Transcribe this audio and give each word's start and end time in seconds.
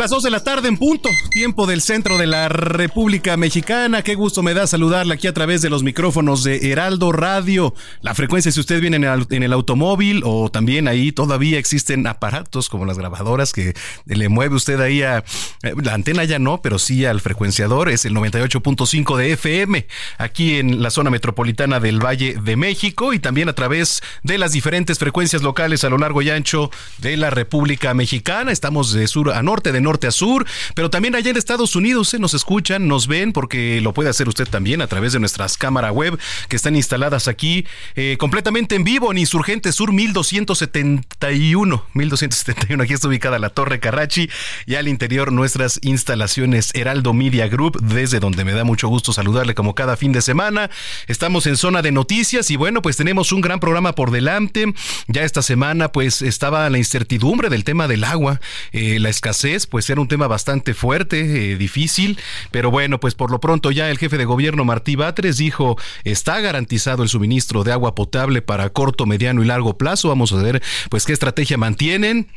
Las 0.00 0.08
2 0.12 0.22
de 0.22 0.30
la 0.30 0.42
tarde 0.42 0.68
en 0.68 0.78
punto, 0.78 1.10
tiempo 1.30 1.66
del 1.66 1.82
centro 1.82 2.16
de 2.16 2.26
la 2.26 2.48
República 2.48 3.36
Mexicana. 3.36 4.00
Qué 4.00 4.14
gusto 4.14 4.42
me 4.42 4.54
da 4.54 4.66
saludarla 4.66 5.12
aquí 5.12 5.26
a 5.26 5.34
través 5.34 5.60
de 5.60 5.68
los 5.68 5.82
micrófonos 5.82 6.42
de 6.42 6.72
Heraldo 6.72 7.12
Radio. 7.12 7.74
La 8.00 8.14
frecuencia, 8.14 8.50
si 8.50 8.60
usted 8.60 8.80
viene 8.80 8.96
en 8.96 9.42
el, 9.42 9.52
automóvil 9.52 10.22
o 10.24 10.50
también 10.50 10.88
ahí 10.88 11.12
todavía 11.12 11.58
existen 11.58 12.06
aparatos 12.06 12.70
como 12.70 12.86
las 12.86 12.96
grabadoras 12.96 13.52
que 13.52 13.74
le 14.06 14.30
mueve 14.30 14.54
usted 14.54 14.80
ahí 14.80 15.02
a 15.02 15.18
eh, 15.62 15.74
la 15.82 15.92
antena 15.92 16.24
ya 16.24 16.38
no, 16.38 16.62
pero 16.62 16.78
sí 16.78 17.04
al 17.04 17.20
frecuenciador, 17.20 17.90
es 17.90 18.06
el 18.06 18.14
98.5 18.14 19.18
de 19.18 19.32
FM 19.32 19.86
aquí 20.16 20.54
en 20.54 20.82
la 20.82 20.88
zona 20.88 21.10
metropolitana 21.10 21.78
del 21.78 22.02
Valle 22.02 22.36
de 22.42 22.56
México 22.56 23.12
y 23.12 23.18
también 23.18 23.50
a 23.50 23.52
través 23.52 24.02
de 24.22 24.38
las 24.38 24.52
diferentes 24.52 24.98
frecuencias 24.98 25.42
locales 25.42 25.84
a 25.84 25.90
lo 25.90 25.98
largo 25.98 26.22
y 26.22 26.30
ancho 26.30 26.70
de 26.96 27.18
la 27.18 27.28
República 27.28 27.92
Mexicana. 27.92 28.50
Estamos 28.50 28.94
de 28.94 29.06
sur 29.06 29.34
a 29.34 29.42
norte, 29.42 29.72
de 29.72 29.82
norte 29.82 29.89
a 29.90 30.10
sur, 30.10 30.46
pero 30.74 30.90
también 30.90 31.14
allá 31.14 31.30
en 31.30 31.36
Estados 31.36 31.74
Unidos 31.76 32.08
se 32.08 32.18
nos 32.18 32.34
escuchan, 32.34 32.86
nos 32.86 33.06
ven, 33.06 33.32
porque 33.32 33.80
lo 33.80 33.92
puede 33.92 34.10
hacer 34.10 34.28
usted 34.28 34.46
también 34.48 34.82
a 34.82 34.86
través 34.86 35.12
de 35.12 35.20
nuestras 35.20 35.56
cámaras 35.56 35.92
web 35.92 36.18
que 36.48 36.56
están 36.56 36.76
instaladas 36.76 37.28
aquí 37.28 37.66
eh, 37.96 38.16
completamente 38.18 38.74
en 38.74 38.84
vivo 38.84 39.10
en 39.10 39.18
Insurgente 39.18 39.72
Sur 39.72 39.92
1271. 39.92 41.84
1271, 41.94 42.82
aquí 42.82 42.92
está 42.92 43.08
ubicada 43.08 43.38
la 43.38 43.50
Torre 43.50 43.80
Carrachi 43.80 44.30
y 44.66 44.76
al 44.76 44.88
interior 44.88 45.32
nuestras 45.32 45.80
instalaciones 45.82 46.70
Heraldo 46.74 47.12
Media 47.12 47.48
Group, 47.48 47.80
desde 47.82 48.20
donde 48.20 48.44
me 48.44 48.52
da 48.52 48.64
mucho 48.64 48.88
gusto 48.88 49.12
saludarle 49.12 49.54
como 49.54 49.74
cada 49.74 49.96
fin 49.96 50.12
de 50.12 50.22
semana. 50.22 50.70
Estamos 51.06 51.46
en 51.46 51.56
zona 51.56 51.82
de 51.82 51.92
noticias 51.92 52.50
y 52.50 52.56
bueno, 52.56 52.82
pues 52.82 52.96
tenemos 52.96 53.32
un 53.32 53.40
gran 53.40 53.60
programa 53.60 53.94
por 53.94 54.10
delante. 54.10 54.72
Ya 55.08 55.22
esta 55.22 55.42
semana 55.42 55.92
pues 55.92 56.22
estaba 56.22 56.68
la 56.70 56.78
incertidumbre 56.78 57.48
del 57.48 57.64
tema 57.64 57.88
del 57.88 58.04
agua, 58.04 58.40
eh, 58.72 58.98
la 58.98 59.08
escasez, 59.08 59.66
pues 59.70 59.88
era 59.88 60.00
un 60.00 60.08
tema 60.08 60.26
bastante 60.26 60.74
fuerte, 60.74 61.52
eh, 61.52 61.56
difícil, 61.56 62.18
pero 62.50 62.70
bueno, 62.70 63.00
pues 63.00 63.14
por 63.14 63.30
lo 63.30 63.40
pronto 63.40 63.70
ya 63.70 63.90
el 63.90 63.98
jefe 63.98 64.18
de 64.18 64.24
gobierno 64.24 64.64
Martí 64.64 64.96
Batres 64.96 65.38
dijo, 65.38 65.78
está 66.04 66.40
garantizado 66.40 67.02
el 67.02 67.08
suministro 67.08 67.64
de 67.64 67.72
agua 67.72 67.94
potable 67.94 68.42
para 68.42 68.70
corto, 68.70 69.06
mediano 69.06 69.42
y 69.42 69.46
largo 69.46 69.78
plazo. 69.78 70.08
Vamos 70.08 70.32
a 70.32 70.42
ver 70.42 70.62
pues 70.90 71.06
qué 71.06 71.12
estrategia 71.12 71.56
mantienen. 71.56 72.28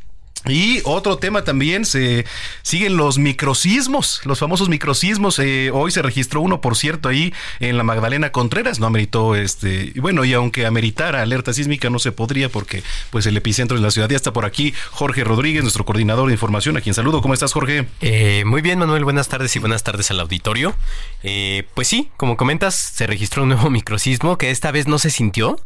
Y 0.47 0.81
otro 0.83 1.17
tema 1.17 1.43
también, 1.43 1.85
se 1.85 2.25
siguen 2.63 2.97
los 2.97 3.17
microsismos, 3.17 4.21
los 4.25 4.39
famosos 4.39 4.67
microsismos. 4.67 5.39
Eh, 5.39 5.71
hoy 5.73 5.91
se 5.91 6.01
registró 6.01 6.41
uno, 6.41 6.59
por 6.59 6.75
cierto, 6.75 7.09
ahí 7.09 7.33
en 7.59 7.77
la 7.77 7.83
Magdalena 7.83 8.31
Contreras, 8.31 8.79
no 8.79 8.87
ameritó 8.87 9.35
este, 9.35 9.91
y 9.95 9.99
bueno, 9.99 10.25
y 10.25 10.33
aunque 10.33 10.65
ameritara 10.65 11.21
alerta 11.21 11.53
sísmica 11.53 11.89
no 11.89 11.99
se 11.99 12.11
podría 12.11 12.49
porque 12.49 12.83
pues 13.09 13.25
el 13.25 13.37
epicentro 13.37 13.77
de 13.77 13.83
la 13.83 13.91
ciudad 13.91 14.09
ya 14.09 14.17
está 14.17 14.33
por 14.33 14.45
aquí. 14.45 14.73
Jorge 14.91 15.23
Rodríguez, 15.23 15.63
nuestro 15.63 15.85
coordinador 15.85 16.27
de 16.27 16.33
información, 16.33 16.75
a 16.75 16.81
quien 16.81 16.93
saludo. 16.93 17.21
¿Cómo 17.21 17.33
estás, 17.33 17.53
Jorge? 17.53 17.87
Eh, 18.01 18.43
muy 18.45 18.61
bien, 18.61 18.79
Manuel, 18.79 19.03
buenas 19.03 19.29
tardes 19.29 19.55
y 19.55 19.59
buenas 19.59 19.83
tardes 19.83 20.11
al 20.11 20.19
auditorio. 20.19 20.75
Eh, 21.23 21.67
pues 21.73 21.87
sí, 21.87 22.09
como 22.17 22.35
comentas, 22.35 22.75
se 22.75 23.07
registró 23.07 23.43
un 23.43 23.49
nuevo 23.49 23.69
microsismo 23.69 24.37
que 24.37 24.51
esta 24.51 24.71
vez 24.71 24.87
no 24.87 24.99
se 24.99 25.09
sintió 25.09 25.57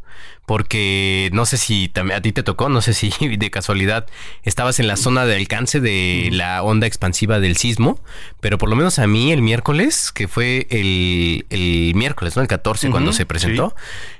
porque 0.45 1.29
no 1.33 1.45
sé 1.45 1.57
si 1.57 1.91
a 2.13 2.21
ti 2.21 2.31
te 2.31 2.41
tocó, 2.41 2.69
no 2.69 2.81
sé 2.81 2.93
si 2.93 3.11
de 3.37 3.51
casualidad 3.51 4.07
estabas 4.43 4.79
en 4.79 4.87
la 4.87 4.95
zona 4.95 5.25
de 5.25 5.35
alcance 5.35 5.79
de 5.79 6.29
la 6.31 6.63
onda 6.63 6.87
expansiva 6.87 7.39
del 7.39 7.57
sismo, 7.57 7.99
pero 8.39 8.57
por 8.57 8.69
lo 8.69 8.75
menos 8.75 8.99
a 8.99 9.07
mí 9.07 9.31
el 9.31 9.41
miércoles, 9.41 10.11
que 10.13 10.27
fue 10.27 10.67
el, 10.69 11.93
miércoles, 11.95 12.35
¿no? 12.35 12.41
El 12.41 12.47
14 12.47 12.89
cuando 12.89 13.13
se 13.13 13.25
presentó. 13.25 13.75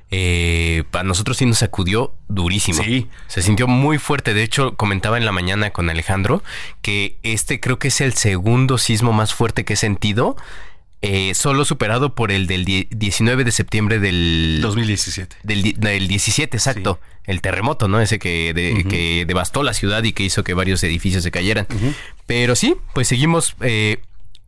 Eh, 0.09 0.85
para 0.89 1.03
nosotros 1.03 1.35
sí 1.35 1.45
nos 1.45 1.57
sacudió 1.57 2.13
durísimo. 2.29 2.81
Sí. 2.81 3.07
Se 3.27 3.41
sintió 3.41 3.67
muy 3.67 3.97
fuerte. 3.97 4.33
De 4.33 4.43
hecho, 4.43 4.75
comentaba 4.75 5.17
en 5.17 5.25
la 5.25 5.33
mañana 5.33 5.71
con 5.71 5.89
Alejandro 5.89 6.43
que 6.81 7.17
este 7.23 7.59
creo 7.59 7.77
que 7.77 7.89
es 7.89 7.99
el 7.99 8.13
segundo 8.13 8.77
sismo 8.77 9.11
más 9.11 9.33
fuerte 9.33 9.65
que 9.65 9.73
he 9.73 9.77
sentido 9.77 10.37
eh, 11.01 11.33
solo 11.35 11.63
superado 11.63 12.15
por 12.15 12.31
el 12.31 12.47
del 12.47 12.65
19 12.65 13.43
de 13.43 13.51
septiembre 13.51 13.99
del 13.99 14.59
2017. 14.61 15.37
Del, 15.43 15.73
del 15.73 16.07
17, 16.07 16.57
exacto. 16.57 16.99
El 17.23 17.41
terremoto, 17.41 17.87
¿no? 17.87 17.99
Ese 17.99 18.19
que, 18.19 18.85
que, 18.89 19.25
devastó 19.27 19.61
la 19.61 19.73
ciudad 19.73 20.03
y 20.03 20.13
que 20.13 20.23
hizo 20.23 20.43
que 20.43 20.53
varios 20.53 20.83
edificios 20.83 21.23
se 21.23 21.31
cayeran. 21.31 21.67
Pero 22.25 22.55
sí, 22.55 22.75
pues 22.93 23.09
seguimos 23.09 23.55
eh, 23.61 23.99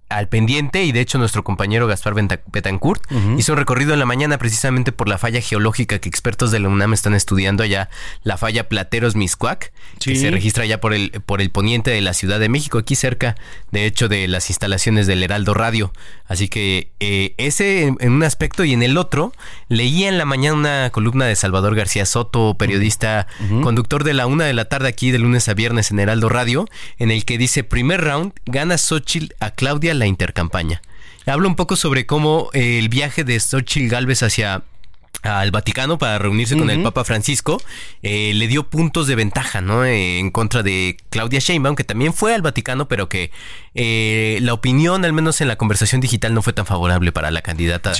al 0.10 0.28
pendiente 0.28 0.84
y 0.84 0.92
de 0.92 1.02
hecho 1.02 1.18
nuestro 1.18 1.44
compañero 1.44 1.88
Gaspar 1.88 2.14
Betancourt 2.14 3.04
hizo 3.38 3.54
un 3.54 3.58
recorrido 3.60 3.94
en 3.94 4.00
la 4.00 4.06
mañana 4.06 4.38
precisamente 4.38 4.92
por 4.92 5.08
la 5.08 5.18
falla 5.18 5.40
geológica 5.42 6.00
que 6.00 6.10
expertos 6.10 6.52
de 6.52 6.60
la 6.60 6.68
UNAM 6.68 6.94
están 6.94 7.14
estudiando 7.14 7.64
allá, 7.64 7.90
la 8.24 8.38
falla 8.38 8.68
Plateros 8.68 9.16
Miscuac, 9.16 9.72
que 10.00 10.16
se 10.16 10.32
registra 10.32 10.66
ya 10.66 10.82
por 10.82 10.94
el, 10.94 11.12
por 11.26 11.42
el 11.42 11.52
poniente 11.52 11.92
de 11.92 12.02
la 12.02 12.14
Ciudad 12.14 12.40
de 12.40 12.50
México, 12.50 12.80
aquí 12.80 12.96
cerca 12.96 13.36
de 13.72 13.86
hecho 13.86 14.08
de 14.08 14.28
las 14.28 14.50
instalaciones 14.50 15.08
del 15.08 15.24
Heraldo 15.24 15.54
Radio. 15.54 15.94
Así 16.26 16.48
que 16.48 16.92
eh, 17.00 17.34
ese 17.38 17.84
en, 17.84 18.12
un 18.12 18.24
aspecto 18.24 18.64
y 18.64 18.74
en 18.74 18.84
el 18.84 18.98
otro, 18.98 19.34
leía 19.68 20.10
en 20.10 20.18
la 20.18 20.26
mañana 20.26 20.56
una 20.56 20.90
columna 20.90 21.26
de 21.26 21.36
Salvador 21.36 21.76
García 21.76 22.06
Soto, 22.06 22.56
periodista, 22.58 23.28
conductor 23.64 24.04
de 24.04 24.14
la 24.14 24.28
una 24.28 24.46
de 24.46 24.54
la 24.54 24.66
tarde 24.66 24.88
aquí 24.88 25.12
de 25.12 25.20
lunes 25.20 25.48
a 25.50 25.54
viernes 25.54 25.92
en 25.92 26.00
Heraldo 26.00 26.30
Radio, 26.30 26.66
en 26.98 27.12
el 27.12 27.26
que 27.26 27.38
dice, 27.38 27.64
primer 27.64 28.02
round, 28.02 28.34
gana 28.46 28.78
Xochitl 28.78 29.34
a 29.40 29.52
Claudia 29.52 29.94
la 30.00 30.08
intercampaña. 30.08 30.82
Habla 31.26 31.48
un 31.48 31.56
poco 31.56 31.76
sobre 31.76 32.06
cómo 32.06 32.50
eh, 32.54 32.80
el 32.80 32.90
viaje 32.90 33.24
de 33.24 33.40
Xochitl 33.40 33.90
Galvez 33.90 34.24
hacia 34.24 34.64
al 35.22 35.52
Vaticano 35.52 35.98
para 35.98 36.18
reunirse 36.18 36.58
con 36.58 36.70
el 36.70 36.82
Papa 36.82 37.04
Francisco, 37.04 37.62
eh, 38.04 38.32
le 38.34 38.48
dio 38.48 38.70
puntos 38.70 39.06
de 39.06 39.16
ventaja, 39.16 39.60
¿no? 39.60 39.84
Eh, 39.84 40.18
en 40.18 40.32
contra 40.32 40.64
de 40.64 40.96
Claudia 41.10 41.40
Sheinbaum, 41.40 41.76
que 41.76 41.84
también 41.84 42.14
fue 42.14 42.34
al 42.34 42.42
Vaticano, 42.42 42.88
pero 42.88 43.10
que 43.10 43.32
la 43.74 44.54
opinión, 44.54 45.04
al 45.04 45.12
menos 45.12 45.42
en 45.42 45.50
la 45.50 45.58
conversación 45.58 46.00
digital, 46.00 46.34
no 46.34 46.42
fue 46.42 46.54
tan 46.54 46.66
favorable 46.66 47.12
para 47.12 47.32
la 47.32 47.42
candidata 47.42 47.92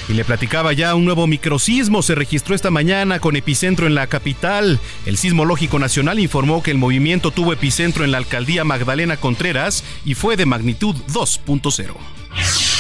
Y 0.09 0.13
le 0.13 0.25
platicaba 0.25 0.73
ya 0.73 0.95
un 0.95 1.07
nuevo 1.07 1.27
microsismo 1.27 2.01
se 2.01 2.15
registró 2.15 2.55
esta 2.55 2.71
mañana 2.71 3.19
con 3.19 3.35
epicentro 3.35 3.89
en 3.89 3.97
la 3.97 4.07
capital. 4.07 4.79
El 5.07 5.17
Sismológico 5.17 5.81
Nacional 5.81 6.21
informó 6.21 6.63
que 6.63 6.71
el 6.71 6.79
movimiento 6.79 7.33
tuvo 7.33 7.53
epicentro 7.53 8.05
en 8.05 8.13
la 8.13 8.19
alcaldía 8.19 8.63
Magdalena 8.63 9.17
Contreras 9.17 9.83
y 10.05 10.15
fue 10.15 10.37
de 10.37 10.47
magnitud 10.47 10.95
2.0. 11.09 12.76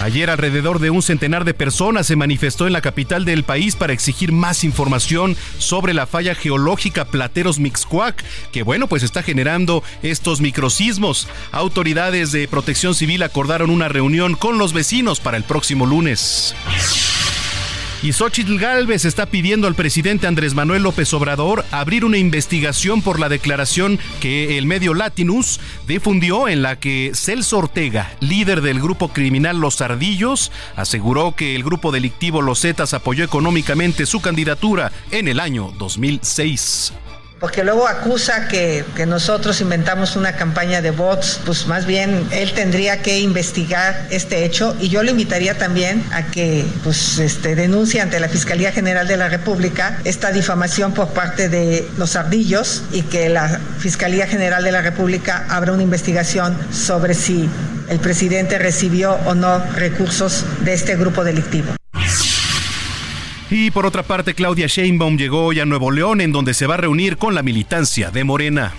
Ayer 0.00 0.30
alrededor 0.30 0.78
de 0.78 0.88
un 0.88 1.02
centenar 1.02 1.44
de 1.44 1.52
personas 1.52 2.06
se 2.06 2.16
manifestó 2.16 2.66
en 2.66 2.72
la 2.72 2.80
capital 2.80 3.26
del 3.26 3.44
país 3.44 3.76
para 3.76 3.92
exigir 3.92 4.32
más 4.32 4.64
información 4.64 5.36
sobre 5.58 5.92
la 5.92 6.06
falla 6.06 6.34
geológica 6.34 7.04
Plateros 7.04 7.58
Mixcuac, 7.58 8.24
que 8.50 8.62
bueno, 8.62 8.86
pues 8.86 9.02
está 9.02 9.22
generando 9.22 9.84
estos 10.02 10.40
microsismos. 10.40 11.28
Autoridades 11.52 12.32
de 12.32 12.48
protección 12.48 12.94
civil 12.94 13.22
acordaron 13.22 13.68
una 13.68 13.88
reunión 13.88 14.36
con 14.36 14.56
los 14.56 14.72
vecinos 14.72 15.20
para 15.20 15.36
el 15.36 15.44
próximo 15.44 15.84
lunes. 15.84 16.54
Y 18.02 18.14
Xochitl 18.14 18.56
Galvez 18.56 19.04
está 19.04 19.26
pidiendo 19.26 19.66
al 19.66 19.74
presidente 19.74 20.26
Andrés 20.26 20.54
Manuel 20.54 20.84
López 20.84 21.12
Obrador 21.12 21.66
abrir 21.70 22.06
una 22.06 22.16
investigación 22.16 23.02
por 23.02 23.20
la 23.20 23.28
declaración 23.28 23.98
que 24.20 24.56
el 24.56 24.64
medio 24.64 24.94
Latinus 24.94 25.60
difundió 25.86 26.48
en 26.48 26.62
la 26.62 26.76
que 26.76 27.12
Celso 27.14 27.58
Ortega, 27.58 28.10
líder 28.20 28.62
del 28.62 28.80
grupo 28.80 29.08
criminal 29.08 29.60
Los 29.60 29.82
Ardillos, 29.82 30.50
aseguró 30.76 31.34
que 31.36 31.54
el 31.54 31.62
grupo 31.62 31.92
delictivo 31.92 32.40
Los 32.40 32.62
Zetas 32.62 32.94
apoyó 32.94 33.22
económicamente 33.22 34.06
su 34.06 34.22
candidatura 34.22 34.92
en 35.10 35.28
el 35.28 35.38
año 35.38 35.70
2006 35.78 36.94
porque 37.40 37.64
luego 37.64 37.88
acusa 37.88 38.48
que, 38.48 38.84
nosotros 39.06 39.60
inventamos 39.62 40.14
una 40.14 40.36
campaña 40.36 40.82
de 40.82 40.90
bots, 40.90 41.40
pues 41.46 41.66
más 41.66 41.86
bien 41.86 42.28
él 42.32 42.52
tendría 42.52 43.00
que 43.00 43.18
investigar 43.20 44.06
este 44.10 44.44
hecho 44.44 44.76
y 44.78 44.90
yo 44.90 45.02
le 45.02 45.10
invitaría 45.10 45.56
también 45.56 46.04
a 46.12 46.26
que 46.26 46.66
pues 46.84 47.18
este 47.18 47.54
denuncie 47.54 48.02
ante 48.02 48.20
la 48.20 48.28
Fiscalía 48.28 48.72
General 48.72 49.08
de 49.08 49.16
la 49.16 49.28
República 49.30 49.98
esta 50.04 50.32
difamación 50.32 50.92
por 50.92 51.08
parte 51.08 51.48
de 51.48 51.88
los 51.96 52.14
ardillos 52.14 52.82
y 52.92 53.02
que 53.02 53.30
la 53.30 53.58
Fiscalía 53.78 54.26
General 54.26 54.62
de 54.62 54.72
la 54.72 54.82
República 54.82 55.46
abra 55.48 55.72
una 55.72 55.82
investigación 55.82 56.56
sobre 56.72 57.14
si 57.14 57.48
el 57.88 57.98
presidente 58.00 58.58
recibió 58.58 59.14
o 59.24 59.34
no 59.34 59.58
recursos 59.74 60.44
de 60.62 60.74
este 60.74 60.94
grupo 60.94 61.24
delictivo. 61.24 61.79
Y 63.50 63.72
por 63.72 63.84
otra 63.84 64.04
parte, 64.04 64.34
Claudia 64.34 64.68
Sheinbaum 64.68 65.16
llegó 65.16 65.46
hoy 65.46 65.58
a 65.58 65.64
Nuevo 65.64 65.90
León, 65.90 66.20
en 66.20 66.30
donde 66.30 66.54
se 66.54 66.68
va 66.68 66.74
a 66.74 66.76
reunir 66.76 67.16
con 67.16 67.34
la 67.34 67.42
militancia 67.42 68.10
de 68.10 68.22
Morena. 68.22 68.72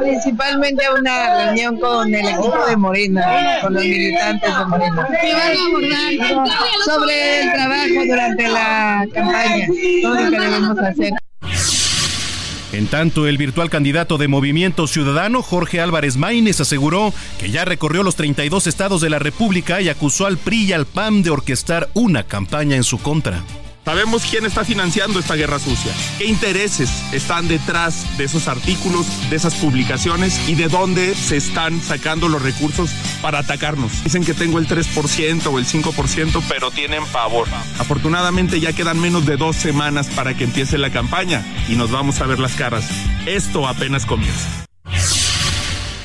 principalmente 0.00 0.84
una 0.98 1.44
reunión 1.44 1.78
con 1.78 2.12
el 2.12 2.28
equipo 2.28 2.66
de 2.66 2.76
Morena, 2.76 3.58
con 3.62 3.74
los 3.74 3.84
militantes 3.84 4.58
de 4.58 4.64
Morena. 4.64 5.08
Sobre 6.84 7.40
el 7.42 7.52
trabajo 7.52 8.04
durante 8.04 8.48
la 8.48 9.06
campaña, 9.14 9.66
todo 10.02 10.14
lo 10.14 10.30
que 10.30 10.40
debemos 10.40 10.78
hacer. 10.78 11.12
En 12.74 12.88
tanto, 12.88 13.28
el 13.28 13.38
virtual 13.38 13.70
candidato 13.70 14.18
de 14.18 14.26
Movimiento 14.26 14.88
Ciudadano, 14.88 15.42
Jorge 15.42 15.80
Álvarez 15.80 16.16
Maínez, 16.16 16.60
aseguró 16.60 17.14
que 17.38 17.48
ya 17.50 17.64
recorrió 17.64 18.02
los 18.02 18.16
32 18.16 18.66
estados 18.66 19.00
de 19.00 19.10
la 19.10 19.20
República 19.20 19.80
y 19.80 19.88
acusó 19.88 20.26
al 20.26 20.38
PRI 20.38 20.64
y 20.64 20.72
al 20.72 20.84
PAN 20.84 21.22
de 21.22 21.30
orquestar 21.30 21.88
una 21.94 22.24
campaña 22.24 22.74
en 22.74 22.82
su 22.82 22.98
contra. 22.98 23.44
Sabemos 23.84 24.24
quién 24.24 24.46
está 24.46 24.64
financiando 24.64 25.20
esta 25.20 25.34
guerra 25.34 25.58
sucia, 25.58 25.92
qué 26.16 26.24
intereses 26.24 26.90
están 27.12 27.48
detrás 27.48 28.16
de 28.16 28.24
esos 28.24 28.48
artículos, 28.48 29.06
de 29.28 29.36
esas 29.36 29.54
publicaciones 29.56 30.48
y 30.48 30.54
de 30.54 30.68
dónde 30.68 31.14
se 31.14 31.36
están 31.36 31.82
sacando 31.82 32.28
los 32.28 32.40
recursos 32.40 32.90
para 33.20 33.40
atacarnos. 33.40 34.02
Dicen 34.02 34.24
que 34.24 34.32
tengo 34.32 34.58
el 34.58 34.66
3% 34.66 35.46
o 35.46 35.58
el 35.58 35.66
5%, 35.66 36.42
pero 36.48 36.70
tienen 36.70 37.04
pavor. 37.06 37.46
Afortunadamente 37.78 38.58
ya 38.58 38.72
quedan 38.72 38.98
menos 38.98 39.26
de 39.26 39.36
dos 39.36 39.56
semanas 39.56 40.08
para 40.08 40.34
que 40.34 40.44
empiece 40.44 40.78
la 40.78 40.90
campaña 40.90 41.44
y 41.68 41.76
nos 41.76 41.90
vamos 41.90 42.22
a 42.22 42.26
ver 42.26 42.38
las 42.38 42.54
caras. 42.54 42.88
Esto 43.26 43.68
apenas 43.68 44.06
comienza. 44.06 44.64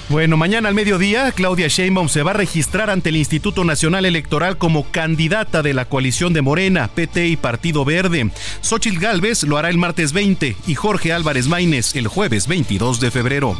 Bueno, 0.09 0.37
mañana 0.37 0.69
al 0.69 0.73
mediodía, 0.73 1.31
Claudia 1.31 1.67
Sheinbaum 1.67 2.09
se 2.09 2.23
va 2.23 2.31
a 2.31 2.33
registrar 2.33 2.89
ante 2.89 3.09
el 3.09 3.17
Instituto 3.17 3.63
Nacional 3.63 4.05
Electoral 4.05 4.57
como 4.57 4.89
candidata 4.89 5.61
de 5.61 5.75
la 5.75 5.85
coalición 5.85 6.33
de 6.33 6.41
Morena, 6.41 6.87
PT 6.87 7.27
y 7.27 7.37
Partido 7.37 7.85
Verde. 7.85 8.31
Xochitl 8.61 8.97
Galvez 8.97 9.43
lo 9.43 9.59
hará 9.59 9.69
el 9.69 9.77
martes 9.77 10.11
20 10.11 10.55
y 10.65 10.75
Jorge 10.75 11.13
Álvarez 11.13 11.47
Maínez 11.47 11.95
el 11.95 12.07
jueves 12.07 12.47
22 12.47 12.99
de 12.99 13.11
febrero. 13.11 13.55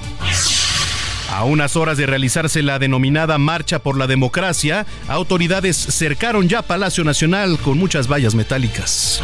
A 1.30 1.44
unas 1.44 1.76
horas 1.76 2.00
de 2.00 2.08
realizarse 2.08 2.64
la 2.64 2.80
denominada 2.80 3.38
Marcha 3.38 3.78
por 3.78 3.96
la 3.96 4.08
Democracia, 4.08 4.88
autoridades 5.08 5.78
cercaron 5.78 6.50
ya 6.50 6.64
Palacio 6.64 7.04
Nacional 7.04 7.60
con 7.60 7.78
muchas 7.78 8.12
vallas 8.12 8.34
metálicas. 8.34 9.22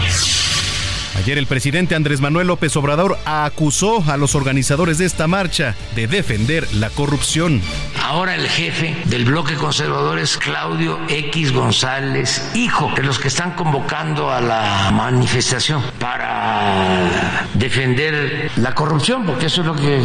Ayer 1.17 1.37
el 1.37 1.47
presidente 1.47 1.95
Andrés 1.95 2.19
Manuel 2.19 2.47
López 2.47 2.75
Obrador 2.75 3.17
acusó 3.25 4.03
a 4.11 4.17
los 4.17 4.35
organizadores 4.35 4.97
de 4.97 5.05
esta 5.05 5.27
marcha 5.27 5.75
de 5.95 6.07
defender 6.07 6.71
la 6.73 6.89
corrupción. 6.89 7.61
Ahora 8.03 8.35
el 8.35 8.47
jefe 8.47 8.95
del 9.05 9.25
bloque 9.25 9.55
conservador 9.55 10.19
es 10.19 10.37
Claudio 10.37 10.99
X 11.07 11.53
González, 11.53 12.51
hijo 12.53 12.91
de 12.95 13.03
los 13.03 13.17
que 13.17 13.29
están 13.29 13.51
convocando 13.51 14.29
a 14.29 14.41
la 14.41 14.91
manifestación 14.93 15.81
para 15.99 17.47
defender 17.53 18.51
la 18.57 18.75
corrupción, 18.75 19.25
porque 19.25 19.45
eso 19.45 19.61
es 19.61 19.67
lo 19.67 19.75
que 19.75 19.99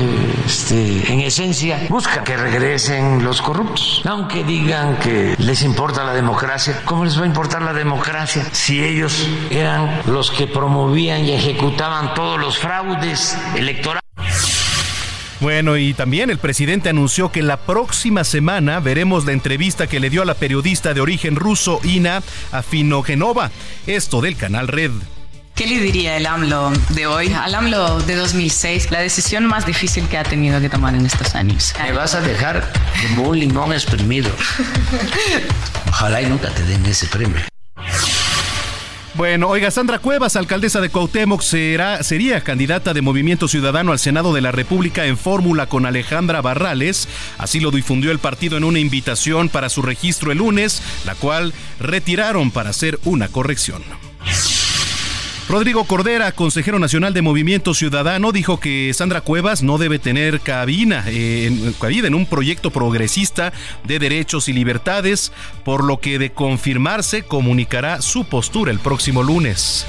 este, 0.47 1.13
en 1.13 1.21
esencia 1.21 1.87
busca, 1.89 2.23
que 2.23 2.37
regresen 2.37 3.25
los 3.25 3.43
corruptos. 3.43 4.03
Aunque 4.07 4.45
digan 4.45 4.97
que 4.97 5.35
les 5.39 5.63
importa 5.63 6.05
la 6.05 6.15
democracia, 6.15 6.81
¿cómo 6.85 7.05
les 7.05 7.19
va 7.19 7.25
a 7.25 7.27
importar 7.27 7.63
la 7.63 7.75
democracia 7.75 8.47
si 8.53 8.83
ellos 8.83 9.29
eran 9.51 10.03
los 10.07 10.31
que 10.31 10.47
promovían 10.47 11.00
y 11.01 11.33
ejecutaban 11.33 12.13
todos 12.13 12.39
los 12.39 12.59
fraudes 12.59 13.35
electorales. 13.57 14.03
Bueno, 15.41 15.79
y 15.79 15.95
también 15.95 16.29
el 16.29 16.37
presidente 16.37 16.91
anunció 16.91 17.33
que 17.33 17.43
la 17.43 17.57
próxima 17.57 18.25
semana 18.25 18.81
veremos 18.81 19.25
la 19.25 19.33
entrevista 19.33 19.87
que 19.87 19.99
le 19.99 20.11
dio 20.11 20.21
a 20.21 20.27
la 20.27 20.35
periodista 20.35 20.93
de 20.93 21.01
origen 21.01 21.37
ruso 21.37 21.81
Ina 21.85 22.23
Afinogenova, 22.53 23.51
esto 23.87 24.21
del 24.21 24.37
canal 24.37 24.69
Red. 24.69 24.91
¿Qué 25.55 25.67
le 25.67 25.81
diría 25.81 26.19
el 26.19 26.27
AMLO 26.27 26.71
de 26.91 27.07
hoy 27.07 27.33
al 27.33 27.55
AMLO 27.55 28.01
de 28.01 28.17
2006? 28.17 28.91
La 28.91 29.01
decisión 29.01 29.47
más 29.47 29.65
difícil 29.65 30.07
que 30.07 30.19
ha 30.19 30.25
tenido 30.25 30.61
que 30.61 30.69
tomar 30.69 30.95
en 30.95 31.07
estos 31.07 31.35
años. 31.35 31.73
Me 31.83 31.93
vas 31.93 32.15
a 32.15 32.21
dejar 32.21 32.71
como 33.09 33.31
un 33.31 33.39
limón 33.39 33.73
exprimido. 33.73 34.31
Ojalá 35.89 36.21
y 36.21 36.27
nunca 36.27 36.51
te 36.51 36.63
den 36.65 36.85
ese 36.85 37.07
premio. 37.07 37.41
Bueno, 39.21 39.49
oiga, 39.49 39.71
Sandra 39.71 39.99
Cuevas, 39.99 40.35
alcaldesa 40.35 40.81
de 40.81 40.89
Cuauhtémoc, 40.89 41.43
será, 41.43 42.03
sería 42.03 42.41
candidata 42.41 42.95
de 42.95 43.03
Movimiento 43.03 43.49
Ciudadano 43.49 43.93
al 43.93 43.99
Senado 43.99 44.33
de 44.33 44.41
la 44.41 44.51
República 44.51 45.05
en 45.05 45.19
fórmula 45.19 45.67
con 45.67 45.85
Alejandra 45.85 46.41
Barrales. 46.41 47.07
Así 47.37 47.61
lo 47.61 47.71
difundió 47.71 48.13
el 48.13 48.19
partido 48.19 48.57
en 48.57 48.65
una 48.65 48.79
invitación 48.79 49.51
para 49.51 49.69
su 49.69 49.83
registro 49.83 50.33
el 50.33 50.39
lunes, 50.39 50.83
la 51.05 51.17
cual 51.17 51.53
retiraron 51.79 52.51
para 52.51 52.71
hacer 52.71 52.99
una 53.05 53.29
corrección. 53.29 53.83
Rodrigo 55.51 55.83
Cordera, 55.83 56.31
consejero 56.31 56.79
nacional 56.79 57.13
de 57.13 57.23
Movimiento 57.23 57.75
Ciudadano, 57.75 58.31
dijo 58.31 58.61
que 58.61 58.93
Sandra 58.95 59.21
Cuevas 59.21 59.65
no 59.65 59.79
debe 59.79 59.99
tener 59.99 60.39
cabina, 60.39 61.03
en, 61.09 61.73
cabida 61.73 62.07
en 62.07 62.15
un 62.15 62.25
proyecto 62.25 62.71
progresista 62.71 63.53
de 63.83 63.99
derechos 63.99 64.49
y 64.49 64.53
libertades, 64.53 65.33
por 65.65 65.83
lo 65.83 65.99
que 65.99 66.21
de 66.21 66.31
confirmarse 66.31 67.25
comunicará 67.25 68.01
su 68.01 68.27
postura 68.27 68.71
el 68.71 68.79
próximo 68.79 69.25
lunes. 69.25 69.87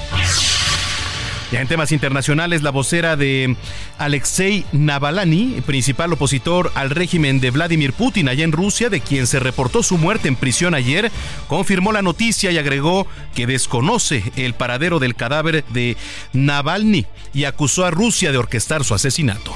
Ya 1.52 1.60
en 1.60 1.68
temas 1.68 1.92
internacionales, 1.92 2.62
la 2.62 2.70
vocera 2.70 3.18
de 3.18 3.58
Alexei 3.98 4.64
Navalny, 4.72 5.62
principal 5.66 6.14
opositor 6.14 6.72
al 6.76 6.90
régimen 6.90 7.42
de 7.42 7.52
Vladimir 7.52 7.92
Putin 7.92 8.30
allá 8.30 8.46
en 8.46 8.54
Rusia, 8.54 8.90
de 8.90 9.02
quien 9.02 9.28
se 9.28 9.40
reportó 9.40 9.84
su 9.84 9.98
muerte 9.98 10.30
en 10.30 10.38
prisión 10.38 10.74
ayer, 10.74 11.12
confirmó 11.48 11.92
la 11.92 12.02
noticia 12.02 12.52
y 12.52 12.58
agregó 12.58 13.06
que 13.36 13.48
desconoce 13.48 14.24
el 14.38 14.54
paradero 14.54 15.00
del 15.00 15.16
cadáver 15.16 15.66
de 15.70 15.98
Navalny 16.32 17.06
y 17.34 17.44
acusó 17.44 17.86
a 17.86 17.92
Rusia 17.92 18.32
de 18.32 18.38
orquestar 18.38 18.86
su 18.86 18.94
asesinato. 18.94 19.54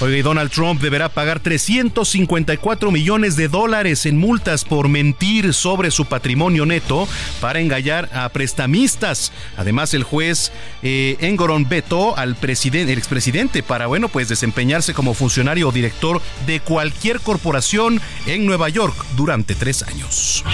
Oiga, 0.00 0.16
y 0.16 0.22
Donald 0.22 0.50
Trump 0.50 0.80
deberá 0.80 1.08
pagar 1.08 1.38
354 1.38 2.90
millones 2.90 3.36
de 3.36 3.48
dólares 3.48 4.06
en 4.06 4.18
multas 4.18 4.64
por 4.64 4.88
mentir 4.88 5.54
sobre 5.54 5.90
su 5.92 6.06
patrimonio 6.06 6.66
neto 6.66 7.08
para 7.40 7.60
engañar 7.60 8.10
a 8.12 8.28
prestamistas. 8.30 9.32
Además, 9.56 9.94
el 9.94 10.02
juez 10.02 10.50
eh, 10.82 11.16
Engoron 11.20 11.68
vetó 11.68 12.16
al 12.18 12.34
presidente, 12.34 12.92
expresidente 12.92 13.62
para, 13.62 13.86
bueno, 13.86 14.08
pues 14.08 14.28
desempeñarse 14.28 14.94
como 14.94 15.14
funcionario 15.14 15.68
o 15.68 15.72
director 15.72 16.20
de 16.46 16.60
cualquier 16.60 17.20
corporación 17.20 18.00
en 18.26 18.46
Nueva 18.46 18.68
York 18.68 18.94
durante 19.16 19.54
tres 19.54 19.84
años. 19.84 20.44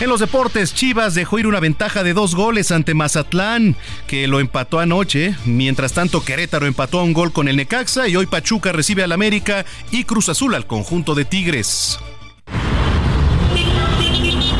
En 0.00 0.08
los 0.08 0.20
deportes, 0.20 0.72
Chivas 0.72 1.14
dejó 1.14 1.38
ir 1.38 1.46
una 1.46 1.60
ventaja 1.60 2.02
de 2.02 2.14
dos 2.14 2.34
goles 2.34 2.70
ante 2.70 2.94
Mazatlán, 2.94 3.76
que 4.06 4.26
lo 4.26 4.40
empató 4.40 4.80
anoche. 4.80 5.36
Mientras 5.44 5.92
tanto, 5.92 6.24
Querétaro 6.24 6.66
empató 6.66 7.00
a 7.00 7.02
un 7.02 7.12
gol 7.12 7.32
con 7.32 7.48
el 7.48 7.56
Necaxa 7.56 8.08
y 8.08 8.16
hoy 8.16 8.24
Pachuca 8.24 8.72
recibe 8.72 9.04
al 9.04 9.12
América 9.12 9.66
y 9.90 10.04
Cruz 10.04 10.30
Azul 10.30 10.54
al 10.54 10.66
conjunto 10.66 11.14
de 11.14 11.26
Tigres. 11.26 12.00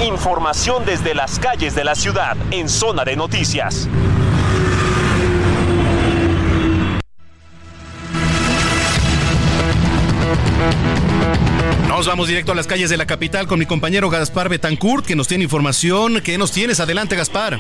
Información 0.07 0.85
desde 0.85 1.15
las 1.15 1.39
calles 1.39 1.75
de 1.75 1.85
la 1.85 1.95
ciudad 1.95 2.37
en 2.51 2.69
Zona 2.69 3.05
de 3.05 3.17
Noticias. 3.17 3.89
Nos 11.91 12.07
vamos 12.07 12.29
directo 12.29 12.53
a 12.53 12.55
las 12.55 12.69
calles 12.69 12.89
de 12.89 12.97
la 12.97 13.05
capital 13.05 13.49
con 13.49 13.59
mi 13.59 13.67
compañero 13.67 14.09
Gaspar 14.11 14.49
Betancourt, 14.49 15.05
que 15.05 15.17
nos 15.17 15.27
tiene 15.27 15.43
información. 15.43 16.21
¿Qué 16.23 16.39
nos 16.39 16.53
tienes? 16.53 16.79
Adelante, 16.79 17.17
Gaspar. 17.17 17.59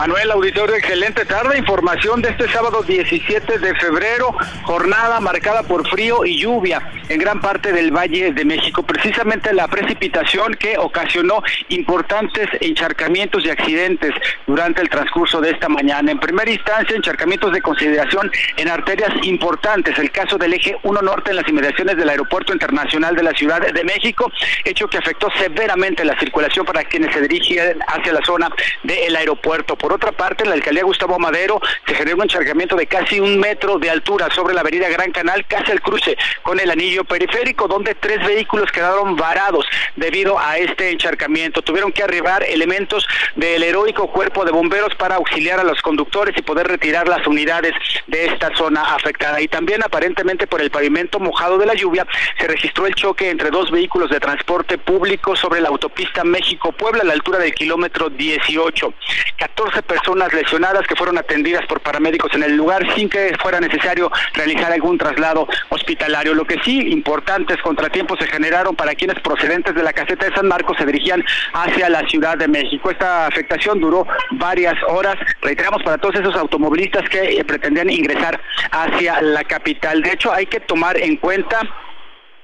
Manuel 0.00 0.30
Auditorio, 0.30 0.76
excelente 0.76 1.26
tarde. 1.26 1.58
Información 1.58 2.22
de 2.22 2.30
este 2.30 2.48
sábado 2.48 2.82
17 2.82 3.58
de 3.58 3.74
febrero, 3.74 4.34
jornada 4.62 5.20
marcada 5.20 5.62
por 5.62 5.86
frío 5.86 6.24
y 6.24 6.40
lluvia 6.40 6.80
en 7.10 7.18
gran 7.18 7.38
parte 7.42 7.70
del 7.70 7.94
Valle 7.94 8.32
de 8.32 8.44
México. 8.46 8.82
Precisamente 8.82 9.52
la 9.52 9.68
precipitación 9.68 10.54
que 10.54 10.78
ocasionó 10.78 11.42
importantes 11.68 12.48
encharcamientos 12.62 13.44
y 13.44 13.50
accidentes 13.50 14.12
durante 14.46 14.80
el 14.80 14.88
transcurso 14.88 15.38
de 15.42 15.50
esta 15.50 15.68
mañana. 15.68 16.10
En 16.10 16.18
primera 16.18 16.50
instancia, 16.50 16.96
encharcamientos 16.96 17.52
de 17.52 17.60
consideración 17.60 18.32
en 18.56 18.68
arterias 18.68 19.10
importantes. 19.24 19.98
El 19.98 20.10
caso 20.10 20.38
del 20.38 20.54
eje 20.54 20.78
1 20.82 21.02
Norte 21.02 21.28
en 21.28 21.36
las 21.36 21.46
inmediaciones 21.46 21.98
del 21.98 22.08
Aeropuerto 22.08 22.54
Internacional 22.54 23.14
de 23.14 23.22
la 23.22 23.32
Ciudad 23.32 23.60
de 23.60 23.84
México, 23.84 24.32
hecho 24.64 24.88
que 24.88 24.96
afectó 24.96 25.28
severamente 25.36 26.06
la 26.06 26.18
circulación 26.18 26.64
para 26.64 26.84
quienes 26.84 27.12
se 27.12 27.20
dirigían 27.20 27.80
hacia 27.86 28.14
la 28.14 28.24
zona 28.24 28.48
del 28.82 29.14
aeropuerto. 29.14 29.76
Otra 29.92 30.12
parte, 30.12 30.44
en 30.44 30.50
la 30.50 30.56
alcaldía 30.56 30.84
Gustavo 30.84 31.18
Madero 31.18 31.60
se 31.86 31.94
generó 31.94 32.16
un 32.16 32.22
encharcamiento 32.24 32.76
de 32.76 32.86
casi 32.86 33.20
un 33.20 33.38
metro 33.38 33.78
de 33.78 33.90
altura 33.90 34.28
sobre 34.34 34.54
la 34.54 34.60
avenida 34.60 34.88
Gran 34.88 35.12
Canal, 35.12 35.46
casi 35.46 35.72
al 35.72 35.80
cruce 35.80 36.16
con 36.42 36.58
el 36.60 36.70
anillo 36.70 37.04
periférico, 37.04 37.68
donde 37.68 37.94
tres 37.94 38.24
vehículos 38.26 38.70
quedaron 38.72 39.16
varados 39.16 39.66
debido 39.96 40.38
a 40.38 40.58
este 40.58 40.90
encharcamiento. 40.90 41.62
Tuvieron 41.62 41.92
que 41.92 42.02
arribar 42.02 42.42
elementos 42.42 43.06
del 43.36 43.62
heroico 43.62 44.08
cuerpo 44.08 44.44
de 44.44 44.52
bomberos 44.52 44.94
para 44.94 45.16
auxiliar 45.16 45.60
a 45.60 45.64
los 45.64 45.80
conductores 45.82 46.36
y 46.36 46.42
poder 46.42 46.68
retirar 46.68 47.08
las 47.08 47.26
unidades 47.26 47.72
de 48.06 48.26
esta 48.26 48.54
zona 48.56 48.94
afectada. 48.94 49.40
Y 49.40 49.48
también 49.48 49.82
aparentemente 49.82 50.46
por 50.46 50.60
el 50.60 50.70
pavimento 50.70 51.18
mojado 51.18 51.58
de 51.58 51.66
la 51.66 51.74
lluvia 51.74 52.06
se 52.38 52.46
registró 52.46 52.86
el 52.86 52.94
choque 52.94 53.30
entre 53.30 53.50
dos 53.50 53.70
vehículos 53.70 54.10
de 54.10 54.20
transporte 54.20 54.78
público 54.78 55.36
sobre 55.36 55.60
la 55.60 55.68
autopista 55.68 56.24
México-Puebla 56.24 57.02
a 57.02 57.06
la 57.06 57.12
altura 57.12 57.38
del 57.38 57.54
kilómetro 57.54 58.10
18. 58.10 58.94
14 59.38 59.79
personas 59.82 60.32
lesionadas 60.32 60.86
que 60.86 60.96
fueron 60.96 61.18
atendidas 61.18 61.64
por 61.66 61.80
paramédicos 61.80 62.32
en 62.34 62.42
el 62.42 62.56
lugar 62.56 62.86
sin 62.94 63.08
que 63.08 63.36
fuera 63.40 63.60
necesario 63.60 64.10
realizar 64.34 64.72
algún 64.72 64.98
traslado 64.98 65.48
hospitalario. 65.68 66.34
Lo 66.34 66.44
que 66.44 66.58
sí, 66.64 66.90
importantes 66.90 67.58
contratiempos 67.62 68.18
se 68.18 68.26
generaron 68.26 68.76
para 68.76 68.94
quienes 68.94 69.20
procedentes 69.20 69.74
de 69.74 69.82
la 69.82 69.92
caseta 69.92 70.26
de 70.26 70.34
San 70.34 70.48
Marcos 70.48 70.76
se 70.78 70.86
dirigían 70.86 71.24
hacia 71.52 71.88
la 71.88 72.06
Ciudad 72.08 72.36
de 72.36 72.48
México. 72.48 72.90
Esta 72.90 73.26
afectación 73.26 73.80
duró 73.80 74.06
varias 74.32 74.74
horas. 74.88 75.16
Reiteramos 75.42 75.82
para 75.82 75.98
todos 75.98 76.16
esos 76.16 76.34
automovilistas 76.36 77.08
que 77.08 77.38
eh, 77.38 77.44
pretendían 77.44 77.90
ingresar 77.90 78.40
hacia 78.70 79.20
la 79.20 79.44
capital. 79.44 80.02
De 80.02 80.12
hecho, 80.12 80.32
hay 80.32 80.46
que 80.46 80.60
tomar 80.60 80.96
en 80.96 81.16
cuenta 81.16 81.60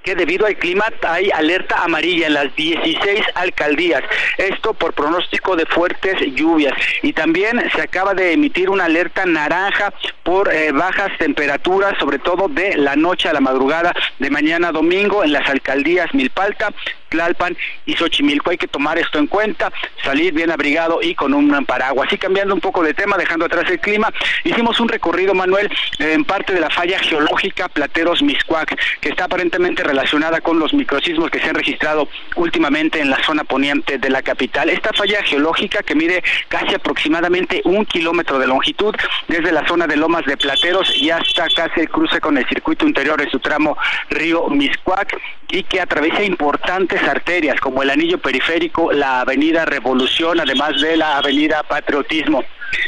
que 0.06 0.14
debido 0.14 0.46
al 0.46 0.56
clima 0.56 0.84
hay 1.02 1.30
alerta 1.34 1.82
amarilla 1.82 2.28
en 2.28 2.34
las 2.34 2.54
16 2.54 3.22
alcaldías. 3.34 4.04
Esto 4.38 4.72
por 4.72 4.92
pronóstico 4.92 5.56
de 5.56 5.66
fuertes 5.66 6.14
lluvias. 6.32 6.74
Y 7.02 7.12
también 7.12 7.60
se 7.74 7.82
acaba 7.82 8.14
de 8.14 8.32
emitir 8.32 8.70
una 8.70 8.84
alerta 8.84 9.26
naranja 9.26 9.92
por 10.22 10.54
eh, 10.54 10.70
bajas 10.70 11.10
temperaturas, 11.18 11.98
sobre 11.98 12.20
todo 12.20 12.46
de 12.46 12.76
la 12.76 12.94
noche 12.94 13.28
a 13.28 13.32
la 13.32 13.40
madrugada 13.40 13.92
de 14.20 14.30
mañana 14.30 14.70
domingo 14.70 15.24
en 15.24 15.32
las 15.32 15.48
alcaldías 15.50 16.14
Milpalta, 16.14 16.72
Tlalpan 17.08 17.56
y 17.84 17.94
Xochimilco. 17.94 18.50
Hay 18.50 18.58
que 18.58 18.68
tomar 18.68 18.98
esto 18.98 19.18
en 19.18 19.26
cuenta, 19.26 19.72
salir 20.04 20.32
bien 20.32 20.52
abrigado 20.52 21.00
y 21.02 21.16
con 21.16 21.34
un 21.34 21.56
paraguas. 21.64 22.06
Así 22.06 22.16
cambiando 22.16 22.54
un 22.54 22.60
poco 22.60 22.84
de 22.84 22.94
tema, 22.94 23.16
dejando 23.16 23.46
atrás 23.46 23.68
el 23.68 23.80
clima, 23.80 24.12
hicimos 24.44 24.78
un 24.78 24.88
recorrido, 24.88 25.34
Manuel, 25.34 25.68
en 25.98 26.24
parte 26.24 26.52
de 26.52 26.60
la 26.60 26.70
falla 26.70 27.00
geológica 27.00 27.68
Plateros 27.68 28.22
Miscuac, 28.22 28.78
que 29.00 29.08
está 29.08 29.24
aparentemente 29.24 29.82
relacionada 29.82 29.95
con 30.42 30.58
los 30.58 30.74
microsismos 30.74 31.30
que 31.30 31.38
se 31.38 31.48
han 31.48 31.54
registrado 31.54 32.08
últimamente 32.36 33.00
en 33.00 33.10
la 33.10 33.22
zona 33.24 33.44
poniente 33.44 33.98
de 33.98 34.10
la 34.10 34.22
capital. 34.22 34.68
Esta 34.68 34.92
falla 34.92 35.22
geológica 35.22 35.82
que 35.82 35.94
mide 35.94 36.22
casi 36.48 36.74
aproximadamente 36.74 37.62
un 37.64 37.84
kilómetro 37.84 38.38
de 38.38 38.46
longitud 38.46 38.94
desde 39.28 39.52
la 39.52 39.66
zona 39.66 39.86
de 39.86 39.96
Lomas 39.96 40.24
de 40.26 40.36
Plateros 40.36 40.94
y 40.96 41.10
hasta 41.10 41.46
casi 41.48 41.80
el 41.80 41.88
cruce 41.88 42.20
con 42.20 42.36
el 42.36 42.46
circuito 42.48 42.86
interior 42.86 43.20
de 43.20 43.30
su 43.30 43.38
tramo 43.38 43.76
Río 44.10 44.48
Miscuac 44.48 45.18
y 45.48 45.62
que 45.62 45.80
atraviesa 45.80 46.22
importantes 46.22 47.02
arterias 47.02 47.60
como 47.60 47.82
el 47.82 47.90
anillo 47.90 48.18
periférico, 48.18 48.92
la 48.92 49.20
avenida 49.20 49.64
Revolución, 49.64 50.40
además 50.40 50.80
de 50.80 50.96
la 50.96 51.18
avenida 51.18 51.62
Patriotismo. 51.62 52.44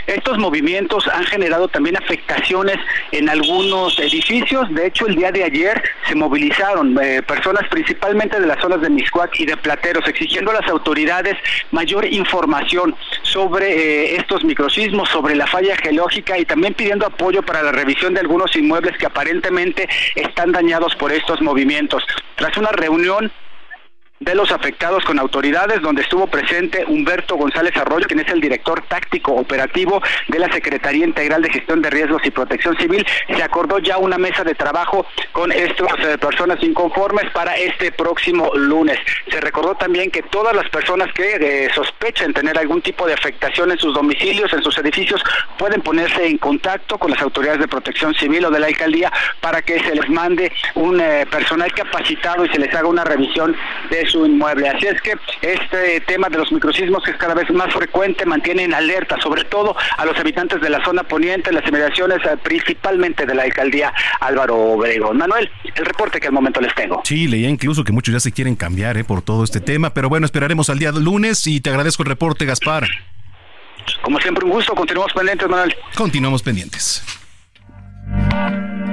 Estos 0.06 0.38
movimientos 0.38 1.06
han 1.08 1.24
generado 1.24 1.68
también 1.68 1.96
afectaciones 1.96 2.76
en 3.12 3.28
algunos 3.28 3.98
edificios. 3.98 4.72
De 4.74 4.86
hecho, 4.86 5.06
el 5.06 5.16
día 5.16 5.30
de 5.30 5.44
ayer 5.44 5.82
se 6.06 6.14
movilizaron 6.14 6.98
eh, 7.02 7.22
personas 7.22 7.68
principalmente 7.68 8.40
de 8.40 8.46
las 8.46 8.60
zonas 8.60 8.80
de 8.80 8.90
Miscuac 8.90 9.38
y 9.38 9.46
de 9.46 9.56
Plateros, 9.56 10.06
exigiendo 10.08 10.50
a 10.50 10.60
las 10.60 10.68
autoridades 10.68 11.36
mayor 11.70 12.06
información 12.06 12.94
sobre 13.22 13.72
eh, 13.72 14.16
estos 14.16 14.44
microsismos, 14.44 15.08
sobre 15.10 15.34
la 15.34 15.46
falla 15.46 15.76
geológica 15.76 16.38
y 16.38 16.44
también 16.44 16.74
pidiendo 16.74 17.06
apoyo 17.06 17.42
para 17.42 17.62
la 17.62 17.72
revisión 17.72 18.14
de 18.14 18.20
algunos 18.20 18.54
inmuebles 18.56 18.96
que 18.96 19.06
aparentemente 19.06 19.88
están 20.14 20.52
dañados 20.52 20.94
por 20.96 21.12
estos 21.12 21.40
movimientos. 21.42 22.04
Tras 22.36 22.56
una 22.56 22.70
reunión 22.70 23.30
de 24.20 24.34
los 24.34 24.50
afectados 24.50 25.04
con 25.04 25.18
autoridades, 25.18 25.80
donde 25.80 26.02
estuvo 26.02 26.26
presente 26.26 26.84
Humberto 26.86 27.36
González 27.36 27.76
Arroyo, 27.76 28.06
quien 28.06 28.20
es 28.20 28.28
el 28.28 28.40
director 28.40 28.82
táctico 28.88 29.32
operativo 29.32 30.02
de 30.28 30.38
la 30.38 30.52
Secretaría 30.52 31.04
Integral 31.04 31.42
de 31.42 31.50
Gestión 31.50 31.82
de 31.82 31.90
Riesgos 31.90 32.22
y 32.24 32.30
Protección 32.30 32.76
Civil. 32.78 33.06
Se 33.28 33.42
acordó 33.42 33.78
ya 33.78 33.98
una 33.98 34.18
mesa 34.18 34.42
de 34.44 34.54
trabajo 34.54 35.06
con 35.32 35.52
estas 35.52 35.92
eh, 36.00 36.18
personas 36.18 36.62
inconformes 36.62 37.30
para 37.30 37.56
este 37.56 37.92
próximo 37.92 38.50
lunes. 38.54 38.98
Se 39.30 39.40
recordó 39.40 39.76
también 39.76 40.10
que 40.10 40.22
todas 40.22 40.54
las 40.54 40.68
personas 40.68 41.12
que 41.12 41.36
eh, 41.36 41.68
sospechen 41.74 42.34
tener 42.34 42.58
algún 42.58 42.82
tipo 42.82 43.06
de 43.06 43.14
afectación 43.14 43.70
en 43.70 43.78
sus 43.78 43.94
domicilios, 43.94 44.52
en 44.52 44.62
sus 44.62 44.76
edificios, 44.78 45.22
pueden 45.58 45.80
ponerse 45.80 46.26
en 46.26 46.38
contacto 46.38 46.98
con 46.98 47.10
las 47.10 47.22
autoridades 47.22 47.60
de 47.60 47.68
protección 47.68 48.14
civil 48.14 48.44
o 48.46 48.50
de 48.50 48.58
la 48.58 48.66
alcaldía 48.66 49.12
para 49.40 49.62
que 49.62 49.78
se 49.80 49.94
les 49.94 50.08
mande 50.08 50.50
un 50.74 51.00
eh, 51.00 51.26
personal 51.30 51.72
capacitado 51.72 52.44
y 52.44 52.48
se 52.48 52.58
les 52.58 52.74
haga 52.74 52.88
una 52.88 53.04
revisión 53.04 53.56
de 53.90 54.07
su 54.08 54.26
inmueble. 54.26 54.68
Así 54.68 54.86
es 54.86 55.00
que 55.02 55.14
este 55.42 56.00
tema 56.02 56.28
de 56.28 56.38
los 56.38 56.50
microsismos 56.52 57.02
que 57.02 57.12
es 57.12 57.16
cada 57.16 57.34
vez 57.34 57.50
más 57.50 57.72
frecuente 57.72 58.24
mantiene 58.26 58.64
en 58.64 58.74
alerta, 58.74 59.16
sobre 59.20 59.44
todo 59.44 59.76
a 59.96 60.04
los 60.04 60.18
habitantes 60.18 60.60
de 60.60 60.70
la 60.70 60.84
zona 60.84 61.02
poniente, 61.02 61.52
las 61.52 61.66
inmediaciones 61.66 62.18
eh, 62.24 62.36
principalmente 62.42 63.26
de 63.26 63.34
la 63.34 63.42
alcaldía 63.42 63.92
Álvaro 64.20 64.56
Obregón. 64.56 65.18
Manuel, 65.18 65.50
el 65.74 65.84
reporte 65.84 66.20
que 66.20 66.28
al 66.28 66.32
momento 66.32 66.60
les 66.60 66.74
tengo. 66.74 67.02
Sí, 67.04 67.28
leía 67.28 67.48
incluso 67.48 67.84
que 67.84 67.92
muchos 67.92 68.12
ya 68.12 68.20
se 68.20 68.32
quieren 68.32 68.56
cambiar 68.56 68.96
eh, 68.96 69.04
por 69.04 69.22
todo 69.22 69.44
este 69.44 69.60
tema, 69.60 69.94
pero 69.94 70.08
bueno, 70.08 70.26
esperaremos 70.26 70.70
al 70.70 70.78
día 70.78 70.92
lunes 70.92 71.46
y 71.46 71.60
te 71.60 71.70
agradezco 71.70 72.02
el 72.02 72.08
reporte, 72.08 72.44
Gaspar. 72.44 72.88
Como 74.02 74.20
siempre, 74.20 74.44
un 74.44 74.50
gusto. 74.50 74.74
Continuamos 74.74 75.12
pendientes, 75.12 75.48
Manuel. 75.48 75.74
Continuamos 75.94 76.42
pendientes. 76.42 77.02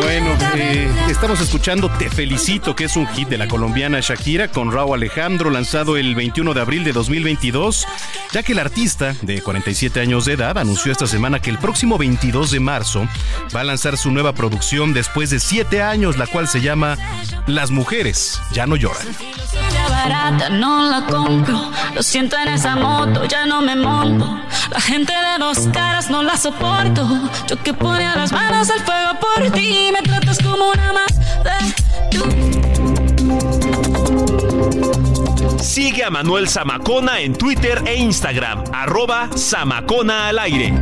Bueno, 0.00 0.38
eh, 0.54 0.90
estamos 1.10 1.38
escuchando 1.42 1.90
Te 1.90 2.08
Felicito, 2.08 2.74
que 2.74 2.84
es 2.84 2.96
un 2.96 3.06
hit 3.08 3.28
de 3.28 3.36
la 3.36 3.46
colombiana 3.46 4.00
Shakira 4.00 4.48
con 4.48 4.72
Raúl 4.72 4.94
Alejandro, 4.94 5.50
lanzado 5.50 5.98
el 5.98 6.14
21 6.14 6.54
de 6.54 6.60
abril 6.62 6.82
de 6.82 6.92
2022, 6.92 7.86
ya 8.32 8.42
que 8.42 8.52
el 8.52 8.58
artista, 8.58 9.14
de 9.20 9.42
47 9.42 10.00
años 10.00 10.24
de 10.24 10.32
edad, 10.32 10.56
anunció 10.56 10.90
esta 10.90 11.06
semana 11.06 11.40
que 11.40 11.50
el 11.50 11.58
próximo 11.58 11.98
22 11.98 12.52
de 12.52 12.60
marzo 12.60 13.06
va 13.54 13.60
a 13.60 13.64
lanzar 13.64 13.98
su 13.98 14.10
nueva 14.10 14.32
producción 14.32 14.94
después 14.94 15.28
de 15.28 15.40
7 15.40 15.82
años, 15.82 16.16
la 16.16 16.26
cual 16.26 16.48
se 16.48 16.62
llama 16.62 16.96
Las 17.46 17.70
mujeres 17.70 18.40
ya 18.52 18.66
no 18.66 18.76
lloran. 18.76 19.06
barata, 19.90 20.48
no 20.48 20.88
la 20.90 21.04
compro. 21.06 21.70
Lo 21.94 22.02
siento 22.02 22.36
en 22.38 22.48
esa 22.48 22.76
moto, 22.76 23.26
ya 23.26 23.44
no 23.44 23.60
me 23.60 23.76
monto. 23.76 24.40
La 24.70 24.80
gente 24.80 25.12
de 25.12 25.44
dos 25.44 25.68
caras 25.72 26.10
no 26.10 26.22
la 26.22 26.36
soporto. 26.36 27.06
Yo 27.48 27.60
que 27.62 27.74
ponía 27.74 28.14
las 28.14 28.30
manos 28.30 28.70
al 28.70 28.80
fuego 28.80 29.18
por 29.18 29.42
me 29.52 30.02
tratas 30.02 30.38
como 30.42 30.70
una 30.70 30.92
más 30.92 31.18
de 31.44 31.50
Sigue 35.62 36.04
a 36.04 36.10
Manuel 36.10 36.48
Zamacona 36.48 37.20
en 37.20 37.34
Twitter 37.34 37.82
e 37.86 37.96
Instagram, 37.96 38.64
arroba 38.72 39.30
Zamacona 39.36 40.28
al 40.28 40.38
aire. 40.38 40.72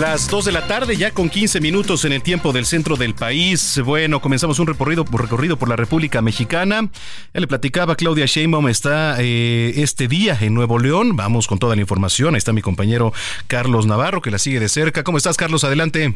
Las 0.00 0.28
2 0.28 0.44
de 0.44 0.52
la 0.52 0.64
tarde, 0.68 0.96
ya 0.96 1.10
con 1.10 1.28
15 1.28 1.60
minutos 1.60 2.04
en 2.04 2.12
el 2.12 2.22
tiempo 2.22 2.52
del 2.52 2.66
centro 2.66 2.94
del 2.94 3.16
país. 3.16 3.80
Bueno, 3.84 4.20
comenzamos 4.20 4.60
un 4.60 4.68
recorrido, 4.68 5.04
recorrido 5.10 5.58
por 5.58 5.68
la 5.68 5.74
República 5.74 6.22
Mexicana. 6.22 6.88
Ya 7.34 7.40
le 7.40 7.48
platicaba, 7.48 7.96
Claudia 7.96 8.26
Sheinbaum 8.26 8.68
está 8.68 9.16
eh, 9.18 9.72
este 9.76 10.06
día 10.06 10.38
en 10.40 10.54
Nuevo 10.54 10.78
León. 10.78 11.16
Vamos 11.16 11.48
con 11.48 11.58
toda 11.58 11.74
la 11.74 11.80
información. 11.80 12.34
Ahí 12.34 12.38
está 12.38 12.52
mi 12.52 12.62
compañero 12.62 13.12
Carlos 13.48 13.86
Navarro, 13.86 14.22
que 14.22 14.30
la 14.30 14.38
sigue 14.38 14.60
de 14.60 14.68
cerca. 14.68 15.02
¿Cómo 15.02 15.18
estás, 15.18 15.36
Carlos? 15.36 15.64
Adelante. 15.64 16.14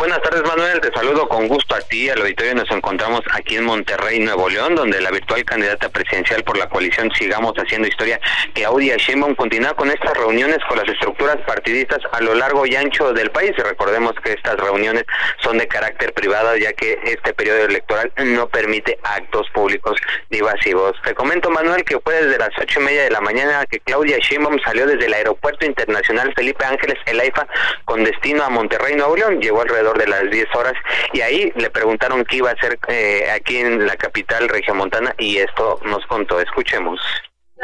Buenas 0.00 0.22
tardes, 0.22 0.42
Manuel. 0.44 0.80
Te 0.80 0.90
saludo 0.94 1.28
con 1.28 1.46
gusto 1.46 1.74
a 1.74 1.80
ti, 1.82 2.08
al 2.08 2.22
auditorio. 2.22 2.54
Nos 2.54 2.70
encontramos 2.70 3.20
aquí 3.34 3.56
en 3.56 3.64
Monterrey, 3.64 4.18
Nuevo 4.18 4.48
León, 4.48 4.74
donde 4.74 4.98
la 4.98 5.10
virtual 5.10 5.44
candidata 5.44 5.90
presidencial 5.90 6.42
por 6.42 6.56
la 6.56 6.70
coalición 6.70 7.10
Sigamos 7.12 7.52
Haciendo 7.58 7.86
Historia, 7.86 8.18
Claudia 8.54 8.96
Sheinbaum, 8.96 9.34
continúa 9.34 9.74
con 9.74 9.90
estas 9.90 10.16
reuniones 10.16 10.56
con 10.66 10.78
las 10.78 10.88
estructuras 10.88 11.36
partidistas 11.46 11.98
a 12.12 12.22
lo 12.22 12.34
largo 12.34 12.64
y 12.64 12.76
ancho 12.76 13.12
del 13.12 13.30
país. 13.30 13.52
Y 13.58 13.60
recordemos 13.60 14.14
que 14.24 14.32
estas 14.32 14.56
reuniones 14.56 15.04
son 15.42 15.58
de 15.58 15.68
carácter 15.68 16.14
privado, 16.14 16.56
ya 16.56 16.72
que 16.72 16.98
este 17.04 17.34
periodo 17.34 17.66
electoral 17.66 18.10
no 18.24 18.48
permite 18.48 18.98
actos 19.02 19.50
públicos 19.52 20.00
divasivos. 20.30 20.96
Te 21.04 21.14
comento, 21.14 21.50
Manuel, 21.50 21.84
que 21.84 22.00
fue 22.00 22.24
desde 22.24 22.38
las 22.38 22.58
ocho 22.58 22.80
y 22.80 22.84
media 22.84 23.02
de 23.02 23.10
la 23.10 23.20
mañana 23.20 23.66
que 23.66 23.80
Claudia 23.80 24.16
Sheinbaum 24.16 24.58
salió 24.64 24.86
desde 24.86 25.04
el 25.04 25.12
Aeropuerto 25.12 25.66
Internacional 25.66 26.32
Felipe 26.34 26.64
Ángeles, 26.64 26.96
el 27.04 27.20
AIFA, 27.20 27.46
con 27.84 28.02
destino 28.02 28.42
a 28.44 28.48
Monterrey, 28.48 28.94
Nuevo 28.94 29.14
León. 29.14 29.42
Llegó 29.42 29.60
alrededor 29.60 29.89
de 29.98 30.06
las 30.06 30.30
10 30.30 30.46
horas 30.54 30.74
y 31.12 31.20
ahí 31.20 31.52
le 31.56 31.70
preguntaron 31.70 32.24
qué 32.24 32.36
iba 32.36 32.50
a 32.50 32.54
hacer 32.54 32.78
eh, 32.88 33.30
aquí 33.34 33.58
en 33.58 33.86
la 33.86 33.96
capital 33.96 34.48
regiomontana 34.48 35.14
y 35.18 35.38
esto 35.38 35.80
nos 35.84 36.04
contó. 36.06 36.40
Escuchemos. 36.40 37.00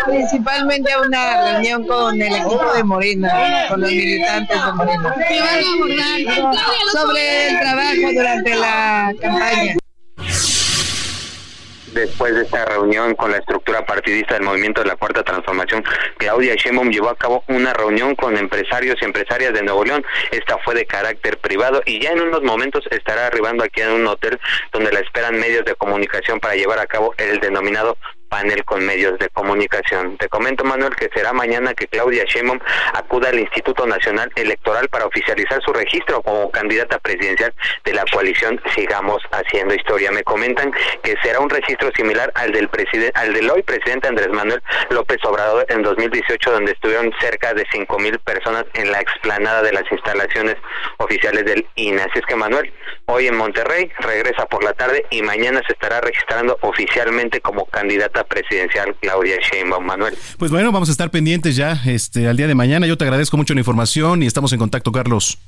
Principalmente 0.04 0.92
a 0.92 1.00
una 1.00 1.52
reunión 1.52 1.87
con 1.87 2.21
el 2.21 2.35
equipo 2.35 2.73
de 2.75 2.85
Morena, 2.85 3.64
con 3.68 3.80
los 3.80 3.90
militantes 3.90 4.64
de 4.64 4.73
Morena. 4.73 5.14
Sobre 6.92 7.49
el 7.49 7.61
trabajo 7.61 8.12
durante 8.12 8.54
la 8.54 9.14
campaña 9.21 9.76
después 11.97 12.35
de 12.35 12.43
esta 12.43 12.65
reunión 12.67 13.15
con 13.15 13.31
la 13.31 13.38
estructura 13.38 13.85
partidista 13.85 14.35
del 14.35 14.45
movimiento 14.45 14.83
de 14.83 14.88
la 14.88 14.97
Cuarta 14.97 15.23
Transformación, 15.25 15.83
Claudia 16.19 16.55
Sheinbaum 16.55 16.91
llevó 16.91 17.09
a 17.09 17.17
cabo 17.17 17.43
una 17.49 17.73
reunión 17.73 18.15
con 18.15 18.37
empresarios 18.37 18.97
y 19.00 19.05
empresarias 19.05 19.53
de 19.55 19.62
Nuevo 19.62 19.85
León. 19.85 20.05
Esta 20.31 20.59
fue 20.59 20.75
de 20.75 20.85
carácter 20.85 21.38
privado 21.38 21.83
y 21.87 21.99
ya 22.00 22.11
en 22.11 22.21
unos 22.21 22.43
momentos 22.43 22.85
estará 22.91 23.26
arribando 23.26 23.65
aquí 23.65 23.81
en 23.81 23.91
un 23.91 24.07
hotel 24.07 24.38
donde 24.73 24.93
la 24.93 25.00
esperan 25.00 25.41
medios 25.41 25.65
de 25.65 25.75
comunicación 25.75 26.38
para 26.38 26.55
llevar 26.55 26.79
a 26.79 26.87
cabo 26.87 27.15
el 27.17 27.41
denominado 27.41 27.97
panel 28.28 28.65
con 28.65 28.84
medios 28.84 29.19
de 29.19 29.28
comunicación. 29.30 30.17
Te 30.19 30.28
comento, 30.28 30.65
Manuel, 30.65 30.95
que 30.97 31.08
será 31.15 31.32
mañana 31.32 31.75
que 31.75 31.86
Claudia 31.86 32.25
Sheinbaum 32.25 32.58
acuda 32.95 33.28
al 33.28 33.39
Instituto 33.39 33.86
Nacional 33.86 34.30
Electoral 34.34 34.89
para 34.89 35.06
oficializar 35.06 35.62
su 35.62 35.73
registro 35.73 36.23
como 36.23 36.50
candidata 36.50 36.99
presidencial 36.99 37.54
de 37.84 37.95
la 37.95 38.04
coalición 38.12 38.60
Sigamos 38.75 39.23
Haciendo 39.30 39.75
Historia. 39.75 40.10
Me 40.10 40.23
comentan 40.23 40.73
que 41.02 41.15
será 41.23 41.41
un 41.41 41.50
registro 41.50 41.91
similar 41.95 42.32
al 42.34 42.52
del 42.52 42.69
presidente, 42.69 43.19
al 43.19 43.32
del 43.32 43.50
hoy 43.50 43.62
presidente 43.62 44.08
Andrés 44.08 44.28
Manuel 44.30 44.62
López 44.91 45.19
Obrador 45.25 45.67
en 45.69 45.82
2018, 45.82 46.50
donde 46.50 46.73
estuvieron 46.73 47.12
cerca 47.21 47.54
de 47.54 47.65
cinco 47.73 47.99
mil 47.99 48.19
personas 48.21 48.65
en 48.75 48.91
la 48.91 49.00
explanada 49.00 49.62
de 49.62 49.73
las 49.73 49.84
instalaciones 49.91 50.56
oficiales 50.99 51.45
del 51.45 51.67
INE. 51.76 52.02
Así 52.02 52.19
es 52.19 52.26
que 52.26 52.36
Manuel, 52.36 52.73
hoy 53.06 53.26
en 53.26 53.36
Monterrey 53.36 53.91
regresa 53.99 54.47
por 54.47 54.65
la 54.65 54.73
tarde 54.73 55.04
y 55.10 55.23
mañana 55.23 55.62
se 55.67 55.73
estará 55.73 56.00
registrando 56.00 56.58
oficialmente 56.62 57.41
como 57.41 57.67
candidata 57.67 58.16
presidencial 58.25 58.95
Claudia 59.00 59.37
Sheinbaum 59.41 59.85
Manuel. 59.85 60.17
Pues 60.39 60.50
bueno, 60.50 60.73
vamos 60.73 60.89
a 60.89 60.93
estar 60.93 61.11
pendientes 61.11 61.57
ya 61.57 61.81
este 61.87 62.29
al 62.29 62.37
día 62.37 62.47
de 62.47 62.55
mañana. 62.55 62.87
Yo 62.87 62.97
te 62.97 63.05
agradezco 63.05 63.37
mucho 63.37 63.55
la 63.55 63.61
información 63.61 64.23
y 64.23 64.26
estamos 64.26 64.52
en 64.52 64.59
contacto, 64.59 64.93
Carlos. 64.93 65.39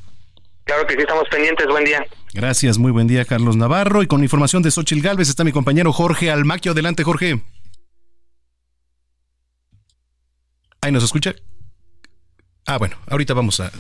Claro 0.65 0.87
que 0.87 0.95
sí, 0.95 1.01
estamos 1.01 1.27
pendientes. 1.31 1.67
Buen 1.67 1.85
día. 1.85 2.05
Gracias, 2.35 2.79
muy 2.79 2.93
buen 2.93 3.07
día, 3.07 3.25
Carlos 3.25 3.57
Navarro. 3.57 4.03
Y 4.03 4.07
con 4.07 4.23
información 4.23 4.63
de 4.63 4.71
Xochil 4.71 5.03
Gálvez 5.03 5.29
está 5.29 5.45
mi 5.45 5.53
compañero 5.53 5.93
Jorge 5.93 6.31
Almaquio. 6.31 6.73
Adelante, 6.73 7.05
Jorge. 7.05 7.41
Ahí 10.81 10.93
nos 10.93 11.05
escucha. 11.05 11.35
Ah, 12.67 12.77
bueno, 12.77 12.97
ahorita 13.09 13.33
vamos 13.35 13.61
a. 13.61 13.73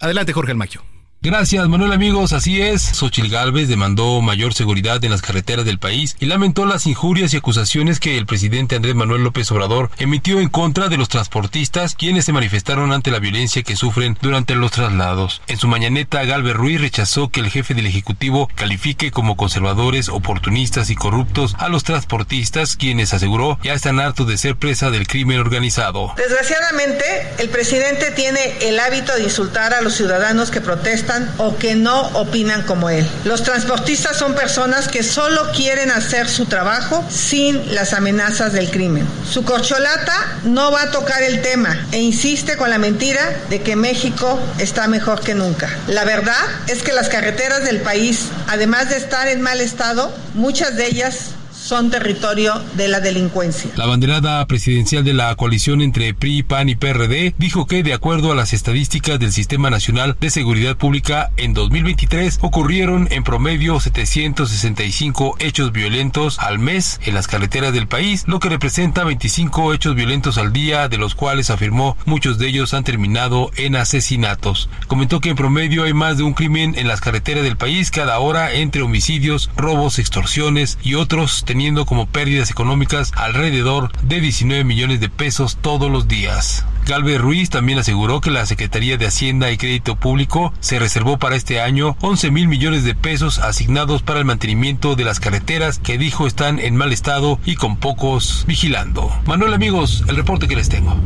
Adelante, 0.00 0.32
Jorge 0.32 0.52
Almaquio. 0.52 0.82
Gracias, 1.24 1.68
Manuel 1.68 1.92
amigos, 1.92 2.32
así 2.32 2.60
es. 2.60 2.82
Xochil 2.82 3.30
Gálvez 3.30 3.68
demandó 3.68 4.20
mayor 4.22 4.54
seguridad 4.54 5.04
en 5.04 5.12
las 5.12 5.22
carreteras 5.22 5.64
del 5.64 5.78
país 5.78 6.16
y 6.18 6.26
lamentó 6.26 6.66
las 6.66 6.84
injurias 6.88 7.32
y 7.32 7.36
acusaciones 7.36 8.00
que 8.00 8.18
el 8.18 8.26
presidente 8.26 8.74
Andrés 8.74 8.96
Manuel 8.96 9.22
López 9.22 9.48
Obrador 9.52 9.88
emitió 9.98 10.40
en 10.40 10.48
contra 10.48 10.88
de 10.88 10.96
los 10.96 11.08
transportistas, 11.08 11.94
quienes 11.94 12.24
se 12.24 12.32
manifestaron 12.32 12.92
ante 12.92 13.12
la 13.12 13.20
violencia 13.20 13.62
que 13.62 13.76
sufren 13.76 14.18
durante 14.20 14.56
los 14.56 14.72
traslados. 14.72 15.42
En 15.46 15.58
su 15.58 15.68
mañaneta, 15.68 16.24
Galvez 16.24 16.54
Ruiz 16.54 16.80
rechazó 16.80 17.28
que 17.28 17.38
el 17.38 17.50
jefe 17.50 17.74
del 17.74 17.86
Ejecutivo 17.86 18.50
califique 18.56 19.12
como 19.12 19.36
conservadores, 19.36 20.08
oportunistas 20.08 20.90
y 20.90 20.96
corruptos 20.96 21.54
a 21.60 21.68
los 21.68 21.84
transportistas, 21.84 22.74
quienes 22.74 23.14
aseguró 23.14 23.60
ya 23.62 23.74
están 23.74 24.00
hartos 24.00 24.26
de 24.26 24.38
ser 24.38 24.56
presa 24.56 24.90
del 24.90 25.06
crimen 25.06 25.38
organizado. 25.38 26.14
Desgraciadamente, 26.16 27.04
el 27.38 27.48
presidente 27.48 28.10
tiene 28.10 28.40
el 28.62 28.80
hábito 28.80 29.14
de 29.14 29.22
insultar 29.22 29.72
a 29.72 29.82
los 29.82 29.94
ciudadanos 29.94 30.50
que 30.50 30.60
protestan 30.60 31.11
o 31.38 31.56
que 31.56 31.74
no 31.74 32.00
opinan 32.14 32.62
como 32.62 32.90
él. 32.90 33.06
Los 33.24 33.42
transportistas 33.42 34.16
son 34.16 34.34
personas 34.34 34.88
que 34.88 35.02
solo 35.02 35.50
quieren 35.52 35.90
hacer 35.90 36.28
su 36.28 36.46
trabajo 36.46 37.04
sin 37.10 37.74
las 37.74 37.92
amenazas 37.92 38.52
del 38.52 38.70
crimen. 38.70 39.06
Su 39.28 39.44
corcholata 39.44 40.38
no 40.44 40.70
va 40.72 40.82
a 40.82 40.90
tocar 40.90 41.22
el 41.22 41.42
tema 41.42 41.86
e 41.92 41.98
insiste 41.98 42.56
con 42.56 42.70
la 42.70 42.78
mentira 42.78 43.22
de 43.50 43.62
que 43.62 43.76
México 43.76 44.38
está 44.58 44.88
mejor 44.88 45.20
que 45.20 45.34
nunca. 45.34 45.68
La 45.88 46.04
verdad 46.04 46.42
es 46.68 46.82
que 46.82 46.92
las 46.92 47.08
carreteras 47.08 47.64
del 47.64 47.80
país, 47.80 48.28
además 48.48 48.90
de 48.90 48.96
estar 48.96 49.28
en 49.28 49.40
mal 49.40 49.60
estado, 49.60 50.12
muchas 50.34 50.76
de 50.76 50.86
ellas 50.86 51.32
son 51.72 51.88
territorio 51.88 52.62
de 52.74 52.86
la 52.86 53.00
delincuencia. 53.00 53.70
La 53.76 53.86
banderada 53.86 54.46
presidencial 54.46 55.04
de 55.04 55.14
la 55.14 55.34
coalición 55.36 55.80
entre 55.80 56.12
PRI, 56.12 56.42
PAN 56.42 56.68
y 56.68 56.74
PRD 56.74 57.34
dijo 57.38 57.66
que, 57.66 57.82
de 57.82 57.94
acuerdo 57.94 58.30
a 58.30 58.34
las 58.34 58.52
estadísticas 58.52 59.18
del 59.18 59.32
Sistema 59.32 59.70
Nacional 59.70 60.14
de 60.20 60.28
Seguridad 60.28 60.76
Pública, 60.76 61.30
en 61.38 61.54
2023 61.54 62.40
ocurrieron 62.42 63.08
en 63.10 63.24
promedio 63.24 63.80
765 63.80 65.36
hechos 65.38 65.72
violentos 65.72 66.38
al 66.40 66.58
mes 66.58 67.00
en 67.06 67.14
las 67.14 67.26
carreteras 67.26 67.72
del 67.72 67.88
país, 67.88 68.24
lo 68.26 68.38
que 68.38 68.50
representa 68.50 69.04
25 69.04 69.72
hechos 69.72 69.94
violentos 69.94 70.36
al 70.36 70.52
día, 70.52 70.90
de 70.90 70.98
los 70.98 71.14
cuales 71.14 71.48
afirmó 71.48 71.96
muchos 72.04 72.36
de 72.36 72.48
ellos 72.48 72.74
han 72.74 72.84
terminado 72.84 73.50
en 73.56 73.76
asesinatos. 73.76 74.68
Comentó 74.88 75.20
que 75.20 75.30
en 75.30 75.36
promedio 75.36 75.84
hay 75.84 75.94
más 75.94 76.18
de 76.18 76.22
un 76.22 76.34
crimen 76.34 76.74
en 76.76 76.86
las 76.86 77.00
carreteras 77.00 77.44
del 77.44 77.56
país 77.56 77.90
cada 77.90 78.18
hora 78.18 78.52
entre 78.52 78.82
homicidios, 78.82 79.48
robos, 79.56 79.98
extorsiones 79.98 80.76
y 80.82 80.96
otros, 80.96 81.44
teniendo 81.46 81.61
como 81.62 82.06
pérdidas 82.06 82.50
económicas 82.50 83.12
alrededor 83.14 83.92
de 84.02 84.20
19 84.20 84.64
millones 84.64 84.98
de 84.98 85.08
pesos 85.08 85.58
todos 85.60 85.92
los 85.92 86.08
días. 86.08 86.64
Galvez 86.86 87.20
Ruiz 87.20 87.50
también 87.50 87.78
aseguró 87.78 88.20
que 88.20 88.32
la 88.32 88.44
Secretaría 88.46 88.96
de 88.96 89.06
Hacienda 89.06 89.52
y 89.52 89.56
Crédito 89.56 89.94
Público 89.94 90.52
se 90.58 90.80
reservó 90.80 91.18
para 91.18 91.36
este 91.36 91.60
año 91.60 91.96
11 92.00 92.32
mil 92.32 92.48
millones 92.48 92.82
de 92.82 92.96
pesos 92.96 93.38
asignados 93.38 94.02
para 94.02 94.18
el 94.18 94.24
mantenimiento 94.24 94.96
de 94.96 95.04
las 95.04 95.20
carreteras 95.20 95.78
que 95.78 95.98
dijo 95.98 96.26
están 96.26 96.58
en 96.58 96.74
mal 96.74 96.92
estado 96.92 97.38
y 97.44 97.54
con 97.54 97.76
pocos 97.76 98.44
vigilando. 98.48 99.16
Manuel 99.26 99.54
amigos, 99.54 100.02
el 100.08 100.16
reporte 100.16 100.48
que 100.48 100.56
les 100.56 100.68
tengo. 100.68 100.96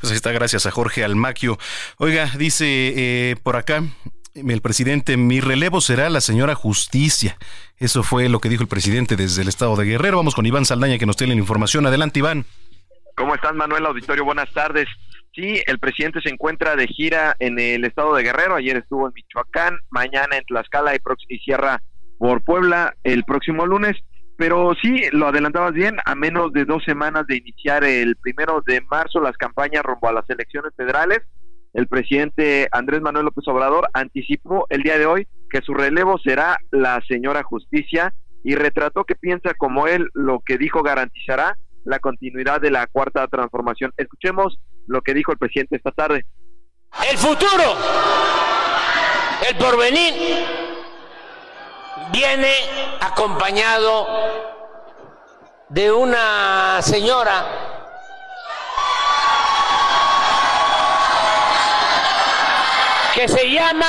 Pues 0.00 0.12
está, 0.12 0.30
gracias 0.30 0.66
a 0.66 0.70
Jorge 0.70 1.02
Almaquio. 1.02 1.58
Oiga, 1.98 2.30
dice 2.38 2.66
eh, 2.68 3.36
por 3.42 3.56
acá 3.56 3.82
el 4.34 4.60
presidente, 4.60 5.16
mi 5.16 5.40
relevo 5.40 5.80
será 5.80 6.10
la 6.10 6.20
señora 6.20 6.54
Justicia. 6.54 7.36
Eso 7.78 8.02
fue 8.02 8.28
lo 8.28 8.40
que 8.40 8.48
dijo 8.48 8.62
el 8.62 8.68
presidente 8.68 9.16
desde 9.16 9.42
el 9.42 9.48
estado 9.48 9.76
de 9.76 9.84
Guerrero. 9.84 10.16
Vamos 10.16 10.34
con 10.34 10.46
Iván 10.46 10.64
Saldaña 10.64 10.98
que 10.98 11.06
nos 11.06 11.16
tiene 11.16 11.34
la 11.34 11.40
información. 11.40 11.86
Adelante, 11.86 12.18
Iván. 12.18 12.44
¿Cómo 13.16 13.34
estás, 13.34 13.54
Manuel 13.54 13.86
Auditorio? 13.86 14.24
Buenas 14.24 14.52
tardes. 14.52 14.86
Sí, 15.32 15.60
el 15.66 15.78
presidente 15.78 16.20
se 16.20 16.30
encuentra 16.30 16.76
de 16.76 16.86
gira 16.86 17.36
en 17.38 17.58
el 17.58 17.84
estado 17.84 18.14
de 18.14 18.22
Guerrero. 18.24 18.56
Ayer 18.56 18.76
estuvo 18.76 19.06
en 19.06 19.12
Michoacán, 19.14 19.78
mañana 19.90 20.36
en 20.36 20.44
Tlaxcala 20.44 20.94
y, 20.94 20.98
y 21.28 21.38
cierra 21.38 21.80
por 22.18 22.42
Puebla 22.42 22.94
el 23.04 23.24
próximo 23.24 23.66
lunes. 23.66 23.96
Pero 24.36 24.72
sí, 24.82 25.02
lo 25.12 25.28
adelantabas 25.28 25.74
bien, 25.74 25.96
a 26.04 26.14
menos 26.16 26.52
de 26.52 26.64
dos 26.64 26.82
semanas 26.84 27.24
de 27.28 27.36
iniciar 27.36 27.84
el 27.84 28.16
primero 28.16 28.62
de 28.66 28.80
marzo 28.80 29.20
las 29.20 29.36
campañas 29.36 29.84
rumbo 29.84 30.08
a 30.08 30.12
las 30.12 30.28
elecciones 30.28 30.72
federales, 30.76 31.20
el 31.74 31.88
presidente 31.88 32.68
Andrés 32.70 33.02
Manuel 33.02 33.26
López 33.26 33.46
Obrador 33.48 33.88
anticipó 33.92 34.66
el 34.70 34.82
día 34.82 34.96
de 34.96 35.06
hoy 35.06 35.26
que 35.50 35.60
su 35.60 35.74
relevo 35.74 36.18
será 36.18 36.56
la 36.70 37.00
señora 37.06 37.42
Justicia 37.42 38.14
y 38.44 38.54
retrató 38.54 39.04
que 39.04 39.16
piensa 39.16 39.54
como 39.54 39.88
él 39.88 40.08
lo 40.14 40.40
que 40.40 40.56
dijo 40.56 40.82
garantizará 40.82 41.56
la 41.84 41.98
continuidad 41.98 42.60
de 42.60 42.70
la 42.70 42.86
cuarta 42.86 43.26
transformación. 43.26 43.92
Escuchemos 43.96 44.58
lo 44.86 45.02
que 45.02 45.14
dijo 45.14 45.32
el 45.32 45.38
presidente 45.38 45.76
esta 45.76 45.90
tarde. 45.90 46.24
El 47.10 47.18
futuro, 47.18 47.76
el 49.48 49.56
porvenir, 49.56 50.14
viene 52.12 52.52
acompañado 53.00 54.06
de 55.70 55.90
una 55.90 56.80
señora 56.82 57.73
que 63.14 63.28
se 63.28 63.48
llama 63.48 63.86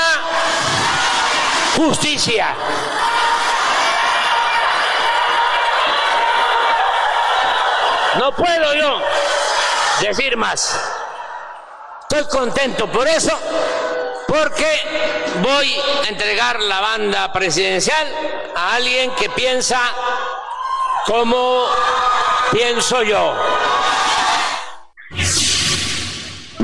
justicia. 1.75 2.55
No 8.19 8.31
puedo 8.35 8.73
yo 8.75 9.01
decir 9.99 10.37
más. 10.37 10.79
Estoy 12.01 12.27
contento 12.27 12.87
por 12.87 13.07
eso, 13.07 13.37
porque 14.27 15.33
voy 15.41 15.75
a 16.05 16.07
entregar 16.07 16.59
la 16.61 16.79
banda 16.79 17.33
presidencial 17.33 18.07
a 18.55 18.75
alguien 18.75 19.13
que 19.15 19.29
piensa 19.31 19.81
como 21.05 21.67
pienso 22.51 23.01
yo. 23.01 23.33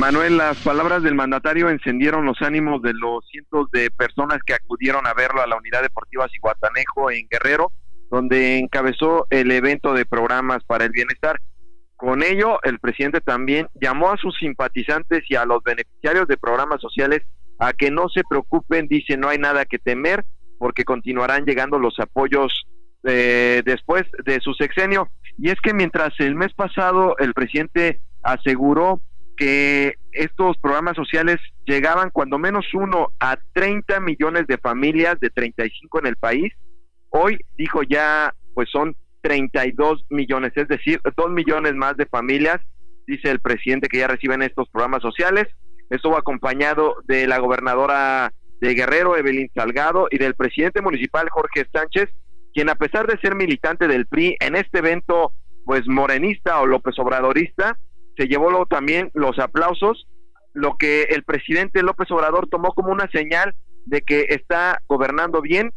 Manuel, 0.01 0.37
las 0.37 0.57
palabras 0.57 1.03
del 1.03 1.13
mandatario 1.13 1.69
encendieron 1.69 2.25
los 2.25 2.41
ánimos 2.41 2.81
de 2.81 2.91
los 2.91 3.23
cientos 3.29 3.69
de 3.69 3.91
personas 3.91 4.39
que 4.43 4.55
acudieron 4.55 5.05
a 5.05 5.13
verlo 5.13 5.43
a 5.43 5.47
la 5.47 5.57
unidad 5.57 5.83
deportiva 5.83 6.27
Ciguatanejo 6.27 7.11
en 7.11 7.27
Guerrero, 7.29 7.71
donde 8.09 8.57
encabezó 8.57 9.27
el 9.29 9.51
evento 9.51 9.93
de 9.93 10.07
programas 10.07 10.63
para 10.63 10.85
el 10.85 10.91
bienestar. 10.91 11.39
Con 11.97 12.23
ello, 12.23 12.57
el 12.63 12.79
presidente 12.79 13.21
también 13.21 13.67
llamó 13.79 14.09
a 14.09 14.17
sus 14.17 14.35
simpatizantes 14.39 15.21
y 15.29 15.35
a 15.35 15.45
los 15.45 15.61
beneficiarios 15.61 16.27
de 16.27 16.37
programas 16.37 16.81
sociales 16.81 17.21
a 17.59 17.71
que 17.71 17.91
no 17.91 18.09
se 18.09 18.23
preocupen, 18.27 18.87
dice, 18.87 19.17
no 19.17 19.29
hay 19.29 19.37
nada 19.37 19.65
que 19.65 19.77
temer, 19.77 20.25
porque 20.57 20.83
continuarán 20.83 21.45
llegando 21.45 21.77
los 21.77 21.99
apoyos 21.99 22.65
eh, 23.03 23.61
después 23.65 24.05
de 24.25 24.39
su 24.39 24.55
sexenio. 24.55 25.09
Y 25.37 25.51
es 25.51 25.61
que 25.61 25.75
mientras 25.75 26.19
el 26.19 26.33
mes 26.33 26.55
pasado 26.55 27.15
el 27.19 27.35
presidente 27.35 28.01
aseguró 28.23 28.99
que 29.41 29.95
estos 30.11 30.55
programas 30.57 30.95
sociales 30.95 31.39
llegaban 31.65 32.11
cuando 32.11 32.37
menos 32.37 32.63
uno 32.75 33.11
a 33.19 33.39
30 33.53 33.99
millones 33.99 34.45
de 34.45 34.59
familias 34.59 35.19
de 35.19 35.31
35 35.31 35.97
en 35.97 36.05
el 36.05 36.15
país. 36.15 36.53
Hoy 37.09 37.39
dijo 37.57 37.81
ya, 37.81 38.35
pues 38.53 38.69
son 38.69 38.95
32 39.21 40.05
millones, 40.11 40.51
es 40.55 40.67
decir, 40.67 41.01
2 41.17 41.31
millones 41.31 41.73
más 41.73 41.97
de 41.97 42.05
familias, 42.05 42.61
dice 43.07 43.31
el 43.31 43.39
presidente 43.39 43.87
que 43.87 43.97
ya 43.97 44.07
reciben 44.07 44.43
estos 44.43 44.69
programas 44.69 45.01
sociales. 45.01 45.47
Estuvo 45.89 46.17
acompañado 46.17 46.97
de 47.07 47.25
la 47.25 47.39
gobernadora 47.39 48.31
de 48.59 48.75
Guerrero, 48.75 49.17
Evelyn 49.17 49.49
Salgado, 49.55 50.07
y 50.11 50.19
del 50.19 50.35
presidente 50.35 50.83
municipal, 50.83 51.27
Jorge 51.31 51.65
Sánchez, 51.73 52.11
quien 52.53 52.69
a 52.69 52.75
pesar 52.75 53.07
de 53.07 53.17
ser 53.17 53.33
militante 53.33 53.87
del 53.87 54.05
PRI 54.05 54.37
en 54.39 54.55
este 54.55 54.77
evento, 54.77 55.33
pues 55.65 55.87
morenista 55.87 56.61
o 56.61 56.67
López 56.67 56.93
Obradorista, 56.99 57.75
se 58.21 58.27
llevó 58.27 58.51
luego 58.51 58.67
también 58.67 59.09
los 59.15 59.39
aplausos, 59.39 60.05
lo 60.53 60.77
que 60.77 61.03
el 61.03 61.23
presidente 61.23 61.81
López 61.81 62.11
Obrador 62.11 62.47
tomó 62.47 62.71
como 62.73 62.91
una 62.91 63.09
señal 63.09 63.55
de 63.85 64.01
que 64.01 64.27
está 64.29 64.79
gobernando 64.87 65.41
bien. 65.41 65.71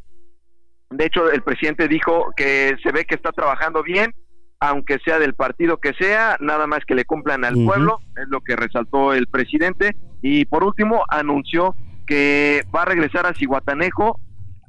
De 0.91 1.07
hecho, 1.07 1.31
el 1.31 1.43
presidente 1.43 1.89
dijo 1.89 2.33
que 2.37 2.77
se 2.83 2.93
ve 2.93 3.07
que 3.07 3.15
está 3.15 3.33
trabajando 3.33 3.83
bien, 3.83 4.13
aunque 4.61 4.99
sea 4.99 5.19
del 5.19 5.33
partido 5.33 5.79
que 5.79 5.95
sea, 5.95 6.37
nada 6.39 6.67
más 6.67 6.81
que 6.87 6.95
le 6.95 7.07
cumplan 7.07 7.47
al 7.47 7.55
pueblo, 7.55 7.99
es 8.17 8.29
lo 8.29 8.43
que 8.43 8.57
resaltó 8.57 9.15
el 9.15 9.27
presidente. 9.27 9.97
Y 10.21 10.45
por 10.45 10.65
último, 10.65 11.03
anunció 11.09 11.75
que 12.07 12.63
va 12.75 12.83
a 12.83 12.87
regresar 12.87 13.25
a 13.25 13.33
Cihuatanejo, 13.33 14.21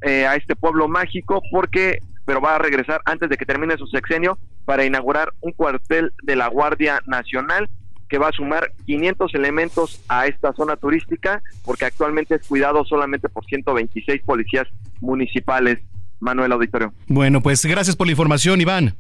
eh, 0.02 0.26
a 0.26 0.36
este 0.36 0.56
pueblo 0.56 0.88
mágico, 0.88 1.42
porque, 1.52 2.00
pero 2.26 2.40
va 2.40 2.56
a 2.56 2.60
regresar 2.60 3.02
antes 3.04 3.30
de 3.30 3.36
que 3.36 3.46
termine 3.46 3.76
su 3.76 3.88
sexenio, 3.88 4.38
para 4.66 4.86
inaugurar 4.86 5.34
un 5.42 5.52
cuartel 5.52 6.12
de 6.24 6.36
la 6.36 6.48
Guardia 6.48 7.02
Nacional 7.06 7.70
que 8.10 8.18
va 8.18 8.30
a 8.30 8.32
sumar 8.32 8.72
500 8.86 9.34
elementos 9.34 10.02
a 10.08 10.28
esta 10.28 10.54
zona 10.54 10.76
turística, 10.76 11.42
porque 11.64 11.86
actualmente 11.86 12.36
es 12.36 12.48
cuidado 12.48 12.86
solamente 12.86 13.30
por 13.30 13.46
126 13.46 14.22
policías 14.24 14.68
municipales. 15.02 15.80
Manuel 16.20 16.52
Auditorio. 16.54 16.94
Bueno, 17.08 17.42
pues 17.42 17.66
gracias 17.66 17.96
por 17.96 18.08
la 18.08 18.12
información, 18.12 18.62
Iván. 18.62 18.96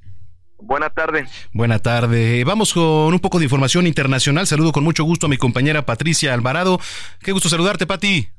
Buena 0.60 0.90
tarde. 0.90 1.26
Buena 1.54 1.80
tarde. 1.80 2.44
Vamos 2.44 2.74
con 2.74 3.14
un 3.14 3.20
poco 3.20 3.40
de 3.40 3.46
información 3.46 3.88
internacional. 3.88 4.48
Saludo 4.48 4.72
con 4.72 4.84
mucho 4.84 5.04
gusto 5.04 5.26
a 5.26 5.30
mi 5.30 5.38
compañera 5.38 5.86
Patricia 5.86 6.34
Alvarado. 6.34 6.80
Qué 7.22 7.32
gusto 7.32 7.50
saludarte, 7.50 7.86
Pati. 7.86 8.30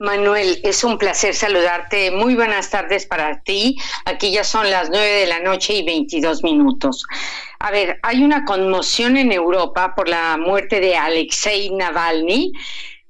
Manuel, 0.00 0.60
es 0.62 0.84
un 0.84 0.96
placer 0.96 1.34
saludarte. 1.34 2.12
Muy 2.12 2.36
buenas 2.36 2.70
tardes 2.70 3.04
para 3.04 3.40
ti. 3.40 3.76
Aquí 4.04 4.30
ya 4.30 4.44
son 4.44 4.70
las 4.70 4.90
nueve 4.90 5.08
de 5.08 5.26
la 5.26 5.40
noche 5.40 5.74
y 5.74 5.84
22 5.84 6.44
minutos. 6.44 7.04
A 7.58 7.72
ver, 7.72 7.98
hay 8.02 8.22
una 8.22 8.44
conmoción 8.44 9.16
en 9.16 9.32
Europa 9.32 9.94
por 9.96 10.08
la 10.08 10.36
muerte 10.36 10.78
de 10.78 10.96
Alexei 10.96 11.70
Navalny 11.70 12.52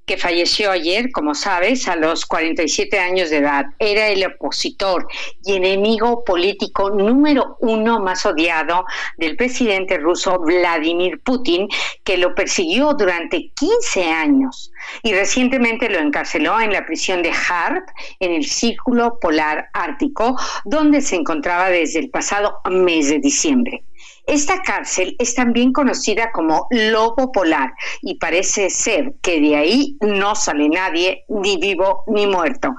que 0.09 0.17
falleció 0.17 0.71
ayer, 0.71 1.11
como 1.11 1.35
sabes, 1.35 1.87
a 1.87 1.95
los 1.95 2.25
47 2.25 2.97
años 2.97 3.29
de 3.29 3.37
edad. 3.37 3.67
Era 3.77 4.07
el 4.07 4.25
opositor 4.25 5.07
y 5.45 5.53
enemigo 5.53 6.23
político 6.23 6.89
número 6.89 7.57
uno 7.59 7.99
más 7.99 8.25
odiado 8.25 8.85
del 9.17 9.37
presidente 9.37 9.99
ruso 9.99 10.39
Vladimir 10.39 11.21
Putin, 11.23 11.67
que 12.03 12.17
lo 12.17 12.33
persiguió 12.33 12.95
durante 12.95 13.51
15 13.53 14.09
años 14.09 14.71
y 15.03 15.13
recientemente 15.13 15.87
lo 15.89 15.99
encarceló 15.99 16.59
en 16.59 16.73
la 16.73 16.87
prisión 16.87 17.21
de 17.21 17.31
Harp, 17.31 17.87
en 18.19 18.31
el 18.31 18.45
Círculo 18.45 19.19
Polar 19.21 19.69
Ártico, 19.73 20.35
donde 20.65 21.01
se 21.01 21.17
encontraba 21.17 21.69
desde 21.69 21.99
el 21.99 22.09
pasado 22.09 22.61
mes 22.67 23.09
de 23.09 23.19
diciembre. 23.19 23.83
Esta 24.29 24.61
cárcel 24.61 25.15
es 25.17 25.33
también 25.33 25.73
conocida 25.73 26.31
como 26.31 26.67
Lobo 26.69 27.31
Polar 27.31 27.73
y 28.03 28.19
parece 28.19 28.69
ser 28.69 29.15
que 29.23 29.41
de 29.41 29.55
ahí 29.55 29.97
no 30.01 30.35
sale 30.35 30.69
nadie, 30.69 31.23
ni 31.29 31.57
vivo 31.57 32.03
ni 32.05 32.27
muerto. 32.27 32.75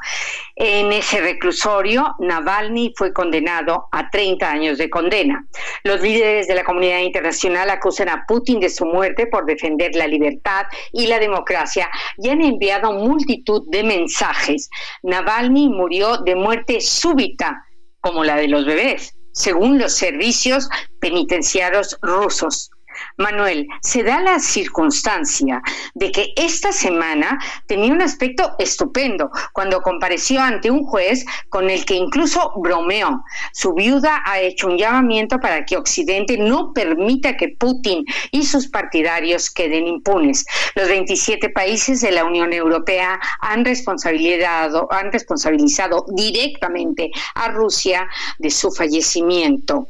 En 0.55 0.93
ese 0.93 1.21
reclusorio, 1.21 2.15
Navalny 2.21 2.93
fue 2.97 3.13
condenado 3.13 3.89
a 3.91 4.09
30 4.11 4.49
años 4.49 4.79
de 4.79 4.89
condena. 4.89 5.45
Los 5.83 6.01
líderes 6.01 6.47
de 6.47 6.55
la 6.55 6.63
comunidad 6.63 7.01
internacional 7.01 7.69
acusan 7.69 8.11
a 8.11 8.27
Putin 8.29 8.61
de 8.61 8.71
su 8.71 8.87
muerte 8.87 9.27
por 9.27 9.45
defender 9.45 9.97
la 9.97 10.07
libertad 10.07 10.67
y 10.93 11.09
la 11.09 11.19
democracia 11.19 11.91
y 12.19 12.29
han 12.29 12.43
enviado 12.43 12.93
multitud 12.93 13.65
de 13.71 13.83
mensajes. 13.83 14.71
Navalny 15.03 15.69
murió 15.69 16.19
de 16.19 16.37
muerte 16.37 16.81
súbita, 16.81 17.65
como 18.01 18.23
la 18.23 18.37
de 18.37 18.47
los 18.47 18.65
bebés 18.65 19.17
según 19.33 19.79
los 19.79 19.93
servicios 19.95 20.69
penitenciarios 21.01 21.99
rusos. 22.03 22.71
Manuel, 23.17 23.67
se 23.83 24.03
da 24.03 24.21
la 24.21 24.39
circunstancia 24.39 25.63
de 25.95 26.11
que 26.11 26.33
esta 26.37 26.73
semana 26.73 27.39
tenía 27.67 27.93
un 27.93 28.03
aspecto 28.03 28.55
estupendo 28.59 29.31
cuando 29.53 29.83
compareció 29.83 30.41
ante 30.41 30.71
un 30.71 30.85
juez 30.85 31.25
con 31.49 31.71
el 31.71 31.85
que 31.85 31.95
incluso 31.95 32.53
bromeó. 32.57 33.23
Su 33.53 33.75
viuda 33.75 34.23
ha 34.25 34.41
hecho 34.41 34.69
un 34.69 34.79
llamamiento 34.79 35.39
para 35.39 35.65
que 35.65 35.77
Occidente 35.77 36.39
no 36.39 36.73
permita 36.73 37.37
que 37.37 37.49
Putin 37.49 38.05
y 38.31 38.45
sus 38.45 38.69
partidarios 38.69 39.51
queden 39.51 39.87
impunes. 39.87 40.45
Los 40.75 40.89
27 40.89 41.51
países 41.51 42.01
de 42.01 42.13
la 42.13 42.25
Unión 42.25 42.53
Europea 42.53 43.21
han 43.41 43.65
responsabilizado, 43.65 44.89
han 44.91 45.13
responsabilizado 45.13 46.07
directamente 46.09 47.11
a 47.35 47.49
Rusia 47.49 48.09
de 48.39 48.51
su 48.51 48.71
fallecimiento 48.71 49.89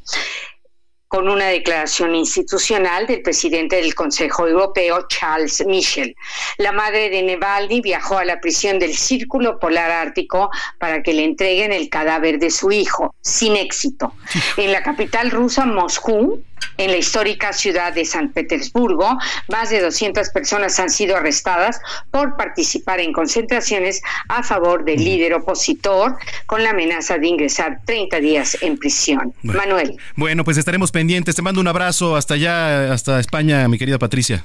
con 1.11 1.29
una 1.29 1.49
declaración 1.49 2.15
institucional 2.15 3.09
del 3.09 3.21
presidente 3.23 3.75
del 3.75 3.97
Consejo 3.97 4.47
Europeo, 4.47 5.09
Charles 5.09 5.61
Michel. 5.67 6.15
La 6.57 6.71
madre 6.71 7.11
de 7.11 7.21
Nevalny 7.25 7.81
viajó 7.81 8.19
a 8.19 8.25
la 8.25 8.41
prisión 8.41 8.79
del 8.79 8.95
Círculo 8.95 9.59
Polar 9.59 9.91
Ártico 9.91 10.51
para 10.79 11.03
que 11.03 11.13
le 11.13 11.25
entreguen 11.25 11.73
el 11.73 11.89
cadáver 11.89 12.39
de 12.39 12.51
su 12.51 12.71
hijo, 12.71 13.13
sin 13.23 13.57
éxito. 13.57 14.15
En 14.57 14.71
la 14.71 14.85
capital 14.85 15.33
rusa, 15.33 15.67
Moscú, 15.67 16.45
en 16.77 16.91
la 16.91 16.97
histórica 16.97 17.53
ciudad 17.53 17.93
de 17.93 18.05
San 18.05 18.33
Petersburgo, 18.33 19.19
más 19.49 19.71
de 19.71 19.81
200 19.81 20.31
personas 20.31 20.79
han 20.81 20.91
sido 20.91 21.17
arrestadas 21.17 21.81
por 22.11 22.37
participar 22.37 23.01
en 23.01 23.13
concentraciones 23.13 24.03
a 24.29 24.43
favor 24.43 24.85
del 24.85 25.05
líder 25.05 25.35
opositor 25.35 26.17
con 26.47 26.63
la 26.63 26.71
amenaza 26.71 27.19
de 27.19 27.29
ingresar 27.29 27.81
30 27.85 28.21
días 28.21 28.59
en 28.61 28.79
prisión. 28.79 29.35
Manuel. 29.43 29.97
Bueno, 30.17 30.45
pues 30.45 30.57
estaremos 30.57 30.91
pendientes. 30.91 31.35
Te 31.35 31.43
mando 31.43 31.61
un 31.61 31.69
abrazo 31.69 32.17
hasta 32.17 32.35
allá, 32.35 32.93
hasta 32.93 33.21
España, 33.21 33.67
mi 33.69 33.79
querida 33.79 33.99
Patricia. 33.99 34.45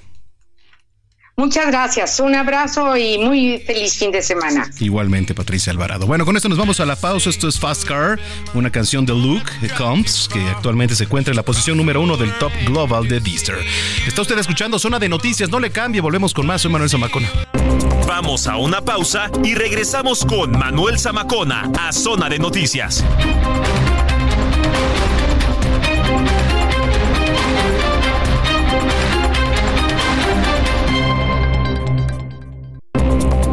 Muchas 1.38 1.68
gracias, 1.68 2.22
un 2.22 2.34
abrazo 2.34 2.96
y 2.96 3.18
muy 3.18 3.60
feliz 3.60 3.98
fin 3.98 4.10
de 4.10 4.22
semana. 4.22 4.72
Igualmente, 4.80 5.36
Patricia 5.36 5.70
Alvarado. 5.74 6.08
Bueno, 6.08 6.24
con 6.24 6.38
esto 6.38 6.48
nos 6.48 6.58
vamos 6.58 6.80
a 6.80 6.86
la 6.86 6.96
pausa. 6.96 7.30
Esto 7.30 7.50
es 7.50 7.60
Fast 7.60 7.84
Car, 7.84 8.18
una 8.54 8.72
canción 8.72 9.06
de 9.06 9.14
Luke 9.14 9.52
Combs, 9.78 10.30
que 10.32 10.40
actualmente 10.48 10.96
se 10.96 11.04
encuentra 11.04 11.34
en 11.34 11.36
la 11.36 11.44
posición 11.44 11.76
número 11.76 12.00
uno 12.00 12.16
del 12.16 12.32
Top 12.40 12.54
Global 12.66 13.10
de 13.10 13.20
Deezer. 13.20 13.58
Está 14.08 14.22
usted 14.22 14.38
escuchando 14.38 14.80
Zona 14.80 14.98
de 14.98 15.10
Noticias, 15.10 15.50
no 15.50 15.60
le 15.60 15.72
cambie, 15.72 16.00
volvemos 16.00 16.34
con 16.34 16.48
más. 16.48 16.62
Soy 16.62 16.72
Manuel 16.72 16.90
Zamacona. 16.90 17.28
Vamos 18.08 18.48
a 18.48 18.56
una 18.56 18.80
pausa 18.80 19.30
y 19.44 19.56
regresamos 19.56 20.24
con 20.24 20.52
Manuel 20.52 20.98
Zamacona 20.98 21.70
a 21.78 21.92
Zona 21.92 22.30
de 22.30 22.40
Noticias. 22.40 23.04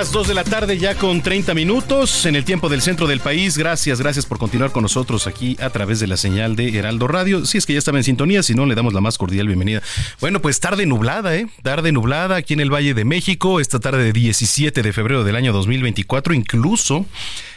Las 0.00 0.12
2 0.12 0.28
de 0.28 0.34
la 0.34 0.44
tarde 0.44 0.78
ya 0.78 0.94
con 0.94 1.20
30 1.20 1.52
minutos 1.52 2.24
en 2.24 2.34
el 2.34 2.42
tiempo 2.42 2.70
del 2.70 2.80
centro 2.80 3.06
del 3.06 3.20
país. 3.20 3.58
Gracias, 3.58 4.00
gracias 4.00 4.24
por 4.24 4.38
continuar 4.38 4.72
con 4.72 4.82
nosotros 4.82 5.26
aquí 5.26 5.58
a 5.60 5.68
través 5.68 6.00
de 6.00 6.06
la 6.06 6.16
señal 6.16 6.56
de 6.56 6.78
Heraldo 6.78 7.06
Radio. 7.06 7.44
Si 7.44 7.58
es 7.58 7.66
que 7.66 7.74
ya 7.74 7.80
estaba 7.80 7.98
en 7.98 8.04
sintonía, 8.04 8.42
si 8.42 8.54
no, 8.54 8.64
le 8.64 8.74
damos 8.74 8.94
la 8.94 9.02
más 9.02 9.18
cordial 9.18 9.46
bienvenida. 9.46 9.82
Bueno, 10.18 10.40
pues 10.40 10.58
tarde 10.58 10.86
nublada, 10.86 11.36
¿eh? 11.36 11.48
Tarde 11.62 11.92
nublada 11.92 12.36
aquí 12.36 12.54
en 12.54 12.60
el 12.60 12.72
Valle 12.72 12.94
de 12.94 13.04
México, 13.04 13.60
esta 13.60 13.78
tarde 13.78 14.02
de 14.02 14.14
17 14.14 14.82
de 14.82 14.92
febrero 14.94 15.22
del 15.22 15.36
año 15.36 15.52
2024, 15.52 16.32
incluso... 16.32 17.04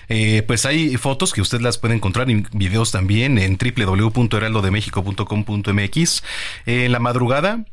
Eh, 0.09 0.43
pues 0.45 0.65
hay 0.65 0.97
fotos 0.97 1.31
que 1.31 1.39
usted 1.39 1.61
las 1.61 1.77
puede 1.77 1.95
encontrar 1.95 2.29
en 2.29 2.45
videos 2.51 2.91
también 2.91 3.37
en 3.37 3.57
www.heraldodemexico.com.mx. 3.57 6.23
En 6.65 6.91
la 6.91 6.99
madrugada, 6.99 7.63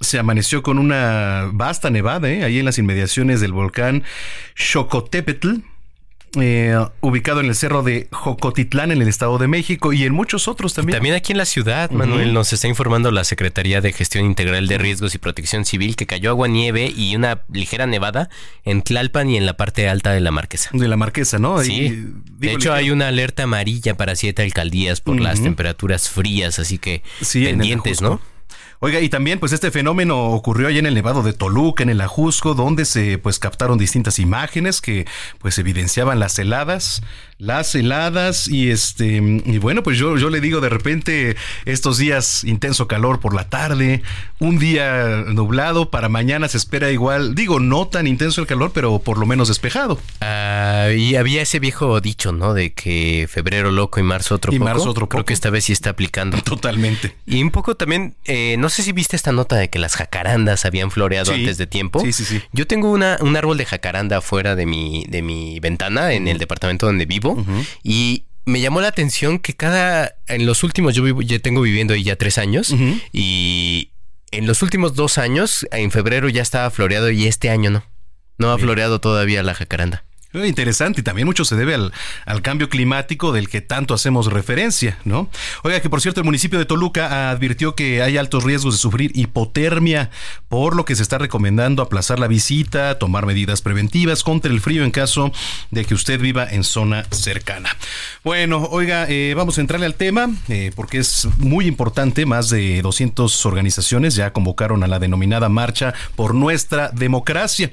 se 0.00 0.18
amaneció 0.18 0.62
con 0.62 0.78
una 0.78 1.48
vasta 1.52 1.90
nevada, 1.90 2.28
¿eh? 2.30 2.44
ahí 2.44 2.58
en 2.58 2.64
las 2.64 2.78
inmediaciones 2.78 3.40
del 3.40 3.52
volcán 3.52 4.04
Xocotepetl. 4.54 5.60
Eh, 6.38 6.76
ubicado 7.00 7.40
en 7.40 7.46
el 7.46 7.54
cerro 7.54 7.82
de 7.82 8.08
Jocotitlán 8.10 8.90
en 8.90 9.00
el 9.00 9.08
Estado 9.08 9.38
de 9.38 9.48
México 9.48 9.94
y 9.94 10.04
en 10.04 10.12
muchos 10.12 10.48
otros 10.48 10.74
también. 10.74 10.96
También 10.96 11.14
aquí 11.14 11.32
en 11.32 11.38
la 11.38 11.46
ciudad, 11.46 11.90
Manuel, 11.90 12.34
nos 12.34 12.52
está 12.52 12.68
informando 12.68 13.10
la 13.10 13.24
Secretaría 13.24 13.80
de 13.80 13.92
Gestión 13.92 14.26
Integral 14.26 14.66
de 14.66 14.76
Riesgos 14.76 15.14
y 15.14 15.18
Protección 15.18 15.64
Civil 15.64 15.96
que 15.96 16.06
cayó 16.06 16.28
agua 16.30 16.48
nieve 16.48 16.92
y 16.94 17.16
una 17.16 17.42
ligera 17.50 17.86
nevada 17.86 18.28
en 18.64 18.82
Tlalpan 18.82 19.30
y 19.30 19.38
en 19.38 19.46
la 19.46 19.56
parte 19.56 19.88
alta 19.88 20.12
de 20.12 20.20
la 20.20 20.30
Marquesa. 20.30 20.68
De 20.74 20.88
la 20.88 20.96
Marquesa, 20.96 21.38
¿no? 21.38 21.62
sí. 21.62 22.04
de 22.38 22.52
hecho, 22.52 22.74
hay 22.74 22.90
una 22.90 23.08
alerta 23.08 23.44
amarilla 23.44 23.96
para 23.96 24.14
siete 24.14 24.42
alcaldías 24.42 25.00
por 25.00 25.18
las 25.18 25.42
temperaturas 25.42 26.10
frías, 26.10 26.58
así 26.58 26.76
que 26.76 27.02
pendientes, 27.32 28.02
¿no? 28.02 28.20
Oiga, 28.80 29.00
y 29.00 29.08
también 29.08 29.38
pues 29.38 29.52
este 29.52 29.70
fenómeno 29.70 30.18
ocurrió 30.30 30.68
allá 30.68 30.78
en 30.78 30.86
el 30.86 30.94
Nevado 30.94 31.22
de 31.22 31.32
Toluca, 31.32 31.82
en 31.82 31.88
el 31.90 32.00
Ajusco, 32.00 32.54
donde 32.54 32.84
se 32.84 33.18
pues 33.18 33.38
captaron 33.38 33.78
distintas 33.78 34.18
imágenes 34.18 34.80
que 34.80 35.06
pues 35.38 35.58
evidenciaban 35.58 36.18
las 36.18 36.38
heladas, 36.38 37.02
las 37.38 37.74
heladas 37.74 38.48
y 38.48 38.70
este 38.70 39.16
y 39.16 39.58
bueno, 39.58 39.82
pues 39.82 39.98
yo 39.98 40.16
yo 40.16 40.30
le 40.30 40.40
digo 40.40 40.60
de 40.60 40.68
repente 40.68 41.36
estos 41.64 41.98
días 41.98 42.44
intenso 42.44 42.86
calor 42.86 43.20
por 43.20 43.34
la 43.34 43.48
tarde, 43.48 44.02
un 44.38 44.58
día 44.58 45.24
nublado, 45.26 45.90
para 45.90 46.08
mañana 46.08 46.48
se 46.48 46.56
espera 46.58 46.90
igual, 46.90 47.34
digo, 47.34 47.60
no 47.60 47.88
tan 47.88 48.06
intenso 48.06 48.40
el 48.40 48.46
calor, 48.46 48.72
pero 48.74 48.98
por 48.98 49.18
lo 49.18 49.26
menos 49.26 49.48
despejado. 49.48 49.98
Ah, 50.20 50.88
y 50.96 51.16
había 51.16 51.42
ese 51.42 51.58
viejo 51.58 52.00
dicho, 52.00 52.32
¿no? 52.32 52.54
De 52.54 52.72
que 52.72 53.26
febrero 53.30 53.70
loco 53.70 54.00
y 54.00 54.02
marzo 54.02 54.34
otro 54.34 54.52
y 54.52 54.58
poco. 54.58 54.68
marzo 54.70 54.90
otro 54.90 55.08
Creo 55.08 55.20
poco. 55.20 55.26
que 55.26 55.34
esta 55.34 55.50
vez 55.50 55.64
sí 55.64 55.72
está 55.72 55.90
aplicando. 55.90 56.36
Totalmente. 56.42 57.16
Y 57.26 57.42
un 57.42 57.50
poco 57.50 57.74
también, 57.76 58.14
eh, 58.24 58.56
no 58.58 58.65
sé 58.68 58.82
si 58.82 58.92
viste 58.92 59.16
esta 59.16 59.32
nota 59.32 59.56
de 59.56 59.68
que 59.70 59.78
las 59.78 59.96
jacarandas 59.96 60.64
habían 60.64 60.90
floreado 60.90 61.32
Sí. 61.32 61.40
antes 61.40 61.58
de 61.58 61.66
tiempo. 61.66 62.00
Sí, 62.00 62.12
sí, 62.12 62.24
sí. 62.24 62.42
Yo 62.52 62.66
tengo 62.66 62.90
una, 62.90 63.18
un 63.20 63.36
árbol 63.36 63.56
de 63.58 63.64
jacaranda 63.66 64.20
fuera 64.20 64.54
de 64.56 64.66
mi, 64.66 65.04
de 65.08 65.22
mi 65.22 65.58
ventana 65.60 66.12
en 66.12 66.28
el 66.28 66.38
departamento 66.38 66.86
donde 66.86 67.06
vivo 67.06 67.44
y 67.82 68.24
me 68.44 68.60
llamó 68.60 68.80
la 68.80 68.88
atención 68.88 69.38
que 69.40 69.54
cada, 69.54 70.14
en 70.28 70.46
los 70.46 70.62
últimos, 70.62 70.94
yo 70.94 71.02
vivo, 71.02 71.20
yo 71.22 71.40
tengo 71.40 71.60
viviendo 71.62 71.94
ahí 71.94 72.04
ya 72.04 72.16
tres 72.16 72.38
años 72.38 72.72
y 73.12 73.90
en 74.30 74.46
los 74.46 74.62
últimos 74.62 74.94
dos 74.94 75.18
años, 75.18 75.66
en 75.72 75.90
febrero 75.90 76.28
ya 76.28 76.42
estaba 76.42 76.70
floreado 76.70 77.10
y 77.10 77.26
este 77.26 77.50
año 77.50 77.70
no. 77.70 77.84
No 78.38 78.52
ha 78.52 78.58
floreado 78.58 79.00
todavía 79.00 79.42
la 79.42 79.54
jacaranda. 79.54 80.04
Interesante 80.44 81.00
y 81.00 81.04
también 81.04 81.26
mucho 81.26 81.44
se 81.44 81.56
debe 81.56 81.74
al, 81.74 81.92
al 82.24 82.42
cambio 82.42 82.68
climático 82.68 83.32
del 83.32 83.48
que 83.48 83.60
tanto 83.60 83.94
hacemos 83.94 84.32
referencia, 84.32 84.98
¿no? 85.04 85.30
Oiga, 85.62 85.80
que 85.80 85.90
por 85.90 86.00
cierto 86.00 86.20
el 86.20 86.24
municipio 86.24 86.58
de 86.58 86.64
Toluca 86.64 87.30
advirtió 87.30 87.74
que 87.74 88.02
hay 88.02 88.16
altos 88.16 88.44
riesgos 88.44 88.74
de 88.74 88.78
sufrir 88.78 89.12
hipotermia, 89.14 90.10
por 90.48 90.76
lo 90.76 90.84
que 90.84 90.94
se 90.94 91.02
está 91.02 91.18
recomendando 91.18 91.82
aplazar 91.82 92.18
la 92.18 92.26
visita, 92.26 92.98
tomar 92.98 93.26
medidas 93.26 93.62
preventivas 93.62 94.22
contra 94.22 94.52
el 94.52 94.60
frío 94.60 94.84
en 94.84 94.90
caso 94.90 95.32
de 95.70 95.84
que 95.84 95.94
usted 95.94 96.20
viva 96.20 96.46
en 96.48 96.64
zona 96.64 97.04
cercana. 97.10 97.76
Bueno, 98.24 98.68
oiga, 98.70 99.06
eh, 99.08 99.34
vamos 99.36 99.58
a 99.58 99.60
entrarle 99.60 99.86
al 99.86 99.94
tema 99.94 100.28
eh, 100.48 100.72
porque 100.74 100.98
es 100.98 101.28
muy 101.38 101.66
importante. 101.66 102.26
Más 102.26 102.50
de 102.50 102.82
200 102.82 103.46
organizaciones 103.46 104.14
ya 104.14 104.32
convocaron 104.32 104.82
a 104.82 104.86
la 104.86 104.98
denominada 104.98 105.48
Marcha 105.48 105.94
por 106.14 106.34
Nuestra 106.34 106.90
Democracia 106.90 107.72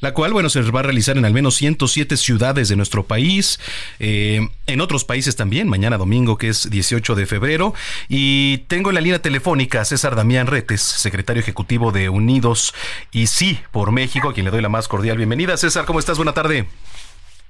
la 0.00 0.12
cual, 0.12 0.32
bueno, 0.32 0.48
se 0.48 0.62
va 0.62 0.80
a 0.80 0.82
realizar 0.82 1.16
en 1.16 1.24
al 1.24 1.32
menos 1.32 1.54
107 1.56 2.16
ciudades 2.16 2.68
de 2.68 2.76
nuestro 2.76 3.04
país, 3.04 3.60
eh, 3.98 4.48
en 4.66 4.80
otros 4.80 5.04
países 5.04 5.36
también, 5.36 5.68
mañana 5.68 5.98
domingo, 5.98 6.38
que 6.38 6.48
es 6.48 6.70
18 6.70 7.14
de 7.14 7.26
febrero. 7.26 7.74
Y 8.08 8.58
tengo 8.68 8.90
en 8.90 8.94
la 8.94 9.00
línea 9.00 9.20
telefónica 9.20 9.80
a 9.80 9.84
César 9.84 10.16
Damián 10.16 10.46
Retes, 10.46 10.82
secretario 10.82 11.40
ejecutivo 11.40 11.92
de 11.92 12.08
Unidos 12.08 12.74
y 13.12 13.26
Sí 13.26 13.60
por 13.70 13.92
México, 13.92 14.28
a 14.28 14.34
quien 14.34 14.44
le 14.44 14.50
doy 14.50 14.62
la 14.62 14.68
más 14.68 14.88
cordial 14.88 15.16
bienvenida. 15.16 15.56
César, 15.56 15.84
¿cómo 15.84 15.98
estás? 15.98 16.16
Buena 16.16 16.32
tarde. 16.32 16.66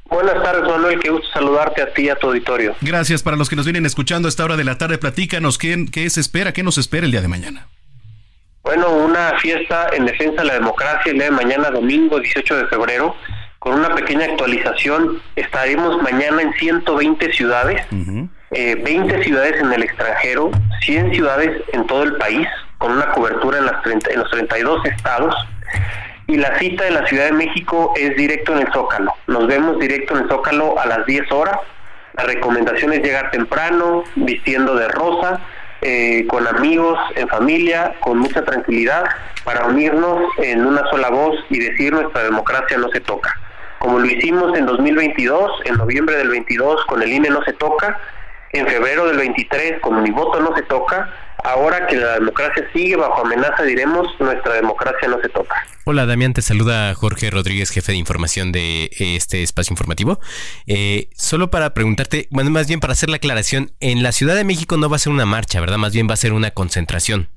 Buenas 0.08 0.40
tardes, 0.42 0.62
Manuel. 0.62 1.00
Qué 1.00 1.10
gusto 1.10 1.26
saludarte 1.32 1.82
a 1.82 1.92
ti 1.92 2.02
y 2.02 2.08
a 2.10 2.16
tu 2.16 2.28
auditorio. 2.28 2.76
Gracias 2.80 3.22
para 3.22 3.36
los 3.36 3.48
que 3.48 3.56
nos 3.56 3.66
vienen 3.66 3.86
escuchando 3.86 4.28
a 4.28 4.30
esta 4.30 4.44
hora 4.44 4.56
de 4.56 4.64
la 4.64 4.78
tarde. 4.78 4.98
Platícanos, 4.98 5.58
¿qué, 5.58 5.86
qué 5.90 6.08
se 6.10 6.20
espera? 6.20 6.52
¿Qué 6.52 6.62
nos 6.62 6.78
espera 6.78 7.06
el 7.06 7.12
día 7.12 7.22
de 7.22 7.28
mañana? 7.28 7.66
Bueno, 8.66 8.90
una 8.90 9.38
fiesta 9.38 9.86
en 9.92 10.06
defensa 10.06 10.42
de 10.42 10.48
la 10.48 10.54
democracia 10.54 11.12
el 11.12 11.18
día 11.18 11.26
de 11.26 11.30
mañana, 11.30 11.70
domingo 11.70 12.18
18 12.18 12.56
de 12.56 12.66
febrero, 12.66 13.14
con 13.60 13.74
una 13.74 13.94
pequeña 13.94 14.24
actualización. 14.24 15.22
Estaremos 15.36 16.02
mañana 16.02 16.42
en 16.42 16.52
120 16.52 17.32
ciudades, 17.32 17.86
eh, 18.50 18.74
20 18.74 19.22
ciudades 19.22 19.60
en 19.60 19.72
el 19.72 19.84
extranjero, 19.84 20.50
100 20.80 21.14
ciudades 21.14 21.62
en 21.74 21.86
todo 21.86 22.02
el 22.02 22.16
país, 22.16 22.48
con 22.78 22.90
una 22.90 23.12
cobertura 23.12 23.58
en, 23.58 23.66
las 23.66 23.80
30 23.84 24.10
en 24.10 24.18
los 24.18 24.30
32 24.32 24.84
estados. 24.86 25.36
y 26.26 26.36
la 26.36 26.58
cita 26.58 26.88
en 26.88 26.94
la 26.94 27.06
Ciudad 27.06 27.26
de 27.26 27.32
México 27.32 27.94
es 27.94 28.16
directo 28.16 28.52
en 28.52 28.66
el 28.66 28.72
Zócalo. 28.72 29.14
Nos 29.28 29.46
vemos 29.46 29.78
directo 29.78 30.16
en 30.16 30.24
el 30.24 30.28
Zócalo 30.28 30.76
a 30.76 30.86
las 30.86 31.06
10 31.06 31.30
horas. 31.30 31.56
La 32.14 32.24
recomendación 32.24 32.92
es 32.94 33.00
llegar 33.00 33.30
temprano, 33.30 34.02
vistiendo 34.16 34.74
de 34.74 34.88
rosa, 34.88 35.40
eh, 35.88 36.26
con 36.26 36.44
amigos, 36.48 36.98
en 37.14 37.28
familia, 37.28 37.94
con 38.00 38.18
mucha 38.18 38.44
tranquilidad, 38.44 39.04
para 39.44 39.66
unirnos 39.66 40.20
en 40.38 40.66
una 40.66 40.82
sola 40.90 41.10
voz 41.10 41.36
y 41.48 41.60
decir 41.60 41.92
nuestra 41.92 42.24
democracia 42.24 42.76
no 42.76 42.88
se 42.88 43.00
toca. 43.00 43.32
Como 43.78 44.00
lo 44.00 44.06
hicimos 44.06 44.58
en 44.58 44.66
2022, 44.66 45.60
en 45.64 45.76
noviembre 45.76 46.16
del 46.16 46.30
22 46.30 46.84
con 46.86 47.02
el 47.02 47.12
INE 47.12 47.30
no 47.30 47.40
se 47.44 47.52
toca, 47.52 48.00
en 48.52 48.66
febrero 48.66 49.06
del 49.06 49.18
23 49.18 49.80
con 49.80 50.02
mi 50.02 50.10
voto 50.10 50.40
no 50.40 50.56
se 50.56 50.62
toca, 50.62 51.08
ahora 51.46 51.86
que 51.86 51.96
la 51.96 52.14
democracia 52.14 52.68
sigue 52.72 52.96
bajo 52.96 53.24
amenaza, 53.24 53.62
diremos, 53.62 54.08
nuestra 54.18 54.54
democracia 54.54 55.08
no 55.08 55.20
se 55.20 55.28
toca. 55.28 55.54
Hola 55.84 56.04
Damián, 56.04 56.32
te 56.32 56.42
saluda 56.42 56.92
Jorge 56.94 57.30
Rodríguez, 57.30 57.70
jefe 57.70 57.92
de 57.92 57.98
información 57.98 58.50
de 58.50 58.90
este 58.98 59.42
espacio 59.42 59.72
informativo. 59.72 60.18
Eh, 60.66 61.08
solo 61.16 61.50
para 61.50 61.72
preguntarte, 61.74 62.26
bueno, 62.30 62.50
más 62.50 62.66
bien 62.66 62.80
para 62.80 62.92
hacer 62.92 63.08
la 63.08 63.16
aclaración, 63.16 63.70
en 63.80 64.02
la 64.02 64.12
Ciudad 64.12 64.34
de 64.34 64.44
México 64.44 64.76
no 64.76 64.90
va 64.90 64.96
a 64.96 64.98
ser 64.98 65.12
una 65.12 65.26
marcha, 65.26 65.60
¿verdad? 65.60 65.78
Más 65.78 65.92
bien 65.92 66.08
va 66.08 66.14
a 66.14 66.16
ser 66.16 66.32
una 66.32 66.50
concentración. 66.50 67.28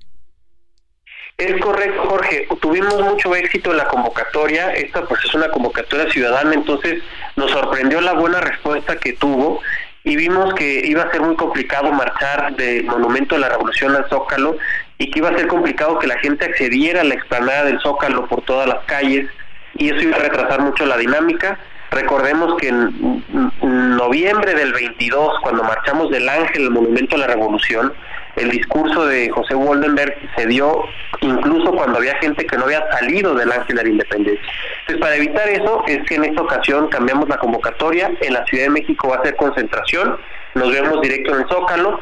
Es 1.38 1.62
correcto, 1.62 2.04
Jorge. 2.06 2.48
Tuvimos 2.60 3.02
mucho 3.02 3.34
éxito 3.34 3.72
en 3.72 3.78
la 3.78 3.88
convocatoria. 3.88 4.74
Esta 4.74 5.06
pues 5.06 5.24
es 5.24 5.34
una 5.34 5.50
convocatoria 5.50 6.12
ciudadana, 6.12 6.54
entonces 6.54 7.02
nos 7.38 7.50
sorprendió 7.52 8.02
la 8.02 8.12
buena 8.12 8.42
respuesta 8.42 8.98
que 8.98 9.14
tuvo 9.14 9.62
y 10.04 10.16
vimos 10.16 10.54
que 10.54 10.82
iba 10.86 11.04
a 11.04 11.12
ser 11.12 11.22
muy 11.22 11.36
complicado 11.36 11.92
marchar 11.92 12.56
del 12.56 12.86
Monumento 12.86 13.36
de 13.36 13.42
la 13.42 13.50
Revolución 13.50 13.96
al 13.96 14.08
Zócalo 14.10 14.58
y 14.98 15.12
que 15.12 15.20
iba 15.20 15.30
a 15.30 15.38
ser 15.38 15.48
complicado 15.48 16.00
que 16.00 16.08
la 16.08 16.18
gente 16.20 16.46
accediera 16.46 17.02
a 17.02 17.04
la 17.04 17.16
explanada 17.16 17.66
del 17.66 17.80
Zócalo 17.82 18.28
por 18.28 18.42
todas 18.44 18.68
las 18.68 18.80
calles 18.86 19.30
y 19.76 19.90
eso 19.90 20.02
iba 20.02 20.18
a 20.18 20.20
retrasar 20.20 20.62
mucho 20.62 20.86
la 20.86 20.98
dinámica. 20.98 21.60
Recordemos 21.92 22.56
que 22.58 22.70
en 22.70 23.24
noviembre 23.62 24.54
del 24.54 24.74
22, 24.74 25.40
cuando 25.42 25.64
marchamos 25.64 26.10
del 26.12 26.30
Ángel 26.30 26.66
al 26.66 26.72
Monumento 26.72 27.16
de 27.16 27.22
la 27.22 27.28
Revolución, 27.28 27.94
el 28.36 28.52
discurso 28.52 29.06
de 29.06 29.30
José 29.30 29.56
Woldenberg 29.56 30.16
se 30.36 30.46
dio 30.48 30.84
incluso 31.22 31.72
cuando 31.72 31.98
había 31.98 32.16
gente 32.18 32.46
que 32.46 32.58
no 32.58 32.66
había 32.66 32.90
salido 32.92 33.34
del 33.36 33.52
Ángel 33.52 33.76
de 33.76 33.84
la 33.84 33.90
Independencia. 33.90 34.52
Entonces, 34.82 35.02
para 35.02 35.16
evitar 35.16 35.50
eso, 35.50 35.84
es 35.88 36.00
que 36.08 36.16
en 36.16 36.26
esta 36.26 36.42
ocasión 36.42 36.88
cambiamos 36.90 37.28
la 37.28 37.38
convocatoria. 37.38 38.12
En 38.22 38.34
la 38.34 38.46
Ciudad 38.46 38.66
de 38.66 38.70
México 38.70 39.10
va 39.10 39.18
a 39.18 39.24
ser 39.24 39.36
concentración. 39.36 40.18
Nos 40.56 40.72
vemos 40.72 41.02
directo 41.02 41.36
en 41.36 41.42
el 41.42 41.48
Zócalo. 41.50 42.00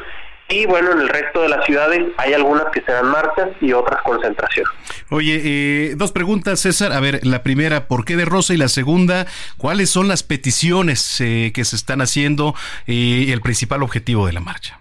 Y 0.50 0.64
bueno, 0.64 0.92
en 0.92 1.00
el 1.00 1.08
resto 1.10 1.42
de 1.42 1.50
las 1.50 1.62
ciudades 1.66 2.06
hay 2.16 2.32
algunas 2.32 2.64
que 2.72 2.80
serán 2.80 3.10
marchas 3.10 3.50
y 3.60 3.74
otras 3.74 4.00
concentración. 4.02 4.64
Oye, 5.10 5.42
eh, 5.44 5.94
dos 5.94 6.10
preguntas, 6.10 6.60
César. 6.60 6.92
A 6.92 7.00
ver, 7.00 7.20
la 7.22 7.42
primera, 7.42 7.86
¿por 7.86 8.06
qué 8.06 8.16
de 8.16 8.24
Rosa? 8.24 8.54
Y 8.54 8.56
la 8.56 8.68
segunda, 8.68 9.26
¿cuáles 9.58 9.90
son 9.90 10.08
las 10.08 10.22
peticiones 10.22 11.20
eh, 11.20 11.52
que 11.54 11.66
se 11.66 11.76
están 11.76 12.00
haciendo 12.00 12.54
y 12.86 13.30
el 13.30 13.42
principal 13.42 13.82
objetivo 13.82 14.26
de 14.26 14.32
la 14.32 14.40
marcha? 14.40 14.78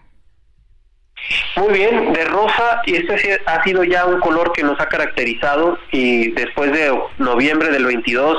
Muy 1.58 1.74
bien, 1.74 2.14
de 2.14 2.26
rosa, 2.26 2.82
y 2.86 2.96
este 2.96 3.40
ha 3.46 3.64
sido 3.64 3.84
ya 3.84 4.06
un 4.06 4.20
color 4.20 4.54
que 4.54 4.64
nos 4.64 4.80
ha 4.80 4.88
caracterizado 4.88 5.78
y 5.92 6.32
después 6.32 6.72
de 6.72 6.96
noviembre 7.18 7.70
del 7.70 7.86
22, 7.86 8.38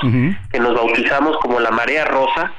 que 0.53 0.61
nos 0.61 0.75
bautizamos 0.75 1.37
como 1.39 1.61
la 1.61 1.71
marea 1.71 2.05
rosa, 2.05 2.53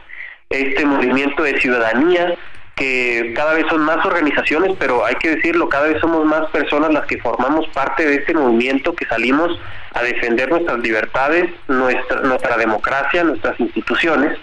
este 0.49 0.85
movimiento 0.85 1.43
de 1.43 1.59
ciudadanía 1.59 2.35
que 2.79 3.33
cada 3.35 3.53
vez 3.53 3.65
son 3.69 3.81
más 3.81 4.03
organizaciones, 4.05 4.71
pero 4.79 5.05
hay 5.05 5.15
que 5.15 5.35
decirlo, 5.35 5.67
cada 5.67 5.87
vez 5.87 5.99
somos 5.99 6.25
más 6.25 6.49
personas 6.49 6.91
las 6.93 7.05
que 7.05 7.17
formamos 7.17 7.67
parte 7.67 8.05
de 8.05 8.15
este 8.15 8.33
movimiento, 8.33 8.95
que 8.95 9.05
salimos 9.05 9.59
a 9.93 10.01
defender 10.01 10.49
nuestras 10.49 10.79
libertades, 10.79 11.51
nuestra, 11.67 12.21
nuestra 12.21 12.57
democracia, 12.57 13.23
nuestras 13.25 13.59
instituciones. 13.59 14.37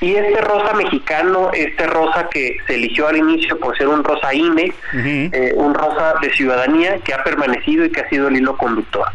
Y 0.00 0.14
este 0.14 0.40
rosa 0.40 0.72
mexicano, 0.74 1.50
este 1.52 1.86
rosa 1.86 2.28
que 2.30 2.56
se 2.66 2.76
eligió 2.76 3.06
al 3.06 3.18
inicio 3.18 3.58
por 3.58 3.76
ser 3.76 3.88
un 3.88 4.02
rosa 4.02 4.32
INE, 4.32 4.72
eh, 4.94 5.52
un 5.54 5.74
rosa 5.74 6.14
de 6.22 6.30
ciudadanía 6.30 6.98
que 7.00 7.12
ha 7.12 7.22
permanecido 7.22 7.84
y 7.84 7.90
que 7.90 8.00
ha 8.00 8.08
sido 8.08 8.28
el 8.28 8.36
hilo 8.36 8.56
conductor. 8.56 9.08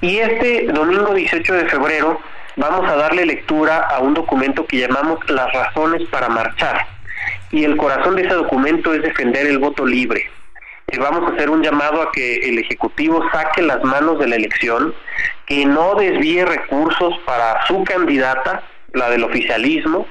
Y 0.00 0.18
este 0.18 0.66
domingo 0.72 1.12
18 1.12 1.54
de 1.54 1.66
febrero 1.66 2.20
vamos 2.54 2.88
a 2.88 2.96
darle 2.96 3.26
lectura 3.26 3.78
a 3.78 3.98
un 3.98 4.14
documento 4.14 4.64
que 4.64 4.78
llamamos 4.78 5.18
Las 5.28 5.52
razones 5.52 6.06
para 6.08 6.28
marchar 6.28 6.95
y 7.56 7.64
el 7.64 7.78
corazón 7.78 8.16
de 8.16 8.22
ese 8.22 8.34
documento 8.34 8.92
es 8.92 9.00
defender 9.00 9.46
el 9.46 9.58
voto 9.58 9.86
libre. 9.86 10.26
Y 10.92 10.98
vamos 10.98 11.22
a 11.22 11.34
hacer 11.34 11.48
un 11.48 11.62
llamado 11.62 12.02
a 12.02 12.12
que 12.12 12.36
el 12.48 12.58
Ejecutivo 12.58 13.24
saque 13.32 13.62
las 13.62 13.82
manos 13.82 14.18
de 14.18 14.28
la 14.28 14.36
elección, 14.36 14.94
que 15.46 15.64
no 15.64 15.94
desvíe 15.94 16.44
recursos 16.44 17.14
para 17.24 17.66
su 17.66 17.82
candidata, 17.84 18.62
la 18.92 19.08
del 19.08 19.24
oficialismo, 19.24 20.06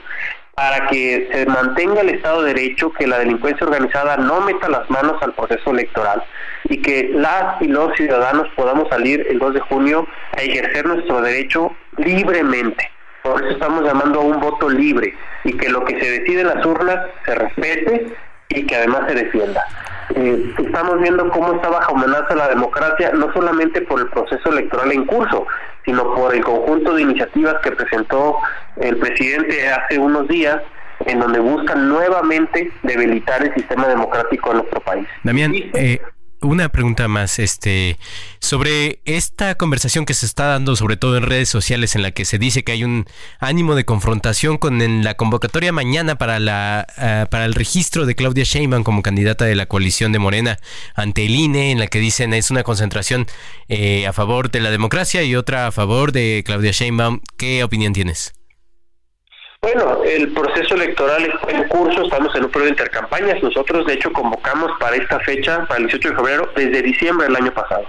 para 0.55 0.87
que 0.87 1.29
se 1.31 1.45
mantenga 1.45 2.01
el 2.01 2.09
Estado 2.09 2.41
de 2.41 2.55
Derecho, 2.55 2.91
que 2.93 3.05
la 3.05 3.19
delincuencia 3.19 3.67
organizada 3.67 4.17
no 4.17 4.41
meta 4.41 4.67
las 4.67 4.89
manos 4.89 5.21
al 5.21 5.33
proceso 5.33 5.69
electoral 5.69 6.23
y 6.63 6.81
que 6.81 7.11
las 7.13 7.61
y 7.61 7.67
los 7.67 7.93
ciudadanos 7.95 8.47
podamos 8.55 8.89
salir 8.89 9.23
el 9.29 9.37
2 9.37 9.53
de 9.53 9.59
junio 9.59 10.07
a 10.35 10.41
ejercer 10.41 10.87
nuestro 10.87 11.21
derecho 11.21 11.75
libremente. 11.97 12.94
Por 13.25 13.41
eso 13.41 13.53
estamos 13.53 13.83
llamando 13.83 14.19
a 14.21 14.23
un 14.23 14.39
voto 14.39 14.69
libre 14.69 15.11
y 15.43 15.53
que 15.57 15.67
lo 15.69 15.83
que 15.83 15.99
se 15.99 16.19
decide 16.19 16.41
en 16.41 16.47
las 16.47 16.63
urnas 16.63 17.07
se 17.25 17.33
respete 17.33 18.15
y 18.49 18.67
que 18.67 18.75
además 18.75 19.01
se 19.07 19.15
defienda. 19.15 19.65
Eh, 20.13 20.53
estamos 20.59 21.01
viendo 21.01 21.27
cómo 21.31 21.53
está 21.53 21.69
bajo 21.69 21.95
amenaza 21.95 22.35
la 22.35 22.49
democracia, 22.49 23.11
no 23.13 23.33
solamente 23.33 23.81
por 23.81 23.99
el 23.99 24.09
proceso 24.09 24.51
electoral 24.51 24.91
en 24.91 25.07
curso, 25.07 25.47
sino 25.85 26.13
por 26.13 26.35
el 26.35 26.43
conjunto 26.43 26.93
de 26.93 27.01
iniciativas 27.01 27.55
que 27.63 27.71
presentó 27.71 28.37
el 28.75 28.95
presidente 28.97 29.69
hace 29.69 29.97
unos 29.97 30.27
días 30.27 30.61
en 31.07 31.19
donde 31.19 31.39
buscan 31.39 31.89
nuevamente 31.89 32.71
debilitar 32.83 33.43
el 33.43 33.55
sistema 33.55 33.87
democrático 33.87 34.49
de 34.49 34.55
nuestro 34.57 34.81
país. 34.81 35.07
Damián, 35.23 35.51
eh, 35.73 35.99
una 36.41 36.69
pregunta 36.69 37.07
más, 37.07 37.39
este, 37.39 37.97
sobre 38.39 38.99
esta 39.05 39.55
conversación 39.55 40.05
que 40.05 40.13
se 40.13 40.25
está 40.25 40.45
dando, 40.45 40.75
sobre 40.75 40.97
todo 40.97 41.17
en 41.17 41.23
redes 41.23 41.49
sociales, 41.49 41.95
en 41.95 42.01
la 42.01 42.11
que 42.11 42.25
se 42.25 42.37
dice 42.37 42.63
que 42.63 42.71
hay 42.71 42.83
un 42.83 43.05
ánimo 43.39 43.75
de 43.75 43.85
confrontación 43.85 44.57
con 44.57 44.81
en 44.81 45.03
la 45.03 45.15
convocatoria 45.15 45.71
mañana 45.71 46.17
para 46.17 46.39
la 46.39 46.85
ah, 46.97 47.27
para 47.29 47.45
el 47.45 47.53
registro 47.53 48.05
de 48.05 48.15
Claudia 48.15 48.43
Sheinbaum 48.43 48.83
como 48.83 49.01
candidata 49.01 49.45
de 49.45 49.55
la 49.55 49.65
coalición 49.65 50.11
de 50.11 50.19
Morena 50.19 50.59
ante 50.93 51.25
el 51.25 51.35
INE, 51.35 51.71
en 51.71 51.79
la 51.79 51.87
que 51.87 51.99
dicen 51.99 52.33
es 52.33 52.51
una 52.51 52.63
concentración 52.63 53.27
eh, 53.67 54.07
a 54.07 54.13
favor 54.13 54.51
de 54.51 54.59
la 54.59 54.71
democracia 54.71 55.23
y 55.23 55.35
otra 55.35 55.67
a 55.67 55.71
favor 55.71 56.11
de 56.11 56.43
Claudia 56.45 56.71
Sheinbaum. 56.71 57.21
¿Qué 57.37 57.63
opinión 57.63 57.93
tienes? 57.93 58.33
Bueno, 59.65 60.03
el 60.03 60.31
proceso 60.31 60.75
electoral 60.75 61.25
está 61.25 61.49
en 61.49 61.67
curso, 61.67 62.03
estamos 62.03 62.35
en 62.35 62.43
un 62.43 62.51
periodo 62.51 62.65
de 62.65 62.69
intercampañas. 62.69 63.41
Nosotros, 63.41 63.87
de 63.87 63.93
hecho, 63.93 64.13
convocamos 64.13 64.71
para 64.79 64.95
esta 64.95 65.19
fecha, 65.21 65.65
para 65.65 65.79
el 65.79 65.87
18 65.87 66.09
de 66.09 66.15
febrero, 66.15 66.51
desde 66.55 66.83
diciembre 66.83 67.25
del 67.25 67.35
año 67.35 67.51
pasado. 67.51 67.83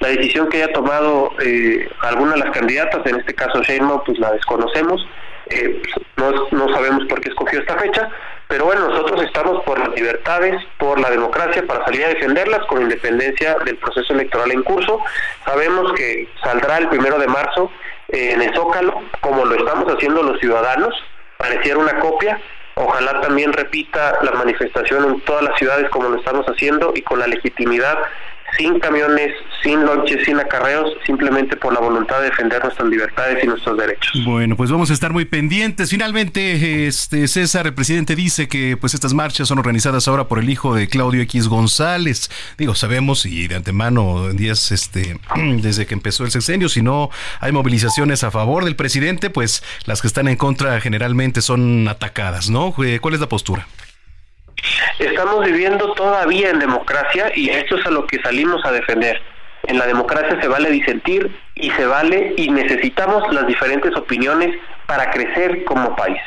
La 0.00 0.08
decisión 0.08 0.48
que 0.48 0.64
haya 0.64 0.72
tomado 0.72 1.30
eh, 1.40 1.88
alguna 2.00 2.32
de 2.32 2.38
las 2.40 2.50
candidatas, 2.50 3.06
en 3.06 3.20
este 3.20 3.32
caso 3.32 3.62
Sheinbaum, 3.62 4.02
pues 4.04 4.18
la 4.18 4.32
desconocemos. 4.32 5.06
Eh, 5.50 5.80
no, 6.16 6.32
no 6.50 6.74
sabemos 6.74 7.04
por 7.04 7.20
qué 7.20 7.28
escogió 7.28 7.60
esta 7.60 7.78
fecha, 7.78 8.10
pero 8.48 8.64
bueno, 8.64 8.88
nosotros 8.88 9.22
estamos 9.22 9.62
por 9.62 9.78
las 9.78 9.94
libertades, 9.94 10.60
por 10.78 10.98
la 10.98 11.10
democracia, 11.10 11.64
para 11.64 11.84
salir 11.84 12.04
a 12.06 12.08
defenderlas 12.08 12.66
con 12.66 12.82
independencia 12.82 13.56
del 13.64 13.76
proceso 13.76 14.14
electoral 14.14 14.50
en 14.50 14.64
curso. 14.64 14.98
Sabemos 15.44 15.92
que 15.92 16.28
saldrá 16.42 16.78
el 16.78 16.88
primero 16.88 17.20
de 17.20 17.28
marzo 17.28 17.70
en 18.14 18.42
el 18.42 18.54
Zócalo, 18.54 19.02
como 19.20 19.44
lo 19.44 19.54
estamos 19.56 19.92
haciendo 19.92 20.22
los 20.22 20.38
ciudadanos, 20.40 20.94
pareciera 21.36 21.78
una 21.78 21.98
copia. 21.98 22.40
Ojalá 22.76 23.20
también 23.20 23.52
repita 23.52 24.18
la 24.22 24.32
manifestación 24.32 25.04
en 25.04 25.20
todas 25.20 25.42
las 25.44 25.58
ciudades 25.58 25.88
como 25.90 26.08
lo 26.08 26.18
estamos 26.18 26.46
haciendo 26.46 26.92
y 26.94 27.02
con 27.02 27.18
la 27.18 27.26
legitimidad 27.26 27.98
sin 28.56 28.78
camiones, 28.80 29.32
sin 29.62 29.84
lonches, 29.84 30.24
sin 30.24 30.38
acarreos, 30.38 30.92
simplemente 31.06 31.56
por 31.56 31.72
la 31.72 31.80
voluntad 31.80 32.18
de 32.20 32.26
defender 32.26 32.62
nuestras 32.62 32.88
libertades 32.88 33.42
y 33.42 33.46
nuestros 33.46 33.76
derechos. 33.76 34.12
Bueno, 34.24 34.56
pues 34.56 34.70
vamos 34.70 34.90
a 34.90 34.92
estar 34.92 35.12
muy 35.12 35.24
pendientes. 35.24 35.90
Finalmente, 35.90 36.86
este 36.86 37.26
César, 37.28 37.66
el 37.66 37.74
presidente 37.74 38.14
dice 38.14 38.48
que 38.48 38.76
pues 38.76 38.94
estas 38.94 39.14
marchas 39.14 39.48
son 39.48 39.58
organizadas 39.58 40.08
ahora 40.08 40.28
por 40.28 40.38
el 40.38 40.50
hijo 40.50 40.74
de 40.74 40.88
Claudio 40.88 41.22
X 41.22 41.48
González. 41.48 42.30
Digo, 42.58 42.74
sabemos 42.74 43.26
y 43.26 43.48
de 43.48 43.56
antemano 43.56 44.28
días 44.32 44.72
este 44.72 45.18
desde 45.36 45.86
que 45.86 45.94
empezó 45.94 46.24
el 46.24 46.30
sexenio, 46.30 46.68
si 46.68 46.82
no 46.82 47.10
hay 47.40 47.52
movilizaciones 47.52 48.24
a 48.24 48.30
favor 48.30 48.64
del 48.64 48.76
presidente, 48.76 49.30
pues 49.30 49.62
las 49.84 50.00
que 50.00 50.06
están 50.06 50.28
en 50.28 50.36
contra 50.36 50.80
generalmente 50.80 51.42
son 51.42 51.88
atacadas, 51.88 52.50
¿no? 52.50 52.74
¿Cuál 53.00 53.14
es 53.14 53.20
la 53.20 53.28
postura? 53.28 53.66
Estamos 54.98 55.44
viviendo 55.44 55.92
todavía 55.94 56.50
en 56.50 56.58
democracia 56.58 57.32
y 57.34 57.50
esto 57.50 57.76
es 57.76 57.86
a 57.86 57.90
lo 57.90 58.06
que 58.06 58.20
salimos 58.20 58.64
a 58.64 58.72
defender. 58.72 59.20
En 59.66 59.78
la 59.78 59.86
democracia 59.86 60.40
se 60.40 60.48
vale 60.48 60.70
disentir 60.70 61.30
y 61.54 61.70
se 61.70 61.86
vale 61.86 62.34
y 62.36 62.50
necesitamos 62.50 63.32
las 63.32 63.46
diferentes 63.46 63.94
opiniones 63.96 64.56
para 64.86 65.10
crecer 65.10 65.64
como 65.64 65.96
país. 65.96 66.20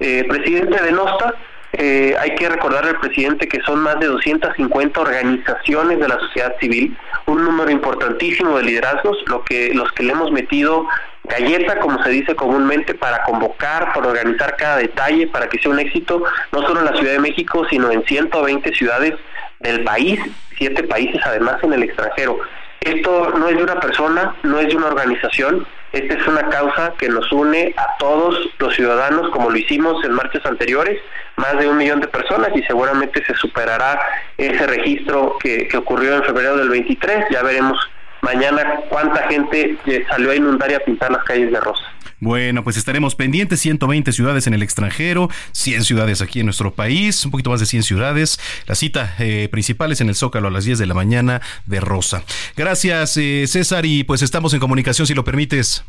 Eh, 0.00 0.24
presidente 0.28 0.82
de 0.82 0.92
Nosta, 0.92 1.34
eh, 1.72 2.16
hay 2.18 2.34
que 2.34 2.48
recordar 2.48 2.84
al 2.84 2.98
presidente 2.98 3.46
que 3.46 3.60
son 3.60 3.80
más 3.80 4.00
de 4.00 4.06
250 4.06 5.00
organizaciones 5.00 6.00
de 6.00 6.08
la 6.08 6.18
sociedad 6.18 6.54
civil, 6.58 6.96
un 7.26 7.44
número 7.44 7.70
importantísimo 7.70 8.58
de 8.58 8.64
liderazgos, 8.64 9.18
lo 9.26 9.44
que, 9.44 9.72
los 9.72 9.90
que 9.92 10.02
le 10.02 10.12
hemos 10.12 10.32
metido 10.32 10.86
galleta, 11.30 11.78
como 11.78 12.02
se 12.02 12.10
dice 12.10 12.34
comúnmente, 12.34 12.94
para 12.94 13.22
convocar, 13.24 13.92
para 13.94 14.08
organizar 14.08 14.56
cada 14.56 14.76
detalle, 14.76 15.26
para 15.28 15.48
que 15.48 15.58
sea 15.58 15.70
un 15.70 15.78
éxito, 15.78 16.22
no 16.52 16.62
solo 16.62 16.80
en 16.80 16.86
la 16.86 16.96
Ciudad 16.96 17.12
de 17.12 17.20
México, 17.20 17.66
sino 17.70 17.90
en 17.90 18.04
120 18.04 18.74
ciudades 18.74 19.14
del 19.60 19.84
país, 19.84 20.20
siete 20.58 20.82
países 20.82 21.20
además 21.24 21.62
en 21.62 21.72
el 21.72 21.82
extranjero. 21.84 22.38
Esto 22.80 23.32
no 23.36 23.48
es 23.48 23.56
de 23.56 23.62
una 23.62 23.78
persona, 23.78 24.34
no 24.42 24.58
es 24.58 24.68
de 24.68 24.76
una 24.76 24.86
organización, 24.86 25.66
esta 25.92 26.14
es 26.14 26.26
una 26.26 26.48
causa 26.48 26.94
que 26.98 27.08
nos 27.08 27.30
une 27.32 27.74
a 27.76 27.96
todos 27.98 28.38
los 28.58 28.74
ciudadanos, 28.74 29.28
como 29.30 29.50
lo 29.50 29.56
hicimos 29.56 30.02
en 30.04 30.12
marchas 30.12 30.46
anteriores, 30.46 30.98
más 31.36 31.58
de 31.58 31.68
un 31.68 31.76
millón 31.76 32.00
de 32.00 32.08
personas 32.08 32.50
y 32.54 32.62
seguramente 32.62 33.24
se 33.24 33.34
superará 33.34 34.00
ese 34.38 34.66
registro 34.66 35.36
que, 35.40 35.66
que 35.68 35.76
ocurrió 35.76 36.14
en 36.14 36.24
febrero 36.24 36.56
del 36.56 36.68
23. 36.68 37.26
Ya 37.30 37.42
veremos 37.42 37.78
mañana 38.22 38.80
cuánta 38.88 39.28
gente 39.28 39.76
salió 40.08 40.30
a 40.30 40.36
inundar 40.36 40.70
y 40.70 40.74
a 40.74 40.80
pintar 40.80 41.10
las 41.10 41.24
calles 41.24 41.50
de 41.50 41.60
rosa. 41.60 41.84
Bueno, 42.22 42.62
pues 42.62 42.76
estaremos 42.76 43.14
pendientes, 43.14 43.60
120 43.60 44.12
ciudades 44.12 44.46
en 44.46 44.52
el 44.52 44.62
extranjero, 44.62 45.30
100 45.52 45.84
ciudades 45.84 46.20
aquí 46.20 46.40
en 46.40 46.46
nuestro 46.46 46.70
país, 46.70 47.24
un 47.24 47.30
poquito 47.30 47.48
más 47.48 47.60
de 47.60 47.66
100 47.66 47.82
ciudades. 47.82 48.38
La 48.66 48.74
cita 48.74 49.14
eh, 49.18 49.48
principal 49.50 49.90
es 49.90 50.02
en 50.02 50.10
el 50.10 50.14
Zócalo 50.14 50.48
a 50.48 50.50
las 50.50 50.66
10 50.66 50.78
de 50.78 50.86
la 50.86 50.92
mañana 50.92 51.40
de 51.64 51.80
Rosa. 51.80 52.22
Gracias, 52.56 53.16
eh, 53.16 53.46
César, 53.46 53.86
y 53.86 54.04
pues 54.04 54.20
estamos 54.20 54.52
en 54.52 54.60
comunicación, 54.60 55.06
si 55.06 55.14
lo 55.14 55.24
permites. 55.24 55.82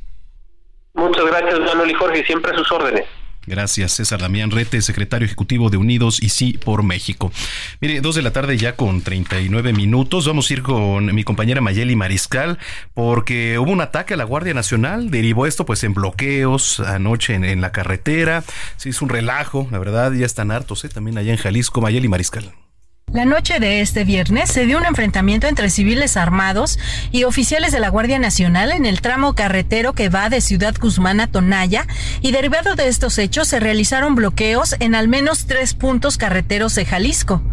Muchas 0.93 1.25
gracias, 1.25 1.59
Manuel 1.59 1.91
y 1.91 1.93
Jorge, 1.95 2.23
siempre 2.23 2.53
a 2.53 2.55
sus 2.55 2.71
órdenes. 2.71 3.05
Gracias, 3.51 3.91
César 3.91 4.21
Damián 4.21 4.49
Rete, 4.49 4.81
secretario 4.81 5.25
ejecutivo 5.25 5.69
de 5.69 5.75
Unidos 5.75 6.23
y 6.23 6.29
Sí 6.29 6.57
por 6.63 6.83
México. 6.83 7.33
Mire, 7.81 7.99
dos 7.99 8.15
de 8.15 8.21
la 8.21 8.31
tarde 8.31 8.55
ya 8.55 8.77
con 8.77 9.01
39 9.01 9.73
minutos. 9.73 10.25
Vamos 10.25 10.49
a 10.49 10.53
ir 10.53 10.61
con 10.61 11.13
mi 11.13 11.25
compañera 11.25 11.59
Mayeli 11.59 11.97
Mariscal, 11.97 12.59
porque 12.93 13.59
hubo 13.59 13.69
un 13.69 13.81
ataque 13.81 14.13
a 14.13 14.17
la 14.17 14.23
Guardia 14.23 14.53
Nacional. 14.53 15.11
Derivó 15.11 15.47
esto 15.47 15.65
pues 15.65 15.83
en 15.83 15.93
bloqueos 15.93 16.79
anoche 16.79 17.35
en, 17.35 17.59
la 17.59 17.73
carretera. 17.73 18.45
Se 18.77 18.87
hizo 18.87 19.03
un 19.03 19.09
relajo, 19.09 19.67
la 19.69 19.79
verdad, 19.79 20.13
ya 20.13 20.25
están 20.25 20.49
hartos, 20.49 20.85
¿eh? 20.85 20.89
también 20.89 21.17
allá 21.17 21.33
en 21.33 21.37
Jalisco. 21.37 21.81
Mayeli 21.81 22.07
Mariscal. 22.07 22.53
La 23.13 23.25
noche 23.25 23.59
de 23.59 23.81
este 23.81 24.05
viernes 24.05 24.49
se 24.49 24.65
dio 24.65 24.77
un 24.77 24.85
enfrentamiento 24.85 25.47
entre 25.47 25.69
civiles 25.69 26.15
armados 26.15 26.79
y 27.11 27.25
oficiales 27.25 27.73
de 27.73 27.81
la 27.81 27.89
Guardia 27.89 28.19
Nacional 28.19 28.71
en 28.71 28.85
el 28.85 29.01
tramo 29.01 29.35
carretero 29.35 29.91
que 29.91 30.07
va 30.07 30.29
de 30.29 30.39
Ciudad 30.39 30.73
Guzmán 30.79 31.19
a 31.19 31.27
Tonaya 31.27 31.87
y 32.21 32.31
derivado 32.31 32.75
de 32.75 32.87
estos 32.87 33.17
hechos 33.17 33.49
se 33.49 33.59
realizaron 33.59 34.15
bloqueos 34.15 34.77
en 34.79 34.95
al 34.95 35.09
menos 35.09 35.45
tres 35.45 35.73
puntos 35.73 36.17
carreteros 36.17 36.73
de 36.75 36.85
Jalisco. 36.85 37.43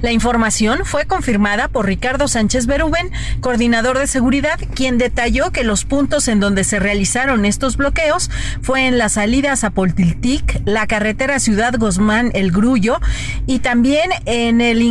La 0.00 0.12
información 0.12 0.82
fue 0.84 1.06
confirmada 1.06 1.66
por 1.66 1.86
Ricardo 1.86 2.28
Sánchez 2.28 2.66
Berúben, 2.66 3.10
coordinador 3.40 3.98
de 3.98 4.06
seguridad, 4.06 4.60
quien 4.74 4.96
detalló 4.96 5.50
que 5.50 5.64
los 5.64 5.84
puntos 5.84 6.28
en 6.28 6.38
donde 6.38 6.62
se 6.62 6.78
realizaron 6.78 7.44
estos 7.44 7.76
bloqueos 7.76 8.30
fue 8.62 8.86
en 8.86 8.96
la 8.96 9.08
salida 9.08 9.52
a 9.52 9.56
Zapoltiltic, 9.56 10.62
la 10.66 10.86
carretera 10.86 11.40
Ciudad 11.40 11.74
Guzmán 11.76 12.30
El 12.32 12.52
Grullo 12.52 13.00
y 13.46 13.58
también 13.58 14.10
en 14.24 14.60
el 14.60 14.82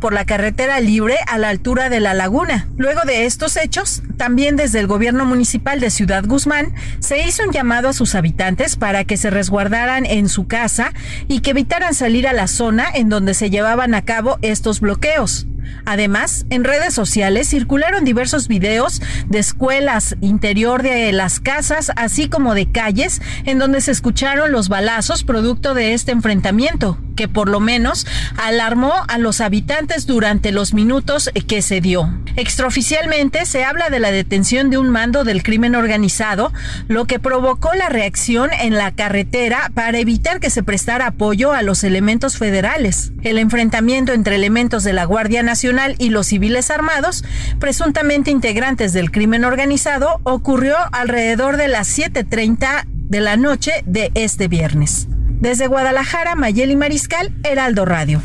por 0.00 0.12
la 0.12 0.24
carretera 0.24 0.80
libre 0.80 1.16
a 1.28 1.38
la 1.38 1.48
altura 1.48 1.88
de 1.88 2.00
la 2.00 2.14
laguna. 2.14 2.66
Luego 2.76 3.02
de 3.06 3.26
estos 3.26 3.56
hechos, 3.56 4.02
también 4.16 4.56
desde 4.56 4.80
el 4.80 4.88
gobierno 4.88 5.24
municipal 5.24 5.78
de 5.78 5.90
Ciudad 5.90 6.24
Guzmán 6.26 6.74
se 6.98 7.22
hizo 7.22 7.44
un 7.44 7.52
llamado 7.52 7.88
a 7.88 7.92
sus 7.92 8.16
habitantes 8.16 8.74
para 8.74 9.04
que 9.04 9.16
se 9.16 9.30
resguardaran 9.30 10.04
en 10.04 10.28
su 10.28 10.48
casa 10.48 10.92
y 11.28 11.40
que 11.40 11.50
evitaran 11.50 11.94
salir 11.94 12.26
a 12.26 12.32
la 12.32 12.48
zona 12.48 12.86
en 12.92 13.08
donde 13.08 13.34
se 13.34 13.50
llevaban 13.50 13.94
a 13.94 14.02
cabo 14.02 14.36
estos 14.42 14.80
bloqueos. 14.80 15.46
Además, 15.84 16.46
en 16.50 16.64
redes 16.64 16.94
sociales 16.94 17.48
circularon 17.48 18.04
diversos 18.04 18.48
videos 18.48 19.02
de 19.26 19.38
escuelas 19.38 20.16
interior 20.20 20.82
de 20.82 21.12
las 21.12 21.40
casas, 21.40 21.90
así 21.96 22.28
como 22.28 22.54
de 22.54 22.70
calles, 22.70 23.20
en 23.44 23.58
donde 23.58 23.80
se 23.80 23.90
escucharon 23.90 24.52
los 24.52 24.68
balazos 24.68 25.24
producto 25.24 25.74
de 25.74 25.94
este 25.94 26.12
enfrentamiento, 26.12 26.98
que 27.16 27.28
por 27.28 27.48
lo 27.48 27.60
menos 27.60 28.06
alarmó 28.36 28.92
a 29.08 29.18
los 29.18 29.40
habitantes 29.40 30.06
durante 30.06 30.52
los 30.52 30.74
minutos 30.74 31.30
que 31.46 31.62
se 31.62 31.80
dio. 31.80 32.12
Extraoficialmente 32.36 33.44
se 33.44 33.64
habla 33.64 33.90
de 33.90 34.00
la 34.00 34.10
detención 34.10 34.70
de 34.70 34.78
un 34.78 34.88
mando 34.88 35.24
del 35.24 35.42
crimen 35.42 35.74
organizado, 35.74 36.52
lo 36.88 37.04
que 37.04 37.18
provocó 37.18 37.74
la 37.74 37.88
reacción 37.88 38.50
en 38.52 38.74
la 38.74 38.92
carretera 38.92 39.70
para 39.74 39.98
evitar 39.98 40.40
que 40.40 40.50
se 40.50 40.62
prestara 40.62 41.08
apoyo 41.08 41.52
a 41.52 41.62
los 41.62 41.84
elementos 41.84 42.38
federales. 42.38 43.12
El 43.22 43.38
enfrentamiento 43.38 44.12
entre 44.12 44.36
elementos 44.36 44.82
de 44.84 44.92
la 44.92 45.04
Guardia 45.04 45.42
Nacional 45.42 45.51
y 45.98 46.10
los 46.10 46.28
civiles 46.28 46.70
armados, 46.70 47.24
presuntamente 47.58 48.30
integrantes 48.30 48.92
del 48.92 49.10
crimen 49.10 49.44
organizado, 49.44 50.20
ocurrió 50.24 50.76
alrededor 50.92 51.56
de 51.56 51.68
las 51.68 51.98
7.30 51.98 52.84
de 52.86 53.20
la 53.20 53.36
noche 53.36 53.72
de 53.84 54.10
este 54.14 54.48
viernes. 54.48 55.06
Desde 55.40 55.66
Guadalajara, 55.66 56.36
Mayeli 56.36 56.76
Mariscal, 56.76 57.32
Heraldo 57.44 57.84
Radio. 57.84 58.22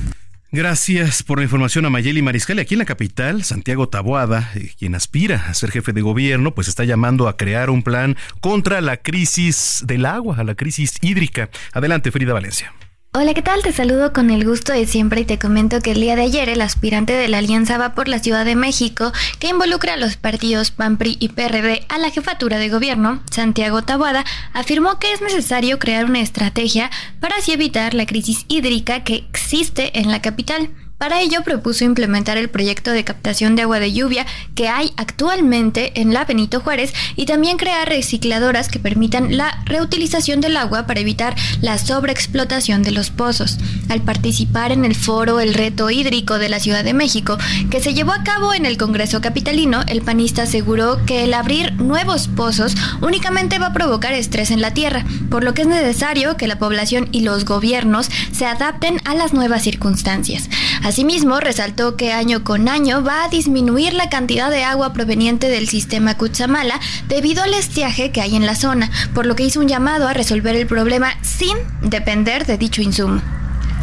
Gracias 0.51 1.23
por 1.23 1.39
la 1.39 1.43
información 1.43 1.86
a 1.86 1.89
Mayeli 1.89 2.21
Mariscal. 2.21 2.59
Aquí 2.59 2.75
en 2.75 2.80
la 2.80 2.86
capital, 2.86 3.43
Santiago 3.43 3.89
Taboada, 3.89 4.49
eh, 4.55 4.71
quien 4.80 4.95
aspira 4.95 5.45
a 5.49 5.53
ser 5.53 5.71
jefe 5.71 5.91
de 5.91 6.01
gobierno, 6.01 6.55
pues 6.55 6.69
está 6.69 6.86
llamando 6.86 7.28
a 7.28 7.36
crear 7.36 7.69
un 7.69 7.84
plan 7.84 8.15
contra 8.39 8.80
la 8.80 8.95
crisis 8.95 9.84
del 9.86 10.05
agua, 10.05 10.38
a 10.38 10.45
la 10.45 10.55
crisis 10.55 10.93
hídrica. 11.01 11.49
Adelante, 11.73 12.11
Frida 12.11 12.32
Valencia. 12.32 12.73
Hola, 13.20 13.34
¿qué 13.34 13.41
tal? 13.41 13.63
Te 13.63 13.74
saludo 13.74 14.13
con 14.13 14.30
el 14.30 14.45
gusto 14.45 14.74
de 14.74 14.86
siempre 14.86 15.22
y 15.22 15.26
te 15.26 15.39
comento 15.39 15.82
que 15.82 15.93
el 15.93 16.01
día 16.01 16.15
de 16.15 16.22
ayer 16.22 16.49
el 16.49 16.61
aspirante 16.61 17.13
de 17.13 17.28
la 17.28 17.39
Alianza 17.39 17.80
Va 17.80 17.95
por 17.95 18.07
la 18.07 18.20
Ciudad 18.20 18.45
de 18.45 18.55
México, 18.55 19.11
que 19.39 19.49
involucra 19.49 19.95
a 19.95 19.97
los 19.97 20.18
partidos 20.18 20.70
PAN, 20.70 20.97
PRI 20.97 21.18
y 21.20 21.30
PRD 21.30 21.84
a 21.89 21.97
la 21.97 22.11
jefatura 22.11 22.59
de 22.59 22.70
gobierno, 22.70 23.24
Santiago 23.32 23.82
Taboada, 23.82 24.24
afirmó 24.53 24.99
que 24.99 25.13
es 25.13 25.22
necesario 25.22 25.80
crear 25.80 26.05
una 26.05 26.20
estrategia 26.20 26.91
para 27.20 27.38
así 27.38 27.53
evitar 27.53 27.95
la 27.95 28.05
crisis 28.05 28.45
hídrica 28.49 29.03
que 29.03 29.15
existe 29.15 29.99
en 29.99 30.11
la 30.11 30.22
capital. 30.22 30.70
Para 30.98 31.22
ello 31.22 31.43
propuso 31.43 31.86
implementar 31.86 32.39
el 32.39 32.50
proyecto 32.50 32.89
de 32.89 33.04
captación 33.04 33.56
de 33.56 33.62
agua 33.62 33.80
de 33.80 33.93
lluvia 33.93 34.26
que 34.56 34.68
hay 34.68 34.93
actualmente 34.98 36.02
en 36.02 36.12
la 36.12 36.26
Benito 36.26 36.60
Juárez 36.60 36.91
y 37.16 37.28
también 37.28 37.58
crear 37.58 37.88
recicladoras 37.88 38.68
que 38.68 38.80
permitan 38.80 39.38
la 39.38 39.62
reutilización 39.66 40.41
del 40.41 40.58
agua 40.58 40.88
para 40.88 41.00
evitar 41.00 41.36
la 41.62 41.78
sobreexplotación 41.78 42.82
de 42.82 42.93
los 42.93 43.12
pozos. 43.12 43.60
Al 43.89 44.02
participar 44.02 44.72
en 44.72 44.86
el 44.86 44.95
foro 44.95 45.39
El 45.39 45.54
reto 45.54 45.91
hídrico 45.91 46.39
de 46.39 46.50
la 46.50 46.60
Ciudad 46.60 46.84
de 46.84 46.95
México, 46.95 47.38
que 47.70 47.80
se 47.80 47.93
llevó 47.93 48.14
a 48.14 48.24
cabo 48.24 48.56
en 48.56 48.66
el 48.66 48.78
Congreso 48.78 49.22
Capitalino, 49.22 49.84
el 49.88 50.02
panista 50.02 50.43
aseguró 50.43 51.06
que 51.06 51.26
el 51.26 51.36
abrir 51.36 51.74
nuevos 51.74 52.28
pozos 52.28 52.76
únicamente 53.02 53.60
va 53.60 53.68
a 53.68 53.74
provocar 53.74 54.14
estrés 54.14 54.50
en 54.50 54.62
la 54.62 54.74
tierra, 54.74 55.06
por 55.30 55.43
lo 55.43 55.54
que 55.54 55.62
es 55.62 55.68
necesario 55.68 56.38
que 56.38 56.48
la 56.48 56.58
población 56.58 57.08
y 57.12 57.22
los 57.22 57.45
gobiernos 57.45 58.10
se 58.32 58.48
adapten 58.48 59.00
a 59.06 59.14
las 59.14 59.34
nuevas 59.34 59.62
circunstancias. 59.62 60.50
Asimismo, 60.88 61.42
resaltó 61.42 61.98
que 61.98 62.14
año 62.14 62.46
con 62.46 62.70
año 62.70 63.04
va 63.04 63.26
a 63.26 63.28
disminuir 63.28 63.94
la 63.94 64.08
cantidad 64.10 64.50
de 64.50 64.64
agua 64.64 64.94
proveniente 64.94 65.50
del 65.50 65.68
sistema 65.68 66.18
Cuchamala 66.18 66.80
debido 67.10 67.44
al 67.44 67.54
estiaje 67.54 68.14
que 68.14 68.22
hay 68.22 68.38
en 68.38 68.46
la 68.46 68.56
zona, 68.56 68.90
por 69.14 69.26
lo 69.26 69.36
que 69.36 69.44
hizo 69.44 69.60
un 69.60 69.68
llamado 69.68 70.08
a 70.08 70.14
resolver 70.14 70.56
el 70.56 70.66
problema 70.66 71.10
sin 71.22 71.58
depender 71.82 72.46
de 72.46 72.58
dicho 72.58 72.82
insumo. 72.82 73.22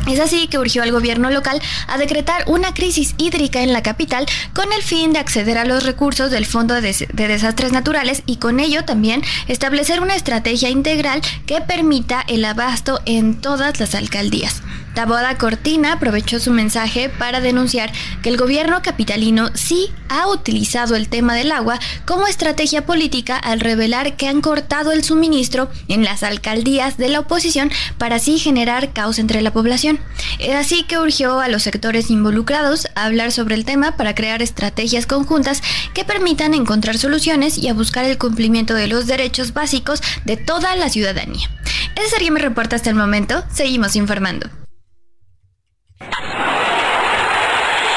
Es 0.09 0.19
así 0.19 0.49
que 0.49 0.59
urgió 0.59 0.83
al 0.83 0.93
gobierno 0.93 1.29
local 1.29 1.61
a 1.89 1.99
decretar 1.99 2.43
una 2.47 2.73
crisis 2.73 3.15
hídrica 3.19 3.61
en 3.61 3.75
la 3.75 3.83
capital 3.83 4.25
con 4.55 4.73
el 4.73 4.83
fin 4.83 5.13
de 5.13 5.19
acceder 5.19 5.59
a 5.59 5.67
los 5.67 5.85
recursos 5.85 6.31
del 6.31 6.47
Fondo 6.47 6.73
de, 6.73 7.07
Desastres 7.13 7.73
Naturales 7.73 8.23
y 8.25 8.37
con 8.37 8.61
ello 8.61 8.87
también 8.87 9.21
establecer 9.47 10.01
una 10.01 10.17
estrategia 10.17 10.71
integral 10.71 11.21
que 11.45 11.61
permita 11.61 12.25
el 12.29 12.47
abasto 12.47 13.03
en 13.05 13.43
todas 13.43 13.79
las 13.79 13.95
alcaldías. 13.95 14.63
Taboada 14.95 15.37
Cortina 15.39 15.95
aprovechó 15.95 16.39
su 16.39 16.53
mensaje 16.53 17.09
para 17.09 17.41
denunciar 17.41 17.93
que 18.23 18.29
el 18.29 18.37
gobierno 18.37 18.81
capitalino 18.83 19.51
sí 19.55 19.91
ha 20.09 20.29
utilizado 20.29 20.95
el 20.95 21.09
tema 21.09 21.35
del 21.35 21.51
agua 21.51 21.81
como 22.07 22.29
estrategia 22.29 22.87
política 22.87 23.37
al 23.37 23.61
revelar 23.61 24.17
que 24.17 24.29
han 24.29 24.41
cortado 24.41 24.93
el 24.93 25.03
suministro 25.03 25.69
en 25.89 26.05
las 26.05 26.23
alcaldías 26.23 26.97
de 26.97 27.09
la 27.09 27.21
oposición 27.21 27.71
para 27.99 28.17
así 28.17 28.39
generar 28.39 28.93
caos 28.93 29.19
entre 29.19 29.43
la 29.43 29.53
población. 29.53 29.99
Es 30.39 30.55
así 30.55 30.85
que 30.85 30.99
urgió 30.99 31.41
a 31.41 31.49
los 31.49 31.65
sectores 31.65 32.11
involucrados 32.11 32.87
a 32.95 33.05
hablar 33.05 33.33
sobre 33.33 33.57
el 33.57 33.65
tema 33.65 33.97
para 33.97 34.15
crear 34.15 34.43
estrategias 34.43 35.07
conjuntas 35.07 35.63
que 35.93 36.05
permitan 36.05 36.55
encontrar 36.55 36.99
soluciones 36.99 37.59
y 37.59 37.69
a 37.69 37.75
buscar 37.75 38.05
el 38.05 38.19
cumplimiento 38.19 38.75
de 38.75 38.87
los 38.87 39.07
derechos 39.07 39.53
básicos 39.53 40.01
de 40.25 40.37
toda 40.37 40.77
la 40.77 40.89
ciudadanía. 40.89 41.51
Ese 41.97 42.11
sería 42.11 42.31
mi 42.31 42.41
reporte 42.41 42.77
hasta 42.77 42.91
el 42.91 42.97
momento. 42.97 43.45
Seguimos 43.53 43.97
informando. 43.97 44.64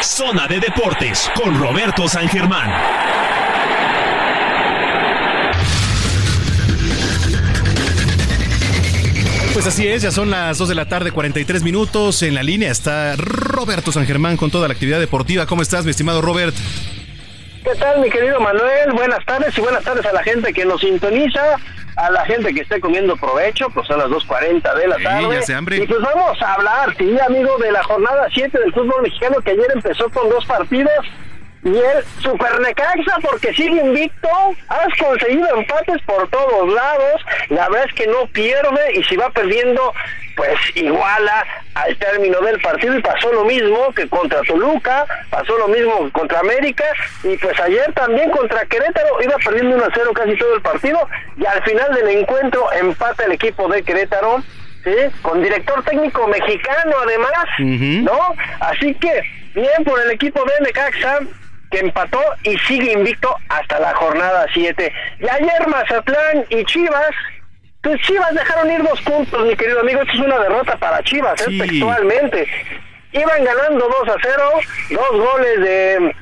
Zona 0.02 0.48
de 0.48 0.60
Deportes 0.60 1.32
con 1.36 1.60
Roberto 1.60 2.08
San 2.08 2.28
Germán. 2.28 2.72
Pues 9.54 9.66
así 9.66 9.88
es, 9.88 10.04
ya 10.04 10.12
son 10.12 10.30
las 10.30 10.60
2 10.60 10.70
de 10.70 10.76
la 10.76 10.86
tarde, 10.86 11.12
43 11.12 11.64
minutos. 11.64 12.22
En 12.22 12.36
la 12.36 12.44
línea 12.44 12.72
está 12.72 13.16
Roberto 13.16 13.92
San 13.92 14.06
Germán 14.06 14.38
con 14.38 14.52
toda 14.52 14.68
la 14.68 14.74
actividad 14.76 15.00
deportiva. 15.00 15.48
¿Cómo 15.48 15.64
estás, 15.64 15.84
mi 15.84 15.90
estimado 15.90 16.22
Robert? 16.22 16.56
¿Qué 17.64 17.76
tal, 17.80 18.00
mi 18.00 18.10
querido 18.10 18.40
Manuel? 18.40 18.94
Buenas 18.94 19.26
tardes 19.26 19.58
y 19.58 19.62
buenas 19.62 19.84
tardes 19.84 20.06
a 20.06 20.14
la 20.14 20.22
gente 20.24 20.54
que 20.54 20.64
nos 20.64 20.80
sintoniza, 20.80 21.58
a 21.98 22.12
la 22.12 22.24
gente 22.26 22.54
que 22.54 22.62
esté 22.62 22.80
comiendo 22.80 23.18
provecho, 23.18 23.70
pues 23.72 23.88
son 23.88 23.98
las 23.98 24.08
2.40 24.08 24.76
de 24.76 24.88
la 24.88 24.98
tarde. 24.98 25.24
Y 25.84 25.88
pues 25.88 26.00
vamos 26.00 26.42
a 26.42 26.54
hablar, 26.54 26.96
sí, 26.96 27.18
amigo, 27.20 27.58
de 27.58 27.72
la 27.72 27.84
jornada 27.84 28.28
7 28.32 28.58
del 28.60 28.72
fútbol 28.72 29.02
mexicano 29.02 29.38
que 29.42 29.52
ayer 29.52 29.66
empezó 29.74 30.08
con 30.12 30.30
dos 30.30 30.46
partidos 30.46 30.92
y 31.68 31.78
el 31.78 32.04
Super 32.22 32.60
Necaxa, 32.62 33.18
porque 33.22 33.54
sigue 33.54 33.82
invicto, 33.82 34.30
has 34.70 34.88
conseguido 34.98 35.48
empates 35.58 36.02
por 36.04 36.30
todos 36.30 36.74
lados, 36.74 37.26
la 37.50 37.68
verdad 37.68 37.88
es 37.88 37.94
que 37.94 38.08
no 38.08 38.26
pierde 38.28 38.96
y 38.96 39.04
si 39.04 39.18
va 39.18 39.30
perdiendo, 39.32 39.94
pues 40.36 40.58
iguala 40.76 41.46
al 41.76 41.98
término 41.98 42.40
del 42.42 42.60
partido. 42.62 42.98
Y 42.98 43.02
pasó 43.02 43.34
lo 43.34 43.44
mismo 43.44 43.94
que 43.94 44.08
contra 44.08 44.42
Toluca, 44.44 45.06
pasó 45.30 45.58
lo 45.58 45.68
mismo 45.68 46.06
que 46.06 46.12
contra 46.12 46.40
América. 46.40 46.86
Y 47.24 47.36
pues 47.38 47.60
ayer 47.60 47.92
también 47.94 48.30
contra 48.32 48.66
Querétaro 48.66 49.22
iba 49.22 49.36
perdiendo 49.44 49.76
1 49.76 49.86
a 49.86 49.90
0 49.94 50.12
casi 50.14 50.38
todo 50.38 50.56
el 50.56 50.62
partido. 50.62 51.08
Y 51.38 51.46
al 51.46 51.62
final 51.64 51.94
del 51.96 52.10
encuentro 52.10 52.72
empata 52.74 53.26
el 53.26 53.34
equipo 53.34 53.68
de 53.68 53.84
Querétaro 53.84 54.44
¿sí? 54.84 54.92
Con 55.22 55.44
director 55.44 55.84
técnico 55.84 56.28
mexicano 56.28 56.96
además, 57.04 57.46
¿no? 57.60 58.36
Así 58.60 58.94
que, 58.96 59.22
bien 59.54 59.84
por 59.84 60.00
el 60.00 60.12
equipo 60.12 60.44
de 60.46 60.66
Necaxa, 60.66 61.20
que 61.72 61.80
empató 61.80 62.22
y 62.44 62.58
sigue 62.60 62.94
invicto 62.94 63.36
hasta 63.50 63.80
la 63.80 63.94
jornada 63.96 64.46
7. 64.54 64.94
Y 65.20 65.30
ayer 65.30 65.68
Mazatlán 65.68 66.46
y 66.50 66.64
Chivas, 66.66 67.12
pues 67.82 68.00
Chivas 68.02 68.34
dejaron 68.34 68.72
ir 68.72 68.84
dos 68.84 69.02
puntos, 69.02 69.46
mi 69.46 69.56
querido 69.56 69.82
amigo, 69.82 70.02
esto 70.02 70.14
es 70.14 70.20
una 70.20 70.40
derrota 70.40 70.78
para 70.78 71.04
Chivas, 71.04 71.40
¿eh? 71.48 71.58
textualmente. 71.58 72.48
Iban 73.14 73.44
ganando 73.44 73.88
2 73.88 74.10
a 74.10 74.16
0, 74.22 74.44
dos 74.92 75.12
goles 75.12 75.60
de 75.62 76.16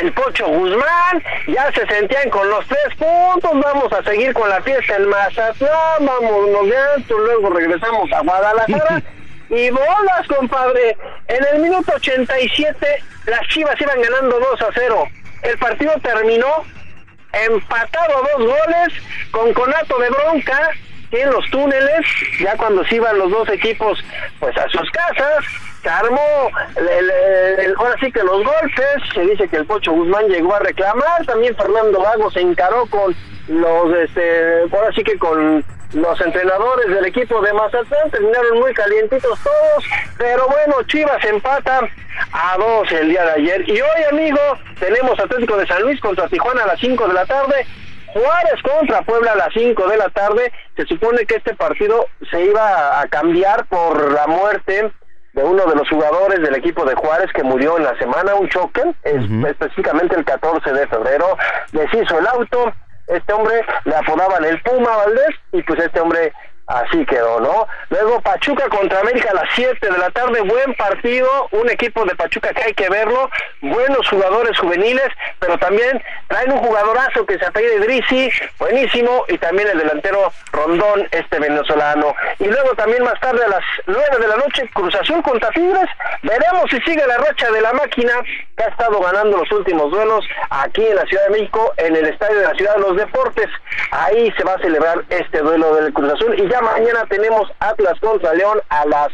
el 0.00 0.12
Pocho 0.12 0.48
Guzmán, 0.48 1.22
ya 1.46 1.70
se 1.72 1.86
sentían 1.86 2.28
con 2.28 2.48
los 2.50 2.66
tres 2.66 2.94
puntos, 2.98 3.52
vamos 3.62 3.92
a 3.92 4.02
seguir 4.02 4.34
con 4.34 4.48
la 4.48 4.60
fiesta 4.62 4.96
en 4.96 5.08
Mazatlán, 5.08 6.04
vámonos 6.04 6.66
alto, 6.96 7.18
luego 7.18 7.50
regresamos 7.50 8.12
a 8.12 8.20
Guadalajara. 8.20 9.02
y 9.50 9.70
bolas, 9.70 10.26
compadre. 10.28 10.96
En 11.28 11.44
el 11.52 11.62
minuto 11.62 11.92
87 11.94 12.86
las 13.26 13.46
Chivas 13.48 13.80
iban 13.80 14.00
ganando 14.00 14.38
2 14.38 14.62
a 14.62 14.68
0. 14.74 15.04
El 15.42 15.58
partido 15.58 15.92
terminó 16.02 16.64
empatado 17.32 18.18
a 18.18 18.38
dos 18.38 18.46
goles 18.46 18.94
con 19.30 19.52
conato 19.52 19.98
de 19.98 20.10
bronca 20.10 20.70
en 21.10 21.30
los 21.30 21.48
túneles, 21.50 22.06
ya 22.40 22.56
cuando 22.56 22.84
se 22.86 22.96
iban 22.96 23.18
los 23.18 23.30
dos 23.30 23.48
equipos 23.48 24.02
pues 24.40 24.56
a 24.56 24.68
sus 24.68 24.90
casas, 24.90 25.44
se 25.82 25.88
armó 25.88 26.50
el, 26.76 27.74
ahora 27.76 27.94
sí 28.00 28.10
que 28.10 28.22
los 28.22 28.44
golpes, 28.44 29.14
se 29.14 29.20
dice 29.20 29.48
que 29.48 29.56
el 29.56 29.66
Pocho 29.66 29.92
Guzmán 29.92 30.26
llegó 30.28 30.54
a 30.54 30.60
reclamar, 30.60 31.24
también 31.26 31.54
Fernando 31.56 32.00
Vago 32.00 32.30
se 32.30 32.40
encaró 32.40 32.86
con 32.86 33.14
los, 33.48 33.96
este, 33.98 34.62
ahora 34.72 34.90
sí 34.94 35.04
que 35.04 35.18
con 35.18 35.64
los 35.92 36.20
entrenadores 36.20 36.88
del 36.88 37.04
equipo 37.04 37.40
de 37.40 37.52
Mazatlán 37.52 38.10
terminaron 38.10 38.58
muy 38.58 38.74
calientitos 38.74 39.38
todos, 39.42 39.84
pero 40.18 40.46
bueno, 40.48 40.82
Chivas 40.84 41.24
empata 41.24 41.80
a 42.32 42.56
dos 42.58 42.90
el 42.92 43.08
día 43.08 43.24
de 43.24 43.32
ayer. 43.32 43.68
Y 43.68 43.80
hoy, 43.80 44.04
amigo, 44.10 44.40
tenemos 44.80 45.18
Atlético 45.18 45.56
de 45.56 45.66
San 45.66 45.82
Luis 45.82 46.00
contra 46.00 46.28
Tijuana 46.28 46.64
a 46.64 46.66
las 46.68 46.80
5 46.80 47.08
de 47.08 47.14
la 47.14 47.26
tarde. 47.26 47.66
Juárez 48.12 48.62
contra 48.62 49.02
Puebla 49.02 49.32
a 49.32 49.36
las 49.36 49.52
5 49.52 49.88
de 49.88 49.96
la 49.96 50.08
tarde. 50.10 50.52
Se 50.76 50.86
supone 50.86 51.26
que 51.26 51.36
este 51.36 51.54
partido 51.54 52.06
se 52.30 52.42
iba 52.42 53.00
a 53.00 53.06
cambiar 53.08 53.66
por 53.66 54.12
la 54.12 54.26
muerte 54.26 54.92
de 55.32 55.42
uno 55.42 55.66
de 55.66 55.74
los 55.74 55.88
jugadores 55.88 56.40
del 56.40 56.54
equipo 56.54 56.84
de 56.84 56.94
Juárez 56.94 57.30
que 57.34 57.42
murió 57.42 57.76
en 57.76 57.84
la 57.84 57.98
semana, 57.98 58.36
un 58.36 58.48
choque, 58.48 58.82
específicamente 59.02 60.14
el 60.16 60.24
14 60.24 60.72
de 60.72 60.86
febrero, 60.86 61.36
deshizo 61.72 62.20
el 62.20 62.26
auto, 62.28 62.72
este 63.06 63.32
hombre 63.32 63.64
le 63.84 63.96
apodaban 63.96 64.44
el 64.44 64.60
Puma 64.62 64.96
Valdés 64.96 65.36
y 65.52 65.62
pues 65.62 65.80
este 65.80 66.00
hombre 66.00 66.32
Así 66.66 67.04
quedó, 67.04 67.40
¿no? 67.40 67.66
Luego 67.90 68.22
Pachuca 68.22 68.68
contra 68.70 69.00
América 69.00 69.30
a 69.32 69.34
las 69.34 69.48
7 69.54 69.86
de 69.86 69.98
la 69.98 70.10
tarde, 70.10 70.40
buen 70.40 70.74
partido, 70.74 71.28
un 71.50 71.68
equipo 71.68 72.06
de 72.06 72.14
Pachuca 72.16 72.54
que 72.54 72.62
hay 72.62 72.72
que 72.72 72.88
verlo, 72.88 73.28
buenos 73.60 74.08
jugadores 74.08 74.58
juveniles, 74.58 75.08
pero 75.38 75.58
también 75.58 76.02
traen 76.28 76.52
un 76.52 76.58
jugadorazo 76.58 77.26
que 77.26 77.38
se 77.38 77.44
apellida 77.44 77.74
Idrisi, 77.74 78.30
buenísimo, 78.58 79.24
y 79.28 79.36
también 79.36 79.68
el 79.68 79.78
delantero 79.78 80.32
Rondón, 80.52 81.06
este 81.10 81.38
venezolano. 81.38 82.14
Y 82.38 82.46
luego 82.46 82.74
también 82.76 83.04
más 83.04 83.20
tarde 83.20 83.44
a 83.44 83.48
las 83.48 83.64
9 83.86 84.02
de 84.18 84.28
la 84.28 84.36
noche, 84.36 84.70
Cruz 84.72 84.94
Azul 84.94 85.22
contra 85.22 85.50
Tigres, 85.50 85.88
veremos 86.22 86.70
si 86.70 86.80
sigue 86.80 87.06
la 87.06 87.18
racha 87.18 87.50
de 87.50 87.60
la 87.60 87.74
máquina 87.74 88.12
que 88.56 88.64
ha 88.64 88.68
estado 88.68 89.00
ganando 89.00 89.36
los 89.36 89.52
últimos 89.52 89.90
duelos 89.90 90.24
aquí 90.48 90.86
en 90.86 90.96
la 90.96 91.04
Ciudad 91.04 91.24
de 91.24 91.30
México, 91.30 91.74
en 91.76 91.94
el 91.94 92.06
Estadio 92.06 92.38
de 92.38 92.46
la 92.46 92.54
Ciudad 92.54 92.74
de 92.76 92.80
los 92.80 92.96
Deportes. 92.96 93.50
Ahí 93.90 94.32
se 94.36 94.44
va 94.44 94.54
a 94.54 94.58
celebrar 94.58 95.04
este 95.10 95.40
duelo 95.40 95.74
del 95.76 95.92
Cruz 95.92 96.12
Azul 96.12 96.34
mañana 96.60 97.04
tenemos 97.08 97.50
Atlas 97.60 97.98
contra 98.00 98.34
León 98.34 98.60
a 98.68 98.86
las 98.86 99.08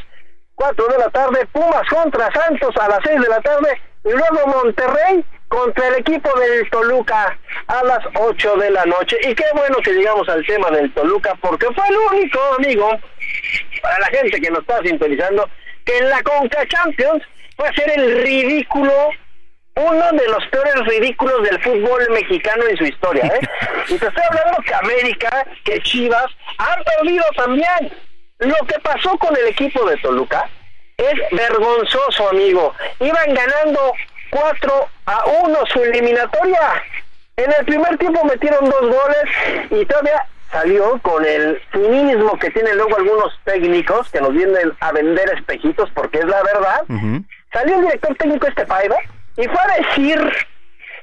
4 0.55 0.88
de 0.88 0.99
la 0.99 1.11
tarde, 1.11 1.47
Pumas 1.53 1.88
contra 1.88 2.30
Santos 2.32 2.76
a 2.76 2.88
las 2.88 3.01
6 3.05 3.20
de 3.20 3.28
la 3.28 3.41
tarde 3.41 3.80
y 4.05 4.11
luego 4.11 4.47
Monterrey 4.47 5.24
contra 5.49 5.88
el 5.88 5.95
equipo 5.97 6.30
del 6.38 6.68
Toluca 6.70 7.36
a 7.66 7.84
las 7.84 8.01
8 8.14 8.57
de 8.57 8.70
la 8.70 8.84
noche. 8.84 9.16
Y 9.22 9.34
qué 9.34 9.45
bueno 9.55 9.78
que 9.82 9.93
llegamos 9.93 10.28
al 10.28 10.45
tema 10.47 10.70
del 10.70 10.93
Toluca 10.93 11.34
porque 11.41 11.66
fue 11.74 11.84
el 11.88 11.97
único, 12.12 12.38
amigo, 12.59 12.91
para 13.82 13.99
la 14.01 14.07
gente 14.07 14.41
que 14.41 14.51
nos 14.51 14.61
está 14.61 14.80
sintonizando, 14.82 15.49
que 15.84 15.99
en 15.99 16.09
la 16.09 16.22
Conca 16.22 16.66
Champions 16.66 17.22
fue 17.57 17.68
a 17.68 17.72
ser 17.72 17.91
el 17.99 18.22
ridículo 18.22 18.93
uno 19.81 20.12
de 20.12 20.28
los 20.28 20.47
peores 20.49 20.85
ridículos 20.87 21.43
del 21.43 21.62
fútbol 21.62 22.07
mexicano 22.11 22.64
en 22.68 22.76
su 22.76 22.85
historia, 22.85 23.24
¿eh? 23.26 23.41
Y 23.89 23.99
te 23.99 24.07
estoy 24.07 24.22
hablando 24.28 24.62
que 24.62 24.74
América, 24.74 25.47
que 25.64 25.81
Chivas, 25.81 26.26
han 26.59 26.83
perdido 26.85 27.24
también. 27.37 27.93
Lo 28.39 28.55
que 28.66 28.78
pasó 28.81 29.16
con 29.18 29.37
el 29.37 29.47
equipo 29.49 29.85
de 29.89 29.97
Toluca 29.99 30.49
es 30.97 31.14
vergonzoso, 31.33 32.28
amigo. 32.28 32.74
Iban 32.99 33.35
ganando 33.35 33.93
4 34.31 34.89
a 35.07 35.24
1 35.45 35.59
su 35.72 35.83
eliminatoria. 35.83 36.83
En 37.37 37.53
el 37.53 37.64
primer 37.64 37.97
tiempo 37.99 38.24
metieron 38.24 38.68
dos 38.68 38.81
goles 38.81 39.70
y 39.70 39.85
todavía 39.87 40.26
salió 40.51 40.99
con 41.01 41.24
el 41.24 41.61
cinismo 41.72 42.39
que 42.39 42.51
tienen 42.51 42.76
luego 42.76 42.97
algunos 42.97 43.39
técnicos 43.45 44.11
que 44.11 44.20
nos 44.20 44.33
vienen 44.33 44.72
a 44.81 44.93
vender 44.93 45.31
espejitos 45.37 45.89
porque 45.95 46.18
es 46.18 46.26
la 46.26 46.43
verdad. 46.43 46.83
Salió 47.53 47.76
el 47.76 47.83
director 47.83 48.14
técnico 48.16 48.47
este 48.47 48.66
Paiva 48.66 48.97
y 49.41 49.49
fue 49.49 49.59
a 49.59 49.88
decir 49.88 50.32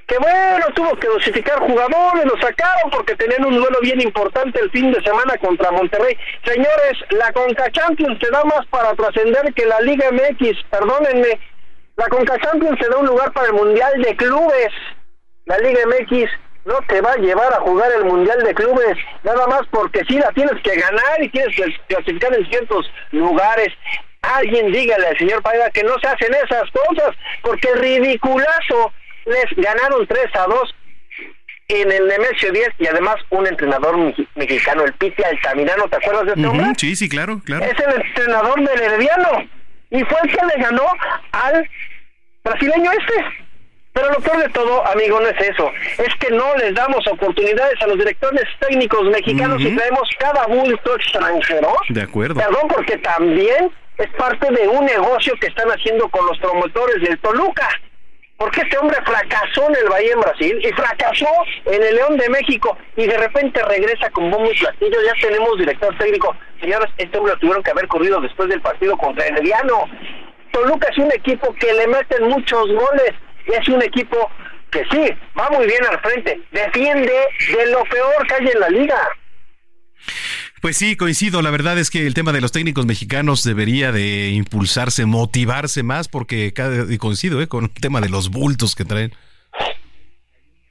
que 0.07 0.17
bueno, 0.19 0.65
tuvo 0.73 0.95
que 0.95 1.07
dosificar 1.07 1.59
jugadores, 1.59 2.23
lo 2.23 2.39
sacaron 2.39 2.89
porque 2.91 3.15
tenían 3.15 3.43
un 3.43 3.57
duelo 3.57 3.79
bien 3.81 3.99
importante 3.99 4.59
el 4.59 4.71
fin 4.71 4.91
de 4.91 5.03
semana 5.03 5.37
contra 5.37 5.69
Monterrey. 5.71 6.17
Señores, 6.45 6.93
la 7.09 7.31
Conca 7.33 7.69
Champions 7.71 8.17
te 8.19 8.29
da 8.29 8.41
más 8.45 8.65
para 8.67 8.93
trascender 8.93 9.53
que 9.53 9.65
la 9.65 9.81
Liga 9.81 10.09
MX, 10.11 10.63
perdónenme, 10.69 11.39
la 11.97 12.07
Conca 12.07 12.39
Champions 12.39 12.79
te 12.79 12.87
da 12.87 12.97
un 12.97 13.07
lugar 13.07 13.33
para 13.33 13.47
el 13.47 13.53
Mundial 13.53 14.01
de 14.01 14.15
Clubes. 14.15 14.71
La 15.45 15.57
Liga 15.57 15.81
MX 15.85 16.29
no 16.63 16.79
te 16.87 17.01
va 17.01 17.11
a 17.11 17.17
llevar 17.17 17.53
a 17.53 17.59
jugar 17.59 17.91
el 17.91 18.05
Mundial 18.05 18.43
de 18.43 18.53
Clubes, 18.53 18.97
nada 19.23 19.45
más 19.47 19.61
porque 19.71 20.05
si 20.07 20.19
la 20.19 20.31
tienes 20.31 20.61
que 20.63 20.75
ganar 20.75 21.21
y 21.21 21.29
tienes 21.29 21.53
que 21.55 21.65
clasificar 21.87 22.33
en 22.33 22.47
ciertos 22.47 22.89
lugares 23.11 23.73
alguien 24.21 24.71
dígale 24.71 25.07
al 25.07 25.17
señor 25.17 25.41
Paiva 25.41 25.69
que 25.71 25.83
no 25.83 25.97
se 25.99 26.07
hacen 26.07 26.33
esas 26.33 26.69
cosas, 26.71 27.15
porque 27.41 27.73
ridiculazo 27.75 28.93
les 29.25 29.45
ganaron 29.55 30.07
3 30.07 30.25
a 30.35 30.45
2 30.45 30.75
en 31.69 31.91
el 31.91 32.07
Nemesio 32.07 32.51
10 32.51 32.69
y 32.79 32.87
además 32.87 33.15
un 33.29 33.45
entrenador 33.45 33.97
mexicano, 34.35 34.85
el 34.85 34.93
Piti 34.93 35.23
Altamirano, 35.23 35.87
¿te 35.89 35.97
acuerdas 35.97 36.25
de 36.25 36.31
este 36.31 36.47
hombre? 36.47 36.67
Sí, 36.77 36.95
sí, 36.95 37.09
claro, 37.09 37.41
claro. 37.43 37.65
Es 37.65 37.77
el 37.79 38.01
entrenador 38.01 38.55
del 38.55 38.79
Herediano 38.79 39.49
y 39.89 40.03
fue 40.03 40.17
el 40.23 40.29
que 40.29 40.45
le 40.45 40.63
ganó 40.63 40.85
al 41.31 41.69
brasileño 42.43 42.91
este. 42.91 43.47
Pero 43.91 44.11
lo 44.11 44.19
peor 44.19 44.37
de 44.37 44.49
todo, 44.49 44.85
amigo, 44.85 45.19
no 45.19 45.27
es 45.27 45.41
eso. 45.41 45.71
Es 45.97 46.13
que 46.19 46.29
no 46.29 46.55
les 46.57 46.75
damos 46.75 47.05
oportunidades 47.07 47.81
a 47.81 47.87
los 47.87 47.97
directores 47.97 48.43
técnicos 48.59 49.03
mexicanos 49.09 49.59
y 49.59 49.75
traemos 49.75 50.07
cada 50.19 50.45
bulto 50.45 50.95
extranjero. 50.95 51.75
De 51.89 52.03
acuerdo. 52.03 52.35
Perdón, 52.35 52.67
porque 52.67 52.97
también 52.99 53.71
es 53.97 54.07
parte 54.17 54.51
de 54.51 54.67
un 54.67 54.85
negocio 54.85 55.33
que 55.39 55.47
están 55.47 55.69
haciendo 55.69 56.07
con 56.09 56.25
los 56.25 56.37
promotores 56.39 57.01
del 57.01 57.17
Toluca. 57.19 57.67
Porque 58.37 58.61
este 58.61 58.77
hombre 58.77 58.97
fracasó 59.03 59.67
en 59.69 59.75
el 59.77 59.89
Bahía 59.89 60.13
en 60.13 60.19
Brasil 60.19 60.59
y 60.63 60.71
fracasó 60.73 61.27
en 61.65 61.81
el 61.81 61.95
León 61.95 62.17
de 62.17 62.29
México 62.29 62.77
y 62.95 63.07
de 63.07 63.17
repente 63.17 63.63
regresa 63.63 64.11
con 64.11 64.29
bombo 64.29 64.51
y 64.51 64.57
platillo. 64.57 64.97
Ya 65.01 65.27
tenemos 65.27 65.57
director 65.57 65.97
técnico. 65.97 66.35
Señores, 66.61 66.87
este 66.99 67.17
hombre 67.17 67.33
lo 67.33 67.39
tuvieron 67.39 67.63
que 67.63 67.71
haber 67.71 67.87
corrido 67.87 68.21
después 68.21 68.47
del 68.49 68.61
partido 68.61 68.95
contra 68.95 69.25
el 69.25 69.37
Herediano. 69.37 69.85
Toluca 70.51 70.87
es 70.89 70.97
un 70.99 71.11
equipo 71.11 71.51
que 71.55 71.73
le 71.73 71.87
meten 71.87 72.27
muchos 72.27 72.67
goles 72.67 73.13
y 73.47 73.53
es 73.53 73.67
un 73.69 73.81
equipo 73.81 74.29
que 74.71 74.85
sí, 74.91 75.17
va 75.39 75.49
muy 75.49 75.65
bien 75.65 75.83
al 75.89 75.99
frente, 76.01 76.41
defiende 76.51 77.13
de 77.57 77.65
lo 77.71 77.83
peor 77.85 78.27
que 78.27 78.33
hay 78.35 78.47
en 78.49 78.59
la 78.59 78.69
liga. 78.69 79.09
Pues 80.61 80.77
sí, 80.77 80.95
coincido. 80.95 81.41
La 81.41 81.51
verdad 81.51 81.77
es 81.77 81.89
que 81.89 82.05
el 82.07 82.13
tema 82.13 82.31
de 82.31 82.41
los 82.41 82.51
técnicos 82.51 82.85
mexicanos 82.85 83.43
debería 83.43 83.91
de 83.91 84.29
impulsarse, 84.29 85.05
motivarse 85.05 85.83
más, 85.83 86.07
porque 86.07 86.53
cada, 86.53 86.91
y 86.91 86.97
coincido 86.97 87.41
¿eh? 87.41 87.47
con 87.47 87.65
el 87.65 87.73
tema 87.73 88.01
de 88.01 88.09
los 88.09 88.29
bultos 88.29 88.75
que 88.75 88.85
traen. 88.85 89.13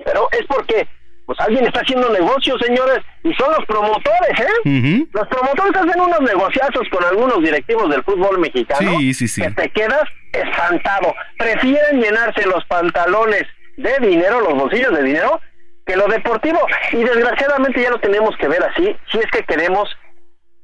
Pero 0.05 0.28
es 0.32 0.47
porque 0.47 0.89
pues 1.26 1.41
alguien 1.41 1.66
está 1.66 1.80
haciendo 1.80 2.09
negocios, 2.12 2.61
señores, 2.64 3.01
y 3.24 3.34
son 3.34 3.51
los 3.51 3.66
promotores, 3.66 4.39
¿eh? 4.39 5.07
Los 5.12 5.26
promotores 5.26 5.74
hacen 5.74 6.01
unos 6.01 6.20
negociazos 6.20 6.89
con 6.89 7.03
algunos 7.05 7.43
directivos 7.43 7.91
del 7.91 8.05
fútbol 8.05 8.39
mexicano 8.39 8.99
sí, 9.01 9.12
sí, 9.12 9.26
sí. 9.26 9.43
que 9.43 9.51
te 9.51 9.68
quedas 9.70 10.05
espantado. 10.32 11.12
Prefieren 11.37 12.01
llenarse 12.01 12.47
los 12.47 12.64
pantalones 12.66 13.43
de 13.76 14.07
dinero, 14.07 14.41
los 14.41 14.55
bolsillos 14.55 14.93
de 14.97 15.03
dinero, 15.03 15.41
que 15.87 15.97
lo 15.97 16.07
deportivo. 16.09 16.66
Y 16.93 17.05
desgraciadamente 17.05 17.80
ya 17.80 17.91
lo 17.91 18.01
tenemos 18.01 18.37
que 18.37 18.49
ver 18.49 18.62
así, 18.64 18.97
si 19.11 19.18
es 19.18 19.30
que 19.30 19.45
queremos 19.45 19.89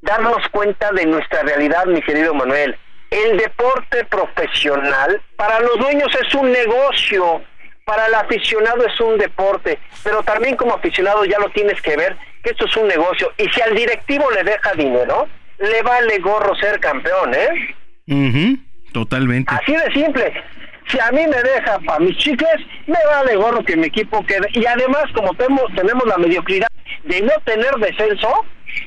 darnos 0.02 0.46
cuenta 0.48 0.90
de 0.92 1.06
nuestra 1.06 1.42
realidad, 1.42 1.86
mi 1.86 2.02
querido 2.02 2.34
Manuel. 2.34 2.76
El 3.10 3.36
deporte 3.36 4.04
profesional 4.06 5.20
para 5.36 5.60
los 5.60 5.78
dueños 5.78 6.08
es 6.20 6.34
un 6.34 6.50
negocio 6.50 7.42
para 7.84 8.06
el 8.06 8.14
aficionado 8.14 8.86
es 8.86 9.00
un 9.00 9.18
deporte, 9.18 9.78
pero 10.04 10.22
también 10.22 10.56
como 10.56 10.74
aficionado 10.74 11.24
ya 11.24 11.38
lo 11.38 11.50
tienes 11.50 11.80
que 11.82 11.96
ver 11.96 12.16
que 12.42 12.50
esto 12.50 12.66
es 12.66 12.76
un 12.76 12.88
negocio 12.88 13.32
y 13.36 13.48
si 13.48 13.60
al 13.60 13.74
directivo 13.74 14.30
le 14.30 14.44
deja 14.44 14.72
dinero, 14.74 15.28
le 15.58 15.82
vale 15.82 16.18
gorro 16.18 16.54
ser 16.56 16.80
campeón, 16.80 17.34
¿eh? 17.34 17.74
Totalmente. 18.92 19.52
Así 19.54 19.72
de 19.72 19.92
simple. 19.92 20.32
Si 20.88 20.98
a 21.00 21.10
mí 21.10 21.26
me 21.26 21.42
deja 21.42 21.78
para 21.80 22.00
mis 22.00 22.16
chicles, 22.18 22.60
me 22.86 22.98
vale 23.06 23.36
gorro 23.36 23.64
que 23.64 23.76
mi 23.76 23.86
equipo 23.86 24.24
quede. 24.26 24.48
Y 24.52 24.66
además, 24.66 25.04
como 25.14 25.32
tenemos, 25.34 25.64
tenemos 25.74 26.04
la 26.06 26.18
mediocridad 26.18 26.68
de 27.04 27.22
no 27.22 27.32
tener 27.44 27.74
descenso, 27.76 28.28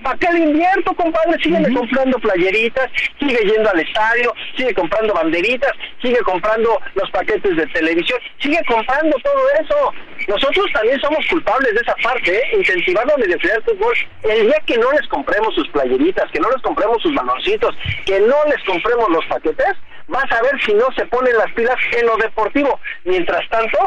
¿Para 0.04 0.18
qué 0.18 0.32
le 0.34 0.40
invierto, 0.40 0.94
compadre? 0.96 1.38
Sigue 1.42 1.74
comprando 1.74 2.18
playeritas, 2.20 2.90
sigue 3.20 3.40
yendo 3.44 3.70
al 3.70 3.80
estadio, 3.80 4.34
sigue 4.56 4.74
comprando 4.74 5.14
banderitas, 5.14 5.72
sigue 6.02 6.20
comprando 6.20 6.80
los 6.96 7.10
paquetes 7.12 7.56
de 7.56 7.68
televisión, 7.68 8.20
sigue 8.40 8.60
comprando 8.68 9.16
todo 9.24 9.42
eso. 9.62 9.94
Nosotros 10.28 10.66
también 10.74 11.00
somos 11.02 11.26
culpables 11.28 11.74
de 11.74 11.82
esa 11.82 11.96
parte, 12.04 12.36
¿eh? 12.36 12.58
incentivando 12.58 13.14
la 13.18 13.26
mediocridad 13.26 13.56
del 13.56 13.64
fútbol. 13.64 13.96
El 14.24 14.48
día 14.48 14.62
que 14.66 14.78
no 14.78 14.92
les 14.92 15.08
compremos 15.08 15.54
sus 15.54 15.68
playeritas, 15.70 16.32
que 16.32 16.40
no 16.40 16.50
les 16.50 16.62
compremos 16.62 17.02
sus 17.02 17.14
baloncitos, 17.14 17.76
que 18.06 18.20
no 18.20 18.36
les 18.50 18.64
compremos 18.64 19.10
los 19.10 19.26
paquetes, 19.26 19.76
vas 20.08 20.32
a 20.32 20.42
ver 20.42 20.60
si 20.66 20.74
no 20.74 20.88
se 20.96 21.06
ponen 21.06 21.38
las 21.38 21.52
pilas 21.54 21.76
en 21.98 22.06
lo 22.06 22.18
deportivo. 22.18 22.80
Mientras 23.04 23.48
tanto, 23.50 23.78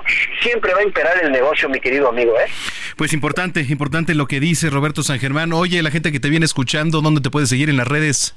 siempre 0.40 0.72
va 0.72 0.80
a 0.80 0.84
imperar 0.84 1.22
el 1.22 1.32
negocio, 1.32 1.68
mi 1.68 1.80
querido 1.80 2.08
amigo, 2.08 2.38
¿eh? 2.38 2.46
Pues 2.96 3.12
importante, 3.12 3.60
importante 3.68 4.14
lo 4.14 4.26
que 4.26 4.40
dice 4.40 4.70
Roberto 4.70 5.02
San 5.02 5.18
Germán. 5.18 5.52
Oye, 5.52 5.82
la 5.82 5.90
gente 5.90 6.12
que 6.12 6.20
te 6.20 6.30
viene 6.30 6.46
escuchando, 6.46 7.00
¿dónde 7.00 7.20
te 7.20 7.30
puedes 7.30 7.48
seguir 7.48 7.70
en 7.70 7.76
las 7.76 7.88
redes? 7.88 8.34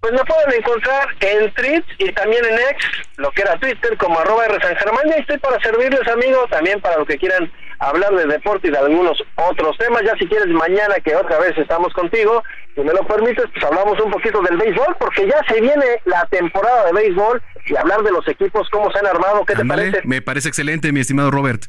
Pues 0.00 0.12
me 0.12 0.24
pueden 0.24 0.60
encontrar 0.60 1.08
en 1.18 1.52
Tweets 1.54 1.88
y 1.98 2.12
también 2.12 2.44
en 2.44 2.54
X, 2.54 2.86
lo 3.16 3.32
que 3.32 3.42
era 3.42 3.58
Twitter, 3.58 3.96
como 3.96 4.20
arroba 4.20 4.46
R 4.46 4.56
San 4.62 4.76
Germán. 4.76 5.08
Y 5.08 5.20
estoy 5.20 5.38
para 5.38 5.60
servirles, 5.60 6.06
amigos, 6.06 6.48
también 6.50 6.80
para 6.80 6.98
lo 6.98 7.04
que 7.04 7.18
quieran 7.18 7.50
hablar 7.80 8.14
de 8.14 8.26
deporte 8.26 8.68
y 8.68 8.70
de 8.70 8.78
algunos 8.78 9.20
otros 9.34 9.76
temas. 9.76 10.02
Ya 10.04 10.14
si 10.16 10.28
quieres 10.28 10.48
mañana 10.48 10.94
que 11.04 11.16
otra 11.16 11.40
vez 11.40 11.58
estamos 11.58 11.92
contigo, 11.94 12.44
si 12.78 12.84
me 12.84 12.92
lo 12.92 13.04
permites, 13.04 13.44
pues 13.52 13.64
hablamos 13.64 14.00
un 14.00 14.12
poquito 14.12 14.40
del 14.40 14.56
béisbol, 14.56 14.96
porque 15.00 15.26
ya 15.26 15.42
se 15.52 15.60
viene 15.60 15.84
la 16.04 16.24
temporada 16.26 16.86
de 16.86 16.92
béisbol 16.92 17.42
y 17.66 17.76
hablar 17.76 18.02
de 18.04 18.12
los 18.12 18.26
equipos, 18.28 18.68
cómo 18.70 18.90
se 18.92 19.00
han 19.00 19.06
armado, 19.06 19.44
¿qué 19.44 19.56
te 19.56 19.64
parece? 19.64 20.00
Me 20.04 20.22
parece 20.22 20.48
excelente, 20.48 20.92
mi 20.92 21.00
estimado 21.00 21.32
Robert. 21.32 21.64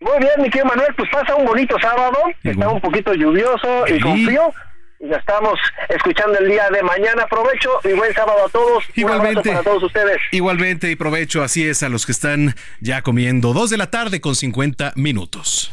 Muy 0.00 0.18
bien, 0.20 0.32
mi 0.38 0.48
querido 0.48 0.66
Manuel, 0.66 0.94
pues 0.96 1.10
pasa 1.10 1.34
un 1.34 1.44
bonito 1.44 1.76
sábado, 1.80 2.16
está 2.42 2.68
un 2.68 2.80
poquito 2.80 3.12
lluvioso 3.12 3.86
y 3.86 4.00
con 4.00 4.24
frío. 4.24 4.54
Y 5.00 5.08
ya 5.08 5.16
estamos 5.16 5.58
escuchando 5.90 6.38
el 6.38 6.48
día 6.48 6.70
de 6.70 6.82
mañana. 6.82 7.24
Aprovecho 7.24 7.68
y 7.84 7.92
buen 7.92 8.14
sábado 8.14 8.46
a 8.46 8.48
todos. 8.48 8.84
Igualmente. 8.94 9.50
para 9.50 9.62
todos 9.62 9.82
ustedes. 9.82 10.18
Igualmente 10.30 10.90
y 10.90 10.96
provecho, 10.96 11.42
así 11.42 11.68
es, 11.68 11.82
a 11.82 11.90
los 11.90 12.06
que 12.06 12.12
están 12.12 12.54
ya 12.80 13.02
comiendo. 13.02 13.52
Dos 13.52 13.70
de 13.70 13.76
la 13.76 13.90
tarde 13.90 14.20
con 14.22 14.34
50 14.34 14.92
minutos. 14.96 15.72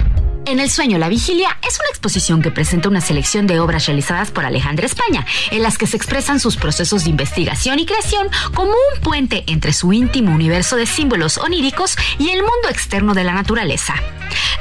En 0.45 0.59
el 0.59 0.69
sueño, 0.69 0.97
la 0.97 1.07
vigilia 1.07 1.57
es 1.67 1.79
una 1.79 1.89
exposición 1.89 2.41
que 2.41 2.51
presenta 2.51 2.89
una 2.89 2.99
selección 2.99 3.47
de 3.47 3.59
obras 3.59 3.85
realizadas 3.85 4.31
por 4.31 4.43
Alejandra 4.43 4.85
España, 4.85 5.25
en 5.51 5.61
las 5.61 5.77
que 5.77 5.87
se 5.87 5.95
expresan 5.95 6.39
sus 6.39 6.57
procesos 6.57 7.03
de 7.03 7.11
investigación 7.11 7.79
y 7.79 7.85
creación 7.85 8.27
como 8.53 8.71
un 8.71 9.01
puente 9.01 9.43
entre 9.47 9.71
su 9.71 9.93
íntimo 9.93 10.33
universo 10.33 10.75
de 10.75 10.87
símbolos 10.87 11.37
oníricos 11.37 11.95
y 12.17 12.29
el 12.29 12.39
mundo 12.39 12.69
externo 12.69 13.13
de 13.13 13.23
la 13.23 13.33
naturaleza. 13.33 13.93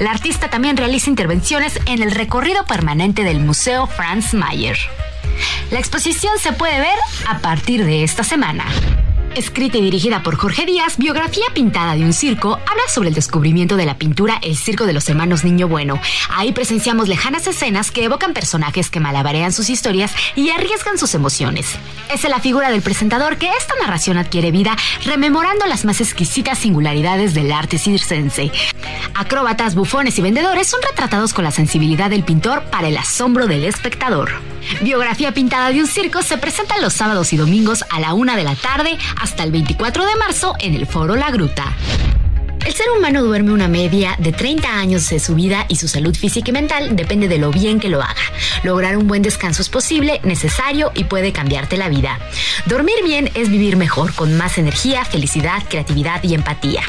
La 0.00 0.10
artista 0.10 0.50
también 0.50 0.76
realiza 0.76 1.10
intervenciones 1.10 1.80
en 1.86 2.02
el 2.02 2.10
recorrido 2.10 2.64
permanente 2.66 3.24
del 3.24 3.40
Museo 3.40 3.86
Franz 3.86 4.34
Mayer. 4.34 4.78
La 5.70 5.78
exposición 5.78 6.38
se 6.38 6.52
puede 6.52 6.78
ver 6.78 6.98
a 7.26 7.38
partir 7.38 7.84
de 7.84 8.04
esta 8.04 8.22
semana. 8.22 8.64
Escrita 9.36 9.78
y 9.78 9.82
dirigida 9.82 10.24
por 10.24 10.36
Jorge 10.36 10.66
Díaz, 10.66 10.96
Biografía 10.98 11.44
Pintada 11.54 11.94
de 11.94 12.04
un 12.04 12.12
Circo 12.12 12.54
habla 12.68 12.82
sobre 12.88 13.10
el 13.10 13.14
descubrimiento 13.14 13.76
de 13.76 13.86
la 13.86 13.96
pintura 13.96 14.38
El 14.42 14.56
Circo 14.56 14.86
de 14.86 14.92
los 14.92 15.08
Hermanos 15.08 15.44
Niño 15.44 15.68
Bueno. 15.68 16.00
Ahí 16.30 16.52
presenciamos 16.52 17.06
lejanas 17.06 17.46
escenas 17.46 17.92
que 17.92 18.02
evocan 18.02 18.34
personajes 18.34 18.90
que 18.90 18.98
malabarean 18.98 19.52
sus 19.52 19.70
historias 19.70 20.12
y 20.34 20.50
arriesgan 20.50 20.98
sus 20.98 21.14
emociones. 21.14 21.78
Es 22.12 22.24
la 22.24 22.40
figura 22.40 22.70
del 22.70 22.82
presentador 22.82 23.36
que 23.36 23.50
esta 23.56 23.74
narración 23.80 24.18
adquiere 24.18 24.50
vida 24.50 24.76
rememorando 25.04 25.64
las 25.66 25.84
más 25.84 26.00
exquisitas 26.00 26.58
singularidades 26.58 27.32
del 27.32 27.52
arte 27.52 27.78
circense. 27.78 28.50
Acróbatas, 29.14 29.76
bufones 29.76 30.18
y 30.18 30.22
vendedores 30.22 30.66
son 30.66 30.80
retratados 30.82 31.34
con 31.34 31.44
la 31.44 31.52
sensibilidad 31.52 32.10
del 32.10 32.24
pintor 32.24 32.64
para 32.64 32.88
el 32.88 32.96
asombro 32.96 33.46
del 33.46 33.64
espectador. 33.64 34.32
Biografía 34.82 35.32
Pintada 35.32 35.70
de 35.70 35.80
un 35.80 35.86
Circo 35.86 36.22
se 36.22 36.36
presenta 36.36 36.78
los 36.78 36.92
sábados 36.92 37.32
y 37.32 37.36
domingos 37.36 37.84
a 37.90 38.00
la 38.00 38.14
una 38.14 38.36
de 38.36 38.44
la 38.44 38.54
tarde 38.54 38.98
hasta 39.20 39.44
el 39.44 39.52
24 39.52 40.04
de 40.04 40.16
marzo 40.16 40.54
en 40.58 40.74
el 40.74 40.86
Foro 40.86 41.14
La 41.14 41.30
Gruta. 41.30 41.64
El 42.66 42.74
ser 42.74 42.90
humano 42.90 43.22
duerme 43.22 43.52
una 43.52 43.68
media 43.68 44.16
de 44.18 44.32
30 44.32 44.68
años 44.68 45.08
de 45.08 45.18
su 45.18 45.34
vida 45.34 45.64
y 45.68 45.76
su 45.76 45.88
salud 45.88 46.14
física 46.14 46.50
y 46.50 46.52
mental 46.52 46.94
depende 46.94 47.26
de 47.26 47.38
lo 47.38 47.50
bien 47.50 47.80
que 47.80 47.88
lo 47.88 48.02
haga. 48.02 48.14
Lograr 48.62 48.98
un 48.98 49.08
buen 49.08 49.22
descanso 49.22 49.62
es 49.62 49.70
posible, 49.70 50.20
necesario 50.24 50.92
y 50.94 51.04
puede 51.04 51.32
cambiarte 51.32 51.78
la 51.78 51.88
vida. 51.88 52.18
Dormir 52.66 52.96
bien 53.02 53.30
es 53.34 53.48
vivir 53.48 53.76
mejor, 53.76 54.14
con 54.14 54.36
más 54.36 54.58
energía, 54.58 55.04
felicidad, 55.06 55.62
creatividad 55.68 56.22
y 56.22 56.34
empatía. 56.34 56.82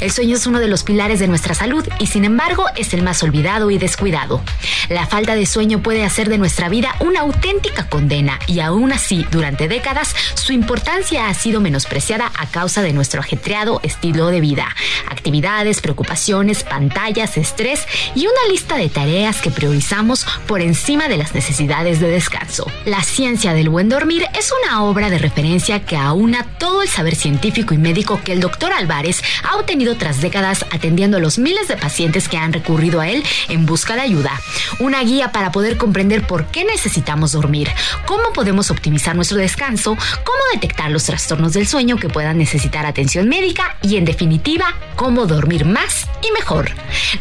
El 0.00 0.10
sueño 0.10 0.36
es 0.36 0.46
uno 0.46 0.60
de 0.60 0.68
los 0.68 0.82
pilares 0.82 1.18
de 1.18 1.28
nuestra 1.28 1.54
salud 1.54 1.86
y 1.98 2.06
sin 2.06 2.24
embargo 2.24 2.64
es 2.76 2.94
el 2.94 3.02
más 3.02 3.22
olvidado 3.22 3.70
y 3.70 3.78
descuidado. 3.78 4.42
La 4.88 5.06
falta 5.06 5.34
de 5.34 5.44
sueño 5.44 5.82
puede 5.82 6.04
hacer 6.04 6.30
de 6.30 6.38
nuestra 6.38 6.70
vida 6.70 6.94
una 7.00 7.20
auténtica 7.20 7.88
condena 7.88 8.38
y 8.46 8.60
aún 8.60 8.92
así, 8.92 9.26
durante 9.30 9.68
décadas, 9.68 10.14
su 10.34 10.52
importancia 10.52 11.28
ha 11.28 11.34
sido 11.34 11.60
menospreciada 11.60 12.32
a 12.38 12.46
causa 12.46 12.80
de 12.80 12.94
nuestro 12.94 13.20
ajetreado 13.20 13.80
estilo 13.82 14.28
de 14.28 14.40
vida 14.40 14.74
actividades, 15.18 15.80
preocupaciones, 15.80 16.62
pantallas, 16.62 17.36
estrés 17.36 17.86
y 18.14 18.20
una 18.20 18.50
lista 18.50 18.76
de 18.76 18.88
tareas 18.88 19.42
que 19.42 19.50
priorizamos 19.50 20.24
por 20.46 20.60
encima 20.60 21.08
de 21.08 21.16
las 21.16 21.34
necesidades 21.34 21.98
de 22.00 22.08
descanso. 22.08 22.70
La 22.84 23.02
ciencia 23.02 23.52
del 23.52 23.68
buen 23.68 23.88
dormir 23.88 24.24
es 24.38 24.52
una 24.62 24.84
obra 24.84 25.10
de 25.10 25.18
referencia 25.18 25.84
que 25.84 25.96
aúna 25.96 26.46
todo 26.58 26.82
el 26.82 26.88
saber 26.88 27.16
científico 27.16 27.74
y 27.74 27.78
médico 27.78 28.20
que 28.22 28.32
el 28.32 28.40
doctor 28.40 28.72
Álvarez 28.72 29.22
ha 29.42 29.56
obtenido 29.56 29.96
tras 29.96 30.20
décadas 30.20 30.64
atendiendo 30.70 31.16
a 31.16 31.20
los 31.20 31.38
miles 31.38 31.66
de 31.66 31.76
pacientes 31.76 32.28
que 32.28 32.36
han 32.36 32.52
recurrido 32.52 33.00
a 33.00 33.08
él 33.08 33.24
en 33.48 33.66
busca 33.66 33.96
de 33.96 34.02
ayuda. 34.02 34.32
Una 34.78 35.02
guía 35.02 35.32
para 35.32 35.50
poder 35.50 35.76
comprender 35.76 36.26
por 36.26 36.46
qué 36.46 36.64
necesitamos 36.64 37.32
dormir, 37.32 37.68
cómo 38.06 38.32
podemos 38.32 38.70
optimizar 38.70 39.16
nuestro 39.16 39.38
descanso, 39.38 39.96
cómo 40.24 40.38
detectar 40.54 40.90
los 40.92 41.04
trastornos 41.04 41.54
del 41.54 41.66
sueño 41.66 41.96
que 41.96 42.08
puedan 42.08 42.38
necesitar 42.38 42.86
atención 42.86 43.28
médica 43.28 43.76
y 43.82 43.96
en 43.96 44.04
definitiva, 44.04 44.74
cómo 44.94 45.07
cómo 45.08 45.24
dormir 45.24 45.64
más 45.64 46.06
y 46.20 46.30
mejor. 46.32 46.70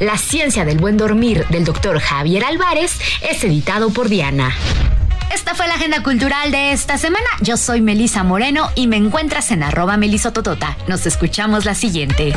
La 0.02 0.18
ciencia 0.18 0.66
del 0.66 0.78
buen 0.78 0.98
dormir 0.98 1.46
del 1.48 1.64
doctor 1.64 2.02
Javier 2.02 2.44
Álvarez 2.44 3.00
es 3.22 3.42
editado 3.46 3.92
por 3.92 4.10
Diana. 4.10 4.54
Esta 5.34 5.56
fue 5.56 5.70
la 5.70 5.76
agenda 5.76 6.04
cultural 6.04 6.52
de 6.52 6.74
esta 6.74 6.98
semana. 6.98 7.26
Yo 7.40 7.56
soy 7.56 7.80
Melisa 7.80 8.24
Moreno 8.24 8.72
y 8.76 8.88
me 8.88 8.98
encuentras 8.98 9.52
en 9.52 9.64
arroba 9.64 9.96
melisototota. 9.96 10.76
Nos 10.90 11.06
escuchamos 11.06 11.64
la 11.64 11.76
siguiente. 11.76 12.34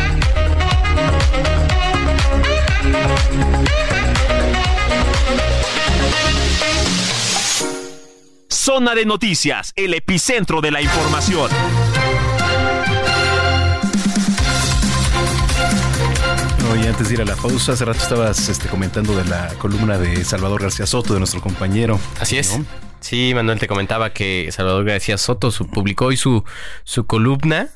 Zona 8.48 8.94
de 8.94 9.04
Noticias, 9.04 9.72
el 9.74 9.94
epicentro 9.94 10.60
de 10.60 10.70
la 10.70 10.80
información. 10.80 11.50
Oye, 16.70 16.86
antes 16.88 17.08
de 17.08 17.14
ir 17.14 17.22
a 17.22 17.24
la 17.24 17.34
pausa, 17.34 17.72
hace 17.72 17.84
rato 17.84 17.98
estabas 17.98 18.48
este, 18.48 18.68
comentando 18.68 19.16
de 19.16 19.24
la 19.24 19.48
columna 19.58 19.98
de 19.98 20.24
Salvador 20.24 20.62
García 20.62 20.86
Soto, 20.86 21.14
de 21.14 21.18
nuestro 21.18 21.40
compañero. 21.40 21.98
Así 22.20 22.38
es. 22.38 22.60
Sí, 23.00 23.32
Manuel 23.34 23.58
te 23.58 23.66
comentaba 23.66 24.12
que 24.12 24.48
Salvador 24.52 24.84
García 24.84 25.18
Soto 25.18 25.50
publicó 25.72 26.06
hoy 26.06 26.16
su, 26.16 26.44
su 26.84 27.06
columna 27.06 27.70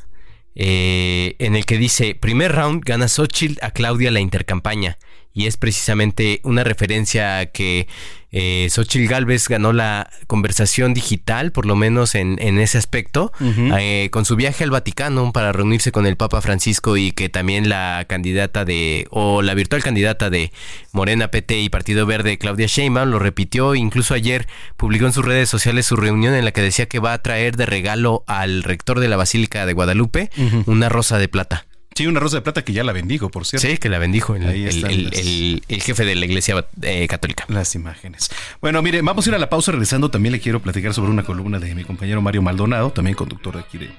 eh, 0.55 1.35
en 1.41 1.57
el 1.57 1.67
que 1.67 1.77
dice, 1.77 2.15
primer 2.15 2.53
round 2.53 2.85
gana 2.85 3.09
Xochitl 3.09 3.59
a 3.65 3.73
Claudia 3.73 4.13
la 4.13 4.21
intercampaña. 4.21 4.97
Y 5.35 5.47
es 5.47 5.57
precisamente 5.57 6.41
una 6.45 6.63
referencia 6.63 7.41
a 7.41 7.47
que 7.47 7.89
eh, 8.37 8.67
Xochitl 8.69 9.09
Galvez 9.09 9.49
ganó 9.49 9.73
la 9.73 10.11
conversación 10.27 10.93
digital, 10.93 11.53
por 11.53 11.67
lo 11.67 11.77
menos 11.77 12.17
en, 12.17 12.39
ese 12.59 12.79
aspecto, 12.79 13.33
eh, 13.41 14.09
con 14.11 14.25
su 14.25 14.35
viaje 14.35 14.65
al 14.65 14.71
Vaticano 14.71 15.33
para 15.33 15.53
reunirse 15.53 15.93
con 15.93 16.05
el 16.05 16.17
Papa 16.17 16.41
Francisco 16.41 16.97
y 16.97 17.13
que 17.13 17.29
también 17.29 17.69
la 17.69 18.05
candidata 18.09 18.65
de, 18.65 19.07
o 19.11 19.41
la 19.41 19.55
virtual 19.55 19.85
candidata 19.85 20.31
de 20.31 20.51
Morena 20.91 21.31
PT 21.31 21.61
y 21.61 21.69
Partido 21.69 22.07
Verde, 22.07 22.37
Claudia 22.39 22.67
Sheinbaum, 22.67 23.11
lo 23.11 23.21
repitió, 23.21 23.77
incluso 23.77 24.15
ayer 24.15 24.49
publicó 24.77 25.07
en 25.07 25.13
sus 25.13 25.25
redes 25.25 25.49
sociales 25.49 25.87
su 25.87 25.95
reunión 25.95 26.35
en 26.35 26.45
la 26.45 26.51
que 26.51 26.61
decía 26.61 26.87
que 26.87 26.99
va 26.99 27.13
a 27.13 27.23
traer 27.23 27.57
de 27.57 27.67
regalo 27.67 28.25
al 28.27 28.65
rector 28.65 28.99
de 28.99 29.07
la 29.07 29.17
Basílica 29.17 29.65
de 29.65 29.75
Guadalupe 29.75 30.31
una 30.67 30.89
rosa 30.89 31.19
de 31.19 31.29
plata. 31.29 31.67
Sí, 31.95 32.07
una 32.07 32.19
rosa 32.19 32.39
de 32.39 32.43
plata 32.43 32.63
que 32.63 32.73
ya 32.73 32.83
la 32.83 32.93
bendijo, 32.93 33.29
por 33.31 33.47
cierto. 33.47 33.67
Sí, 33.67 33.79
que 33.79 33.89
la 33.89 33.99
bendijo 33.99 34.35
el, 34.35 34.45
el, 34.45 35.83
jefe 35.83 36.05
de 36.05 36.15
la 36.17 36.27
iglesia 36.27 36.65
eh, 36.83 37.07
católica. 37.07 37.45
Las 37.49 37.75
imágenes. 37.75 38.31
Bueno, 38.61 38.83
mire, 38.83 39.01
vamos 39.03 39.27
a 39.27 39.31
ir 39.31 39.37
a 39.37 39.39
la 39.39 39.49
pausa. 39.49 39.71
Regresando, 39.73 40.11
también 40.11 40.33
le 40.33 40.41
quiero 40.41 40.61
platicar 40.61 40.93
sobre 40.93 41.11
una 41.11 41.23
columna 41.23 41.59
de 41.59 41.75
mi 41.75 41.85
compañero 41.85 42.21
Mario 42.21 42.43
Maldonado, 42.43 42.91
también 42.91 43.17
conductor 43.17 43.55
de 43.55 43.61
aquí 43.61 43.79
de 43.79 43.91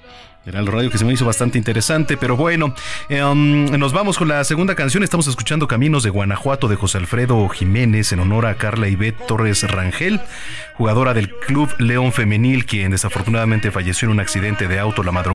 el 0.45 0.67
Radio, 0.67 0.91
que 0.91 0.97
se 0.97 1.05
me 1.05 1.13
hizo 1.13 1.25
bastante 1.25 1.57
interesante. 1.57 2.17
Pero 2.17 2.35
bueno, 2.37 2.75
em, 3.09 3.65
nos 3.79 3.93
vamos 3.93 4.17
con 4.17 4.27
la 4.27 4.43
segunda 4.43 4.75
canción. 4.75 5.03
Estamos 5.03 5.27
escuchando 5.27 5.67
Caminos 5.67 6.03
de 6.03 6.09
Guanajuato 6.09 6.67
de 6.67 6.75
José 6.75 6.99
Alfredo 6.99 7.47
Jiménez 7.49 8.11
en 8.11 8.19
honor 8.19 8.45
a 8.45 8.55
Carla 8.55 8.87
Ivette 8.87 9.25
Torres 9.25 9.63
Rangel, 9.63 10.21
jugadora 10.75 11.13
del 11.13 11.29
Club 11.29 11.69
León 11.79 12.13
Femenil, 12.13 12.65
quien 12.65 12.91
desafortunadamente 12.91 13.71
falleció 13.71 14.07
en 14.07 14.13
un 14.13 14.19
accidente 14.19 14.67
de 14.67 14.79
auto 14.79 15.01
la 15.01 15.11
madrugada 15.11 15.34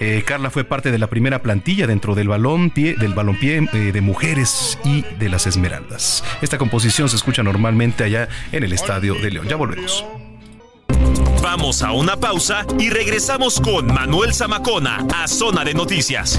Eh, 0.00 0.22
Carla 0.24 0.50
fue 0.50 0.64
parte 0.64 0.92
de 0.92 0.98
la 0.98 1.08
primera 1.08 1.42
plantilla 1.42 1.86
dentro 1.86 2.14
del 2.14 2.28
balompié, 2.28 2.94
del 2.94 3.14
balompié 3.14 3.68
eh, 3.72 3.92
de 3.92 4.00
mujeres 4.00 4.78
y 4.84 5.02
de 5.18 5.28
las 5.28 5.46
Esmeraldas. 5.46 6.22
Esta 6.40 6.58
composición 6.58 7.08
se 7.08 7.16
escucha 7.16 7.42
normalmente 7.42 8.04
allá 8.04 8.28
en 8.52 8.64
el 8.64 8.72
Estadio 8.72 9.14
de 9.14 9.30
León. 9.30 9.48
Ya 9.48 9.56
volvemos. 9.56 10.04
Vamos 11.42 11.82
a 11.82 11.92
una 11.92 12.16
pausa 12.16 12.66
y 12.78 12.90
regresamos 12.90 13.60
con 13.60 13.86
Manuel 13.86 14.34
Zamacona 14.34 15.06
a 15.14 15.26
Zona 15.26 15.64
de 15.64 15.74
Noticias. 15.74 16.38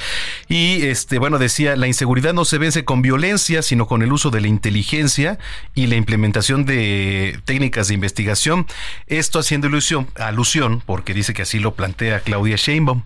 y 0.48 0.82
este, 0.86 1.18
bueno, 1.18 1.38
decía, 1.38 1.76
la 1.76 1.86
inseguridad 1.86 2.34
no 2.34 2.44
se 2.44 2.58
vence 2.58 2.84
con 2.84 3.02
violencia, 3.02 3.62
sino 3.62 3.86
con 3.86 4.02
el 4.02 4.12
uso 4.12 4.30
de 4.30 4.40
la 4.40 4.48
inteligencia 4.48 5.38
y 5.74 5.86
la 5.86 5.96
implementación 5.96 6.64
de 6.64 7.40
técnicas 7.44 7.88
de 7.88 7.94
investigación. 7.94 8.66
Esto 9.06 9.38
haciendo 9.38 9.66
ilusión, 9.66 10.08
alusión, 10.16 10.82
porque 10.84 11.14
dice 11.14 11.34
que 11.34 11.42
así 11.42 11.58
lo 11.58 11.74
plantea 11.74 12.20
Claudia 12.20 12.56
Sheinbaum. 12.56 13.02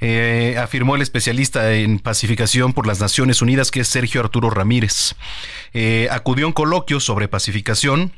Eh, 0.00 0.56
afirmó 0.60 0.96
el 0.96 1.02
especialista 1.02 1.72
en 1.74 1.98
pacificación 1.98 2.72
por 2.72 2.86
las 2.86 3.00
Naciones 3.00 3.42
Unidas, 3.42 3.70
que 3.70 3.80
es 3.80 3.88
Sergio 3.88 4.20
Arturo 4.20 4.50
Ramírez. 4.50 5.14
Eh, 5.74 6.08
acudió 6.10 6.46
a 6.46 6.48
un 6.48 6.52
coloquio 6.52 7.00
sobre 7.00 7.28
pacificación 7.28 8.12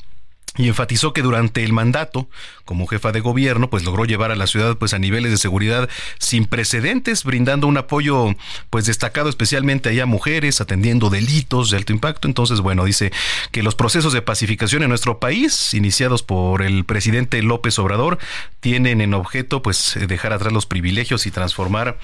y 0.57 0.69
enfatizó 0.69 1.13
que 1.13 1.23
durante 1.23 1.63
el 1.63 1.73
mandato 1.73 2.29
como 2.65 2.87
jefa 2.87 3.13
de 3.13 3.21
gobierno 3.21 3.71
pues 3.71 3.85
logró 3.85 4.05
llevar 4.05 4.33
a 4.33 4.37
la 4.37 4.47
ciudad 4.47 4.77
pues 4.77 4.95
a 4.95 4.99
niveles 4.99 5.31
de 5.31 5.39
seguridad 5.39 5.89
sin 6.19 6.45
precedentes 6.45 7.25
brindando 7.25 7.67
un 7.67 7.77
apoyo 7.77 8.35
pues 8.69 8.87
destacado 8.87 9.29
especialmente 9.29 10.01
a 10.01 10.07
mujeres 10.07 10.61
atendiendo 10.61 11.09
delitos 11.09 11.71
de 11.71 11.77
alto 11.77 11.93
impacto. 11.93 12.27
Entonces 12.27 12.61
bueno 12.61 12.85
dice 12.85 13.13
que 13.53 13.63
los 13.63 13.75
procesos 13.75 14.13
de 14.13 14.23
pacificación 14.23 14.83
en 14.83 14.89
nuestro 14.89 15.19
país 15.21 15.75
iniciados 15.75 16.23
por 16.23 16.63
el 16.63 16.85
presidente 16.85 17.43
López 17.43 17.79
Obrador 17.79 18.19
tienen 18.61 19.01
en 19.01 19.15
objeto 19.15 19.63
pues 19.63 19.99
dejar 20.09 20.33
atrás 20.33 20.53
los 20.53 20.67
privilegios 20.67 21.27
y 21.27 21.31
transformar 21.31 21.99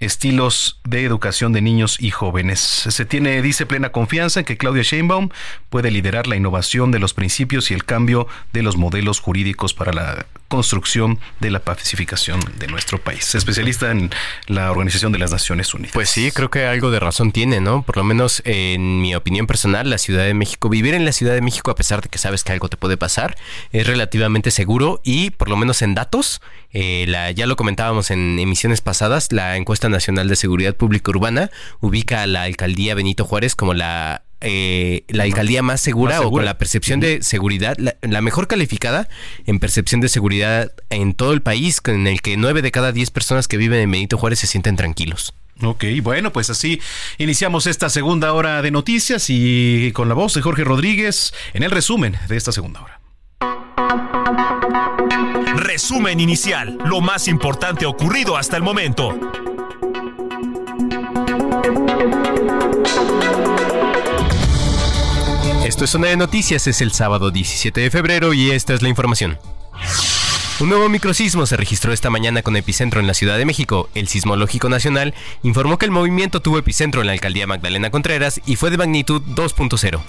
estilos 0.00 0.80
de 0.84 1.04
educación 1.04 1.52
de 1.52 1.60
niños 1.60 1.96
y 2.00 2.10
jóvenes. 2.10 2.60
Se 2.60 3.04
tiene 3.04 3.42
dice 3.42 3.66
plena 3.66 3.90
confianza 3.90 4.40
en 4.40 4.46
que 4.46 4.56
Claudia 4.56 4.82
Sheinbaum 4.82 5.30
puede 5.70 5.90
liderar 5.90 6.26
la 6.26 6.36
innovación 6.36 6.90
de 6.90 6.98
los 6.98 7.14
principios 7.14 7.70
y 7.70 7.74
el 7.74 7.84
cambio 7.84 8.26
de 8.52 8.62
los 8.62 8.76
modelos 8.76 9.20
jurídicos 9.20 9.74
para 9.74 9.92
la 9.92 10.26
construcción 10.48 11.20
de 11.40 11.50
la 11.50 11.60
pacificación 11.60 12.40
de 12.58 12.66
nuestro 12.66 12.98
país. 12.98 13.34
Especialista 13.34 13.90
en 13.90 14.10
la 14.46 14.70
Organización 14.70 15.12
de 15.12 15.18
las 15.18 15.30
Naciones 15.30 15.72
Unidas. 15.74 15.92
Pues 15.92 16.08
sí, 16.08 16.30
creo 16.32 16.50
que 16.50 16.66
algo 16.66 16.90
de 16.90 16.98
razón 16.98 17.32
tiene, 17.32 17.60
¿no? 17.60 17.82
Por 17.82 17.96
lo 17.98 18.04
menos 18.04 18.42
en 18.44 19.00
mi 19.00 19.14
opinión 19.14 19.46
personal, 19.46 19.90
la 19.90 19.98
Ciudad 19.98 20.24
de 20.24 20.34
México, 20.34 20.68
vivir 20.68 20.94
en 20.94 21.04
la 21.04 21.12
Ciudad 21.12 21.34
de 21.34 21.40
México 21.40 21.70
a 21.70 21.74
pesar 21.74 22.00
de 22.00 22.08
que 22.08 22.18
sabes 22.18 22.44
que 22.44 22.52
algo 22.52 22.68
te 22.68 22.76
puede 22.76 22.96
pasar, 22.96 23.36
es 23.72 23.86
relativamente 23.86 24.50
seguro 24.50 25.00
y 25.04 25.30
por 25.30 25.48
lo 25.48 25.56
menos 25.56 25.82
en 25.82 25.94
datos, 25.94 26.40
eh, 26.72 27.04
la, 27.08 27.30
ya 27.30 27.46
lo 27.46 27.56
comentábamos 27.56 28.10
en 28.10 28.38
emisiones 28.38 28.80
pasadas, 28.80 29.32
la 29.32 29.56
encuesta 29.56 29.88
nacional 29.88 30.28
de 30.28 30.36
seguridad 30.36 30.74
pública 30.74 31.10
urbana 31.10 31.50
ubica 31.80 32.22
a 32.22 32.26
la 32.26 32.42
alcaldía 32.42 32.94
Benito 32.94 33.24
Juárez 33.24 33.54
como 33.54 33.74
la 33.74 34.22
eh, 34.40 35.04
la 35.08 35.24
alcaldía 35.24 35.62
más 35.62 35.80
segura, 35.80 36.20
o 36.20 36.30
con 36.30 36.44
la 36.44 36.58
percepción 36.58 37.00
de 37.00 37.22
seguridad, 37.22 37.76
la, 37.78 38.20
mejor 38.20 38.46
calificada 38.46 39.08
en 39.46 39.58
percepción 39.58 40.00
de 40.00 40.08
seguridad 40.08 40.72
en 40.90 41.14
todo 41.14 41.32
el 41.32 41.42
país, 41.42 41.80
en 41.86 42.06
el 42.06 42.20
que 42.20 42.36
nueve 42.36 42.62
de 42.62 42.70
cada 42.70 42.92
diez 42.92 43.10
personas 43.10 43.48
que 43.48 43.56
viven 43.56 43.80
en 43.80 43.90
Benito 43.90 44.18
Juárez 44.18 44.40
se 44.40 44.46
sienten 44.46 44.76
tranquilos. 44.76 45.34
Ok, 45.62 45.84
bueno, 46.02 46.32
pues 46.32 46.50
así 46.50 46.80
iniciamos 47.18 47.66
esta 47.66 47.88
segunda 47.88 48.32
hora 48.32 48.62
de 48.62 48.70
noticias 48.70 49.26
y 49.28 49.90
con 49.92 50.08
la 50.08 50.14
voz 50.14 50.34
de 50.34 50.42
Jorge 50.42 50.62
Rodríguez 50.62 51.34
en 51.52 51.64
el 51.64 51.72
resumen 51.72 52.16
de 52.28 52.36
esta 52.36 52.52
segunda 52.52 52.82
hora. 52.82 53.00
Resumen 55.56 56.20
inicial, 56.20 56.78
lo 56.84 57.00
más 57.00 57.26
importante 57.26 57.86
ocurrido 57.86 58.36
hasta 58.36 58.56
el 58.56 58.62
momento. 58.62 59.18
Esto 65.78 65.84
es 65.84 65.90
Zona 65.90 66.08
de 66.08 66.16
Noticias, 66.16 66.66
es 66.66 66.80
el 66.80 66.90
sábado 66.90 67.30
17 67.30 67.80
de 67.80 67.90
febrero 67.92 68.34
y 68.34 68.50
esta 68.50 68.74
es 68.74 68.82
la 68.82 68.88
información. 68.88 69.38
Un 70.58 70.70
nuevo 70.70 70.88
microsismo 70.88 71.46
se 71.46 71.56
registró 71.56 71.92
esta 71.92 72.10
mañana 72.10 72.42
con 72.42 72.56
epicentro 72.56 72.98
en 72.98 73.06
la 73.06 73.14
Ciudad 73.14 73.38
de 73.38 73.44
México. 73.44 73.88
El 73.94 74.08
Sismológico 74.08 74.68
Nacional 74.68 75.14
informó 75.44 75.78
que 75.78 75.84
el 75.84 75.92
movimiento 75.92 76.42
tuvo 76.42 76.58
epicentro 76.58 77.00
en 77.00 77.06
la 77.06 77.12
alcaldía 77.12 77.46
Magdalena 77.46 77.92
Contreras 77.92 78.40
y 78.44 78.56
fue 78.56 78.70
de 78.70 78.76
magnitud 78.76 79.22
2.0. 79.22 80.00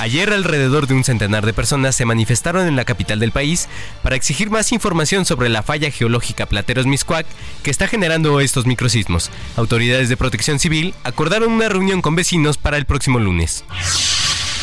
Ayer 0.00 0.32
alrededor 0.32 0.88
de 0.88 0.94
un 0.94 1.04
centenar 1.04 1.46
de 1.46 1.52
personas 1.52 1.94
se 1.94 2.04
manifestaron 2.04 2.66
en 2.66 2.74
la 2.74 2.84
capital 2.84 3.20
del 3.20 3.30
país 3.30 3.68
para 4.02 4.16
exigir 4.16 4.50
más 4.50 4.72
información 4.72 5.24
sobre 5.24 5.50
la 5.50 5.62
falla 5.62 5.92
geológica 5.92 6.46
Plateros 6.46 6.86
Miscuac 6.86 7.26
que 7.62 7.70
está 7.70 7.86
generando 7.86 8.40
estos 8.40 8.66
microsismos. 8.66 9.30
Autoridades 9.54 10.08
de 10.08 10.16
protección 10.16 10.58
civil 10.58 10.96
acordaron 11.04 11.52
una 11.52 11.68
reunión 11.68 12.02
con 12.02 12.16
vecinos 12.16 12.58
para 12.58 12.76
el 12.76 12.86
próximo 12.86 13.20
lunes. 13.20 13.64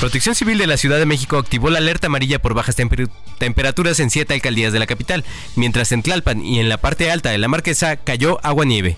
Protección 0.01 0.33
Civil 0.33 0.57
de 0.57 0.65
la 0.65 0.77
Ciudad 0.77 0.97
de 0.97 1.05
México 1.05 1.37
activó 1.37 1.69
la 1.69 1.77
alerta 1.77 2.07
amarilla 2.07 2.39
por 2.39 2.55
bajas 2.55 2.75
temperaturas 3.37 3.99
en 3.99 4.09
siete 4.09 4.33
alcaldías 4.33 4.73
de 4.73 4.79
la 4.79 4.87
capital, 4.87 5.23
mientras 5.55 5.91
en 5.91 6.01
Tlalpan 6.01 6.43
y 6.43 6.59
en 6.59 6.69
la 6.69 6.77
parte 6.77 7.11
alta 7.11 7.29
de 7.29 7.37
la 7.37 7.47
Marquesa 7.47 7.97
cayó 7.97 8.43
agua-nieve. 8.43 8.97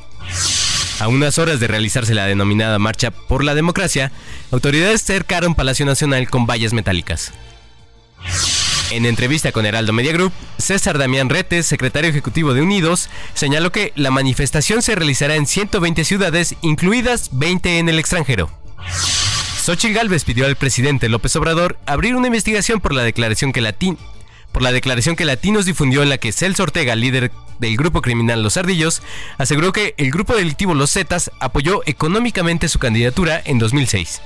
A 1.02 1.10
unas 1.10 1.40
horas 1.40 1.60
de 1.60 1.68
realizarse 1.68 2.14
la 2.14 2.26
denominada 2.26 2.80
Marcha 2.80 3.12
por 3.12 3.44
la 3.44 3.54
Democracia, 3.54 4.14
autoridades 4.52 5.04
cercaron 5.04 5.56
Palacio 5.56 5.86
Nacional 5.86 6.30
con 6.30 6.48
vallas 6.48 6.72
metálicas. 6.72 7.34
En 8.90 9.06
entrevista 9.06 9.52
con 9.52 9.66
Heraldo 9.66 9.92
Media 9.92 10.14
Group, 10.14 10.32
César 10.58 10.98
Damián 10.98 11.28
Retes, 11.28 11.66
secretario 11.66 12.10
ejecutivo 12.12 12.54
de 12.54 12.62
Unidos, 12.62 13.10
señaló 13.34 13.74
que 13.74 13.92
la 13.98 14.10
manifestación 14.10 14.82
se 14.82 14.96
realizará 14.96 15.36
en 15.36 15.48
120 15.48 16.06
ciudades, 16.06 16.56
incluidas 16.62 17.28
20 17.34 17.80
en 17.80 17.90
el 17.90 18.00
extranjero. 18.00 18.50
Xochitl 19.64 19.94
Gálvez 19.94 20.26
pidió 20.26 20.46
al 20.46 20.58
presidente 20.58 21.08
López 21.08 21.34
Obrador 21.38 21.78
abrir 21.86 22.18
una 22.18 22.28
investigación 22.28 22.82
por 22.82 22.94
la 22.94 23.02
declaración 23.02 23.54
que 23.54 23.62
Latín 23.62 23.98
por 24.52 24.62
la 24.62 24.74
declaración 24.74 25.16
que 25.16 25.24
Latinos 25.24 25.64
difundió 25.66 26.04
en 26.04 26.10
la 26.10 26.18
que 26.18 26.34
Celso 26.34 26.64
Ortega, 26.64 26.96
líder 26.96 27.32
del 27.60 27.78
grupo 27.78 28.02
criminal 28.02 28.44
Los 28.44 28.58
Ardillos, 28.58 29.02
aseguró 29.38 29.72
que 29.72 29.96
el 29.98 30.12
grupo 30.12 30.36
delictivo 30.36 30.74
Los 30.74 30.92
Zetas 30.92 31.32
apoyó 31.40 31.82
económicamente 31.86 32.68
su 32.68 32.78
candidatura 32.78 33.42
en 33.46 33.58
2006 33.58 34.22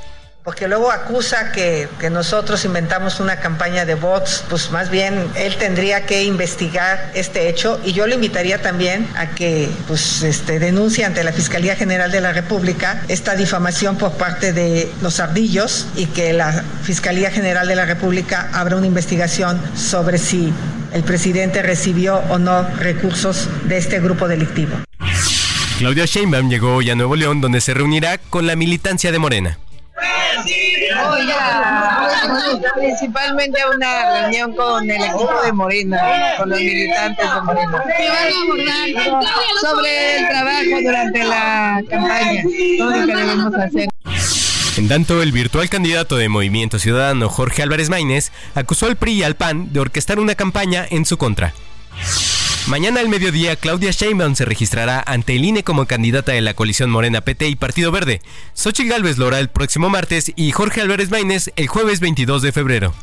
porque 0.47 0.69
luego 0.69 0.93
acusa 0.93 1.51
que, 1.51 1.89
nosotros 2.09 2.63
inventamos 2.63 3.19
una 3.19 3.41
campaña 3.41 3.83
de 3.83 3.95
bots, 3.95 4.45
pues 4.49 4.71
más 4.71 4.89
bien 4.89 5.27
él 5.35 5.57
tendría 5.57 6.05
que 6.05 6.23
investigar 6.23 7.11
este 7.15 7.49
hecho 7.49 7.81
y 7.83 7.91
yo 7.91 8.07
le 8.07 8.15
invitaría 8.15 8.61
también 8.61 9.05
a 9.17 9.31
que 9.31 9.67
pues 9.89 10.23
este 10.23 10.57
denuncie 10.57 11.03
ante 11.03 11.25
la 11.25 11.33
Fiscalía 11.33 11.75
General 11.75 12.13
de 12.13 12.21
la 12.21 12.31
República 12.31 13.03
esta 13.09 13.35
difamación 13.35 13.97
por 13.97 14.13
parte 14.13 14.53
de 14.53 14.89
los 15.01 15.19
ardillos 15.19 15.87
y 15.97 16.05
que 16.05 16.31
la 16.31 16.63
Fiscalía 16.81 17.29
General 17.29 17.67
de 17.67 17.75
la 17.75 17.83
República 17.83 18.49
abra 18.53 18.77
una 18.77 18.87
investigación 18.87 19.61
sobre 19.75 20.17
si 20.17 20.53
el 20.93 21.03
presidente 21.03 21.61
recibió 21.61 22.19
o 22.29 22.39
no 22.39 22.65
recursos 22.79 23.49
de 23.65 23.79
este 23.79 23.99
grupo 23.99 24.29
delictivo. 24.29 24.77
Claudia 25.77 26.05
Sheinbaum 26.05 26.49
llegó 26.49 26.77
hoy 26.77 26.89
a 26.89 26.95
Nuevo 26.95 27.17
León 27.17 27.41
donde 27.41 27.59
se 27.59 27.73
reunirá 27.73 28.17
con 28.17 28.47
la 28.47 28.55
militancia 28.55 29.11
de 29.11 29.19
Morena. 29.19 29.59
Principalmente 32.75 33.59
una 33.75 34.21
reunión 34.21 34.55
con 34.55 34.89
el 34.89 35.03
equipo 35.03 35.41
de 35.43 35.51
Morena, 35.51 36.01
con 36.37 36.49
los 36.49 36.59
militantes 36.59 37.25
de 37.25 37.41
Morena. 37.41 37.83
Sobre 39.61 40.17
el 40.17 40.27
trabajo 40.27 40.81
durante 40.83 41.23
la 41.23 41.83
campaña, 41.89 42.43
todo 42.77 42.91
lo 42.91 43.05
que 43.05 43.15
debemos 43.15 43.53
hacer. 43.55 43.87
En 44.77 44.87
tanto, 44.87 45.23
el 45.23 45.31
virtual 45.31 45.69
candidato 45.69 46.17
de 46.17 46.29
Movimiento 46.29 46.77
Ciudadano, 46.77 47.29
Jorge 47.29 47.63
Álvarez 47.63 47.89
Maínez, 47.89 48.31
acusó 48.53 48.85
al 48.85 48.95
PRI 48.95 49.13
y 49.13 49.23
al 49.23 49.35
PAN 49.35 49.73
de 49.73 49.79
orquestar 49.79 50.19
una 50.19 50.35
campaña 50.35 50.85
en 50.89 51.05
su 51.05 51.17
contra. 51.17 51.53
Mañana 52.67 52.99
al 52.99 53.07
mediodía, 53.07 53.55
Claudia 53.55 53.91
Sheinbaum 53.91 54.35
se 54.35 54.43
registrará 54.43 55.01
ante 55.07 55.37
el 55.37 55.45
INE 55.45 55.63
como 55.63 55.85
candidata 55.85 56.33
de 56.33 56.41
la 56.41 56.53
coalición 56.53 56.89
Morena 56.89 57.21
PT 57.21 57.47
y 57.47 57.55
Partido 57.55 57.93
Verde. 57.93 58.21
Xochitl 58.55 58.89
Gálvez 58.89 59.17
lo 59.17 59.27
hará 59.27 59.39
el 59.39 59.47
próximo 59.47 59.89
martes 59.89 60.33
y 60.35 60.51
Jorge 60.51 60.81
Álvarez 60.81 61.09
Maínez 61.09 61.49
el 61.55 61.67
jueves 61.67 62.01
22 62.01 62.41
de 62.41 62.51
febrero. 62.51 62.93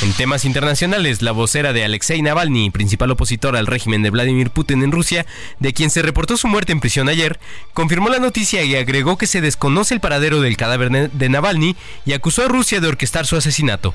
En 0.00 0.12
temas 0.12 0.44
internacionales, 0.44 1.22
la 1.22 1.32
vocera 1.32 1.72
de 1.72 1.84
Alexei 1.84 2.22
Navalny, 2.22 2.70
principal 2.70 3.10
opositor 3.10 3.56
al 3.56 3.66
régimen 3.66 4.00
de 4.00 4.10
Vladimir 4.10 4.50
Putin 4.50 4.84
en 4.84 4.92
Rusia, 4.92 5.26
de 5.58 5.72
quien 5.72 5.90
se 5.90 6.02
reportó 6.02 6.36
su 6.36 6.46
muerte 6.46 6.70
en 6.70 6.78
prisión 6.78 7.08
ayer, 7.08 7.40
confirmó 7.74 8.08
la 8.08 8.20
noticia 8.20 8.62
y 8.62 8.76
agregó 8.76 9.18
que 9.18 9.26
se 9.26 9.40
desconoce 9.40 9.94
el 9.94 10.00
paradero 10.00 10.40
del 10.40 10.56
cadáver 10.56 11.10
de 11.10 11.28
Navalny 11.28 11.74
y 12.06 12.12
acusó 12.12 12.44
a 12.44 12.48
Rusia 12.48 12.80
de 12.80 12.86
orquestar 12.86 13.26
su 13.26 13.34
asesinato. 13.34 13.92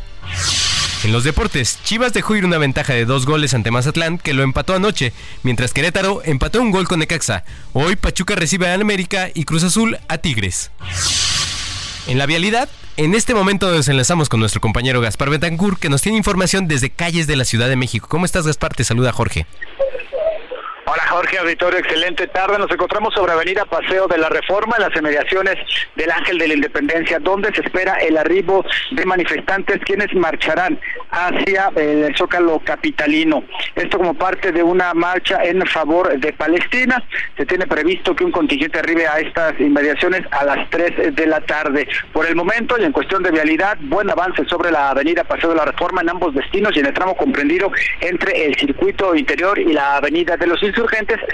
En 1.05 1.13
los 1.13 1.23
deportes, 1.23 1.79
Chivas 1.85 2.11
dejó 2.11 2.35
ir 2.35 2.43
una 2.43 2.57
ventaja 2.57 2.93
de 2.93 3.05
dos 3.05 3.25
goles 3.25 3.53
ante 3.53 3.71
Mazatlán, 3.71 4.17
que 4.17 4.33
lo 4.33 4.43
empató 4.43 4.75
anoche, 4.75 5.13
mientras 5.41 5.73
Querétaro 5.73 6.21
empató 6.25 6.61
un 6.61 6.71
gol 6.71 6.85
con 6.85 6.99
Necaxa. 6.99 7.45
Hoy 7.71 7.95
Pachuca 7.95 8.35
recibe 8.35 8.67
a 8.67 8.73
América 8.73 9.29
y 9.33 9.45
Cruz 9.45 9.63
Azul 9.63 9.97
a 10.09 10.17
Tigres. 10.17 10.69
En 12.05 12.17
la 12.17 12.25
vialidad, 12.25 12.67
en 12.97 13.15
este 13.15 13.33
momento 13.33 13.71
nos 13.71 13.87
enlazamos 13.87 14.27
con 14.27 14.41
nuestro 14.41 14.59
compañero 14.59 14.99
Gaspar 14.99 15.29
Betancourt, 15.29 15.79
que 15.79 15.87
nos 15.87 16.01
tiene 16.01 16.17
información 16.17 16.67
desde 16.67 16.89
calles 16.89 17.27
de 17.27 17.37
la 17.37 17.45
Ciudad 17.45 17.69
de 17.69 17.77
México. 17.77 18.07
¿Cómo 18.09 18.25
estás, 18.25 18.45
Gaspar? 18.45 18.75
Te 18.75 18.83
saluda 18.83 19.13
Jorge. 19.13 19.45
Hola 20.93 21.07
Jorge 21.07 21.39
Auditorio, 21.39 21.79
excelente 21.79 22.27
tarde. 22.27 22.59
Nos 22.59 22.69
encontramos 22.69 23.15
sobre 23.15 23.31
Avenida 23.31 23.65
Paseo 23.65 24.05
de 24.07 24.19
la 24.19 24.29
Reforma, 24.29 24.75
en 24.77 24.83
las 24.83 24.95
inmediaciones 24.95 25.55
del 25.95 26.11
Ángel 26.11 26.37
de 26.37 26.47
la 26.49 26.53
Independencia, 26.53 27.17
donde 27.17 27.51
se 27.51 27.61
espera 27.61 27.95
el 27.95 28.15
arribo 28.15 28.63
de 28.91 29.03
manifestantes 29.03 29.79
quienes 29.85 30.13
marcharán 30.13 30.79
hacia 31.09 31.71
el 31.75 32.15
Zócalo 32.15 32.61
Capitalino. 32.63 33.43
Esto 33.75 33.97
como 33.97 34.13
parte 34.13 34.51
de 34.51 34.61
una 34.61 34.93
marcha 34.93 35.43
en 35.43 35.65
favor 35.65 36.15
de 36.15 36.31
Palestina. 36.31 37.03
Se 37.37 37.47
tiene 37.47 37.65
previsto 37.65 38.15
que 38.15 38.23
un 38.23 38.31
contingente 38.31 38.77
arribe 38.77 39.07
a 39.07 39.17
estas 39.17 39.59
inmediaciones 39.59 40.21
a 40.29 40.45
las 40.45 40.69
3 40.69 41.15
de 41.15 41.25
la 41.25 41.41
tarde. 41.41 41.87
Por 42.11 42.27
el 42.27 42.35
momento 42.35 42.77
y 42.77 42.83
en 42.83 42.91
cuestión 42.91 43.23
de 43.23 43.31
vialidad, 43.31 43.79
buen 43.81 44.11
avance 44.11 44.45
sobre 44.45 44.69
la 44.69 44.91
Avenida 44.91 45.23
Paseo 45.23 45.49
de 45.49 45.55
la 45.55 45.65
Reforma 45.65 46.01
en 46.01 46.09
ambos 46.09 46.35
destinos 46.35 46.71
y 46.75 46.81
en 46.81 46.85
el 46.85 46.93
tramo 46.93 47.15
comprendido 47.17 47.71
entre 47.99 48.45
el 48.45 48.55
circuito 48.57 49.15
interior 49.15 49.57
y 49.57 49.73
la 49.73 49.95
Avenida 49.95 50.37
de 50.37 50.45
los 50.45 50.61
insurgentes, 50.61 50.82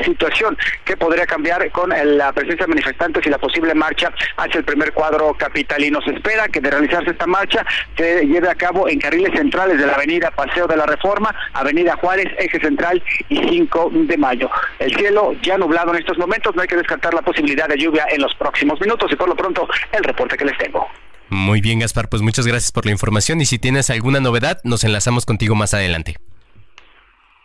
situación 0.04 0.58
que 0.86 0.98
podría 0.98 1.26
cambiar 1.26 1.70
con 1.72 1.90
la 1.90 2.32
presencia 2.32 2.66
de 2.66 2.70
manifestantes 2.70 3.26
y 3.26 3.30
la 3.30 3.38
posible 3.38 3.74
marcha 3.74 4.12
hacia 4.38 4.60
el 4.60 4.64
primer 4.64 4.94
cuadro 4.94 5.34
capitalino. 5.34 6.02
Se 6.02 6.12
espera 6.12 6.48
que 6.48 6.62
de 6.62 6.72
realizarse 6.72 7.12
esta 7.12 7.28
marcha 7.28 7.66
se 7.98 8.26
lleve 8.26 8.50
a 8.50 8.56
cabo 8.56 8.88
en 8.88 9.00
carriles 9.00 9.34
centrales 9.34 9.80
de 9.80 9.86
la 9.86 9.94
avenida 9.94 10.32
Paseo 10.32 10.68
de 10.68 10.78
la 10.78 10.86
Reforma, 10.86 11.34
avenida 11.54 11.96
Juárez, 11.98 12.28
eje 12.38 12.60
central 12.60 13.02
y 13.30 13.38
5 13.38 13.92
de 13.94 14.18
mayo. 14.18 14.50
El 14.80 14.96
cielo 14.96 15.34
ya 15.42 15.58
nublado 15.58 15.92
en 15.94 16.00
estos 16.00 16.18
momentos, 16.18 16.56
no 16.56 16.62
hay 16.62 16.68
que 16.68 16.76
descartar 16.76 17.14
la 17.14 17.22
posibilidad 17.22 17.68
de 17.68 17.78
lluvia 17.78 18.06
en 18.10 18.22
los 18.22 18.34
próximos 18.36 18.80
minutos 18.82 19.12
y 19.12 19.16
por 19.16 19.30
lo 19.30 19.36
pronto 19.36 19.68
el 19.92 20.04
reporte 20.04 20.38
que 20.38 20.46
les 20.46 20.58
tengo. 20.58 20.88
Muy 21.30 21.62
bien, 21.62 21.80
Gaspar, 21.80 22.10
pues 22.10 22.22
muchas 22.22 22.48
gracias 22.48 22.72
por 22.72 22.86
la 22.86 22.92
información 22.92 23.40
y 23.40 23.46
si 23.46 23.60
tienes 23.60 23.90
alguna 23.90 24.20
novedad, 24.20 24.60
nos 24.64 24.84
enlazamos 24.84 25.26
contigo 25.26 25.54
más 25.56 25.74
adelante. 25.74 26.16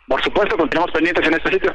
Por 0.09 0.23
supuesto, 0.23 0.57
continuamos 0.57 0.91
pendientes 0.93 1.27
en 1.27 1.35
este 1.35 1.51
sitio. 1.51 1.75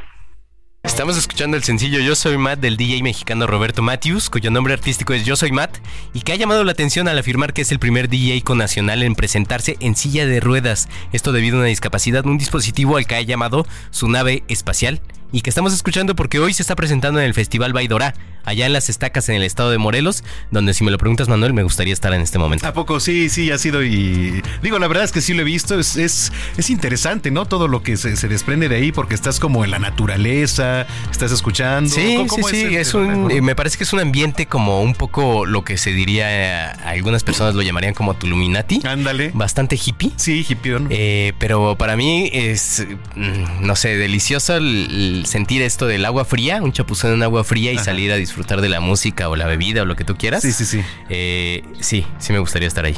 Estamos 0.81 1.17
escuchando 1.17 1.57
el 1.57 1.63
sencillo 1.63 1.99
Yo 1.99 2.15
Soy 2.15 2.37
Matt 2.37 2.61
del 2.61 2.77
DJ 2.77 3.03
mexicano 3.03 3.47
Roberto 3.47 3.81
Matthews, 3.81 4.29
cuyo 4.29 4.49
nombre 4.49 4.73
artístico 4.73 5.13
es 5.13 5.25
Yo 5.25 5.35
Soy 5.35 5.51
Matt, 5.51 5.77
y 6.13 6.21
que 6.21 6.31
ha 6.31 6.37
llamado 6.37 6.63
la 6.63 6.71
atención 6.71 7.09
al 7.09 7.19
afirmar 7.19 7.51
que 7.51 7.63
es 7.63 7.73
el 7.73 7.79
primer 7.79 8.07
DJ 8.07 8.41
con 8.43 8.57
nacional 8.59 9.03
en 9.03 9.13
presentarse 9.13 9.75
en 9.81 9.97
silla 9.97 10.25
de 10.25 10.39
ruedas. 10.39 10.87
Esto 11.11 11.33
debido 11.33 11.57
a 11.57 11.59
una 11.59 11.67
discapacidad, 11.67 12.25
un 12.25 12.37
dispositivo 12.37 12.95
al 12.95 13.07
que 13.07 13.15
ha 13.15 13.21
llamado 13.21 13.67
su 13.91 14.07
nave 14.07 14.43
espacial 14.47 15.01
y 15.31 15.41
que 15.41 15.49
estamos 15.49 15.73
escuchando 15.73 16.15
porque 16.15 16.39
hoy 16.39 16.53
se 16.53 16.63
está 16.63 16.75
presentando 16.75 17.19
en 17.19 17.25
el 17.25 17.33
Festival 17.33 17.73
Baidorá, 17.73 18.13
allá 18.45 18.65
en 18.65 18.73
las 18.73 18.89
estacas 18.89 19.29
en 19.29 19.35
el 19.35 19.43
estado 19.43 19.69
de 19.69 19.77
Morelos, 19.77 20.23
donde 20.51 20.73
si 20.73 20.83
me 20.83 20.91
lo 20.91 20.97
preguntas 20.97 21.27
Manuel 21.27 21.53
me 21.53 21.63
gustaría 21.63 21.93
estar 21.93 22.13
en 22.13 22.21
este 22.21 22.39
momento. 22.39 22.65
¿A 22.67 22.73
poco 22.73 22.99
sí, 22.99 23.29
sí, 23.29 23.51
ha 23.51 23.57
sido 23.57 23.83
y 23.83 24.41
digo, 24.61 24.79
la 24.79 24.87
verdad 24.87 25.03
es 25.03 25.11
que 25.11 25.21
sí 25.21 25.33
lo 25.33 25.41
he 25.41 25.45
visto, 25.45 25.79
es, 25.79 25.97
es, 25.97 26.31
es 26.57 26.69
interesante, 26.69 27.31
¿no? 27.31 27.45
Todo 27.45 27.67
lo 27.67 27.83
que 27.83 27.97
se, 27.97 28.15
se, 28.15 28.27
desprende 28.27 28.69
de 28.69 28.75
ahí 28.75 28.91
porque 28.91 29.15
estás 29.15 29.39
como 29.39 29.63
en 29.63 29.71
la 29.71 29.79
naturaleza, 29.79 30.87
estás 31.11 31.31
escuchando. 31.31 31.89
Sí, 31.89 32.17
sí, 32.29 32.41
sí, 32.49 32.75
es, 32.75 32.93
un, 32.93 33.27
me 33.43 33.55
parece 33.55 33.77
que 33.77 33.83
es 33.83 33.93
un 33.93 33.99
ambiente 33.99 34.47
como 34.47 34.81
un 34.81 34.93
poco 34.93 35.45
lo 35.45 35.63
que 35.63 35.77
se 35.77 35.91
diría, 35.91 36.71
algunas 36.71 37.23
personas 37.23 37.55
lo 37.55 37.61
llamarían 37.61 37.93
como 37.93 38.15
Tuluminati. 38.15 38.81
Ándale. 38.83 39.31
Bastante 39.33 39.75
hippie. 39.83 40.11
Sí, 40.15 40.45
hippie. 40.47 40.77
Eh, 40.89 41.33
pero 41.39 41.75
para 41.77 41.95
mí 41.95 42.29
es, 42.33 42.85
mm, 43.15 43.65
no 43.65 43.75
sé, 43.75 43.97
delicioso 43.97 44.55
el, 44.55 45.18
sentir 45.25 45.61
esto 45.61 45.87
del 45.87 46.05
agua 46.05 46.25
fría, 46.25 46.61
un 46.61 46.71
chapuzón 46.71 47.13
en 47.13 47.23
agua 47.23 47.43
fría 47.43 47.71
y 47.71 47.77
salir 47.79 48.11
a 48.11 48.15
disfrutar 48.15 48.61
de 48.61 48.69
la 48.69 48.79
música 48.79 49.29
o 49.29 49.35
la 49.35 49.47
bebida 49.47 49.83
o 49.83 49.85
lo 49.85 49.95
que 49.95 50.03
tú 50.03 50.15
quieras. 50.15 50.41
Sí, 50.41 50.51
sí, 50.51 50.65
sí. 50.65 50.81
Eh, 51.09 51.63
sí, 51.79 52.05
sí 52.19 52.33
me 52.33 52.39
gustaría 52.39 52.67
estar 52.67 52.85
ahí. 52.85 52.97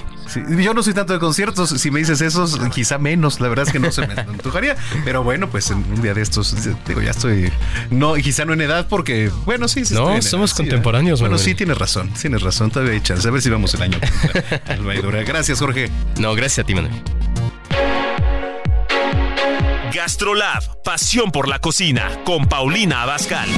yo 0.59 0.73
no 0.73 0.83
soy 0.83 0.93
tanto 0.93 1.13
de 1.13 1.19
conciertos, 1.19 1.69
si 1.69 1.91
me 1.91 1.99
dices 1.99 2.21
esos, 2.21 2.59
quizá 2.73 2.97
menos, 2.97 3.39
la 3.39 3.47
verdad 3.47 3.65
es 3.67 3.71
que 3.71 3.79
no 3.79 3.91
se 3.91 4.05
me 4.05 4.13
antojaría, 4.19 4.75
pero 5.05 5.23
bueno, 5.23 5.49
pues 5.49 5.71
en 5.71 5.77
un 5.77 6.01
día 6.01 6.13
de 6.13 6.21
estos, 6.21 6.55
digo, 6.87 7.01
ya 7.01 7.11
estoy, 7.11 7.51
no, 7.89 8.15
quizá 8.15 8.45
no 8.45 8.53
en 8.53 8.61
edad 8.61 8.87
porque, 8.89 9.31
bueno, 9.45 9.67
sí, 9.67 9.85
sí. 9.85 9.93
No, 9.93 10.21
somos 10.21 10.53
contemporáneos. 10.53 11.19
bueno, 11.21 11.37
sí, 11.37 11.55
tienes 11.55 11.77
razón, 11.77 12.11
tienes 12.13 12.41
razón, 12.41 12.71
todavía 12.71 12.93
hay 12.93 13.01
chance, 13.01 13.27
a 13.27 13.31
ver 13.31 13.41
si 13.41 13.49
vamos 13.49 13.73
el 13.73 13.83
año. 13.83 13.99
Gracias, 15.25 15.59
Jorge. 15.59 15.89
No, 16.19 16.35
gracias 16.35 16.63
a 16.63 16.67
ti, 16.67 16.75
Manuel. 16.75 17.30
Gastrolab, 19.93 20.81
pasión 20.83 21.31
por 21.31 21.49
la 21.49 21.59
cocina, 21.59 22.09
con 22.23 22.47
Paulina 22.47 23.03
Abascal. 23.03 23.49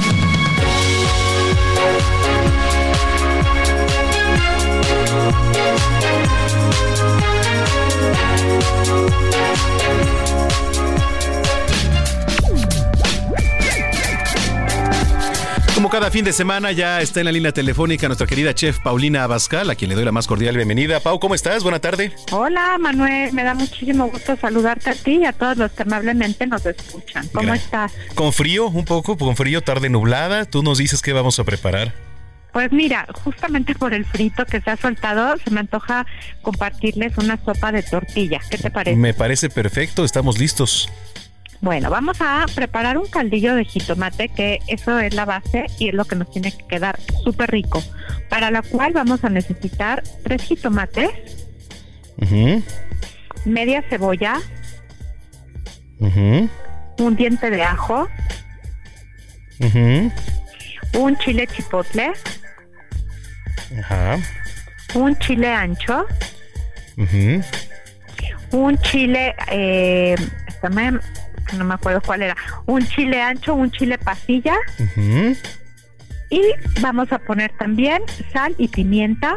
Como 15.84 15.92
cada 15.92 16.10
fin 16.10 16.24
de 16.24 16.32
semana 16.32 16.72
ya 16.72 17.02
está 17.02 17.20
en 17.20 17.26
la 17.26 17.32
línea 17.32 17.52
telefónica 17.52 18.06
nuestra 18.06 18.26
querida 18.26 18.54
chef 18.54 18.78
Paulina 18.78 19.22
Abascal, 19.22 19.68
a 19.68 19.74
quien 19.74 19.90
le 19.90 19.94
doy 19.94 20.06
la 20.06 20.12
más 20.12 20.26
cordial 20.26 20.56
bienvenida. 20.56 20.98
Pau, 20.98 21.20
¿cómo 21.20 21.34
estás? 21.34 21.62
Buena 21.62 21.78
tarde. 21.78 22.10
Hola 22.32 22.78
Manuel, 22.78 23.34
me 23.34 23.44
da 23.44 23.52
muchísimo 23.52 24.06
gusto 24.06 24.34
saludarte 24.34 24.88
a 24.88 24.94
ti 24.94 25.16
y 25.16 25.26
a 25.26 25.34
todos 25.34 25.58
los 25.58 25.72
que 25.72 25.82
amablemente 25.82 26.46
nos 26.46 26.64
escuchan. 26.64 27.28
¿Cómo 27.34 27.52
estás? 27.52 27.92
Con 28.14 28.32
frío, 28.32 28.68
un 28.68 28.86
poco, 28.86 29.18
con 29.18 29.36
frío, 29.36 29.60
tarde 29.60 29.90
nublada. 29.90 30.46
Tú 30.46 30.62
nos 30.62 30.78
dices 30.78 31.02
qué 31.02 31.12
vamos 31.12 31.38
a 31.38 31.44
preparar. 31.44 31.92
Pues 32.54 32.72
mira, 32.72 33.06
justamente 33.22 33.74
por 33.74 33.92
el 33.92 34.06
frito 34.06 34.46
que 34.46 34.62
se 34.62 34.70
ha 34.70 34.78
soltado, 34.78 35.36
se 35.36 35.50
me 35.50 35.60
antoja 35.60 36.06
compartirles 36.40 37.18
una 37.18 37.36
sopa 37.44 37.72
de 37.72 37.82
tortilla. 37.82 38.40
¿Qué 38.48 38.56
te 38.56 38.70
parece? 38.70 38.96
Me 38.96 39.12
parece 39.12 39.50
perfecto, 39.50 40.06
estamos 40.06 40.38
listos. 40.38 40.88
Bueno, 41.64 41.88
vamos 41.88 42.18
a 42.20 42.44
preparar 42.54 42.98
un 42.98 43.06
caldillo 43.06 43.54
de 43.54 43.64
jitomate, 43.64 44.28
que 44.28 44.58
eso 44.68 44.98
es 44.98 45.14
la 45.14 45.24
base 45.24 45.64
y 45.78 45.88
es 45.88 45.94
lo 45.94 46.04
que 46.04 46.14
nos 46.14 46.30
tiene 46.30 46.52
que 46.52 46.62
quedar 46.66 47.00
súper 47.24 47.50
rico. 47.50 47.82
Para 48.28 48.50
la 48.50 48.60
cual 48.60 48.92
vamos 48.92 49.24
a 49.24 49.30
necesitar 49.30 50.02
tres 50.22 50.42
jitomates, 50.42 51.08
media 53.46 53.82
cebolla, 53.88 54.42
un 56.98 57.16
diente 57.16 57.48
de 57.48 57.62
ajo, 57.62 58.08
un 60.92 61.16
chile 61.16 61.46
chipotle, 61.46 62.12
un 64.92 65.16
chile 65.16 65.48
ancho, 65.48 66.04
un 68.50 68.76
chile, 68.82 69.34
eh, 69.50 70.14
no 71.56 71.64
me 71.64 71.74
acuerdo 71.74 72.00
cuál 72.00 72.22
era, 72.22 72.36
un 72.66 72.86
chile 72.86 73.20
ancho, 73.20 73.54
un 73.54 73.70
chile 73.70 73.98
pasilla. 73.98 74.56
Y 76.30 76.42
vamos 76.80 77.12
a 77.12 77.18
poner 77.18 77.52
también 77.58 78.02
sal 78.32 78.54
y 78.58 78.68
pimienta 78.68 79.36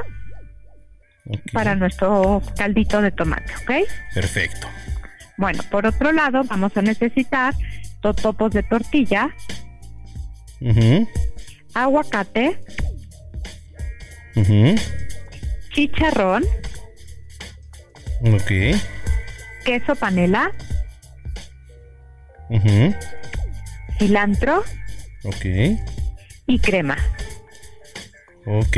para 1.51 1.75
nuestro 1.75 2.41
caldito 2.55 3.01
de 3.01 3.11
tomate, 3.11 3.53
¿ok? 3.57 3.71
Perfecto. 4.13 4.67
Bueno, 5.37 5.61
por 5.69 5.85
otro 5.85 6.11
lado, 6.11 6.43
vamos 6.45 6.75
a 6.77 6.81
necesitar 6.81 7.53
totopos 8.01 8.51
de 8.51 8.63
tortilla, 8.63 9.29
aguacate, 11.73 12.59
chicharrón, 15.71 16.43
ok. 18.23 18.51
Queso 19.63 19.95
panela, 19.95 20.51
cilantro. 23.97 24.63
Ok. 25.23 25.45
Y 26.47 26.59
crema. 26.59 26.97
Ok. 28.45 28.77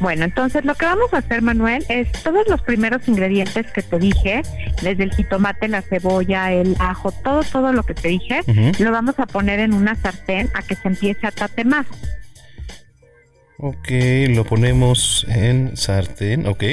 Bueno, 0.00 0.24
entonces 0.24 0.64
lo 0.64 0.74
que 0.76 0.86
vamos 0.86 1.12
a 1.12 1.18
hacer, 1.18 1.42
Manuel, 1.42 1.84
es 1.90 2.10
todos 2.22 2.48
los 2.48 2.62
primeros 2.62 3.06
ingredientes 3.06 3.70
que 3.70 3.82
te 3.82 3.98
dije, 3.98 4.40
desde 4.80 5.04
el 5.04 5.12
jitomate, 5.12 5.68
la 5.68 5.82
cebolla, 5.82 6.52
el 6.52 6.74
ajo, 6.78 7.12
todo, 7.12 7.42
todo 7.44 7.72
lo 7.74 7.82
que 7.82 7.92
te 7.92 8.08
dije, 8.08 8.40
lo 8.78 8.92
vamos 8.92 9.18
a 9.18 9.26
poner 9.26 9.60
en 9.60 9.74
una 9.74 9.94
sartén 9.96 10.48
a 10.54 10.62
que 10.62 10.74
se 10.74 10.88
empiece 10.88 11.26
a 11.26 11.32
tatemar. 11.32 11.84
Ok, 13.58 13.90
lo 14.28 14.44
ponemos 14.44 15.26
en 15.28 15.76
sartén, 15.76 16.46
ok. 16.46 16.64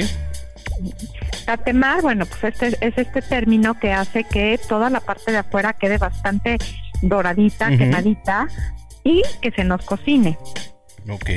Tatemar, 1.44 2.02
bueno, 2.02 2.26
pues 2.26 2.54
este 2.54 2.76
es 2.86 2.98
este 2.98 3.22
término 3.22 3.78
que 3.78 3.92
hace 3.92 4.24
que 4.24 4.58
toda 4.68 4.90
la 4.90 5.00
parte 5.00 5.32
de 5.32 5.38
afuera 5.38 5.72
quede 5.72 5.98
bastante 5.98 6.58
doradita, 7.02 7.68
quemadita 7.76 8.48
y 9.04 9.22
que 9.40 9.50
se 9.50 9.64
nos 9.64 9.84
cocine. 9.84 10.38
Ok. 11.08 11.30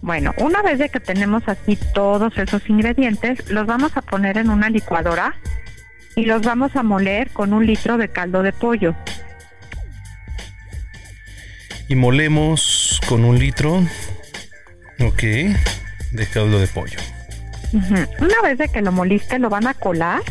Bueno, 0.00 0.32
una 0.38 0.62
vez 0.62 0.78
de 0.78 0.88
que 0.88 1.00
tenemos 1.00 1.42
así 1.46 1.76
todos 1.92 2.36
esos 2.38 2.68
ingredientes, 2.68 3.50
los 3.50 3.66
vamos 3.66 3.96
a 3.96 4.02
poner 4.02 4.38
en 4.38 4.50
una 4.50 4.70
licuadora 4.70 5.34
y 6.16 6.24
los 6.24 6.42
vamos 6.42 6.74
a 6.76 6.82
moler 6.82 7.30
con 7.30 7.52
un 7.52 7.66
litro 7.66 7.98
de 7.98 8.08
caldo 8.08 8.42
de 8.42 8.52
pollo. 8.52 8.94
Y 11.88 11.96
molemos 11.96 13.00
con 13.06 13.24
un 13.24 13.38
litro, 13.38 13.82
ok, 15.00 15.22
de 16.12 16.26
caldo 16.32 16.58
de 16.58 16.66
pollo. 16.66 16.98
Una 17.74 18.40
vez 18.42 18.58
de 18.58 18.68
que 18.68 18.82
lo 18.82 18.92
moliste, 18.92 19.38
lo 19.38 19.50
van 19.50 19.66
a 19.66 19.74
colar 19.74 20.22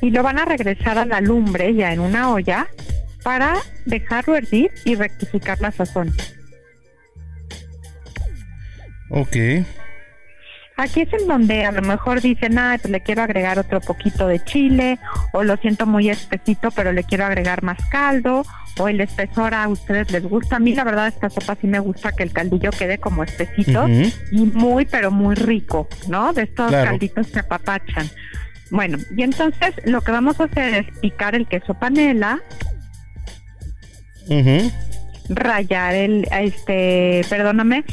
y 0.00 0.10
lo 0.10 0.22
van 0.22 0.38
a 0.38 0.44
regresar 0.44 0.98
a 0.98 1.04
la 1.04 1.20
lumbre 1.20 1.74
ya 1.74 1.92
en 1.92 2.00
una 2.00 2.30
olla 2.30 2.68
para 3.22 3.56
dejarlo 3.84 4.36
hervir 4.36 4.70
y 4.84 4.94
rectificar 4.94 5.60
la 5.60 5.72
sazón. 5.72 6.14
Ok. 9.10 9.36
Aquí 10.76 11.00
es 11.00 11.12
en 11.12 11.26
donde 11.26 11.64
a 11.64 11.72
lo 11.72 11.82
mejor 11.82 12.20
dicen, 12.20 12.56
ah, 12.56 12.78
pues 12.80 12.92
le 12.92 13.00
quiero 13.00 13.22
agregar 13.22 13.58
otro 13.58 13.80
poquito 13.80 14.28
de 14.28 14.38
chile, 14.44 14.98
o 15.32 15.42
lo 15.42 15.56
siento 15.56 15.86
muy 15.86 16.08
espesito, 16.08 16.70
pero 16.70 16.92
le 16.92 17.02
quiero 17.02 17.24
agregar 17.24 17.64
más 17.64 17.78
caldo, 17.90 18.44
o 18.78 18.88
el 18.88 19.00
espesor 19.00 19.54
a 19.54 19.68
ustedes 19.68 20.10
les 20.10 20.22
gusta. 20.24 20.56
A 20.56 20.58
mí 20.58 20.74
la 20.74 20.84
verdad 20.84 21.08
esta 21.08 21.28
sopa 21.28 21.56
sí 21.60 21.66
me 21.66 21.78
gusta 21.80 22.12
que 22.12 22.22
el 22.22 22.32
caldillo 22.32 22.70
quede 22.70 22.98
como 22.98 23.24
espesito 23.24 23.86
y 23.88 24.44
muy, 24.44 24.86
pero 24.86 25.10
muy 25.10 25.34
rico, 25.34 25.88
¿no? 26.08 26.32
De 26.32 26.42
estos 26.42 26.70
calditos 26.70 27.26
que 27.28 27.40
apapachan. 27.40 28.08
Bueno, 28.70 28.98
y 29.16 29.22
entonces 29.22 29.74
lo 29.84 30.00
que 30.02 30.12
vamos 30.12 30.40
a 30.40 30.44
hacer 30.44 30.74
es 30.74 30.98
picar 30.98 31.34
el 31.34 31.46
queso 31.46 31.74
panela, 31.74 32.40
rayar 35.28 35.94
el, 35.94 36.28
este, 36.30 37.22
perdóname, 37.28 37.84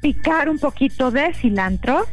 picar 0.00 0.48
un 0.48 0.58
poquito 0.58 1.10
de 1.10 1.34
cilantro, 1.34 2.06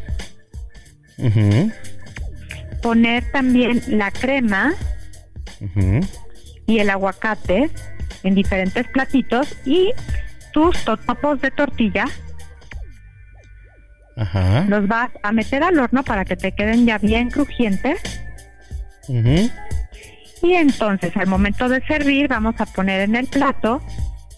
poner 2.82 3.32
también 3.32 3.84
la 3.88 4.12
crema 4.12 4.74
y 6.70 6.80
el 6.80 6.90
aguacate 6.92 7.72
en 8.24 8.36
diferentes 8.36 8.88
platitos 8.88 9.56
y 9.66 9.92
tus 10.54 10.78
totopos 10.86 11.42
de 11.42 11.50
tortilla. 11.52 12.06
Los 14.68 14.88
vas 14.88 15.10
a 15.24 15.32
meter 15.32 15.64
al 15.64 15.80
horno 15.80 16.04
para 16.04 16.26
que 16.26 16.36
te 16.36 16.52
queden 16.52 16.86
ya 16.86 17.00
bien 17.00 17.30
crujientes. 17.32 18.00
Y 19.08 20.54
entonces 20.54 21.16
al 21.18 21.26
momento 21.26 21.68
de 21.68 21.82
servir 21.88 22.28
vamos 22.28 22.56
a 22.60 22.66
poner 22.68 23.02
en 23.02 23.16
el 23.16 23.28
plato 23.28 23.82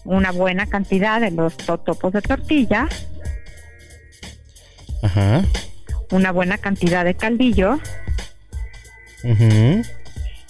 una 0.04 0.32
buena 0.32 0.66
cantidad 0.66 1.20
de 1.20 1.30
los 1.30 1.56
totopos 1.56 2.12
de 2.12 2.22
tortilla 2.22 2.88
Ajá. 5.02 5.42
Una 6.10 6.30
buena 6.30 6.58
cantidad 6.58 7.04
de 7.04 7.14
caldillo. 7.14 7.78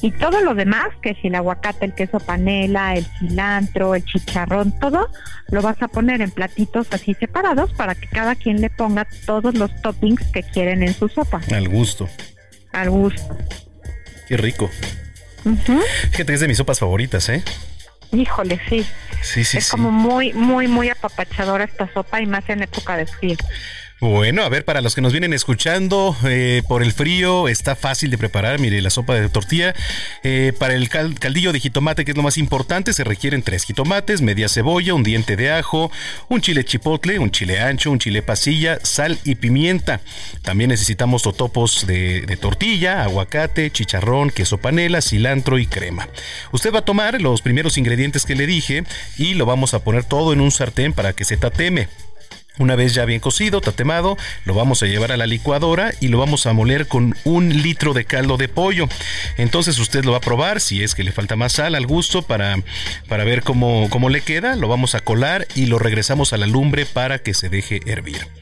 Y 0.02 0.10
todo 0.10 0.40
lo 0.40 0.54
demás, 0.54 0.88
que 1.00 1.14
si 1.14 1.28
el 1.28 1.36
aguacate, 1.36 1.86
el 1.86 1.94
queso 1.94 2.18
panela, 2.18 2.94
el 2.94 3.06
cilantro, 3.18 3.94
el 3.94 4.04
chicharrón, 4.04 4.76
todo, 4.80 5.08
lo 5.48 5.62
vas 5.62 5.80
a 5.80 5.86
poner 5.86 6.20
en 6.20 6.32
platitos 6.32 6.88
así 6.90 7.14
separados 7.14 7.72
para 7.72 7.94
que 7.94 8.08
cada 8.08 8.34
quien 8.34 8.60
le 8.60 8.68
ponga 8.68 9.06
todos 9.26 9.54
los 9.54 9.70
toppings 9.80 10.26
que 10.32 10.42
quieren 10.42 10.82
en 10.82 10.92
su 10.92 11.08
sopa. 11.08 11.40
Al 11.52 11.68
gusto. 11.68 12.08
Al 12.72 12.90
gusto. 12.90 13.38
Qué 14.26 14.36
rico. 14.36 14.68
Fíjate 15.44 16.26
que 16.26 16.34
es 16.34 16.40
de 16.40 16.48
mis 16.48 16.56
sopas 16.56 16.80
favoritas, 16.80 17.28
¿eh? 17.28 17.42
Híjole, 18.12 18.60
sí. 18.68 18.84
Sí, 19.22 19.44
sí, 19.44 19.58
es 19.58 19.64
sí. 19.66 19.70
como 19.70 19.92
muy, 19.92 20.32
muy, 20.32 20.66
muy 20.66 20.90
apapachadora 20.90 21.64
esta 21.64 21.92
sopa 21.92 22.20
y 22.20 22.26
más 22.26 22.48
en 22.48 22.62
época 22.62 22.96
de 22.96 23.06
frío. 23.06 23.36
Bueno, 24.02 24.42
a 24.42 24.48
ver, 24.48 24.64
para 24.64 24.80
los 24.80 24.96
que 24.96 25.00
nos 25.00 25.12
vienen 25.12 25.32
escuchando, 25.32 26.16
eh, 26.24 26.62
por 26.66 26.82
el 26.82 26.92
frío 26.92 27.46
está 27.46 27.76
fácil 27.76 28.10
de 28.10 28.18
preparar, 28.18 28.58
mire, 28.58 28.82
la 28.82 28.90
sopa 28.90 29.14
de 29.14 29.28
tortilla. 29.28 29.76
Eh, 30.24 30.52
para 30.58 30.74
el 30.74 30.88
cal- 30.88 31.16
caldillo 31.20 31.52
de 31.52 31.60
jitomate, 31.60 32.04
que 32.04 32.10
es 32.10 32.16
lo 32.16 32.24
más 32.24 32.36
importante, 32.36 32.92
se 32.94 33.04
requieren 33.04 33.44
tres 33.44 33.62
jitomates, 33.62 34.20
media 34.20 34.48
cebolla, 34.48 34.92
un 34.94 35.04
diente 35.04 35.36
de 35.36 35.52
ajo, 35.52 35.92
un 36.28 36.40
chile 36.40 36.64
chipotle, 36.64 37.20
un 37.20 37.30
chile 37.30 37.60
ancho, 37.60 37.92
un 37.92 38.00
chile 38.00 38.22
pasilla, 38.22 38.80
sal 38.82 39.20
y 39.22 39.36
pimienta. 39.36 40.00
También 40.42 40.70
necesitamos 40.70 41.22
totopos 41.22 41.86
de, 41.86 42.22
de 42.22 42.36
tortilla, 42.36 43.04
aguacate, 43.04 43.70
chicharrón, 43.70 44.30
queso 44.30 44.58
panela, 44.58 45.00
cilantro 45.00 45.60
y 45.60 45.66
crema. 45.66 46.08
Usted 46.50 46.74
va 46.74 46.80
a 46.80 46.84
tomar 46.84 47.22
los 47.22 47.40
primeros 47.40 47.78
ingredientes 47.78 48.26
que 48.26 48.34
le 48.34 48.48
dije 48.48 48.82
y 49.16 49.34
lo 49.34 49.46
vamos 49.46 49.74
a 49.74 49.84
poner 49.84 50.02
todo 50.02 50.32
en 50.32 50.40
un 50.40 50.50
sartén 50.50 50.92
para 50.92 51.12
que 51.12 51.24
se 51.24 51.36
tateme. 51.36 51.86
Una 52.58 52.76
vez 52.76 52.92
ya 52.92 53.06
bien 53.06 53.20
cocido, 53.20 53.60
tatemado, 53.60 54.18
lo 54.44 54.54
vamos 54.54 54.82
a 54.82 54.86
llevar 54.86 55.10
a 55.10 55.16
la 55.16 55.26
licuadora 55.26 55.92
y 56.00 56.08
lo 56.08 56.18
vamos 56.18 56.46
a 56.46 56.52
moler 56.52 56.86
con 56.86 57.16
un 57.24 57.62
litro 57.62 57.94
de 57.94 58.04
caldo 58.04 58.36
de 58.36 58.48
pollo. 58.48 58.88
Entonces 59.38 59.78
usted 59.78 60.04
lo 60.04 60.12
va 60.12 60.18
a 60.18 60.20
probar, 60.20 60.60
si 60.60 60.82
es 60.82 60.94
que 60.94 61.02
le 61.02 61.12
falta 61.12 61.34
más 61.34 61.54
sal 61.54 61.74
al 61.74 61.86
gusto 61.86 62.22
para, 62.22 62.56
para 63.08 63.24
ver 63.24 63.42
cómo, 63.42 63.88
cómo 63.88 64.10
le 64.10 64.20
queda, 64.20 64.54
lo 64.56 64.68
vamos 64.68 64.94
a 64.94 65.00
colar 65.00 65.46
y 65.54 65.66
lo 65.66 65.78
regresamos 65.78 66.32
a 66.32 66.36
la 66.36 66.46
lumbre 66.46 66.84
para 66.84 67.18
que 67.18 67.32
se 67.32 67.48
deje 67.48 67.80
hervir. 67.86 68.41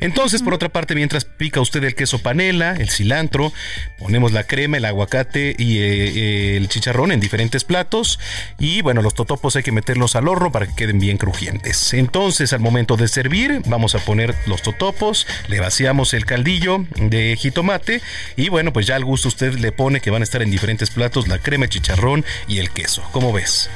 Entonces, 0.00 0.42
por 0.42 0.54
otra 0.54 0.68
parte, 0.68 0.94
mientras 0.94 1.24
pica 1.24 1.60
usted 1.60 1.84
el 1.84 1.94
queso 1.94 2.20
panela, 2.20 2.72
el 2.72 2.90
cilantro, 2.90 3.52
ponemos 3.98 4.32
la 4.32 4.44
crema, 4.44 4.78
el 4.78 4.84
aguacate 4.84 5.54
y 5.58 5.78
eh, 5.78 5.82
eh, 5.82 6.56
el 6.56 6.68
chicharrón 6.68 7.12
en 7.12 7.20
diferentes 7.20 7.64
platos. 7.64 8.18
Y 8.58 8.82
bueno, 8.82 9.02
los 9.02 9.14
totopos 9.14 9.56
hay 9.56 9.62
que 9.62 9.72
meterlos 9.72 10.16
al 10.16 10.28
horno 10.28 10.52
para 10.52 10.66
que 10.66 10.74
queden 10.74 10.98
bien 10.98 11.18
crujientes. 11.18 11.92
Entonces, 11.92 12.52
al 12.52 12.60
momento 12.60 12.96
de 12.96 13.08
servir, 13.08 13.62
vamos 13.66 13.94
a 13.94 13.98
poner 13.98 14.34
los 14.46 14.62
totopos, 14.62 15.26
le 15.48 15.60
vaciamos 15.60 16.14
el 16.14 16.24
caldillo 16.24 16.84
de 16.96 17.36
jitomate 17.38 18.00
y 18.36 18.48
bueno, 18.48 18.72
pues 18.72 18.86
ya 18.86 18.96
al 18.96 19.04
gusto 19.04 19.28
usted 19.28 19.54
le 19.54 19.72
pone 19.72 20.00
que 20.00 20.10
van 20.10 20.22
a 20.22 20.24
estar 20.24 20.42
en 20.42 20.50
diferentes 20.50 20.90
platos 20.90 21.28
la 21.28 21.38
crema, 21.38 21.64
el 21.64 21.70
chicharrón 21.70 22.24
y 22.48 22.58
el 22.58 22.70
queso. 22.70 23.02
¿Cómo 23.12 23.32
ves? 23.32 23.70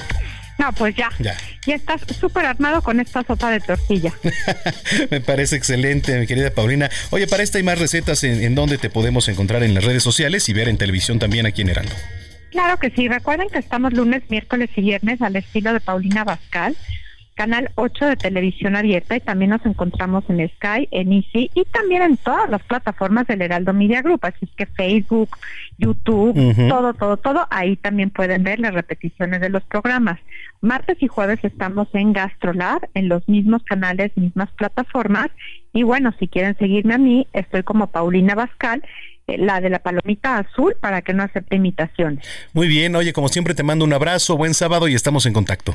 No, 0.65 0.73
pues 0.73 0.95
ya. 0.97 1.11
Ya. 1.19 1.37
Ya 1.67 1.75
estás 1.75 2.01
súper 2.19 2.47
armado 2.47 2.81
con 2.81 2.99
esta 2.99 3.23
sopa 3.23 3.51
de 3.51 3.61
tortilla. 3.61 4.13
Me 5.11 5.21
parece 5.21 5.57
excelente, 5.57 6.19
mi 6.19 6.27
querida 6.27 6.51
Paulina. 6.51 6.91
Oye, 7.11 7.27
para 7.27 7.43
esta 7.43 7.59
y 7.59 7.63
más 7.63 7.79
recetas, 7.79 8.25
¿en, 8.25 8.43
en 8.43 8.55
dónde 8.55 8.79
te 8.79 8.89
podemos 8.89 9.29
encontrar 9.29 9.63
en 9.63 9.75
las 9.75 9.85
redes 9.85 10.03
sociales 10.03 10.49
y 10.49 10.55
ver 10.55 10.69
en 10.69 10.79
televisión 10.79 11.19
también 11.19 11.45
aquí 11.45 11.61
en 11.63 11.69
Heraldo? 11.69 11.93
Claro 12.51 12.79
que 12.79 12.91
sí. 12.91 13.09
Recuerden 13.09 13.49
que 13.51 13.59
estamos 13.59 13.93
lunes, 13.93 14.23
miércoles 14.31 14.71
y 14.77 14.81
viernes 14.81 15.21
al 15.21 15.37
estilo 15.37 15.73
de 15.75 15.81
Paulina 15.81 16.25
Bascal, 16.25 16.77
canal 17.35 17.71
8 17.75 18.07
de 18.07 18.17
televisión 18.17 18.77
abierta 18.77 19.17
y 19.17 19.21
también 19.21 19.51
nos 19.51 19.65
encontramos 19.67 20.25
en 20.29 20.49
Sky, 20.49 20.89
en 20.91 21.13
Easy 21.13 21.51
y 21.55 21.65
también 21.65 22.03
en 22.03 22.17
todas 22.17 22.49
las 22.49 22.63
plataformas 22.63 23.27
del 23.27 23.43
Heraldo 23.43 23.73
Media 23.73 24.03
Group, 24.03 24.21
así 24.23 24.39
es 24.43 24.51
que 24.57 24.67
Facebook, 24.67 25.37
YouTube, 25.79 26.35
todo, 26.69 26.95
todo, 26.95 27.17
todo, 27.17 27.47
ahí 27.51 27.77
también 27.77 28.11
pueden 28.11 28.45
ver 28.45 28.61
las 28.61 28.75
repeticiones 28.75 29.41
de 29.41 29.49
los 29.49 29.65
programas. 29.65 30.21
Martes 30.61 30.97
y 31.01 31.09
jueves 31.09 31.41
estamos 31.43 31.89
en 31.93 32.13
Gastrolab, 32.13 32.89
en 32.95 33.09
los 33.09 33.29
mismos 33.29 33.63
canales, 33.65 34.13
mismas 34.17 34.51
plataformas 34.53 35.29
y 35.73 35.83
bueno, 35.83 36.15
si 36.19 36.29
quieren 36.29 36.57
seguirme 36.57 36.95
a 36.95 36.99
mí, 36.99 37.27
estoy 37.33 37.65
como 37.65 37.89
Paulina 37.89 38.35
Bascal, 38.35 38.83
eh, 39.27 39.39
la 39.39 39.61
de 39.61 39.71
la 39.71 39.81
palomita 39.81 40.39
azul 40.39 40.77
para 40.81 41.03
que 41.03 41.15
no 41.15 41.25
acepte 41.25 41.57
imitaciones. 41.57 42.27
Muy 42.53 42.69
bien, 42.69 42.95
oye, 42.95 43.13
como 43.13 43.29
siempre 43.29 43.55
te 43.55 43.63
mando 43.63 43.85
un 43.85 43.93
abrazo, 43.93 44.37
buen 44.37 44.55
sábado 44.55 44.87
y 44.87 44.95
estamos 44.95 45.27
en 45.27 45.33
contacto. 45.33 45.75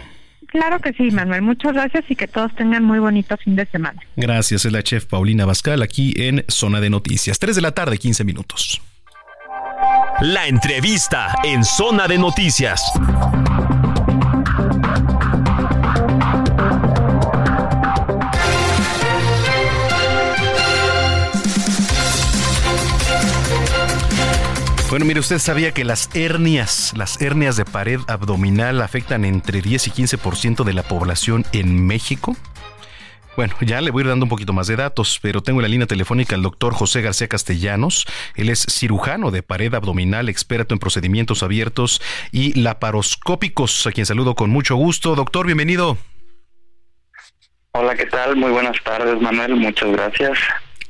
Claro 0.51 0.79
que 0.79 0.93
sí, 0.93 1.11
Manuel. 1.11 1.43
Muchas 1.43 1.73
gracias 1.73 2.05
y 2.09 2.15
que 2.15 2.27
todos 2.27 2.53
tengan 2.55 2.83
muy 2.83 2.99
bonito 2.99 3.37
fin 3.37 3.55
de 3.55 3.65
semana. 3.67 4.01
Gracias, 4.15 4.65
es 4.65 4.71
la 4.71 4.81
chef 4.81 5.05
Paulina 5.05 5.45
Bascal 5.45 5.81
aquí 5.81 6.13
en 6.17 6.43
Zona 6.47 6.81
de 6.81 6.89
Noticias. 6.89 7.37
3 7.37 7.55
de 7.55 7.61
la 7.61 7.71
tarde, 7.71 7.97
15 7.97 8.23
minutos. 8.23 8.81
La 10.21 10.47
entrevista 10.47 11.35
en 11.43 11.63
Zona 11.63 12.07
de 12.07 12.17
Noticias. 12.17 12.91
Bueno, 24.89 25.05
mire, 25.05 25.19
usted 25.19 25.37
sabía 25.37 25.71
que 25.71 25.85
las 25.85 26.09
hernias, 26.15 26.93
las 26.97 27.21
hernias 27.21 27.55
de 27.55 27.63
pared 27.63 27.99
abdominal 28.07 28.81
afectan 28.81 29.23
entre 29.23 29.61
10 29.61 29.85
y 29.85 29.91
15% 29.91 30.63
de 30.63 30.73
la 30.73 30.81
población 30.81 31.45
en 31.51 31.85
México. 31.85 32.35
Bueno, 33.35 33.53
ya 33.61 33.81
le 33.81 33.91
voy 33.91 34.01
a 34.01 34.03
ir 34.05 34.09
dando 34.09 34.25
un 34.25 34.29
poquito 34.29 34.51
más 34.51 34.65
de 34.65 34.75
datos, 34.75 35.19
pero 35.21 35.41
tengo 35.43 35.59
en 35.59 35.61
la 35.61 35.67
línea 35.67 35.85
telefónica 35.85 36.35
al 36.35 36.41
doctor 36.41 36.73
José 36.73 37.03
García 37.03 37.27
Castellanos. 37.27 38.07
Él 38.35 38.49
es 38.49 38.65
cirujano 38.67 39.29
de 39.29 39.43
pared 39.43 39.71
abdominal, 39.75 40.27
experto 40.27 40.73
en 40.73 40.79
procedimientos 40.79 41.43
abiertos 41.43 42.01
y 42.31 42.59
laparoscópicos, 42.59 43.85
a 43.85 43.91
quien 43.91 44.07
saludo 44.07 44.33
con 44.33 44.49
mucho 44.49 44.75
gusto. 44.75 45.13
Doctor, 45.13 45.45
bienvenido. 45.45 45.99
Hola, 47.73 47.93
¿qué 47.95 48.07
tal? 48.07 48.35
Muy 48.35 48.49
buenas 48.49 48.75
tardes, 48.83 49.21
Manuel. 49.21 49.55
Muchas 49.55 49.91
gracias 49.91 50.39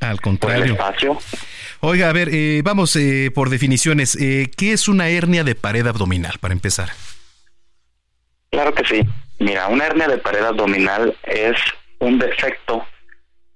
por 0.00 0.10
el 0.10 0.20
contrario. 0.20 0.72
espacio. 0.72 1.18
Oiga, 1.80 2.10
a 2.10 2.12
ver, 2.12 2.28
eh, 2.30 2.60
vamos 2.62 2.94
eh, 2.96 3.30
por 3.34 3.48
definiciones. 3.48 4.14
Eh, 4.16 4.50
¿Qué 4.56 4.72
es 4.72 4.86
una 4.88 5.08
hernia 5.08 5.44
de 5.44 5.54
pared 5.54 5.86
abdominal, 5.86 6.38
para 6.38 6.52
empezar? 6.52 6.90
Claro 8.50 8.74
que 8.74 8.84
sí. 8.84 9.00
Mira, 9.38 9.68
una 9.68 9.86
hernia 9.86 10.06
de 10.08 10.18
pared 10.18 10.44
abdominal 10.44 11.16
es 11.22 11.56
un 12.00 12.18
defecto 12.18 12.84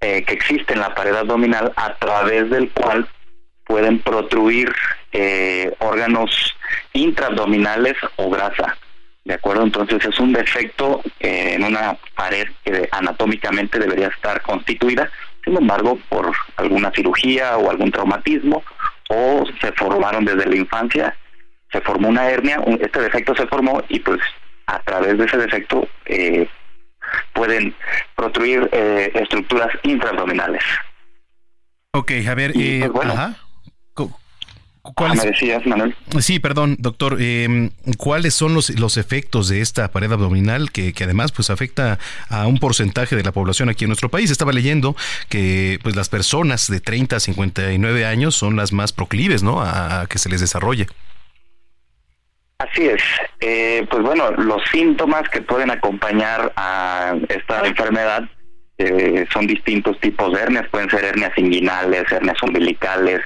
eh, 0.01 0.23
que 0.23 0.35
existe 0.35 0.73
en 0.73 0.81
la 0.81 0.95
pared 0.95 1.15
abdominal 1.15 1.73
a 1.77 1.95
través 1.97 2.49
del 2.51 2.71
cual 2.71 3.09
pueden 3.65 3.99
protruir 4.01 4.73
eh, 5.13 5.75
órganos 5.79 6.55
intraabdominales 6.93 7.95
o 8.17 8.31
grasa. 8.31 8.77
¿De 9.25 9.35
acuerdo? 9.35 9.63
Entonces 9.63 10.05
es 10.05 10.19
un 10.21 10.33
defecto 10.33 11.03
eh, 11.21 11.55
en 11.55 11.65
una 11.65 11.97
pared 12.15 12.47
que 12.63 12.89
anatómicamente 12.93 13.79
debería 13.79 14.09
estar 14.09 14.43
constituida, 14.43 15.11
sin 15.45 15.57
embargo, 15.57 15.99
por 16.09 16.33
alguna 16.57 16.91
cirugía 16.93 17.57
o 17.59 17.71
algún 17.71 17.91
traumatismo, 17.91 18.63
o 19.11 19.45
se 19.61 19.73
formaron 19.73 20.25
desde 20.25 20.47
la 20.47 20.57
infancia, 20.57 21.17
se 21.71 21.81
formó 21.83 22.09
una 22.09 22.29
hernia, 22.31 22.61
un- 22.61 22.79
este 22.81 23.01
defecto 23.01 23.35
se 23.35 23.47
formó 23.47 23.83
y 23.89 24.01
pues 24.01 24.21
a 24.67 24.79
través 24.81 25.19
de 25.19 25.25
ese 25.27 25.37
defecto 25.37 25.87
eh, 26.07 26.49
pueden 27.35 27.75
protruir 28.17 28.69
eh, 28.73 29.11
estructuras 29.15 29.69
intraabdominales. 29.83 30.63
Ok, 31.93 32.13
a 32.29 32.35
ver, 32.35 32.53
eh, 32.57 32.89
ajá. 33.13 33.35
Cu- 34.85 34.93
¿Cuáles? 34.93 35.21
Ah, 35.21 35.25
me 35.25 35.31
decías, 35.31 35.67
Manuel. 35.67 35.97
Sí, 36.21 36.39
perdón, 36.41 36.77
doctor. 36.79 37.17
eh, 37.19 37.71
¿Cuáles 37.97 38.35
son 38.35 38.53
los, 38.53 38.69
los 38.79 38.99
efectos 38.99 39.49
de 39.49 39.63
esta 39.63 39.89
pared 39.91 40.13
abdominal 40.13 40.71
que, 40.73 40.93
que 40.93 41.05
además 41.05 41.33
pues 41.33 41.49
afecta 41.49 41.99
a 42.29 42.47
un 42.47 42.59
porcentaje 42.59 43.17
de 43.17 43.23
la 43.23 43.33
población 43.33 43.71
aquí 43.71 43.85
en 43.85 43.89
nuestro 43.89 44.11
país? 44.11 44.31
Estaba 44.31 44.53
leyendo 44.53 44.95
que 45.31 45.79
pues 45.83 45.97
las 45.97 46.11
personas 46.11 46.69
de 46.71 46.81
30 46.81 47.17
a 47.17 47.21
59 47.21 48.05
años 48.05 48.35
son 48.35 48.57
las 48.57 48.75
más 48.75 48.93
proclives, 48.93 49.43
¿no? 49.43 49.63
A, 49.63 50.03
a 50.03 50.07
que 50.07 50.19
se 50.19 50.29
les 50.29 50.43
desarrolle. 50.43 50.87
Así 52.59 52.83
es. 52.87 53.03
Eh, 53.41 53.87
pues 53.91 54.03
bueno, 54.03 54.31
los 54.33 54.63
síntomas 54.71 55.29
que 55.31 55.41
pueden 55.41 55.71
acompañar 55.71 56.53
a 56.57 57.15
esta 57.31 57.67
enfermedad 57.67 58.25
eh, 58.79 59.27
son 59.33 59.47
distintos 59.47 59.99
tipos 60.01 60.33
de 60.33 60.41
hernias. 60.41 60.69
Pueden 60.69 60.91
ser 60.91 61.05
hernias 61.05 61.33
inguinales, 61.37 62.05
hernias 62.13 62.41
umbilicales, 62.43 63.21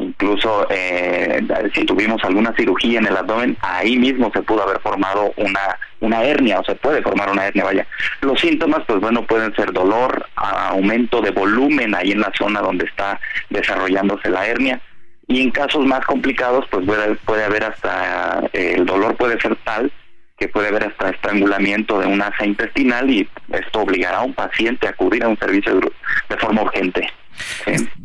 incluso 0.00 0.66
eh, 0.70 1.40
si 1.74 1.84
tuvimos 1.84 2.22
alguna 2.24 2.52
cirugía 2.56 2.98
en 2.98 3.06
el 3.06 3.16
abdomen, 3.16 3.56
ahí 3.60 3.96
mismo 3.96 4.30
se 4.32 4.42
pudo 4.42 4.62
haber 4.62 4.80
formado 4.80 5.32
una, 5.36 5.78
una 6.00 6.22
hernia 6.24 6.60
o 6.60 6.64
se 6.64 6.74
puede 6.74 7.02
formar 7.02 7.30
una 7.30 7.46
hernia, 7.46 7.64
vaya. 7.64 7.86
Los 8.20 8.40
síntomas, 8.40 8.82
pues 8.86 9.00
bueno, 9.00 9.24
pueden 9.26 9.54
ser 9.54 9.72
dolor, 9.72 10.26
aumento 10.36 11.20
de 11.20 11.30
volumen 11.30 11.94
ahí 11.94 12.12
en 12.12 12.20
la 12.20 12.32
zona 12.36 12.60
donde 12.60 12.86
está 12.86 13.20
desarrollándose 13.50 14.30
la 14.30 14.46
hernia. 14.46 14.80
Y 15.26 15.42
en 15.42 15.50
casos 15.50 15.86
más 15.86 16.04
complicados, 16.06 16.66
pues 16.70 16.84
puede, 16.84 17.14
puede 17.16 17.44
haber 17.44 17.64
hasta, 17.64 18.42
eh, 18.52 18.74
el 18.76 18.86
dolor 18.86 19.16
puede 19.16 19.40
ser 19.40 19.56
tal 19.64 19.92
que 20.40 20.48
puede 20.48 20.68
haber 20.68 20.84
hasta 20.84 21.10
estrangulamiento 21.10 22.00
de 22.00 22.06
una 22.06 22.28
asa 22.28 22.46
intestinal 22.46 23.10
y 23.10 23.28
esto 23.52 23.80
obligará 23.80 24.18
a 24.18 24.22
un 24.22 24.32
paciente 24.32 24.86
a 24.86 24.90
acudir 24.90 25.22
a 25.22 25.28
un 25.28 25.38
servicio 25.38 25.78
de 26.28 26.36
forma 26.38 26.62
urgente. 26.62 27.06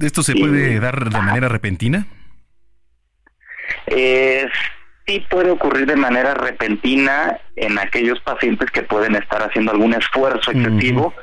¿Esto 0.01 0.23
se 0.23 0.33
puede 0.35 0.79
dar 0.79 1.09
de 1.09 1.19
manera 1.21 1.47
repentina? 1.49 2.05
Es- 3.87 4.51
sí 5.07 5.23
puede 5.29 5.51
ocurrir 5.51 5.85
de 5.85 5.95
manera 5.95 6.33
repentina 6.33 7.37
en 7.55 7.77
aquellos 7.79 8.19
pacientes 8.21 8.69
que 8.71 8.81
pueden 8.83 9.15
estar 9.15 9.41
haciendo 9.43 9.71
algún 9.71 9.93
esfuerzo 9.93 10.51
excesivo, 10.51 11.13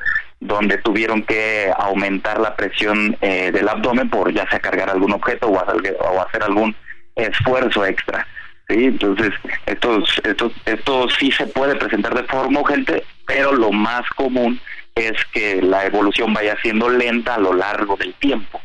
donde 0.41 0.79
tuvieron 0.79 1.23
que 1.23 1.71
aumentar 1.77 2.41
la 2.41 2.57
presión 2.57 3.17
eh, 3.21 3.51
del 3.53 3.69
abdomen 3.69 4.09
por 4.11 4.33
ya 4.33 4.49
sea 4.51 4.61
cargar 4.61 4.91
algún 4.91 5.13
objeto 5.13 5.49
o 5.49 5.59
hacer, 5.61 5.97
o 6.01 6.21
hacer 6.23 6.43
algún 6.43 6.75
esfuerzo 7.15 7.85
extra. 7.87 8.27
¿sí? 8.69 8.85
Entonces, 8.87 9.31
esto, 9.67 10.03
esto, 10.25 10.53
esto 10.65 11.09
sí 11.11 11.31
se 11.33 11.47
puede 11.47 11.75
presentar 11.77 12.15
de 12.15 12.25
forma 12.25 12.61
urgente, 12.61 13.05
pero 13.27 13.53
lo 13.53 13.71
más 13.73 14.09
común 14.11 14.61
es 14.95 15.13
que 15.33 15.63
la 15.63 15.87
evolución 15.87 16.33
vaya 16.33 16.57
siendo 16.63 16.89
lenta 16.89 17.35
a 17.35 17.39
lo 17.39 17.55
largo 17.55 17.97
del 17.97 18.15
tiempo. 18.15 18.61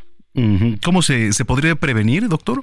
¿Cómo 0.83 1.01
se, 1.01 1.33
se 1.33 1.45
podría 1.45 1.75
prevenir, 1.75 2.27
doctor? 2.27 2.59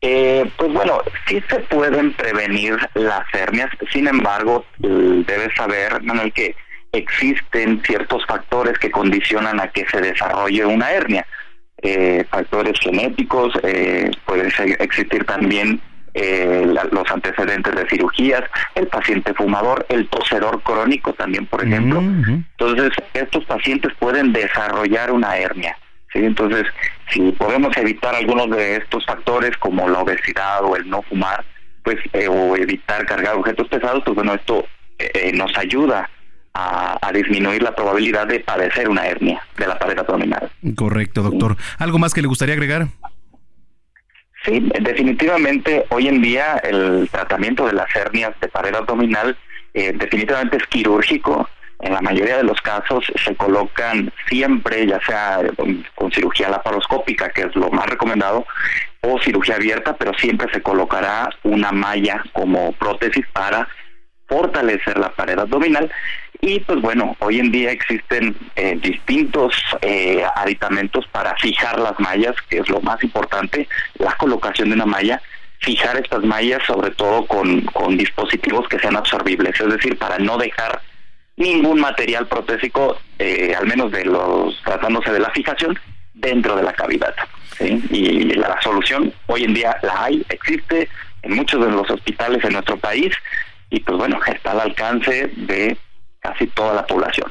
Eh, 0.00 0.50
pues 0.56 0.72
bueno, 0.72 1.02
sí 1.26 1.42
se 1.48 1.60
pueden 1.60 2.12
prevenir 2.14 2.76
las 2.94 3.22
hernias, 3.34 3.68
sin 3.92 4.06
embargo, 4.08 4.64
debes 4.78 5.54
saber, 5.56 6.02
Manuel, 6.02 6.32
que 6.32 6.54
existen 6.92 7.82
ciertos 7.84 8.24
factores 8.26 8.78
que 8.78 8.90
condicionan 8.90 9.60
a 9.60 9.68
que 9.68 9.86
se 9.88 10.00
desarrolle 10.00 10.64
una 10.64 10.90
hernia. 10.90 11.26
Eh, 11.82 12.24
factores 12.30 12.78
genéticos, 12.80 13.52
eh, 13.62 14.10
puede 14.24 14.48
existir 14.78 15.24
también 15.24 15.80
eh, 16.14 16.66
los 16.90 17.10
antecedentes 17.10 17.74
de 17.74 17.88
cirugías, 17.88 18.42
el 18.74 18.86
paciente 18.88 19.32
fumador, 19.34 19.86
el 19.88 20.08
tosedor 20.08 20.62
crónico 20.62 21.12
también, 21.12 21.46
por 21.46 21.64
ejemplo. 21.64 22.00
Entonces, 22.00 22.90
estos 23.14 23.44
pacientes 23.44 23.92
pueden 23.98 24.32
desarrollar 24.32 25.12
una 25.12 25.36
hernia. 25.36 25.76
¿sí? 26.12 26.20
Entonces, 26.24 26.66
si 27.10 27.32
podemos 27.32 27.76
evitar 27.76 28.14
algunos 28.14 28.50
de 28.50 28.76
estos 28.76 29.04
factores, 29.06 29.56
como 29.58 29.88
la 29.88 30.00
obesidad 30.00 30.64
o 30.64 30.76
el 30.76 30.88
no 30.88 31.02
fumar, 31.02 31.44
pues 31.82 31.98
eh, 32.12 32.28
o 32.28 32.56
evitar 32.56 33.06
cargar 33.06 33.36
objetos 33.36 33.68
pesados, 33.68 34.02
pues 34.04 34.14
bueno, 34.14 34.34
esto 34.34 34.66
eh, 34.98 35.32
nos 35.34 35.56
ayuda 35.56 36.08
a, 36.54 37.10
disminuir 37.12 37.62
la 37.62 37.74
probabilidad 37.74 38.26
de 38.26 38.40
padecer 38.40 38.88
una 38.88 39.06
hernia 39.06 39.42
de 39.58 39.66
la 39.66 39.78
pared 39.78 39.98
abdominal. 39.98 40.50
Correcto, 40.76 41.22
doctor. 41.22 41.56
¿Algo 41.78 41.98
más 41.98 42.14
que 42.14 42.22
le 42.22 42.28
gustaría 42.28 42.54
agregar? 42.54 42.86
Sí, 44.44 44.70
definitivamente 44.80 45.84
hoy 45.90 46.08
en 46.08 46.22
día 46.22 46.56
el 46.62 47.08
tratamiento 47.10 47.66
de 47.66 47.74
las 47.74 47.94
hernias 47.94 48.32
de 48.40 48.48
pared 48.48 48.74
abdominal 48.74 49.36
eh, 49.74 49.92
definitivamente 49.94 50.56
es 50.56 50.66
quirúrgico. 50.66 51.48
En 51.80 51.94
la 51.94 52.00
mayoría 52.00 52.36
de 52.36 52.44
los 52.44 52.60
casos 52.60 53.04
se 53.22 53.34
colocan 53.36 54.12
siempre, 54.28 54.86
ya 54.86 55.00
sea 55.00 55.40
con, 55.94 56.12
cirugía 56.12 56.50
laparoscópica, 56.50 57.30
que 57.30 57.42
es 57.42 57.56
lo 57.56 57.70
más 57.70 57.86
recomendado, 57.86 58.46
o 59.02 59.18
cirugía 59.20 59.56
abierta, 59.56 59.96
pero 59.96 60.12
siempre 60.14 60.50
se 60.52 60.60
colocará 60.60 61.30
una 61.42 61.72
malla 61.72 62.22
como 62.32 62.72
prótesis 62.72 63.26
para 63.32 63.66
fortalecer 64.26 64.98
la 64.98 65.10
pared 65.10 65.38
abdominal 65.38 65.90
y 66.40 66.60
pues 66.60 66.80
bueno, 66.80 67.16
hoy 67.20 67.38
en 67.38 67.52
día 67.52 67.70
existen 67.70 68.34
eh, 68.56 68.78
distintos 68.82 69.54
eh, 69.82 70.24
aditamentos 70.36 71.06
para 71.08 71.36
fijar 71.36 71.78
las 71.78 71.98
mallas, 72.00 72.34
que 72.48 72.58
es 72.58 72.68
lo 72.68 72.80
más 72.80 73.02
importante, 73.04 73.68
la 73.98 74.12
colocación 74.16 74.68
de 74.68 74.74
una 74.74 74.86
malla, 74.86 75.20
fijar 75.58 75.98
estas 75.98 76.24
mallas 76.24 76.62
sobre 76.66 76.90
todo 76.92 77.26
con, 77.26 77.60
con 77.66 77.96
dispositivos 77.98 78.66
que 78.68 78.78
sean 78.78 78.96
absorbibles, 78.96 79.60
es 79.60 79.68
decir, 79.68 79.98
para 79.98 80.18
no 80.18 80.38
dejar 80.38 80.80
ningún 81.36 81.80
material 81.80 82.26
protésico, 82.26 82.98
eh, 83.18 83.54
al 83.56 83.66
menos 83.66 83.92
de 83.92 84.04
los 84.06 84.60
tratándose 84.62 85.12
de 85.12 85.20
la 85.20 85.30
fijación, 85.30 85.78
dentro 86.14 86.56
de 86.56 86.62
la 86.62 86.72
cavidad. 86.72 87.14
Y 87.60 88.22
la 88.34 88.58
solución 88.62 89.12
hoy 89.26 89.44
en 89.44 89.52
día 89.52 89.76
la 89.82 90.04
hay, 90.04 90.24
existe 90.30 90.88
en 91.22 91.34
muchos 91.34 91.64
de 91.64 91.70
los 91.70 91.90
hospitales 91.90 92.42
en 92.44 92.54
nuestro 92.54 92.78
país 92.78 93.12
y 93.68 93.80
pues 93.80 93.98
bueno, 93.98 94.18
está 94.26 94.52
al 94.52 94.60
alcance 94.60 95.30
de 95.36 95.76
casi 96.20 96.46
toda 96.48 96.74
la 96.74 96.86
población. 96.86 97.30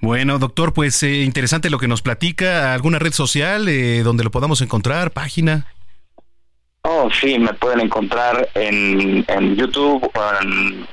Bueno, 0.00 0.38
doctor, 0.38 0.72
pues 0.72 1.02
eh, 1.02 1.22
interesante 1.22 1.70
lo 1.70 1.78
que 1.78 1.88
nos 1.88 2.02
platica. 2.02 2.72
¿Alguna 2.72 2.98
red 2.98 3.12
social 3.12 3.68
eh, 3.68 4.02
donde 4.02 4.24
lo 4.24 4.30
podamos 4.30 4.60
encontrar? 4.60 5.10
¿Página? 5.10 5.66
Oh, 6.82 7.10
sí, 7.20 7.38
me 7.38 7.52
pueden 7.54 7.80
encontrar 7.80 8.48
en, 8.54 9.24
en 9.26 9.56
YouTube 9.56 10.10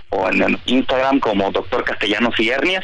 o 0.09 0.29
en, 0.29 0.59
Instagram 0.65 1.19
como 1.19 1.51
Doctor 1.51 1.83
Castellanos 1.83 2.37
y 2.39 2.49
Hernias, 2.49 2.83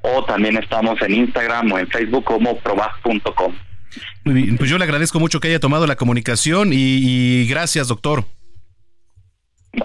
o 0.00 0.24
también 0.24 0.56
estamos 0.56 1.00
en 1.02 1.14
Instagram 1.14 1.70
o 1.70 1.78
en 1.78 1.86
Facebook 1.88 2.24
como 2.24 2.56
probag.com. 2.58 3.54
Pues 4.24 4.70
yo 4.70 4.78
le 4.78 4.84
agradezco 4.84 5.20
mucho 5.20 5.38
que 5.38 5.48
haya 5.48 5.60
tomado 5.60 5.86
la 5.86 5.96
comunicación 5.96 6.70
y 6.72 7.46
gracias, 7.46 7.88
doctor 7.88 8.24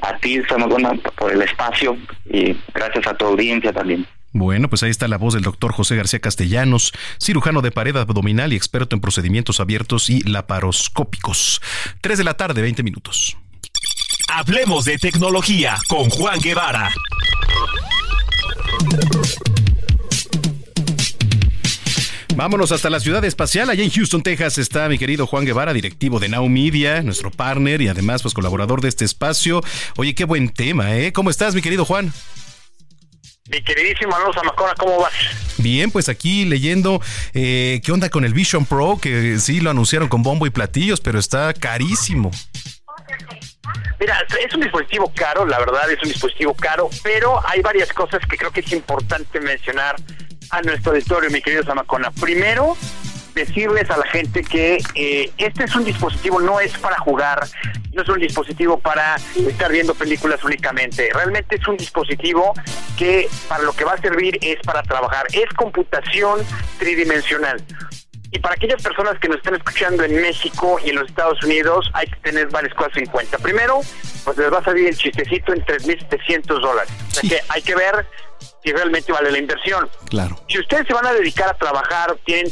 a 0.01 0.17
ti, 0.17 0.41
bueno 0.67 0.99
por 1.17 1.31
el 1.31 1.41
espacio 1.41 1.97
y 2.29 2.55
gracias 2.73 3.07
a 3.07 3.15
tu 3.15 3.25
audiencia 3.25 3.71
también. 3.71 4.05
Bueno, 4.33 4.69
pues 4.69 4.83
ahí 4.83 4.89
está 4.89 5.07
la 5.07 5.17
voz 5.17 5.33
del 5.33 5.43
doctor 5.43 5.71
José 5.71 5.95
García 5.95 6.19
Castellanos, 6.19 6.93
cirujano 7.19 7.61
de 7.61 7.71
pared 7.71 7.95
abdominal 7.95 8.53
y 8.53 8.55
experto 8.55 8.95
en 8.95 9.01
procedimientos 9.01 9.59
abiertos 9.59 10.09
y 10.09 10.21
laparoscópicos. 10.21 11.61
3 12.01 12.17
de 12.17 12.23
la 12.23 12.35
tarde, 12.35 12.61
20 12.61 12.83
minutos. 12.83 13.37
Hablemos 14.29 14.85
de 14.85 14.97
tecnología 14.97 15.77
con 15.87 16.09
Juan 16.09 16.39
Guevara. 16.39 16.91
Vámonos 22.37 22.71
hasta 22.71 22.91
la 22.91 22.99
ciudad 22.99 23.25
espacial. 23.25 23.67
Allá 23.71 23.83
en 23.83 23.89
Houston, 23.89 24.21
Texas, 24.21 24.59
está 24.59 24.87
mi 24.89 24.99
querido 24.99 25.25
Juan 25.25 25.43
Guevara, 25.43 25.73
directivo 25.73 26.19
de 26.19 26.29
Now 26.29 26.47
Media, 26.47 27.01
nuestro 27.01 27.31
partner 27.31 27.81
y 27.81 27.87
además, 27.87 28.21
pues, 28.21 28.35
colaborador 28.35 28.79
de 28.79 28.89
este 28.89 29.05
espacio. 29.05 29.63
Oye, 29.95 30.13
qué 30.13 30.23
buen 30.23 30.49
tema, 30.49 30.95
¿eh? 30.95 31.11
¿Cómo 31.11 31.31
estás, 31.31 31.55
mi 31.55 31.63
querido 31.63 31.83
Juan? 31.83 32.13
Mi 33.49 33.59
queridísimo 33.63 34.15
Alonso 34.15 34.43
Macona, 34.43 34.75
¿cómo 34.77 34.99
vas? 34.99 35.13
Bien, 35.57 35.89
pues 35.89 36.09
aquí 36.09 36.45
leyendo 36.45 37.01
eh, 37.33 37.81
qué 37.83 37.91
onda 37.91 38.11
con 38.11 38.23
el 38.23 38.35
Vision 38.35 38.67
Pro, 38.67 38.99
que 39.01 39.39
sí 39.39 39.59
lo 39.59 39.71
anunciaron 39.71 40.07
con 40.07 40.21
bombo 40.21 40.45
y 40.45 40.51
platillos, 40.51 41.01
pero 41.01 41.17
está 41.17 41.55
carísimo. 41.55 42.29
Mira, 43.99 44.23
es 44.45 44.53
un 44.53 44.61
dispositivo 44.61 45.11
caro, 45.15 45.43
la 45.43 45.57
verdad 45.57 45.89
es 45.89 46.03
un 46.03 46.09
dispositivo 46.09 46.53
caro, 46.53 46.87
pero 47.01 47.41
hay 47.47 47.61
varias 47.61 47.91
cosas 47.93 48.19
que 48.29 48.37
creo 48.37 48.51
que 48.51 48.59
es 48.59 48.71
importante 48.73 49.39
mencionar 49.39 49.95
a 50.51 50.61
nuestro 50.61 50.91
auditorio, 50.91 51.29
mi 51.29 51.41
querido 51.41 51.63
Samacona. 51.63 52.11
Primero, 52.11 52.77
decirles 53.37 53.89
a 53.89 53.97
la 53.97 54.07
gente 54.07 54.43
que 54.43 54.77
eh, 54.95 55.31
este 55.37 55.65
es 55.65 55.75
un 55.75 55.85
dispositivo, 55.85 56.41
no 56.41 56.59
es 56.59 56.77
para 56.77 56.97
jugar, 56.97 57.47
no 57.93 58.01
es 58.01 58.09
un 58.09 58.19
dispositivo 58.19 58.79
para 58.79 59.15
estar 59.35 59.71
viendo 59.71 59.93
películas 59.93 60.43
únicamente. 60.43 61.09
Realmente 61.13 61.55
es 61.55 61.67
un 61.67 61.77
dispositivo 61.77 62.53
que 62.97 63.29
para 63.47 63.63
lo 63.63 63.73
que 63.73 63.85
va 63.85 63.93
a 63.93 63.97
servir 63.97 64.37
es 64.41 64.57
para 64.65 64.81
trabajar. 64.83 65.27
Es 65.33 65.47
computación 65.55 66.41
tridimensional. 66.79 67.63
Y 68.29 68.39
para 68.39 68.55
aquellas 68.55 68.81
personas 68.81 69.17
que 69.19 69.29
nos 69.29 69.37
están 69.37 69.55
escuchando 69.55 70.03
en 70.03 70.15
México 70.21 70.79
y 70.83 70.89
en 70.89 70.97
los 70.97 71.07
Estados 71.07 71.41
Unidos, 71.43 71.89
hay 71.93 72.07
que 72.07 72.17
tener 72.17 72.47
varias 72.49 72.73
cosas 72.73 72.97
en 72.97 73.05
cuenta. 73.05 73.37
Primero, 73.37 73.79
pues 74.25 74.37
les 74.37 74.51
va 74.51 74.59
a 74.59 74.63
salir 74.63 74.87
el 74.87 74.97
chistecito 74.97 75.53
en 75.53 75.63
3.700 75.63 76.59
dólares. 76.59 76.91
O 77.09 77.15
sea 77.15 77.29
que 77.29 77.39
hay 77.47 77.61
que 77.61 77.75
ver 77.75 78.05
si 78.63 78.71
realmente 78.71 79.11
vale 79.11 79.31
la 79.31 79.37
inversión. 79.37 79.89
Claro. 80.09 80.37
Si 80.47 80.59
ustedes 80.59 80.87
se 80.87 80.93
van 80.93 81.05
a 81.05 81.13
dedicar 81.13 81.49
a 81.49 81.53
trabajar, 81.53 82.17
tienen, 82.25 82.51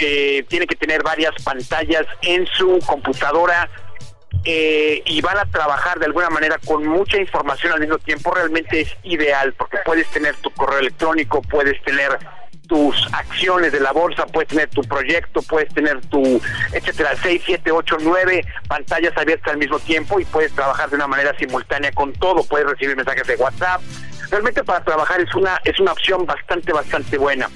eh, 0.00 0.44
tienen 0.48 0.68
que 0.68 0.76
tener 0.76 1.02
varias 1.02 1.32
pantallas 1.42 2.06
en 2.22 2.46
su 2.46 2.78
computadora 2.86 3.68
eh, 4.44 5.02
y 5.06 5.20
van 5.20 5.38
a 5.38 5.44
trabajar 5.44 5.98
de 5.98 6.06
alguna 6.06 6.30
manera 6.30 6.58
con 6.64 6.84
mucha 6.86 7.16
información 7.18 7.72
al 7.72 7.80
mismo 7.80 7.98
tiempo, 7.98 8.32
realmente 8.32 8.80
es 8.80 8.96
ideal 9.04 9.54
porque 9.54 9.78
puedes 9.84 10.08
tener 10.08 10.34
tu 10.36 10.50
correo 10.50 10.78
electrónico, 10.78 11.42
puedes 11.42 11.80
tener 11.84 12.18
tus 12.66 13.06
acciones 13.12 13.70
de 13.70 13.80
la 13.80 13.92
bolsa, 13.92 14.26
puedes 14.26 14.48
tener 14.48 14.68
tu 14.70 14.82
proyecto, 14.82 15.42
puedes 15.42 15.72
tener 15.74 16.00
tu, 16.06 16.40
etcétera, 16.72 17.10
6, 17.22 17.42
7, 17.44 17.70
8, 17.70 17.96
9 18.00 18.44
pantallas 18.66 19.16
abiertas 19.16 19.52
al 19.52 19.58
mismo 19.58 19.78
tiempo 19.78 20.18
y 20.18 20.24
puedes 20.24 20.52
trabajar 20.52 20.88
de 20.88 20.96
una 20.96 21.06
manera 21.06 21.36
simultánea 21.38 21.92
con 21.92 22.12
todo, 22.14 22.42
puedes 22.44 22.66
recibir 22.66 22.96
mensajes 22.96 23.26
de 23.26 23.36
WhatsApp, 23.36 23.82
realmente 24.32 24.64
para 24.64 24.82
trabajar 24.82 25.20
es 25.20 25.32
una 25.34 25.60
es 25.62 25.78
una 25.78 25.92
opción 25.92 26.24
bastante 26.26 26.72
bastante 26.72 27.18
buena. 27.18 27.48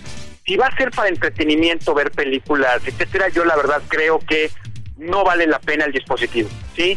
Si 0.46 0.56
va 0.56 0.66
a 0.66 0.76
ser 0.76 0.90
para 0.92 1.08
entretenimiento, 1.08 1.92
ver 1.94 2.12
películas, 2.12 2.80
etcétera, 2.86 3.28
yo 3.30 3.44
la 3.44 3.56
verdad 3.56 3.82
creo 3.88 4.20
que 4.20 4.50
no 4.96 5.24
vale 5.24 5.46
la 5.46 5.58
pena 5.58 5.86
el 5.86 5.92
dispositivo, 5.92 6.48
¿sí? 6.76 6.96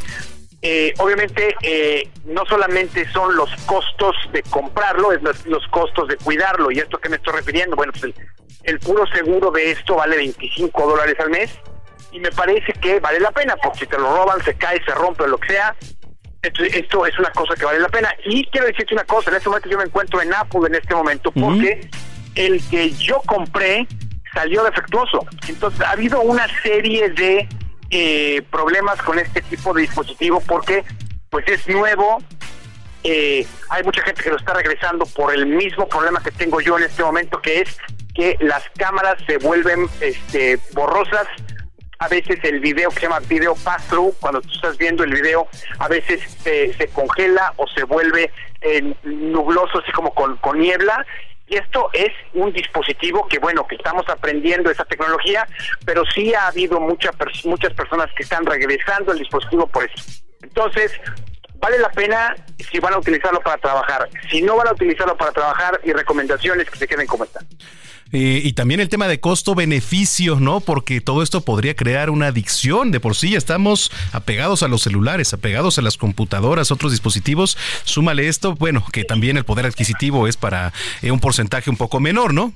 Eh, 0.62 0.94
obviamente 0.98 1.56
eh, 1.64 2.10
no 2.26 2.46
solamente 2.46 3.10
son 3.12 3.36
los 3.36 3.50
costos 3.66 4.16
de 4.34 4.44
comprarlo, 4.44 5.14
es 5.14 5.22
los, 5.46 5.66
costos 5.70 6.10
de 6.10 6.18
cuidarlo. 6.18 6.70
¿Y 6.70 6.80
esto 6.80 6.98
que 6.98 7.08
me 7.08 7.16
estoy 7.16 7.34
refiriendo? 7.34 7.78
Bueno, 7.78 7.94
pues 7.94 8.04
el, 8.04 8.16
el, 8.64 8.80
puro 8.80 9.08
seguro 9.08 9.52
de 9.52 9.72
esto 9.72 9.96
vale 9.96 10.18
25 10.18 10.88
dólares 10.88 11.16
al 11.20 11.30
mes 11.30 11.50
y 12.12 12.20
me 12.20 12.32
parece 12.32 12.74
que 12.74 13.00
vale 13.00 13.22
la 13.22 13.32
pena, 13.32 13.56
porque 13.56 13.80
si 13.80 13.88
te 13.88 13.98
lo 13.98 14.14
roban, 14.16 14.44
se 14.44 14.54
cae, 14.56 14.84
se 14.84 14.94
rompe 14.94 15.26
lo 15.28 15.38
que 15.38 15.54
sea, 15.54 15.76
esto, 16.42 17.06
es 17.06 17.20
una 17.20 17.32
cosa 17.32 17.56
que 17.56 17.66
vale 17.66 17.80
la 17.80 17.90
pena. 17.90 18.10
Y 18.26 18.46
quiero 18.46 18.68
decirte 18.68 18.94
una 18.94 19.04
cosa, 19.04 19.30
en 19.30 19.38
este 19.38 19.50
momento 19.50 19.70
yo 19.70 19.78
me 19.78 19.84
encuentro 19.84 20.22
en 20.22 20.34
Apple 20.34 20.62
en 20.68 20.76
este 20.76 20.96
momento 20.96 21.32
porque 21.32 21.90
el 22.36 22.62
que 22.70 22.92
yo 22.92 23.22
compré 23.26 23.88
salió 24.34 24.64
defectuoso. 24.64 25.26
Entonces 25.48 25.82
ha 25.82 25.92
habido 25.92 26.22
una 26.22 26.48
serie 26.62 27.10
de 27.10 27.48
eh, 27.90 28.42
problemas 28.52 29.02
con 29.02 29.20
este 29.20 29.42
tipo 29.42 29.74
de 29.74 29.82
dispositivo 29.82 30.42
porque 30.48 30.84
pues 31.30 31.48
es 31.48 31.68
nuevo, 31.68 32.20
eh, 33.04 33.46
hay 33.70 33.84
mucha 33.84 34.02
gente 34.02 34.22
que 34.22 34.30
lo 34.30 34.38
está 34.38 34.54
regresando 34.54 35.06
por 35.06 35.34
el 35.34 35.46
mismo 35.46 35.88
problema 35.88 36.22
que 36.22 36.32
tengo 36.32 36.60
yo 36.60 36.78
en 36.78 36.86
este 36.86 37.04
momento, 37.04 37.42
que 37.42 37.62
es 37.62 37.78
que 38.14 38.38
las 38.42 38.64
cámaras 38.78 39.16
se 39.26 39.38
vuelven 39.38 39.88
este, 40.02 40.60
borrosas. 40.74 41.28
A 42.00 42.08
veces 42.08 42.40
el 42.44 42.62
video 42.62 42.90
que 42.90 42.96
se 42.96 43.02
llama 43.04 43.20
video 43.20 43.56
pass-through, 43.56 44.16
cuando 44.22 44.42
tú 44.42 44.50
estás 44.54 44.78
viendo 44.78 45.04
el 45.04 45.14
video, 45.14 45.48
a 45.80 45.88
veces 45.90 46.22
se 46.44 46.88
congela 46.94 47.54
o 47.58 47.68
se 47.68 47.84
vuelve 47.84 48.32
eh, 48.62 48.94
nubloso, 49.04 49.80
así 49.80 49.92
como 49.92 50.14
con, 50.14 50.38
con 50.38 50.60
niebla. 50.60 51.06
Y 51.48 51.58
esto 51.58 51.90
es 51.92 52.12
un 52.34 52.54
dispositivo 52.54 53.28
que, 53.28 53.40
bueno, 53.40 53.68
que 53.68 53.76
estamos 53.76 54.08
aprendiendo 54.08 54.72
esa 54.72 54.86
tecnología, 54.86 55.46
pero 55.84 56.04
sí 56.06 56.34
ha 56.34 56.48
habido 56.48 56.80
mucha, 56.80 57.12
muchas 57.44 57.74
personas 57.74 58.08
que 58.16 58.24
están 58.24 58.46
regresando 58.46 59.12
el 59.12 59.20
dispositivo 59.20 59.68
por 59.68 59.84
eso. 59.84 60.22
Entonces, 60.42 60.94
vale 61.56 61.80
la 61.80 61.90
pena 61.90 62.36
si 62.72 62.80
van 62.80 62.94
a 62.94 63.00
utilizarlo 63.00 63.42
para 63.42 63.58
trabajar. 63.58 64.08
Si 64.30 64.42
no 64.42 64.56
van 64.56 64.70
a 64.70 64.72
utilizarlo 64.72 65.18
para 65.18 65.32
trabajar, 65.32 65.82
y 65.84 65.92
recomendaciones 65.92 66.70
que 66.70 66.78
se 66.78 66.88
queden 66.88 67.08
como 67.08 67.26
están. 67.26 67.46
Eh, 68.12 68.42
y 68.44 68.54
también 68.54 68.80
el 68.80 68.90
tema 68.90 69.08
de 69.08 69.20
costo-beneficio, 69.20 70.40
¿no? 70.40 70.62
Porque 70.62 71.00
todo 71.00 71.22
esto 71.22 71.42
podría 71.42 71.76
crear 71.76 72.10
una 72.10 72.28
adicción. 72.28 72.92
De 72.92 73.00
por 73.00 73.16
sí 73.16 73.32
ya 73.32 73.38
estamos 73.38 73.92
apegados 74.14 74.64
a 74.64 74.68
los 74.68 74.82
celulares, 74.82 75.34
apegados 75.34 75.78
a 75.78 75.82
las 75.82 75.98
computadoras, 75.98 76.72
otros 76.72 76.92
dispositivos. 76.92 77.58
Súmale 77.84 78.28
esto, 78.28 78.56
bueno, 78.56 78.84
que 78.92 79.04
también 79.04 79.38
el 79.38 79.46
poder 79.46 79.66
adquisitivo 79.66 80.28
es 80.28 80.38
para 80.38 80.74
eh, 81.02 81.12
un 81.12 81.20
porcentaje 81.20 81.70
un 81.70 81.78
poco 81.78 82.00
menor, 82.00 82.34
¿no? 82.34 82.54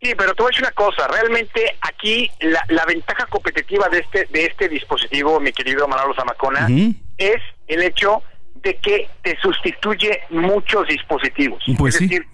Sí, 0.00 0.12
pero 0.16 0.34
te 0.34 0.42
voy 0.42 0.50
a 0.50 0.52
decir 0.52 0.64
una 0.64 0.72
cosa, 0.72 1.08
realmente 1.08 1.76
aquí 1.80 2.30
la, 2.40 2.84
ventaja 2.84 3.24
competitiva 3.26 3.88
de 3.88 4.00
este 4.00 4.26
de 4.26 4.44
este 4.44 4.68
dispositivo, 4.68 5.40
mi 5.40 5.50
querido 5.50 5.88
Manolo 5.88 6.14
Zamacona, 6.14 6.68
es 7.16 7.40
el 7.68 7.82
hecho 7.82 8.22
de 8.56 8.76
que 8.76 9.08
te 9.22 9.38
sustituye 9.40 10.20
muchos 10.28 10.88
dispositivos. 10.88 11.62
Pues 11.78 11.94
es 11.94 12.02
decir, 12.02 12.26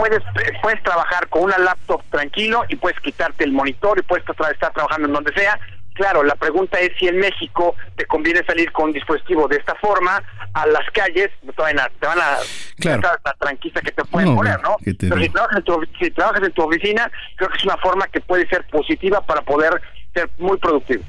puedes 0.00 0.22
puedes 0.62 0.82
trabajar 0.82 1.28
con 1.28 1.44
una 1.44 1.58
laptop 1.58 2.02
tranquilo 2.10 2.64
y 2.68 2.76
puedes 2.76 2.98
quitarte 3.00 3.44
el 3.44 3.52
monitor 3.52 3.98
y 3.98 4.02
puedes 4.02 4.24
estar 4.28 4.72
trabajando 4.72 5.06
en 5.06 5.14
donde 5.14 5.32
sea 5.34 5.58
Claro, 6.00 6.22
la 6.22 6.34
pregunta 6.34 6.80
es 6.80 6.92
si 6.98 7.08
en 7.08 7.18
México 7.18 7.74
te 7.94 8.06
conviene 8.06 8.42
salir 8.46 8.72
con 8.72 8.86
un 8.86 8.92
dispositivo 8.92 9.46
de 9.48 9.56
esta 9.56 9.74
forma 9.74 10.22
a 10.54 10.66
las 10.66 10.88
calles, 10.92 11.28
te 11.44 11.62
van 11.62 11.78
a, 11.78 11.90
te 12.00 12.06
van 12.06 12.18
a 12.18 12.38
claro. 12.78 13.02
la 13.22 13.34
tranquila 13.34 13.82
que 13.82 13.92
te 13.92 14.04
pueden 14.04 14.34
poner, 14.34 14.62
¿no? 14.62 14.76
Pero 14.82 15.18
si 15.18 15.28
trabajas, 15.28 15.58
en 15.58 15.64
tu, 15.64 15.86
si 15.98 16.10
trabajas 16.10 16.42
en 16.42 16.52
tu 16.52 16.62
oficina, 16.62 17.10
creo 17.36 17.50
que 17.50 17.58
es 17.58 17.64
una 17.64 17.76
forma 17.76 18.06
que 18.06 18.20
puede 18.22 18.48
ser 18.48 18.66
positiva 18.68 19.20
para 19.20 19.42
poder 19.42 19.78
ser 20.14 20.30
muy 20.38 20.56
productivo. 20.56 21.04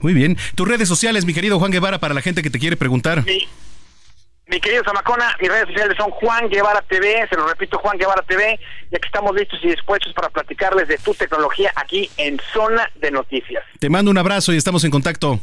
Muy 0.00 0.12
bien. 0.12 0.36
Tus 0.54 0.68
redes 0.68 0.88
sociales, 0.88 1.24
mi 1.24 1.32
querido 1.32 1.58
Juan 1.58 1.70
Guevara, 1.70 1.98
para 1.98 2.12
la 2.12 2.20
gente 2.20 2.42
que 2.42 2.50
te 2.50 2.58
quiere 2.58 2.76
preguntar. 2.76 3.24
Sí. 3.24 3.48
Mi 4.48 4.60
querido 4.60 4.82
Zamacona, 4.82 5.36
mis 5.40 5.50
redes 5.50 5.66
sociales 5.66 5.94
son 5.98 6.10
Juan 6.10 6.48
Guevara 6.48 6.80
TV, 6.88 7.26
se 7.28 7.36
lo 7.36 7.46
repito, 7.46 7.78
Juan 7.78 7.98
Guevara 7.98 8.22
TV, 8.22 8.58
y 8.90 8.96
aquí 8.96 9.06
estamos 9.06 9.34
listos 9.36 9.58
y 9.62 9.68
dispuestos 9.68 10.14
para 10.14 10.30
platicarles 10.30 10.88
de 10.88 10.96
tu 10.96 11.12
tecnología 11.12 11.70
aquí 11.76 12.10
en 12.16 12.40
Zona 12.54 12.90
de 12.94 13.10
Noticias. 13.10 13.62
Te 13.78 13.90
mando 13.90 14.10
un 14.10 14.16
abrazo 14.16 14.54
y 14.54 14.56
estamos 14.56 14.84
en 14.84 14.90
contacto. 14.90 15.38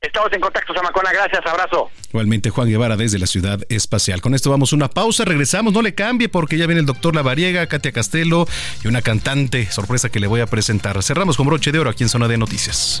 Estamos 0.00 0.32
en 0.32 0.40
contacto, 0.40 0.74
Zamacona. 0.74 1.12
Gracias, 1.12 1.46
abrazo. 1.46 1.88
Igualmente, 2.08 2.50
Juan 2.50 2.68
Guevara 2.68 2.96
desde 2.96 3.20
la 3.20 3.26
Ciudad 3.26 3.60
Espacial. 3.68 4.20
Con 4.20 4.34
esto 4.34 4.50
vamos 4.50 4.72
a 4.72 4.76
una 4.76 4.90
pausa, 4.90 5.24
regresamos, 5.24 5.72
no 5.72 5.80
le 5.80 5.94
cambie 5.94 6.28
porque 6.28 6.58
ya 6.58 6.66
viene 6.66 6.80
el 6.80 6.86
doctor 6.86 7.14
Lavariega, 7.14 7.68
Katia 7.68 7.92
Castelo 7.92 8.46
y 8.82 8.88
una 8.88 9.02
cantante 9.02 9.70
sorpresa 9.70 10.10
que 10.10 10.18
le 10.18 10.26
voy 10.26 10.40
a 10.40 10.46
presentar. 10.46 11.00
Cerramos 11.02 11.36
con 11.36 11.46
broche 11.46 11.70
de 11.70 11.78
oro 11.78 11.90
aquí 11.90 12.02
en 12.02 12.08
Zona 12.08 12.26
de 12.26 12.38
Noticias. 12.38 13.00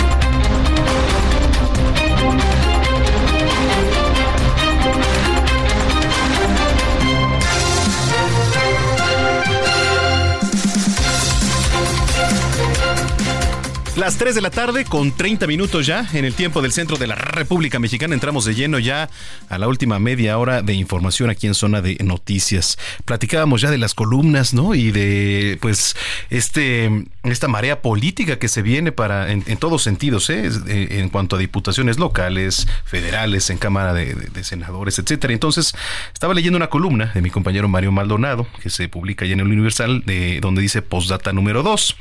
Las 13.97 14.17
3 14.17 14.33
de 14.33 14.41
la 14.41 14.51
tarde 14.51 14.85
con 14.85 15.11
30 15.11 15.47
minutos 15.47 15.85
ya 15.85 16.07
en 16.13 16.23
el 16.23 16.33
tiempo 16.33 16.61
del 16.61 16.71
centro 16.71 16.95
de 16.95 17.07
la 17.07 17.15
República 17.15 17.77
Mexicana. 17.77 18.13
Entramos 18.13 18.45
de 18.45 18.55
lleno 18.55 18.79
ya 18.79 19.09
a 19.49 19.57
la 19.57 19.67
última 19.67 19.99
media 19.99 20.37
hora 20.37 20.61
de 20.61 20.73
información 20.73 21.29
aquí 21.29 21.45
en 21.45 21.53
zona 21.53 21.81
de 21.81 21.97
noticias. 22.01 22.77
Platicábamos 23.03 23.59
ya 23.59 23.69
de 23.69 23.77
las 23.77 23.93
columnas, 23.93 24.53
¿no? 24.53 24.75
Y 24.75 24.91
de 24.91 25.57
pues 25.61 25.97
este 26.29 26.89
esta 27.23 27.49
marea 27.49 27.81
política 27.81 28.39
que 28.39 28.47
se 28.47 28.61
viene 28.61 28.93
para 28.93 29.29
en, 29.29 29.57
todos 29.57 29.83
sentidos, 29.83 30.29
¿eh? 30.29 30.49
en 30.67 31.09
cuanto 31.09 31.35
a 31.35 31.39
diputaciones 31.39 31.99
locales, 31.99 32.67
federales, 32.85 33.49
en 33.49 33.57
Cámara 33.57 33.93
de, 33.93 34.43
Senadores, 34.43 34.99
etcétera. 34.99 35.33
Entonces, 35.33 35.75
estaba 36.13 36.33
leyendo 36.33 36.55
una 36.55 36.67
columna 36.67 37.11
de 37.13 37.21
mi 37.21 37.29
compañero 37.29 37.67
Mario 37.67 37.91
Maldonado, 37.91 38.47
que 38.63 38.69
se 38.69 38.87
publica 38.87 39.25
ya 39.25 39.33
en 39.33 39.41
el 39.41 39.47
Universal, 39.47 40.03
de 40.05 40.39
donde 40.39 40.61
dice 40.61 40.81
postdata 40.81 41.33
número 41.33 41.61
2. 41.61 41.97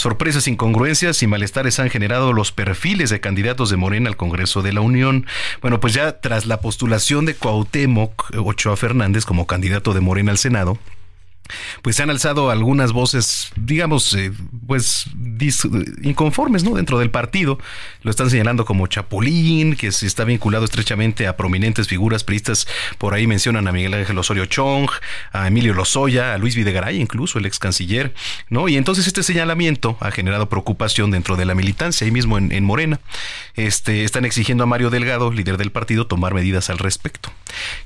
Sorpresas, 0.00 0.48
incongruencias 0.48 1.22
y 1.22 1.26
malestares 1.26 1.78
han 1.78 1.90
generado 1.90 2.32
los 2.32 2.52
perfiles 2.52 3.10
de 3.10 3.20
candidatos 3.20 3.68
de 3.68 3.76
Morena 3.76 4.08
al 4.08 4.16
Congreso 4.16 4.62
de 4.62 4.72
la 4.72 4.80
Unión. 4.80 5.26
Bueno, 5.60 5.78
pues 5.78 5.92
ya 5.92 6.20
tras 6.20 6.46
la 6.46 6.62
postulación 6.62 7.26
de 7.26 7.34
Cuauhtémoc 7.34 8.30
Ochoa 8.34 8.78
Fernández 8.78 9.26
como 9.26 9.46
candidato 9.46 9.92
de 9.92 10.00
Morena 10.00 10.30
al 10.30 10.38
Senado, 10.38 10.78
pues 11.82 11.96
se 11.96 12.02
han 12.02 12.10
alzado 12.10 12.50
algunas 12.50 12.92
voces, 12.92 13.50
digamos, 13.56 14.14
eh, 14.14 14.32
pues 14.66 15.06
inconformes, 16.02 16.64
¿no? 16.64 16.74
Dentro 16.74 16.98
del 16.98 17.10
partido. 17.10 17.58
Lo 18.02 18.10
están 18.10 18.30
señalando 18.30 18.64
como 18.64 18.86
Chapulín, 18.86 19.76
que 19.76 19.92
se 19.92 20.06
está 20.06 20.24
vinculado 20.24 20.64
estrechamente 20.64 21.26
a 21.26 21.36
prominentes 21.36 21.88
figuras 21.88 22.24
priistas. 22.24 22.66
Por 22.98 23.14
ahí 23.14 23.26
mencionan 23.26 23.68
a 23.68 23.72
Miguel 23.72 23.94
Ángel 23.94 24.18
Osorio 24.18 24.46
Chong, 24.46 24.88
a 25.32 25.48
Emilio 25.48 25.74
Lozoya, 25.74 26.34
a 26.34 26.38
Luis 26.38 26.54
Videgaray, 26.54 27.00
incluso 27.00 27.38
el 27.38 27.46
ex 27.46 27.58
canciller, 27.58 28.14
¿no? 28.48 28.68
Y 28.68 28.76
entonces 28.76 29.06
este 29.06 29.22
señalamiento 29.22 29.96
ha 30.00 30.10
generado 30.10 30.48
preocupación 30.48 31.10
dentro 31.10 31.36
de 31.36 31.44
la 31.44 31.54
militancia, 31.54 32.04
ahí 32.04 32.10
mismo 32.10 32.38
en, 32.38 32.64
Morena. 32.64 33.00
Este, 33.54 34.04
están 34.04 34.24
exigiendo 34.24 34.64
a 34.64 34.66
Mario 34.66 34.90
Delgado, 34.90 35.32
líder 35.32 35.56
del 35.56 35.72
partido, 35.72 36.06
tomar 36.06 36.34
medidas 36.34 36.70
al 36.70 36.78
respecto. 36.78 37.30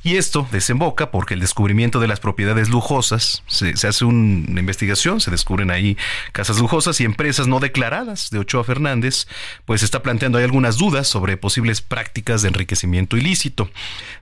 Y 0.03 0.16
esto 0.16 0.47
desemboca 0.51 1.11
porque 1.11 1.35
el 1.35 1.41
descubrimiento 1.41 2.01
de 2.01 2.09
las 2.09 2.20
propiedades 2.20 2.69
lujosas 2.69 3.43
se, 3.47 3.73
hace 3.86 4.05
una 4.05 4.61
investigación, 4.61 5.20
se 5.20 5.31
descubren 5.31 5.70
ahí 5.70 5.97
casas 6.32 6.59
lujosas 6.59 7.01
y 7.01 7.05
empresas 7.05 7.47
no 7.47 7.61
declaradas 7.61 8.31
de 8.31 8.39
Ochoa 8.39 8.65
Fernández, 8.65 9.27
pues 9.65 9.82
está 9.82 10.03
planteando 10.03 10.39
ahí 10.39 10.45
algunas 10.45 10.77
dudas 10.77 11.09
sobre 11.09 11.36
posibles 11.36 11.81
prácticas 11.81 12.43
de 12.43 12.49
enriquecimiento 12.49 13.16
ilícito, 13.16 13.70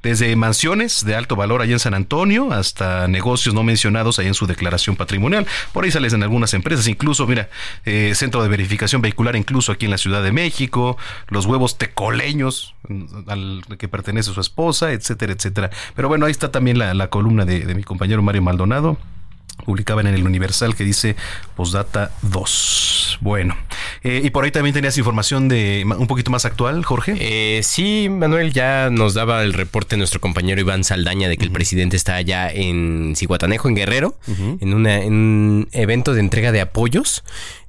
desde 0.02 0.35
mansiones 0.36 1.05
de 1.05 1.14
alto 1.14 1.36
valor 1.36 1.62
allá 1.62 1.73
en 1.73 1.78
San 1.78 1.94
Antonio 1.94 2.52
hasta 2.52 3.09
negocios 3.09 3.55
no 3.55 3.62
mencionados 3.62 4.19
ahí 4.19 4.27
en 4.27 4.35
su 4.35 4.47
declaración 4.47 4.97
patrimonial. 4.97 5.47
Por 5.73 5.85
ahí 5.85 5.90
salen 5.90 6.14
en 6.14 6.23
algunas 6.23 6.55
empresas, 6.55 6.86
incluso, 6.89 7.27
mira, 7.27 7.48
eh, 7.85 8.12
centro 8.14 8.43
de 8.43 8.48
verificación 8.48 9.02
vehicular 9.02 9.36
incluso 9.36 9.73
aquí 9.73 9.86
en 9.86 9.90
la 9.90 9.98
Ciudad 9.98 10.23
de 10.23 10.32
México, 10.32 10.97
los 11.28 11.47
huevos 11.47 11.78
tecoleños 11.78 12.74
al 13.28 13.62
que 13.78 13.89
pertenece 13.89 14.32
su 14.32 14.40
esposa, 14.40 14.93
etcétera, 14.93 15.32
etcétera. 15.33 15.71
Pero 15.95 16.09
bueno, 16.09 16.27
ahí 16.27 16.33
está 16.33 16.51
también 16.51 16.79
la, 16.79 17.09
columna 17.09 17.45
de, 17.45 17.61
de 17.61 17.75
mi 17.75 17.83
compañero 17.83 18.23
Mario 18.23 18.43
Maldonado 18.43 18.97
publicaban 19.65 20.07
en 20.07 20.15
el 20.15 20.24
Universal 20.24 20.74
que 20.74 20.85
dice 20.85 21.16
Postdata 21.57 22.11
2. 22.23 23.19
Bueno, 23.20 23.57
eh, 24.03 24.20
y 24.24 24.31
por 24.31 24.45
ahí 24.45 24.51
también 24.51 24.74
tenías 24.74 24.97
información 24.99 25.49
de 25.49 25.85
un 25.87 26.07
poquito 26.07 26.31
más 26.31 26.45
actual, 26.45 26.85
Jorge. 26.85 27.15
Eh, 27.19 27.62
sí, 27.62 28.09
Manuel, 28.11 28.53
ya 28.53 28.91
nos 28.91 29.15
daba 29.15 29.43
el 29.43 29.53
reporte 29.53 29.97
nuestro 29.97 30.20
compañero 30.20 30.61
Iván 30.61 30.85
Saldaña 30.85 31.29
de 31.29 31.37
que 31.37 31.45
el 31.45 31.53
presidente 31.53 31.97
está 31.97 32.16
allá 32.16 32.51
en 32.51 33.15
Cihuatanejo, 33.16 33.69
en 33.69 33.74
Guerrero, 33.77 34.16
en, 34.61 34.74
una, 34.74 34.99
en 35.03 35.12
un 35.12 35.69
evento 35.73 36.15
de 36.15 36.20
entrega 36.20 36.53
de 36.53 36.61
apoyos. 36.61 37.23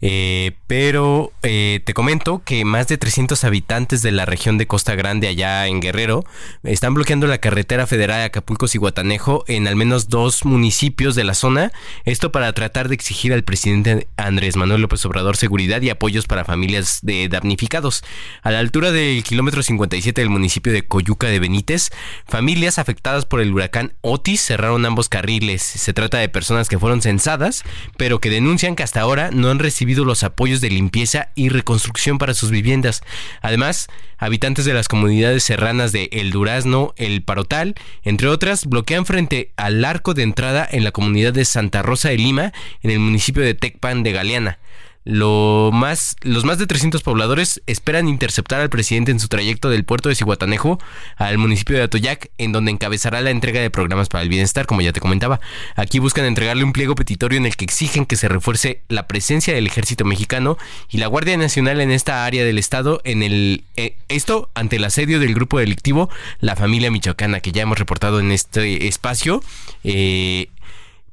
Eh, 0.06 0.58
pero 0.68 1.32
eh, 1.44 1.80
te 1.86 1.94
comento 1.94 2.42
que 2.44 2.66
más 2.66 2.90
de 2.90 2.98
300 2.98 3.42
habitantes 3.46 4.02
de 4.02 4.12
la 4.12 4.26
región 4.26 4.58
de 4.58 4.68
Costa 4.68 4.96
Grande, 4.96 5.30
allá 5.30 5.66
en 5.68 5.80
Guerrero, 5.80 6.26
están 6.64 6.94
bloqueando 6.94 7.26
la 7.26 7.38
carretera 7.38 7.88
federal 7.88 8.20
de 8.20 8.26
Acapulco-Cihuatanejo 8.26 9.46
en 9.48 9.66
al 9.66 9.78
menos 9.78 10.10
dos 10.10 10.44
municipios 10.44 11.16
de 11.16 11.24
la 11.24 11.34
zona 11.34 11.72
Esto 12.06 12.32
para 12.32 12.54
tratar 12.54 12.88
de 12.88 12.96
exigir 12.96 13.34
al 13.34 13.44
presidente 13.44 14.08
Andrés 14.18 14.56
Manuel 14.56 14.82
López 14.82 15.06
Obrador 15.06 15.38
seguridad 15.38 15.82
y 15.82 15.90
apoyos 15.90 16.28
para 16.28 16.46
familias 16.46 17.00
de 17.02 17.28
damnificados. 17.30 18.04
A 18.42 18.52
la 18.52 18.60
altura 18.60 18.92
del 18.92 19.24
kilómetro 19.24 19.64
57 19.64 20.22
del 20.22 20.30
municipio 20.30 20.72
de 20.74 20.86
Coyuca 20.86 21.28
de 21.28 21.40
Benítez, 21.40 21.90
familias 22.28 22.80
afectadas 22.80 23.26
por 23.26 23.42
el 23.42 23.54
huracán 23.54 23.94
Otis 24.02 24.42
cerraron 24.42 24.86
ambos 24.86 25.10
carriles. 25.10 25.62
Se 25.62 25.94
trata 25.94 26.18
de 26.18 26.30
personas 26.30 26.70
que 26.70 26.80
fueron 26.80 27.02
censadas, 27.02 27.64
pero 27.98 28.20
que 28.20 28.30
denuncian 28.30 28.76
que 28.76 28.84
hasta 28.84 29.02
ahora 29.02 29.32
no 29.32 29.50
han 29.50 29.60
recibido 29.60 30.06
los 30.06 30.24
apoyos 30.24 30.62
de 30.62 30.70
limpieza 30.70 31.30
y 31.36 31.50
reconstrucción 31.50 32.18
para 32.18 32.34
sus 32.34 32.52
viviendas. 32.52 33.02
Además, 33.42 33.88
habitantes 34.18 34.66
de 34.66 34.74
las 34.74 34.88
comunidades 34.88 35.44
serranas 35.44 35.92
de 35.92 36.10
El 36.12 36.32
Durazno, 36.32 36.94
El 36.98 37.24
Parotal, 37.24 37.76
entre 38.04 38.28
otras, 38.28 38.66
bloquean 38.66 39.06
frente 39.06 39.52
al 39.58 39.84
arco 39.86 40.14
de 40.14 40.24
entrada 40.24 40.68
en 40.70 40.84
la 40.84 40.92
comunidad 40.92 41.34
de 41.34 41.46
Santa 41.64 41.82
Rosa 41.82 42.10
de 42.10 42.18
Lima, 42.18 42.52
en 42.82 42.92
el 42.92 43.00
municipio 43.00 43.42
de 43.42 43.54
Tecpan 43.54 44.04
de 44.04 44.12
Galeana. 44.12 44.60
Lo 45.06 45.70
más, 45.74 46.16
los 46.22 46.46
más 46.46 46.58
de 46.58 46.66
300 46.66 47.04
pobladores 47.04 47.62
esperan 47.68 48.08
interceptar 48.08 48.62
al 48.62 48.70
presidente 48.70 49.12
en 49.12 49.20
su 49.20 49.28
trayecto 49.28 49.70
del 49.70 49.84
puerto 49.84 50.08
de 50.08 50.16
Cihuatanejo 50.16 50.80
al 51.18 51.38
municipio 51.38 51.76
de 51.76 51.84
Atoyac, 51.84 52.32
en 52.38 52.54
donde 52.54 52.72
encabezará 52.72 53.20
la 53.20 53.30
entrega 53.30 53.60
de 53.60 53.70
programas 53.70 54.08
para 54.08 54.24
el 54.24 54.30
bienestar, 54.30 54.66
como 54.66 54.82
ya 54.82 54.94
te 54.94 55.02
comentaba. 55.02 55.42
Aquí 55.76 56.00
buscan 56.00 56.24
entregarle 56.24 56.64
un 56.64 56.72
pliego 56.72 56.96
petitorio 56.96 57.38
en 57.38 57.46
el 57.46 57.58
que 57.58 57.66
exigen 57.66 58.06
que 58.06 58.16
se 58.16 58.30
refuerce 58.30 58.82
la 58.88 59.08
presencia 59.08 59.54
del 59.54 59.68
ejército 59.68 60.06
mexicano 60.06 60.58
y 60.90 61.00
la 61.00 61.08
Guardia 61.08 61.36
Nacional 61.36 61.82
en 61.82 61.92
esta 61.92 62.26
área 62.26 62.46
del 62.46 62.58
estado, 62.58 63.02
en 63.04 63.24
el 63.24 63.66
eh, 63.76 63.98
esto 64.08 64.50
ante 64.54 64.78
el 64.78 64.86
asedio 64.86 65.20
del 65.20 65.34
grupo 65.34 65.60
delictivo 65.60 66.10
La 66.40 66.56
Familia 66.56 66.92
Michoacana, 66.92 67.42
que 67.42 67.52
ya 67.52 67.64
hemos 67.64 67.78
reportado 67.78 68.22
en 68.22 68.32
este 68.32 68.88
espacio. 68.88 69.44
Eh, 69.84 70.48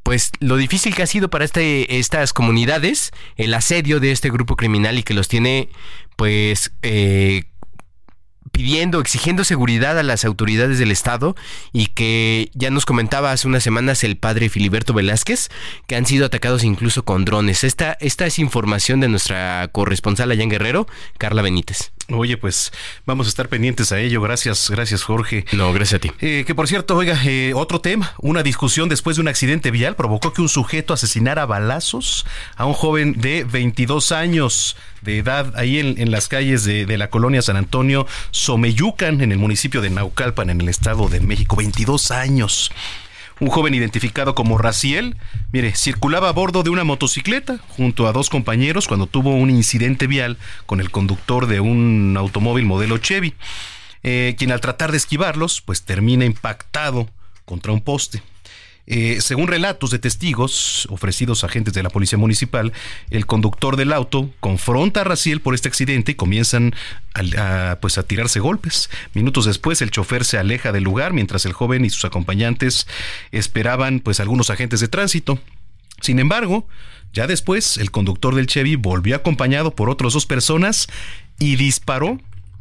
pues 0.03 0.31
lo 0.41 0.57
difícil 0.57 0.95
que 0.95 1.03
ha 1.03 1.07
sido 1.07 1.31
para 1.31 1.45
este, 1.45 1.99
estas 1.99 2.33
comunidades 2.33 3.11
el 3.37 3.55
asedio 3.55 4.01
de 4.01 4.13
este 4.13 4.31
grupo 4.31 4.57
criminal 4.57 4.99
y 4.99 5.03
que 5.03 5.15
los 5.15 5.29
tiene 5.29 5.69
pues 6.17 6.73
eh, 6.83 7.45
pidiendo, 8.53 9.01
exigiendo 9.01 9.45
seguridad 9.45 9.99
a 9.99 10.03
las 10.03 10.25
autoridades 10.25 10.79
del 10.79 10.91
Estado 10.91 11.37
y 11.73 11.87
que 11.87 12.51
ya 12.55 12.71
nos 12.71 12.87
comentaba 12.87 13.33
hace 13.33 13.49
unas 13.49 13.63
semanas 13.63 14.05
el 14.05 14.17
padre 14.17 14.49
Filiberto 14.49 14.93
Velázquez, 14.93 15.49
que 15.87 15.97
han 15.97 16.07
sido 16.07 16.27
atacados 16.27 16.65
incluso 16.65 17.05
con 17.05 17.25
drones. 17.25 17.65
Esta, 17.65 17.97
esta 18.01 18.27
es 18.27 18.39
información 18.39 19.01
de 19.01 19.09
nuestra 19.09 19.69
corresponsal 19.73 20.31
allá 20.31 20.43
en 20.43 20.51
Guerrero, 20.51 20.87
Carla 21.19 21.43
Benítez. 21.43 21.93
Oye, 22.12 22.37
pues 22.37 22.73
vamos 23.07 23.27
a 23.27 23.31
estar 23.31 23.49
pendientes 23.49 23.93
a 23.93 24.01
ello. 24.01 24.20
Gracias, 24.20 24.70
gracias 24.70 25.03
Jorge. 25.03 25.45
No, 25.53 25.73
gracias 25.73 25.99
a 25.99 26.01
ti. 26.01 26.12
Eh, 26.20 26.45
que 26.47 26.55
por 26.55 26.69
cierto, 26.69 26.97
oiga, 26.97 27.19
eh, 27.24 27.53
otro 27.55 27.81
tema, 27.81 28.15
una 28.19 28.43
discusión 28.43 28.89
después 28.89 29.16
de 29.16 29.23
un 29.23 29.28
accidente 29.28 29.70
vial 29.70 29.97
provocó 29.97 30.32
que 30.32 30.43
un 30.43 30.49
sujeto 30.49 30.95
asesinara 30.95 31.43
a 31.43 31.47
balazos 31.47 32.27
a 32.57 32.66
un 32.66 32.74
joven 32.74 33.20
de 33.20 33.45
22 33.45 34.12
años 34.12 34.77
de 35.03 35.19
edad 35.19 35.53
ahí 35.57 35.78
en, 35.78 36.11
las 36.11 36.28
calles 36.28 36.65
de, 36.65 36.85
de, 36.85 36.99
la 36.99 37.09
colonia 37.09 37.41
San 37.41 37.57
Antonio, 37.57 38.07
Someyucan, 38.32 39.23
en 39.23 39.32
el 39.32 39.39
municipio 39.39 39.81
de 39.81 39.89
Naucalpan, 39.91 40.51
en 40.51 40.61
el 40.61 40.69
Estado 40.69 41.09
de 41.09 41.20
México. 41.20 41.57
22 41.57 42.11
años. 42.11 42.70
Un 43.41 43.49
joven 43.49 43.75
identificado 43.75 44.35
como 44.35 44.59
Raciel, 44.59 45.17
mire, 45.51 45.75
circulaba 45.75 46.29
a 46.29 46.33
bordo 46.33 46.62
de 46.62 46.69
una 46.69 46.85
motocicleta 46.85 47.59
junto 47.69 48.07
a 48.07 48.12
dos 48.12 48.29
compañeros 48.29 48.87
cuando 48.87 49.07
tuvo 49.07 49.35
un 49.35 49.49
incidente 49.49 50.07
vial 50.07 50.37
con 50.67 50.79
el 50.79 50.91
conductor 50.91 51.47
de 51.47 51.61
un 51.61 52.17
automóvil 52.19 52.67
modelo 52.67 52.99
Chevy, 52.99 53.35
eh, 54.03 54.35
quien 54.37 54.53
al 54.53 54.61
tratar 54.61 54.91
de 54.91 54.99
esquivarlos, 54.99 55.62
pues 55.62 55.83
termina 55.83 56.27
impactado 56.27 57.09
contra 57.47 57.73
un 57.73 57.81
poste. 57.81 58.23
Eh, 58.86 59.19
según 59.20 59.47
relatos 59.47 59.90
de 59.90 59.98
testigos 59.98 60.86
ofrecidos 60.90 61.44
a 61.44 61.47
agentes 61.47 61.74
de 61.74 61.82
la 61.82 61.90
policía 61.90 62.19
municipal, 62.19 62.73
el 63.11 63.27
conductor 63.27 63.77
del 63.77 63.93
auto 63.93 64.31
confronta 64.40 65.02
a 65.02 65.05
Raciel 65.05 65.40
por 65.40 65.55
este 65.55 65.69
accidente 65.69 66.12
y 66.12 66.15
comienzan 66.16 66.74
a, 67.15 67.78
pues 67.81 67.98
a 67.98 68.02
tirarse 68.02 68.40
golpes. 68.40 68.90
Minutos 69.15 69.44
después, 69.44 69.81
el 69.82 69.90
chofer 69.90 70.24
se 70.24 70.39
aleja 70.39 70.73
del 70.73 70.85
lugar 70.85 71.12
mientras 71.12 71.47
el 71.47 71.52
joven 71.52 71.85
y 71.85 71.90
sus 71.90 72.05
acompañantes 72.05 72.86
esperaban 73.31 74.01
pues 74.01 74.19
algunos 74.20 74.51
agentes 74.51 74.81
de 74.81 74.89
tránsito. 74.89 75.39
Sin 76.01 76.19
embargo, 76.19 76.66
ya 77.12 77.27
después, 77.27 77.77
el 77.77 77.90
conductor 77.90 78.35
del 78.35 78.47
Chevy 78.47 78.77
volvió 78.77 79.16
acompañado 79.16 79.74
por 79.74 79.90
otras 79.90 80.12
dos 80.15 80.27
personas 80.27 80.89
y 81.39 81.57
disparó 81.57 82.19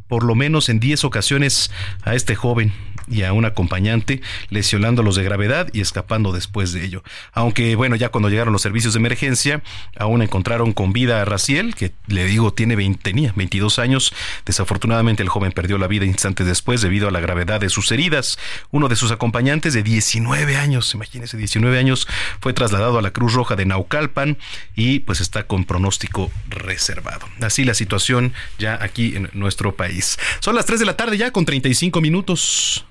por 0.08 0.24
lo 0.24 0.36
menos 0.36 0.70
en 0.70 0.80
10 0.80 1.04
ocasiones 1.06 1.72
a 2.02 2.16
este 2.16 2.36
joven 2.36 2.74
y 3.10 3.24
a 3.24 3.34
un 3.34 3.46
acompañante, 3.46 4.22
lesionándolos 4.50 5.16
de 5.16 5.24
gravedad 5.24 5.70
y 5.74 5.82
escapando 5.82 6.32
después 6.32 6.74
de 6.74 6.86
ello. 6.86 7.04
Aunque, 7.34 7.76
bueno, 7.76 7.96
ya 7.96 8.10
cuando 8.10 8.30
llegaron 8.30 8.54
los 8.54 8.62
servicios 8.62 8.94
de 8.94 9.00
emergencia, 9.00 9.62
aún 9.98 10.22
encontraron 10.22 10.74
con 10.74 10.94
vida 10.94 11.22
a 11.22 11.26
Raciel, 11.26 11.76
que 11.76 11.94
le 12.08 12.26
digo 12.26 12.54
tiene 12.54 12.76
20, 12.76 13.02
tenía 13.02 13.34
22 13.36 13.80
años. 13.80 14.14
Desafortunadamente 14.46 15.24
el 15.24 15.30
joven 15.30 15.52
perdió 15.52 15.78
la 15.78 15.88
vida 15.88 16.06
instantes 16.06 16.46
después 16.46 16.82
debido 16.82 17.08
a 17.08 17.12
la 17.12 17.20
gravedad 17.20 17.60
de 17.60 17.70
sus 17.70 17.92
heridas. 17.92 18.38
Uno 18.72 18.88
de 18.88 18.96
sus 18.96 19.12
acompañantes 19.12 19.74
de 19.74 19.84
19 19.84 20.58
años, 20.58 20.94
imagínense, 20.94 21.38
19 21.38 21.78
años, 21.80 22.08
fue 22.40 22.54
trasladado 22.54 23.00
a 23.00 23.02
la 23.02 23.12
Cruz 23.12 23.34
Roja 23.34 23.56
de 23.56 23.66
Naucalpan 23.66 24.38
y 24.76 25.00
pues 25.00 25.22
está 25.22 25.48
con 25.48 25.66
pronóstico 25.66 26.32
reservado. 26.48 27.28
Así 27.42 27.64
la 27.64 27.74
situación 27.74 28.34
ya 28.58 28.78
aquí 28.82 29.16
en 29.16 29.30
nuestro 29.34 29.76
país. 29.76 30.18
Son 30.40 30.56
las 30.56 30.66
3 30.66 30.80
de 30.80 30.86
la 30.86 30.98
tarde 30.98 31.18
ya 31.18 31.32
con 31.32 31.46
35 31.46 32.02
minutos. 32.02 32.86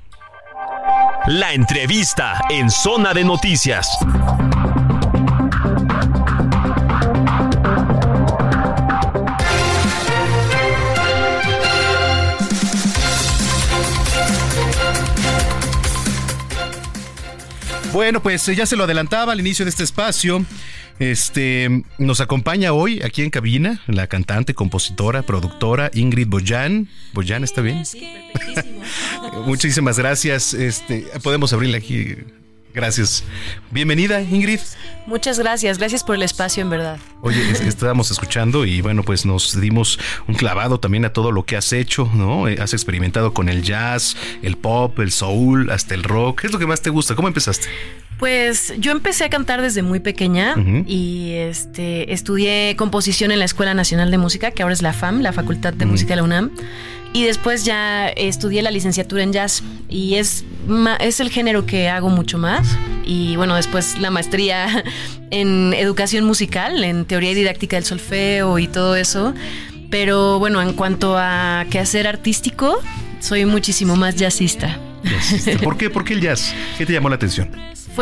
La 1.28 1.52
entrevista 1.52 2.40
en 2.48 2.70
Zona 2.70 3.12
de 3.12 3.22
Noticias. 3.22 3.98
Bueno, 17.92 18.22
pues 18.22 18.44
ya 18.46 18.66
se 18.66 18.76
lo 18.76 18.84
adelantaba 18.84 19.32
al 19.32 19.40
inicio 19.40 19.64
de 19.64 19.70
este 19.70 19.82
espacio. 19.82 20.44
Este 20.98 21.84
nos 21.98 22.20
acompaña 22.20 22.72
hoy 22.72 23.00
aquí 23.04 23.22
en 23.22 23.30
cabina 23.30 23.80
la 23.86 24.08
cantante, 24.08 24.54
compositora, 24.54 25.22
productora 25.22 25.90
Ingrid 25.94 26.28
Boyan. 26.28 26.88
Boyan, 27.12 27.44
¿está 27.44 27.60
bien? 27.62 27.86
Sí, 27.86 28.06
Muchísimas 29.46 29.98
gracias. 29.98 30.54
Este, 30.54 31.06
podemos 31.22 31.52
abrirle 31.52 31.78
aquí. 31.78 32.16
Gracias. 32.78 33.24
Bienvenida, 33.72 34.22
Ingrid. 34.22 34.60
Muchas 35.04 35.36
gracias. 35.36 35.78
Gracias 35.78 36.04
por 36.04 36.14
el 36.14 36.22
espacio, 36.22 36.62
en 36.62 36.70
verdad. 36.70 37.00
Oye, 37.22 37.50
estábamos 37.66 38.12
escuchando 38.12 38.64
y 38.64 38.82
bueno, 38.82 39.02
pues 39.02 39.26
nos 39.26 39.60
dimos 39.60 39.98
un 40.28 40.36
clavado 40.36 40.78
también 40.78 41.04
a 41.04 41.12
todo 41.12 41.32
lo 41.32 41.44
que 41.44 41.56
has 41.56 41.72
hecho, 41.72 42.08
¿no? 42.14 42.46
Eh, 42.46 42.58
has 42.60 42.74
experimentado 42.74 43.34
con 43.34 43.48
el 43.48 43.64
jazz, 43.64 44.16
el 44.42 44.56
pop, 44.56 44.96
el 45.00 45.10
soul, 45.10 45.72
hasta 45.72 45.96
el 45.96 46.04
rock. 46.04 46.42
¿Qué 46.42 46.46
es 46.46 46.52
lo 46.52 46.60
que 46.60 46.68
más 46.68 46.80
te 46.80 46.90
gusta? 46.90 47.16
¿Cómo 47.16 47.26
empezaste? 47.26 47.66
Pues 48.20 48.72
yo 48.78 48.92
empecé 48.92 49.24
a 49.24 49.30
cantar 49.30 49.60
desde 49.60 49.82
muy 49.82 49.98
pequeña 49.98 50.54
y 50.86 51.32
este 51.34 52.12
estudié 52.12 52.76
composición 52.76 53.32
en 53.32 53.40
la 53.40 53.44
Escuela 53.44 53.74
Nacional 53.74 54.12
de 54.12 54.18
Música, 54.18 54.52
que 54.52 54.62
ahora 54.62 54.72
es 54.72 54.82
la 54.82 54.92
FAM, 54.92 55.20
la 55.20 55.32
Facultad 55.32 55.72
de 55.72 55.86
Música 55.86 56.10
de 56.10 56.16
la 56.16 56.22
UNAM. 56.22 56.50
Y 57.12 57.24
después 57.24 57.64
ya 57.64 58.08
estudié 58.08 58.62
la 58.62 58.70
licenciatura 58.70 59.22
en 59.22 59.32
jazz 59.32 59.62
y 59.88 60.14
es, 60.16 60.44
es 61.00 61.20
el 61.20 61.30
género 61.30 61.66
que 61.66 61.88
hago 61.88 62.10
mucho 62.10 62.38
más. 62.38 62.76
Y 63.04 63.36
bueno, 63.36 63.56
después 63.56 63.98
la 63.98 64.10
maestría 64.10 64.84
en 65.30 65.72
educación 65.74 66.24
musical, 66.24 66.84
en 66.84 67.04
teoría 67.04 67.32
y 67.32 67.34
didáctica 67.34 67.76
del 67.76 67.84
solfeo 67.84 68.58
y 68.58 68.68
todo 68.68 68.96
eso. 68.96 69.34
Pero 69.90 70.38
bueno, 70.38 70.60
en 70.60 70.74
cuanto 70.74 71.16
a 71.16 71.64
quehacer 71.70 72.06
artístico, 72.06 72.78
soy 73.20 73.46
muchísimo 73.46 73.96
más 73.96 74.16
jazzista. 74.16 74.78
¿Por 75.62 75.76
qué? 75.76 75.88
¿Por 75.88 76.04
qué 76.04 76.14
el 76.14 76.20
jazz? 76.20 76.54
¿Qué 76.76 76.84
te 76.84 76.92
llamó 76.92 77.08
la 77.08 77.16
atención? 77.16 77.50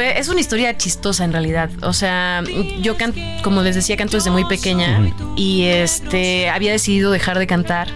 es 0.02 0.28
una 0.28 0.40
historia 0.40 0.76
chistosa 0.76 1.24
en 1.24 1.32
realidad. 1.32 1.70
O 1.82 1.92
sea, 1.92 2.42
yo 2.80 2.96
como 3.42 3.62
les 3.62 3.74
decía, 3.74 3.96
canto 3.96 4.16
desde 4.16 4.30
muy 4.30 4.44
pequeña 4.44 5.00
y 5.36 5.64
este 5.64 6.48
había 6.50 6.72
decidido 6.72 7.10
dejar 7.10 7.38
de 7.38 7.46
cantar, 7.46 7.88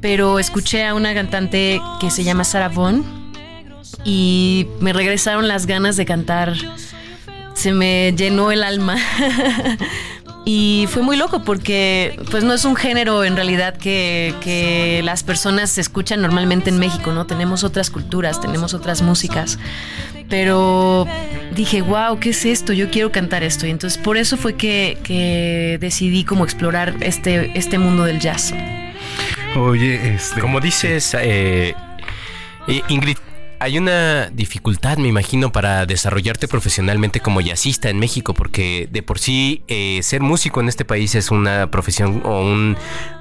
pero 0.00 0.38
escuché 0.38 0.86
a 0.86 0.94
una 0.94 1.14
cantante 1.14 1.80
que 2.00 2.10
se 2.10 2.24
llama 2.24 2.44
Sarah 2.44 2.68
Vaughan 2.68 3.04
y 4.04 4.66
me 4.80 4.92
regresaron 4.92 5.48
las 5.48 5.66
ganas 5.66 5.96
de 5.96 6.06
cantar. 6.06 6.54
Se 7.54 7.72
me 7.72 8.14
llenó 8.16 8.52
el 8.52 8.62
alma. 8.62 8.96
Y 10.50 10.86
fue 10.88 11.02
muy 11.02 11.18
loco 11.18 11.44
porque 11.44 12.18
pues 12.30 12.42
no 12.42 12.54
es 12.54 12.64
un 12.64 12.74
género 12.74 13.22
en 13.22 13.36
realidad 13.36 13.76
que, 13.76 14.34
que, 14.40 15.02
las 15.04 15.22
personas 15.22 15.76
escuchan 15.76 16.22
normalmente 16.22 16.70
en 16.70 16.78
México, 16.78 17.12
¿no? 17.12 17.26
Tenemos 17.26 17.64
otras 17.64 17.90
culturas, 17.90 18.40
tenemos 18.40 18.72
otras 18.72 19.02
músicas 19.02 19.58
pero 20.28 21.06
dije, 21.54 21.82
wow, 21.82 22.18
¿qué 22.20 22.30
es 22.30 22.44
esto? 22.44 22.72
Yo 22.72 22.90
quiero 22.90 23.10
cantar 23.10 23.42
esto. 23.42 23.66
Y 23.66 23.70
entonces 23.70 23.98
por 23.98 24.16
eso 24.16 24.36
fue 24.36 24.54
que, 24.54 25.78
decidí 25.80 26.24
como 26.24 26.44
explorar 26.44 26.94
este, 27.00 27.56
este 27.58 27.78
mundo 27.78 28.04
del 28.04 28.20
jazz. 28.20 28.52
Oye, 29.56 30.14
este, 30.14 30.40
como 30.40 30.60
dices, 30.60 31.14
eh, 31.18 31.74
eh, 32.68 32.82
Ingrid, 32.88 33.16
hay 33.60 33.76
una 33.76 34.28
dificultad, 34.30 34.98
me 34.98 35.08
imagino, 35.08 35.50
para 35.50 35.84
desarrollarte 35.84 36.46
profesionalmente 36.46 37.20
como 37.20 37.40
jazzista 37.40 37.90
en 37.90 37.98
México, 37.98 38.34
porque 38.34 38.88
de 38.90 39.02
por 39.02 39.18
sí 39.18 39.62
eh, 39.66 39.98
ser 40.02 40.20
músico 40.20 40.60
en 40.60 40.68
este 40.68 40.84
país 40.84 41.14
es 41.16 41.30
una 41.32 41.70
profesión 41.70 42.22
o 42.24 42.40
un, 42.40 42.76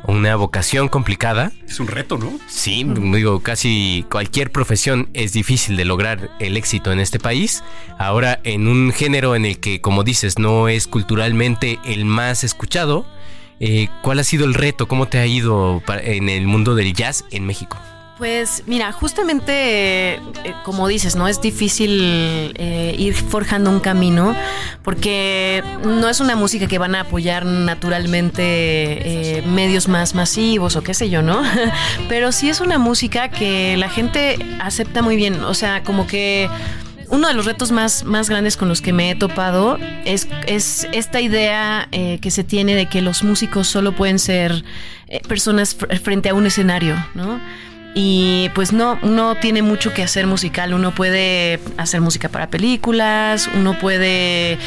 una 0.06 0.36
vocación 0.36 0.90
complicada. 0.90 1.52
Es 1.68 1.80
un 1.80 1.88
reto, 1.88 2.20
¿no? 2.20 2.32
Sí, 2.48 2.86
digo, 2.86 3.40
casi 3.40 4.06
cualquier 4.12 4.52
profesión 4.52 5.10
es 5.14 5.34
difícil 5.34 5.76
de 5.76 5.86
lograr 5.86 6.30
el 6.40 6.56
éxito 6.56 6.92
en 6.92 7.00
este 7.00 7.20
país. 7.20 7.64
Ahora, 7.98 8.40
en 8.44 8.68
un 8.68 8.92
género 8.92 9.36
en 9.36 9.46
el 9.46 9.60
que, 9.60 9.82
como 9.82 10.04
dices, 10.04 10.38
no 10.38 10.68
es 10.68 10.86
culturalmente 10.86 11.80
el 11.84 12.06
más 12.06 12.44
escuchado, 12.44 13.08
eh, 13.60 13.90
¿cuál 14.02 14.20
ha 14.20 14.24
sido 14.24 14.46
el 14.46 14.54
reto? 14.54 14.88
¿Cómo 14.88 15.08
te 15.08 15.20
ha 15.20 15.26
ido 15.26 15.82
en 16.04 16.30
el 16.30 16.48
mundo 16.48 16.76
del 16.76 16.94
jazz 16.94 17.26
en 17.32 17.46
México? 17.46 17.78
Pues 18.18 18.64
mira, 18.66 18.92
justamente 18.92 20.16
eh, 20.16 20.22
como 20.64 20.88
dices, 20.88 21.16
¿no? 21.16 21.28
Es 21.28 21.40
difícil 21.40 22.52
eh, 22.56 22.96
ir 22.98 23.14
forjando 23.14 23.70
un 23.70 23.80
camino 23.80 24.36
porque 24.82 25.64
no 25.84 26.10
es 26.10 26.20
una 26.20 26.36
música 26.36 26.66
que 26.66 26.80
van 26.80 26.96
a 26.96 27.02
apoyar 27.02 27.46
naturalmente 27.46 28.42
eh, 28.44 29.44
medios 29.44 29.88
más 29.88 30.16
masivos 30.16 30.76
o 30.76 30.82
qué 30.82 30.96
sé 30.96 31.12
yo, 31.12 31.22
¿no? 31.22 31.44
Pero 32.10 32.32
sí 32.32 32.50
es 32.50 32.60
una 32.60 32.80
música 32.80 33.30
que 33.30 33.78
la 33.78 33.90
gente 33.90 34.40
acepta 34.60 35.04
muy 35.04 35.16
bien, 35.16 35.44
o 35.44 35.54
sea, 35.54 35.84
como 35.84 36.08
que 36.08 36.50
uno 37.10 37.28
de 37.28 37.34
los 37.34 37.46
retos 37.46 37.72
más, 37.72 38.04
más 38.04 38.30
grandes 38.30 38.58
con 38.58 38.68
los 38.68 38.82
que 38.82 38.94
me 38.94 39.12
he 39.12 39.16
topado 39.16 39.78
es, 40.06 40.28
es 40.48 40.88
esta 40.92 41.22
idea 41.22 41.88
que 41.92 42.32
se 42.32 42.44
tiene 42.44 42.76
de 42.76 42.88
que 42.88 43.02
los 43.02 43.24
músicos 43.24 43.68
solo 43.68 43.94
pueden 43.94 44.20
ser 44.20 44.64
personas 45.28 45.76
frente 46.04 46.30
a 46.30 46.34
un 46.34 46.46
escenario, 46.46 46.96
¿no? 47.16 47.40
Y 48.00 48.52
pues 48.54 48.74
no, 48.74 49.00
uno 49.02 49.36
tiene 49.42 49.64
mucho 49.64 49.92
que 49.92 50.04
hacer 50.04 50.28
musical. 50.28 50.76
Uno 50.76 50.94
puede 50.94 51.60
hacer 51.78 52.00
música 52.00 52.30
para 52.30 52.48
películas, 52.48 53.50
uno 53.56 53.80
puede 53.80 54.60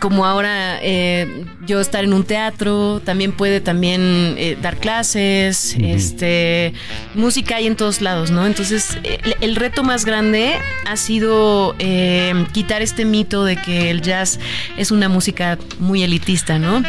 como 0.00 0.24
ahora 0.24 0.78
eh, 0.82 1.44
yo 1.66 1.78
estar 1.78 2.02
en 2.02 2.14
un 2.14 2.24
teatro, 2.24 3.00
también 3.04 3.32
puede 3.32 3.60
también 3.60 4.34
eh, 4.38 4.56
dar 4.60 4.78
clases, 4.78 5.76
este, 5.78 6.72
música 7.14 7.56
hay 7.56 7.66
en 7.66 7.76
todos 7.76 8.00
lados, 8.00 8.30
¿no? 8.30 8.46
Entonces, 8.46 8.98
el, 9.40 9.56
reto 9.56 9.82
más 9.84 10.06
grande 10.06 10.54
ha 10.86 10.96
sido 10.96 11.76
eh, 11.78 12.46
quitar 12.52 12.80
este 12.80 13.04
mito 13.04 13.44
de 13.44 13.56
que 13.56 13.90
el 13.90 14.00
jazz 14.00 14.40
es 14.78 14.90
una 14.90 15.10
música 15.10 15.58
muy 15.78 16.02
elitista, 16.02 16.58
¿no? 16.58 16.82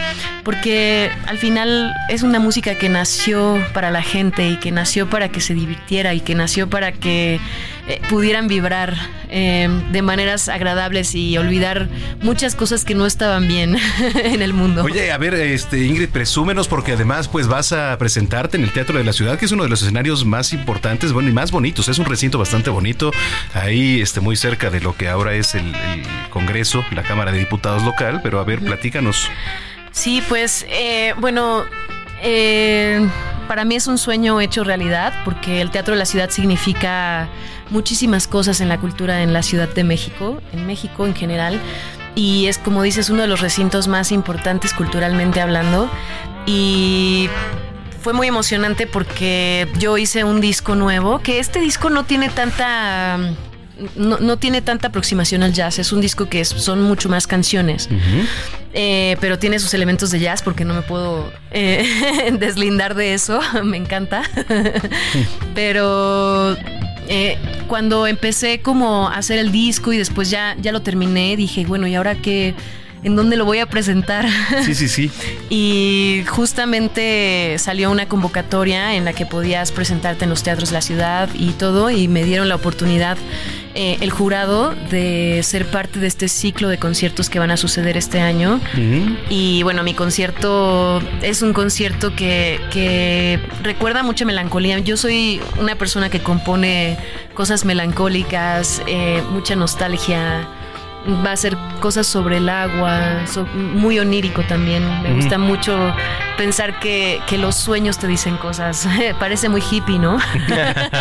Porque 0.44 1.12
al 1.28 1.38
final 1.38 1.94
es 2.10 2.24
una 2.24 2.40
música 2.40 2.76
que 2.76 2.88
nació 2.88 3.62
para 3.74 3.92
la 3.92 4.02
gente 4.02 4.50
y 4.50 4.58
que 4.58 4.72
nació 4.72 5.10
para 5.10 5.30
que 5.30 5.42
se 5.42 5.54
divirtiera 5.54 6.14
y 6.14 6.22
que 6.22 6.34
nació 6.34 6.70
para 6.70 6.94
que 6.94 7.40
pudieran 8.10 8.48
vibrar 8.48 8.96
de 9.30 10.02
maneras 10.02 10.48
agradables 10.50 11.14
y 11.14 11.38
olvidar 11.38 11.90
muchas 12.22 12.56
cosas 12.56 12.86
que 12.86 12.96
no 12.96 13.01
estaban 13.06 13.48
bien 13.48 13.78
en 14.16 14.42
el 14.42 14.54
mundo. 14.54 14.84
Oye, 14.84 15.12
a 15.12 15.18
ver, 15.18 15.34
este 15.34 15.84
Ingrid, 15.86 16.10
presúmenos 16.10 16.68
porque 16.68 16.94
además 16.94 17.28
pues 17.28 17.48
vas 17.48 17.72
a 17.72 17.98
presentarte 17.98 18.58
en 18.58 18.64
el 18.64 18.72
Teatro 18.72 18.98
de 18.98 19.04
la 19.04 19.14
Ciudad, 19.14 19.38
que 19.38 19.46
es 19.46 19.52
uno 19.52 19.64
de 19.64 19.70
los 19.70 19.82
escenarios 19.82 20.26
más 20.26 20.54
importantes, 20.54 21.14
bueno, 21.14 21.30
y 21.30 21.34
más 21.34 21.52
bonitos. 21.52 21.88
Es 21.88 22.00
un 22.00 22.06
recinto 22.06 22.38
bastante 22.38 22.70
bonito, 22.70 23.12
ahí 23.54 24.02
este, 24.02 24.20
muy 24.20 24.36
cerca 24.36 24.70
de 24.70 24.82
lo 24.82 24.96
que 24.96 25.10
ahora 25.10 25.34
es 25.34 25.56
el, 25.56 25.74
Congreso, 26.30 26.84
la 26.92 27.04
Cámara 27.04 27.32
de 27.32 27.40
Diputados 27.40 27.84
local, 27.84 28.22
pero 28.24 28.40
a 28.40 28.44
ver, 28.44 28.60
platícanos. 28.60 29.30
Sí, 29.92 30.24
pues, 30.28 30.66
eh, 30.70 31.14
bueno, 31.20 31.66
eh, 32.24 33.08
para 33.48 33.66
mí 33.66 33.76
es 33.76 33.88
un 33.88 33.98
sueño 33.98 34.40
hecho 34.40 34.64
realidad, 34.64 35.14
porque 35.26 35.62
el 35.62 35.72
Teatro 35.72 35.94
de 35.94 36.00
la 36.00 36.06
Ciudad 36.06 36.30
significa 36.30 37.30
muchísimas 37.70 38.28
cosas 38.28 38.62
en 38.62 38.70
la 38.70 38.80
cultura 38.80 39.24
en 39.24 39.34
la 39.34 39.44
Ciudad 39.44 39.70
de 39.70 39.84
México, 39.84 40.42
en 40.54 40.68
México 40.68 41.06
en 41.06 41.16
general 41.16 41.60
y 42.16 42.48
es 42.48 42.58
como 42.58 42.84
dices 42.84 43.10
uno 43.10 43.22
de 43.22 43.28
los 43.28 43.42
recintos 43.42 43.88
más 43.88 44.12
importantes 44.12 44.74
culturalmente 44.74 45.42
hablando. 45.42 45.90
Y 46.46 47.30
fue 48.02 48.14
muy 48.14 48.28
emocionante 48.28 48.88
porque 48.88 49.68
yo 49.78 49.98
hice 49.98 50.24
un 50.24 50.42
disco 50.42 50.76
nuevo, 50.76 51.20
que 51.20 51.40
este 51.40 51.60
disco 51.60 51.90
no 51.90 52.04
tiene 52.04 52.30
tanta... 52.30 53.18
No, 53.96 54.38
tiene 54.38 54.62
tanta 54.62 54.90
aproximación 54.90 55.42
al 55.42 55.54
jazz, 55.54 55.80
es 55.80 55.92
un 55.92 56.02
disco 56.02 56.30
que 56.30 56.46
son 56.46 56.84
mucho 56.84 57.10
más 57.10 57.26
canciones, 57.26 57.90
eh, 58.74 59.18
pero 59.20 59.40
tiene 59.40 59.58
sus 59.58 59.74
elementos 59.74 60.12
de 60.12 60.20
jazz 60.20 60.44
porque 60.44 60.66
no 60.66 60.76
me 60.76 60.84
puedo 60.84 61.34
eh, 61.50 62.32
deslindar 62.40 62.94
de 62.94 63.16
eso, 63.16 63.40
me 63.64 63.78
encanta. 63.78 64.22
pero 65.56 66.56
eh, 67.14 67.38
cuando 67.68 68.08
empecé 68.08 68.62
como 68.62 69.10
a 69.10 69.18
hacer 69.18 69.38
el 69.38 69.52
disco 69.52 69.92
y 69.92 69.98
después 69.98 70.30
ya, 70.30 70.56
ya 70.62 70.72
lo 70.72 70.82
terminé, 70.82 71.36
dije, 71.36 71.66
bueno, 71.66 71.86
¿y 71.86 71.96
ahora 71.96 72.16
qué? 72.16 72.56
¿En 73.04 73.18
dónde 73.18 73.36
lo 73.36 73.44
voy 73.44 73.60
a 73.60 73.66
presentar? 73.66 74.30
Sí, 74.64 74.74
sí, 74.74 74.88
sí. 74.88 75.12
y 75.50 76.24
justamente 76.30 77.58
salió 77.58 77.92
una 77.92 78.08
convocatoria 78.08 78.96
en 78.96 79.04
la 79.04 79.12
que 79.12 79.26
podías 79.26 79.74
presentarte 79.74 80.24
en 80.24 80.30
los 80.30 80.42
teatros 80.42 80.70
de 80.70 80.76
la 80.76 80.82
ciudad 80.82 81.28
y 81.34 81.50
todo, 81.52 81.90
y 81.90 82.08
me 82.08 82.24
dieron 82.24 82.48
la 82.48 82.56
oportunidad 82.56 83.18
eh, 83.74 83.98
el 84.02 84.12
jurado 84.12 84.74
de 84.90 85.42
ser 85.44 85.66
parte 85.66 86.00
de 86.00 86.08
este 86.08 86.28
ciclo 86.28 86.70
de 86.70 86.78
conciertos 86.78 87.30
que 87.30 87.40
van 87.40 87.52
a 87.52 87.58
suceder 87.58 87.98
este 87.98 88.20
año. 88.20 88.60
Y 89.30 89.64
bueno, 89.64 89.84
mi 89.84 89.94
concierto 89.94 91.02
es 91.22 91.42
un 91.42 91.54
concierto 91.54 92.16
que, 92.16 92.60
que 92.72 93.40
recuerda 93.64 94.04
mucha 94.04 94.26
melancolía. 94.26 94.80
Yo 94.80 94.98
soy 94.98 95.42
una 95.60 95.76
persona 95.76 96.10
que 96.10 96.20
compone 96.20 96.98
cosas 97.34 97.66
melancólicas, 97.66 98.82
eh, 98.88 99.22
mucha 99.32 99.56
nostalgia 99.56 100.48
va 101.08 101.32
a 101.32 101.38
ser 101.38 101.58
cosas 101.80 102.06
sobre 102.08 102.38
el 102.38 102.50
agua, 102.50 103.26
muy 103.54 104.00
onírico 104.00 104.44
también. 104.44 104.84
Me 105.02 105.14
gusta 105.14 105.38
mucho 105.38 105.94
pensar 106.38 106.80
que, 106.80 107.20
que, 107.28 107.38
los 107.38 107.56
sueños 107.56 107.98
te 107.98 108.08
dicen 108.08 108.38
cosas. 108.38 108.88
Parece 109.20 109.50
muy 109.50 109.62
hippie, 109.62 110.00
¿no? 110.00 110.18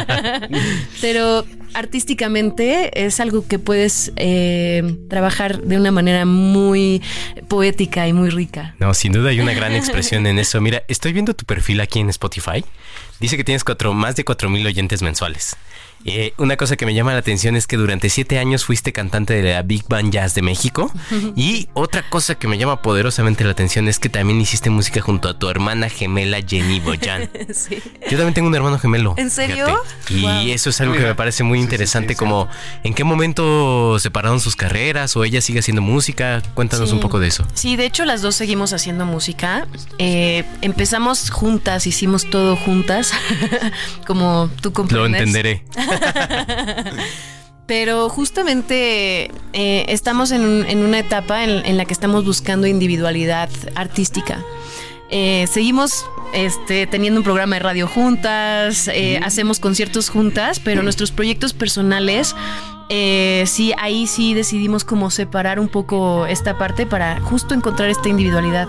Pero 1.00 1.44
artísticamente 1.74 3.06
es 3.06 3.20
algo 3.20 3.46
que 3.46 3.58
puedes 3.58 4.12
eh, 4.16 4.98
trabajar 5.08 5.60
de 5.62 5.76
una 5.76 5.90
manera 5.90 6.24
muy 6.24 7.02
poética 7.48 8.08
y 8.08 8.12
muy 8.12 8.30
rica. 8.30 8.74
No, 8.78 8.94
sin 8.94 9.12
duda 9.12 9.30
hay 9.30 9.40
una 9.40 9.52
gran 9.52 9.74
expresión 9.74 10.26
en 10.26 10.38
eso. 10.40 10.60
Mira, 10.60 10.82
estoy 10.88 11.12
viendo 11.12 11.34
tu 11.34 11.44
perfil 11.44 11.80
aquí 11.80 12.00
en 12.00 12.10
Spotify. 12.10 12.64
Dice 13.20 13.36
que 13.36 13.44
tienes 13.44 13.64
cuatro, 13.64 13.92
más 13.92 14.16
de 14.16 14.24
cuatro 14.24 14.48
mil 14.48 14.66
oyentes 14.66 15.02
mensuales. 15.02 15.56
Eh, 16.04 16.32
una 16.38 16.56
cosa 16.56 16.76
que 16.76 16.86
me 16.86 16.94
llama 16.94 17.12
la 17.12 17.18
atención 17.18 17.56
es 17.56 17.66
que 17.66 17.76
durante 17.76 18.08
siete 18.08 18.38
años 18.38 18.64
fuiste 18.64 18.92
cantante 18.92 19.34
de 19.34 19.52
la 19.52 19.62
Big 19.62 19.84
Band 19.88 20.12
Jazz 20.12 20.34
de 20.34 20.42
México. 20.42 20.90
y 21.36 21.68
otra 21.74 22.08
cosa 22.08 22.36
que 22.36 22.48
me 22.48 22.58
llama 22.58 22.82
poderosamente 22.82 23.44
la 23.44 23.50
atención 23.50 23.88
es 23.88 23.98
que 23.98 24.08
también 24.08 24.40
hiciste 24.40 24.70
música 24.70 25.00
junto 25.00 25.28
a 25.28 25.38
tu 25.38 25.48
hermana 25.48 25.88
gemela 25.88 26.38
Jenny 26.46 26.80
Boyan. 26.80 27.30
Yo 28.10 28.16
también 28.16 28.34
tengo 28.34 28.48
un 28.48 28.54
hermano 28.54 28.78
gemelo. 28.78 29.14
¿En 29.16 29.30
serio? 29.30 29.66
Y 30.08 30.50
eso 30.50 30.70
es 30.70 30.80
algo 30.80 30.94
que 30.94 31.00
me 31.00 31.14
parece 31.14 31.44
muy 31.44 31.60
interesante, 31.60 32.16
como 32.16 32.48
en 32.82 32.94
qué 32.94 33.04
momento 33.04 33.98
separaron 33.98 34.40
sus 34.40 34.56
carreras 34.56 35.16
o 35.16 35.24
ella 35.24 35.40
sigue 35.40 35.60
haciendo 35.60 35.82
música. 35.82 36.42
Cuéntanos 36.54 36.92
un 36.92 37.00
poco 37.00 37.20
de 37.20 37.28
eso. 37.28 37.46
Sí, 37.54 37.76
de 37.76 37.86
hecho 37.86 38.04
las 38.04 38.22
dos 38.22 38.34
seguimos 38.34 38.72
haciendo 38.72 39.04
música. 39.04 39.66
Eh, 39.98 40.44
empezamos 40.62 41.30
juntas, 41.30 41.86
hicimos 41.86 42.28
todo 42.30 42.56
juntas, 42.56 43.12
como 44.06 44.50
tú 44.60 44.72
comprendes. 44.72 45.10
Lo 45.10 45.18
entenderé. 45.18 45.64
Pero 47.66 48.08
justamente 48.08 49.30
eh, 49.52 49.84
estamos 49.86 50.32
en, 50.32 50.42
una 50.82 50.98
etapa 50.98 51.44
en, 51.44 51.76
la 51.76 51.84
que 51.84 51.92
estamos 51.92 52.24
buscando 52.24 52.66
individualidad 52.66 53.48
artística. 53.76 54.44
Eh, 55.08 55.46
seguimos 55.48 56.04
este, 56.34 56.88
teniendo 56.88 57.20
un 57.20 57.24
programa 57.24 57.54
de 57.54 57.60
radio 57.60 57.86
juntas, 57.86 58.88
eh, 58.88 59.20
hacemos 59.22 59.60
conciertos 59.60 60.08
juntas, 60.08 60.58
pero 60.58 60.82
nuestros 60.82 61.12
proyectos 61.12 61.52
personales, 61.52 62.34
sí, 62.88 63.72
ahí 63.78 64.08
sí 64.08 64.34
decidimos 64.34 64.82
como 64.82 65.08
separar 65.12 65.60
un 65.60 65.68
poco 65.68 66.26
esta 66.26 66.58
parte 66.58 66.86
para 66.86 67.20
justo 67.20 67.54
encontrar 67.54 67.88
esta 67.88 68.08
individualidad. 68.08 68.66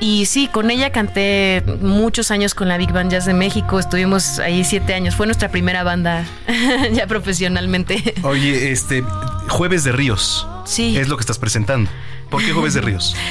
Y 0.00 0.26
sí, 0.26 0.48
con 0.48 0.70
ella 0.70 0.90
canté 0.90 1.62
muchos 1.80 2.30
años 2.30 2.54
con 2.54 2.68
la 2.68 2.76
Big 2.76 2.92
Band 2.92 3.10
Jazz 3.10 3.24
de 3.26 3.34
México. 3.34 3.78
Estuvimos 3.78 4.38
ahí 4.38 4.64
siete 4.64 4.94
años. 4.94 5.14
Fue 5.14 5.26
nuestra 5.26 5.50
primera 5.50 5.82
banda 5.82 6.26
ya 6.92 7.06
profesionalmente. 7.06 8.14
Oye, 8.22 8.70
este, 8.72 9.02
Jueves 9.48 9.84
de 9.84 9.92
Ríos. 9.92 10.46
Sí. 10.66 10.96
Es 10.96 11.08
lo 11.08 11.16
que 11.16 11.22
estás 11.22 11.38
presentando. 11.38 11.90
¿Por 12.30 12.44
qué 12.44 12.52
Jueves 12.52 12.74
de 12.74 12.80
Ríos? 12.80 13.14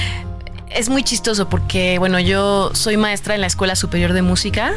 Es 0.74 0.90
muy 0.90 1.04
chistoso 1.04 1.50
porque, 1.50 2.00
bueno, 2.00 2.20
yo 2.20 2.72
soy 2.74 2.98
maestra 2.98 3.36
en 3.36 3.42
la 3.42 3.48
Escuela 3.48 3.76
Superior 3.76 4.12
de 4.12 4.24
Música 4.24 4.74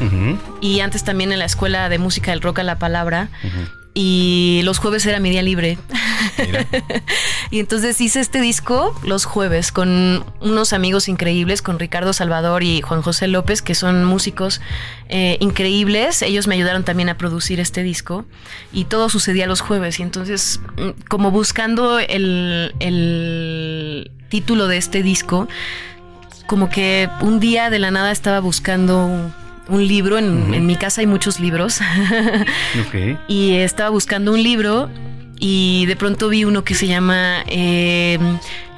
y 0.60 0.80
antes 0.80 1.04
también 1.04 1.32
en 1.32 1.38
la 1.38 1.46
Escuela 1.46 1.88
de 1.88 1.98
Música 1.98 2.32
del 2.32 2.42
Rock 2.42 2.58
a 2.58 2.64
la 2.64 2.78
Palabra. 2.78 3.30
Y 3.98 4.60
los 4.64 4.76
jueves 4.76 5.06
era 5.06 5.20
mi 5.20 5.30
día 5.30 5.40
libre. 5.40 5.78
y 7.50 7.60
entonces 7.60 7.98
hice 7.98 8.20
este 8.20 8.42
disco 8.42 8.94
los 9.02 9.24
jueves 9.24 9.72
con 9.72 10.22
unos 10.42 10.74
amigos 10.74 11.08
increíbles, 11.08 11.62
con 11.62 11.78
Ricardo 11.78 12.12
Salvador 12.12 12.62
y 12.62 12.82
Juan 12.82 13.00
José 13.00 13.26
López, 13.26 13.62
que 13.62 13.74
son 13.74 14.04
músicos 14.04 14.60
eh, 15.08 15.38
increíbles. 15.40 16.20
Ellos 16.20 16.46
me 16.46 16.56
ayudaron 16.56 16.84
también 16.84 17.08
a 17.08 17.16
producir 17.16 17.58
este 17.58 17.82
disco 17.82 18.26
y 18.70 18.84
todo 18.84 19.08
sucedía 19.08 19.46
los 19.46 19.62
jueves. 19.62 19.98
Y 19.98 20.02
entonces, 20.02 20.60
mm, 20.76 20.90
como 21.08 21.30
buscando 21.30 21.98
el, 21.98 22.74
el 22.80 24.10
título 24.28 24.68
de 24.68 24.76
este 24.76 25.02
disco, 25.02 25.48
como 26.46 26.68
que 26.68 27.08
un 27.22 27.40
día 27.40 27.70
de 27.70 27.78
la 27.78 27.90
nada 27.90 28.12
estaba 28.12 28.40
buscando 28.40 29.32
un 29.68 29.86
libro, 29.86 30.18
en, 30.18 30.66
mi 30.66 30.76
casa 30.76 31.00
hay 31.00 31.06
muchos 31.06 31.40
libros, 31.40 31.80
y 33.28 33.54
estaba 33.54 33.90
buscando 33.90 34.32
un 34.32 34.42
libro 34.42 34.88
y 35.38 35.84
de 35.86 35.96
pronto 35.96 36.28
vi 36.28 36.44
uno 36.44 36.64
que 36.64 36.74
se 36.74 36.86
llama 36.86 37.44
eh, 37.46 38.18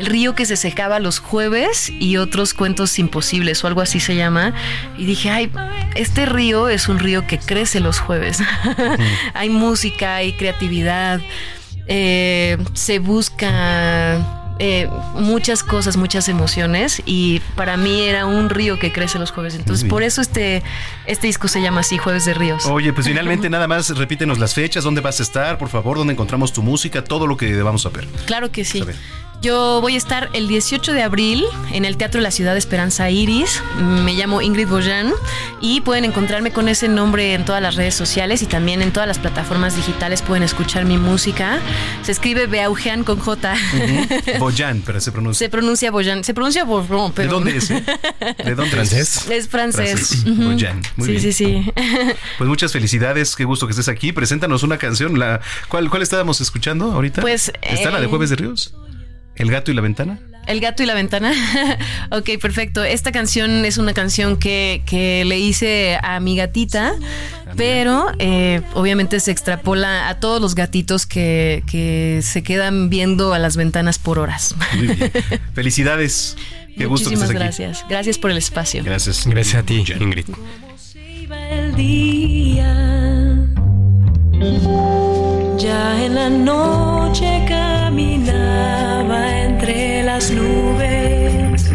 El 0.00 0.06
río 0.06 0.34
que 0.34 0.44
se 0.44 0.56
secaba 0.56 0.98
los 0.98 1.20
jueves 1.20 1.88
y 1.88 2.16
otros 2.16 2.52
cuentos 2.52 2.98
imposibles 2.98 3.62
o 3.62 3.68
algo 3.68 3.80
así 3.80 4.00
se 4.00 4.16
llama. 4.16 4.54
Y 4.96 5.04
dije, 5.04 5.30
ay, 5.30 5.52
este 5.94 6.26
río 6.26 6.68
es 6.68 6.88
un 6.88 6.98
río 6.98 7.26
que 7.26 7.38
crece 7.38 7.78
los 7.78 8.00
jueves. 8.00 8.38
hay 9.34 9.50
música, 9.50 10.16
hay 10.16 10.32
creatividad, 10.32 11.20
eh, 11.86 12.58
se 12.74 12.98
busca 12.98 14.37
eh, 14.58 14.88
muchas 15.14 15.62
cosas, 15.62 15.96
muchas 15.96 16.28
emociones 16.28 17.02
y 17.06 17.40
para 17.54 17.76
mí 17.76 18.02
era 18.02 18.26
un 18.26 18.50
río 18.50 18.78
que 18.78 18.92
crece 18.92 19.18
los 19.18 19.30
jueves. 19.30 19.54
Entonces, 19.54 19.88
por 19.88 20.02
eso 20.02 20.20
este, 20.20 20.62
este 21.06 21.26
disco 21.26 21.48
se 21.48 21.62
llama 21.62 21.80
así, 21.80 21.98
Jueves 21.98 22.24
de 22.24 22.34
Ríos. 22.34 22.66
Oye, 22.66 22.92
pues 22.92 23.06
finalmente 23.08 23.48
nada 23.50 23.68
más 23.68 23.90
repítenos 23.96 24.38
las 24.38 24.54
fechas, 24.54 24.84
dónde 24.84 25.00
vas 25.00 25.20
a 25.20 25.22
estar, 25.22 25.58
por 25.58 25.68
favor, 25.68 25.96
dónde 25.96 26.12
encontramos 26.12 26.52
tu 26.52 26.62
música, 26.62 27.04
todo 27.04 27.26
lo 27.26 27.36
que 27.36 27.54
debamos 27.54 27.82
saber. 27.82 28.06
Claro 28.26 28.50
que 28.50 28.64
sí. 28.64 28.84
Yo 29.40 29.80
voy 29.80 29.94
a 29.94 29.96
estar 29.96 30.30
el 30.32 30.48
18 30.48 30.92
de 30.92 31.02
abril 31.02 31.44
en 31.70 31.84
el 31.84 31.96
Teatro 31.96 32.18
de 32.18 32.24
la 32.24 32.32
Ciudad 32.32 32.54
de 32.54 32.58
Esperanza 32.58 33.08
Iris. 33.08 33.62
Me 33.78 34.14
llamo 34.14 34.42
Ingrid 34.42 34.66
Boyan 34.66 35.12
y 35.60 35.80
pueden 35.80 36.04
encontrarme 36.04 36.50
con 36.50 36.68
ese 36.68 36.88
nombre 36.88 37.34
en 37.34 37.44
todas 37.44 37.62
las 37.62 37.76
redes 37.76 37.94
sociales 37.94 38.42
y 38.42 38.46
también 38.46 38.82
en 38.82 38.92
todas 38.92 39.06
las 39.06 39.20
plataformas 39.20 39.76
digitales 39.76 40.22
pueden 40.22 40.42
escuchar 40.42 40.86
mi 40.86 40.98
música. 40.98 41.60
Se 42.02 42.10
escribe 42.10 42.48
Beaujean 42.48 43.04
con 43.04 43.20
J. 43.20 43.54
Boyan, 44.40 44.82
pero 44.86 45.00
se 45.00 45.12
pronuncia. 45.12 45.46
Se 45.46 45.50
pronuncia 45.50 45.92
Boyan. 45.92 46.24
Se 46.24 46.34
pronuncia 46.34 46.64
Bourron, 46.64 47.12
pero. 47.12 47.28
¿De 47.28 47.34
dónde 47.34 47.56
es? 47.56 47.70
Eh? 47.70 47.84
¿De 48.44 48.54
dónde 48.56 48.72
¿Francés? 48.72 49.30
Es 49.30 49.48
francés. 49.48 50.24
Boyan. 50.24 50.80
Muy 50.96 51.06
sí, 51.06 51.12
bien. 51.12 51.22
sí, 51.22 51.32
sí. 51.32 51.72
Pues 52.38 52.48
muchas 52.48 52.72
felicidades. 52.72 53.36
Qué 53.36 53.44
gusto 53.44 53.66
que 53.68 53.70
estés 53.70 53.88
aquí. 53.88 54.12
Preséntanos 54.12 54.64
una 54.64 54.78
canción. 54.78 55.16
La, 55.16 55.40
¿cuál, 55.68 55.90
¿Cuál 55.90 56.02
estábamos 56.02 56.40
escuchando 56.40 56.90
ahorita? 56.92 57.20
Pues. 57.20 57.52
¿Está 57.62 57.90
la 57.90 58.00
de 58.00 58.06
eh, 58.06 58.08
Jueves 58.08 58.30
de 58.30 58.36
Ríos? 58.36 58.74
¿El 59.38 59.50
gato 59.50 59.70
y 59.70 59.74
la 59.74 59.80
ventana? 59.80 60.18
El 60.46 60.60
gato 60.60 60.82
y 60.82 60.86
la 60.86 60.94
ventana. 60.94 61.32
ok, 62.10 62.30
perfecto. 62.40 62.82
Esta 62.82 63.12
canción 63.12 63.64
es 63.64 63.76
una 63.76 63.92
canción 63.92 64.38
que, 64.38 64.82
que 64.86 65.24
le 65.26 65.38
hice 65.38 65.98
a 66.02 66.20
mi 66.20 66.36
gatita, 66.36 66.94
pero 67.56 68.06
eh, 68.18 68.62
obviamente 68.74 69.20
se 69.20 69.30
extrapola 69.30 70.08
a 70.08 70.20
todos 70.20 70.40
los 70.40 70.54
gatitos 70.54 71.06
que, 71.06 71.62
que 71.70 72.20
se 72.22 72.42
quedan 72.42 72.88
viendo 72.88 73.34
a 73.34 73.38
las 73.38 73.56
ventanas 73.58 73.98
por 73.98 74.18
horas. 74.18 74.54
Muy 74.74 74.86
bien. 74.88 75.12
Felicidades. 75.54 76.36
Qué 76.78 76.86
gusto 76.86 77.10
que 77.10 77.16
Muchísimas 77.16 77.30
estés 77.44 77.58
aquí. 77.58 77.62
gracias. 77.64 77.86
Gracias 77.88 78.18
por 78.18 78.30
el 78.30 78.38
espacio. 78.38 78.82
Gracias. 78.84 79.26
Gracias 79.26 79.62
a 79.62 79.66
ti, 79.66 79.84
Ingrid. 80.00 80.26
Ya 85.68 86.02
en 86.02 86.14
la 86.14 86.30
noche 86.30 87.44
caminaba 87.46 89.20
entre 89.44 90.02
las 90.02 90.30
nubes. 90.30 91.70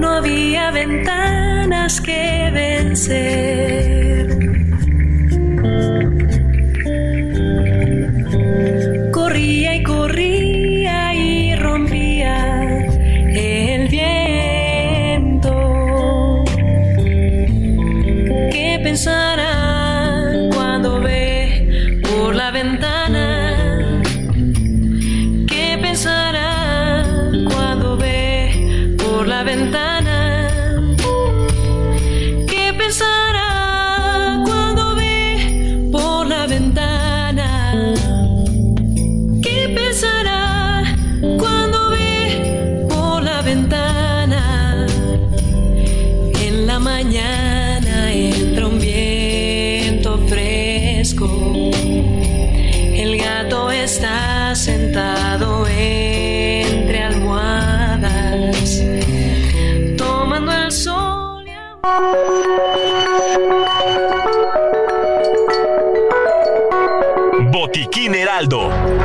No 0.00 0.08
había 0.16 0.72
ventanas 0.72 2.00
que 2.00 2.50
vencer. 2.52 4.11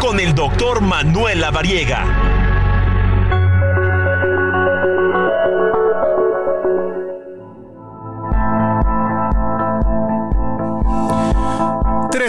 Con 0.01 0.19
el 0.19 0.35
doctor 0.35 0.81
Manuel 0.81 1.39
Lavariega. 1.39 2.16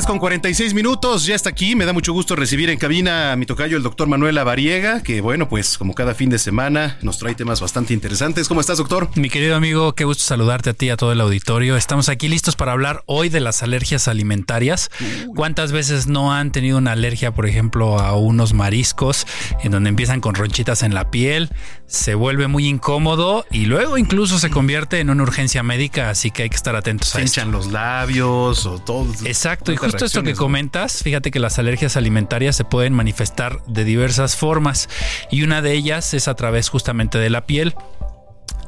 Con 0.07 0.19
46 0.21 0.73
minutos, 0.73 1.27
ya 1.27 1.35
está 1.35 1.51
aquí. 1.51 1.77
Me 1.77 1.85
da 1.85 1.93
mucho 1.93 2.15
gusto 2.15 2.35
recibir 2.35 2.71
en 2.71 2.79
cabina 2.79 3.33
a 3.33 3.37
mi 3.37 3.45
tocayo, 3.45 3.77
el 3.77 3.83
doctor 3.83 4.09
Manuel 4.09 4.39
Avariega, 4.39 5.03
que 5.03 5.21
bueno, 5.21 5.51
pues 5.51 5.77
como 5.77 5.93
cada 5.95 6.15
fin 6.15 6.31
de 6.31 6.39
semana 6.39 6.97
nos 7.03 7.19
trae 7.19 7.35
temas 7.35 7.61
bastante 7.61 7.93
interesantes. 7.93 8.49
¿Cómo 8.49 8.61
estás, 8.63 8.79
doctor? 8.79 9.11
Mi 9.17 9.29
querido 9.29 9.55
amigo, 9.55 9.95
qué 9.95 10.05
gusto 10.05 10.25
saludarte 10.25 10.71
a 10.71 10.73
ti 10.73 10.87
y 10.87 10.91
a 10.91 10.97
todo 10.97 11.13
el 11.13 11.21
auditorio. 11.21 11.77
Estamos 11.77 12.09
aquí 12.09 12.29
listos 12.29 12.57
para 12.57 12.73
hablar 12.73 13.03
hoy 13.05 13.29
de 13.29 13.41
las 13.41 13.63
alergias 13.63 14.09
alimentarias. 14.09 14.89
¿Cuántas 15.35 15.73
veces 15.73 16.07
no 16.07 16.33
han 16.33 16.53
tenido 16.53 16.79
una 16.79 16.93
alergia, 16.93 17.35
por 17.35 17.47
ejemplo, 17.47 17.99
a 17.99 18.17
unos 18.17 18.55
mariscos, 18.55 19.27
en 19.63 19.73
donde 19.73 19.91
empiezan 19.91 20.21
con 20.23 20.35
ronchitas 20.37 20.83
en 20.85 20.95
la 20.95 21.11
piel, 21.11 21.51
se 21.87 22.15
vuelve 22.15 22.47
muy 22.47 22.67
incómodo 22.67 23.45
y 23.51 23.67
luego 23.67 23.99
incluso 23.99 24.39
se 24.39 24.49
convierte 24.49 25.01
en 25.01 25.11
una 25.11 25.23
urgencia 25.25 25.63
médica, 25.63 26.09
así 26.09 26.31
que 26.31 26.45
hay 26.45 26.51
que 26.51 26.57
estar 26.57 26.77
atentos 26.77 27.15
a 27.15 27.19
Se 27.19 27.25
esto. 27.25 27.41
hinchan 27.41 27.53
los 27.53 27.67
labios 27.73 28.65
o 28.65 28.79
todo. 28.79 29.07
Exacto, 29.25 29.73
y 29.73 29.77
justo 29.91 30.05
esto 30.05 30.23
que 30.23 30.35
comentas, 30.35 31.03
fíjate 31.03 31.31
que 31.31 31.41
las 31.41 31.59
alergias 31.59 31.97
alimentarias 31.97 32.57
se 32.57 32.65
pueden 32.65 32.93
manifestar 32.93 33.63
de 33.67 33.85
diversas 33.85 34.37
formas 34.37 34.89
y 35.31 35.43
una 35.43 35.63
de 35.63 35.73
ellas 35.73 36.15
es 36.15 36.29
a 36.29 36.35
través 36.35 36.69
justamente 36.69 37.19
de 37.19 37.31
la 37.31 37.47
piel. 37.47 37.75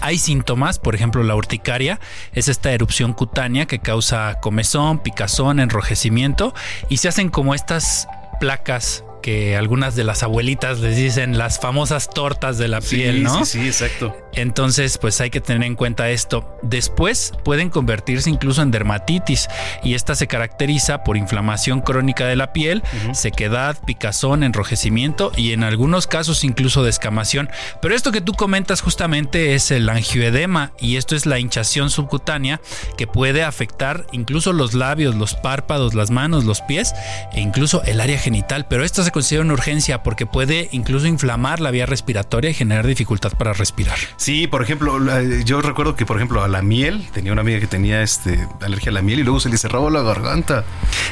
Hay 0.00 0.18
síntomas, 0.18 0.78
por 0.78 0.94
ejemplo, 0.94 1.22
la 1.22 1.36
urticaria 1.36 2.00
es 2.32 2.48
esta 2.48 2.72
erupción 2.72 3.12
cutánea 3.12 3.66
que 3.66 3.80
causa 3.80 4.38
comezón, 4.40 5.02
picazón, 5.02 5.60
enrojecimiento 5.60 6.54
y 6.88 6.96
se 6.96 7.08
hacen 7.08 7.28
como 7.28 7.54
estas 7.54 8.08
placas 8.40 9.04
que 9.22 9.56
algunas 9.56 9.94
de 9.96 10.04
las 10.04 10.22
abuelitas 10.22 10.80
les 10.80 10.96
dicen 10.96 11.38
las 11.38 11.58
famosas 11.58 12.08
tortas 12.10 12.58
de 12.58 12.68
la 12.68 12.80
Sí, 12.80 12.96
piel, 12.96 13.22
¿no? 13.22 13.44
Sí, 13.44 13.60
sí, 13.60 13.66
exacto. 13.66 14.16
Entonces, 14.34 14.98
pues 14.98 15.20
hay 15.20 15.30
que 15.30 15.40
tener 15.40 15.66
en 15.66 15.74
cuenta 15.74 16.10
esto. 16.10 16.56
Después 16.62 17.32
pueden 17.44 17.68
convertirse 17.68 18.30
incluso 18.30 18.62
en 18.62 18.70
dermatitis 18.70 19.48
y 19.82 19.94
esta 19.94 20.14
se 20.14 20.26
caracteriza 20.26 21.02
por 21.04 21.16
inflamación 21.16 21.80
crónica 21.80 22.26
de 22.26 22.36
la 22.36 22.52
piel, 22.52 22.82
sequedad, 23.12 23.76
picazón, 23.84 24.42
enrojecimiento 24.42 25.32
y 25.36 25.52
en 25.52 25.64
algunos 25.64 26.06
casos 26.06 26.44
incluso 26.44 26.82
descamación. 26.84 27.50
Pero 27.82 27.94
esto 27.94 28.12
que 28.12 28.20
tú 28.20 28.32
comentas 28.34 28.80
justamente 28.80 29.54
es 29.54 29.70
el 29.70 29.88
angioedema 29.88 30.72
y 30.78 30.96
esto 30.96 31.16
es 31.16 31.26
la 31.26 31.38
hinchación 31.38 31.90
subcutánea 31.90 32.60
que 32.96 33.06
puede 33.06 33.42
afectar 33.42 34.06
incluso 34.12 34.52
los 34.52 34.74
labios, 34.74 35.14
los 35.16 35.34
párpados, 35.34 35.94
las 35.94 36.10
manos, 36.10 36.44
los 36.44 36.60
pies 36.62 36.94
e 37.32 37.40
incluso 37.40 37.82
el 37.84 38.00
área 38.00 38.18
genital. 38.18 38.66
Pero 38.68 38.84
esto 38.84 39.02
se 39.02 39.09
se 39.10 39.12
considera 39.12 39.44
una 39.44 39.54
urgencia 39.54 40.04
porque 40.04 40.24
puede 40.24 40.68
incluso 40.70 41.08
inflamar 41.08 41.58
la 41.58 41.72
vía 41.72 41.84
respiratoria 41.84 42.50
y 42.50 42.54
generar 42.54 42.86
dificultad 42.86 43.32
para 43.32 43.52
respirar. 43.52 43.98
Sí, 44.16 44.46
por 44.46 44.62
ejemplo, 44.62 45.00
yo 45.44 45.60
recuerdo 45.62 45.96
que, 45.96 46.06
por 46.06 46.16
ejemplo, 46.16 46.44
a 46.44 46.48
la 46.48 46.62
miel, 46.62 47.08
tenía 47.12 47.32
una 47.32 47.40
amiga 47.40 47.58
que 47.58 47.66
tenía 47.66 48.02
este, 48.02 48.46
alergia 48.60 48.90
a 48.90 48.92
la 48.92 49.02
miel 49.02 49.18
y 49.18 49.22
luego 49.24 49.40
se 49.40 49.48
le 49.48 49.58
cerraba 49.58 49.90
la 49.90 50.02
garganta. 50.02 50.64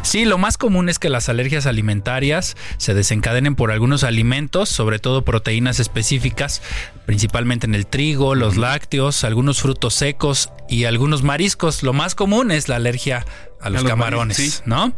Sí, 0.03 0.25
lo 0.27 0.39
más 0.39 0.59
común 0.59 0.89
es 0.89 1.01
que 1.01 1.09
las 1.09 1.29
alergias 1.29 1.67
alimentarias 1.67 2.57
se 2.77 2.95
desencadenen 2.95 3.57
por 3.57 3.73
algunos 3.73 4.05
alimentos, 4.05 4.69
sobre 4.69 5.01
todo 5.01 5.25
proteínas 5.25 5.81
específicas, 5.81 6.63
principalmente 7.05 7.67
en 7.67 7.75
el 7.75 7.89
trigo, 7.89 8.37
los 8.37 8.57
lácteos, 8.57 9.25
algunos 9.25 9.61
frutos 9.61 9.95
secos 9.95 10.51
y 10.69 10.85
algunos 10.85 11.25
mariscos. 11.25 11.83
Lo 11.83 11.93
más 11.93 12.15
común 12.15 12.53
es 12.53 12.69
la 12.69 12.77
alergia 12.77 13.27
a 13.61 13.71
los 13.71 13.83
los 13.83 13.91
camarones, 13.91 14.37
sí. 14.37 14.53
¿no? 14.65 14.93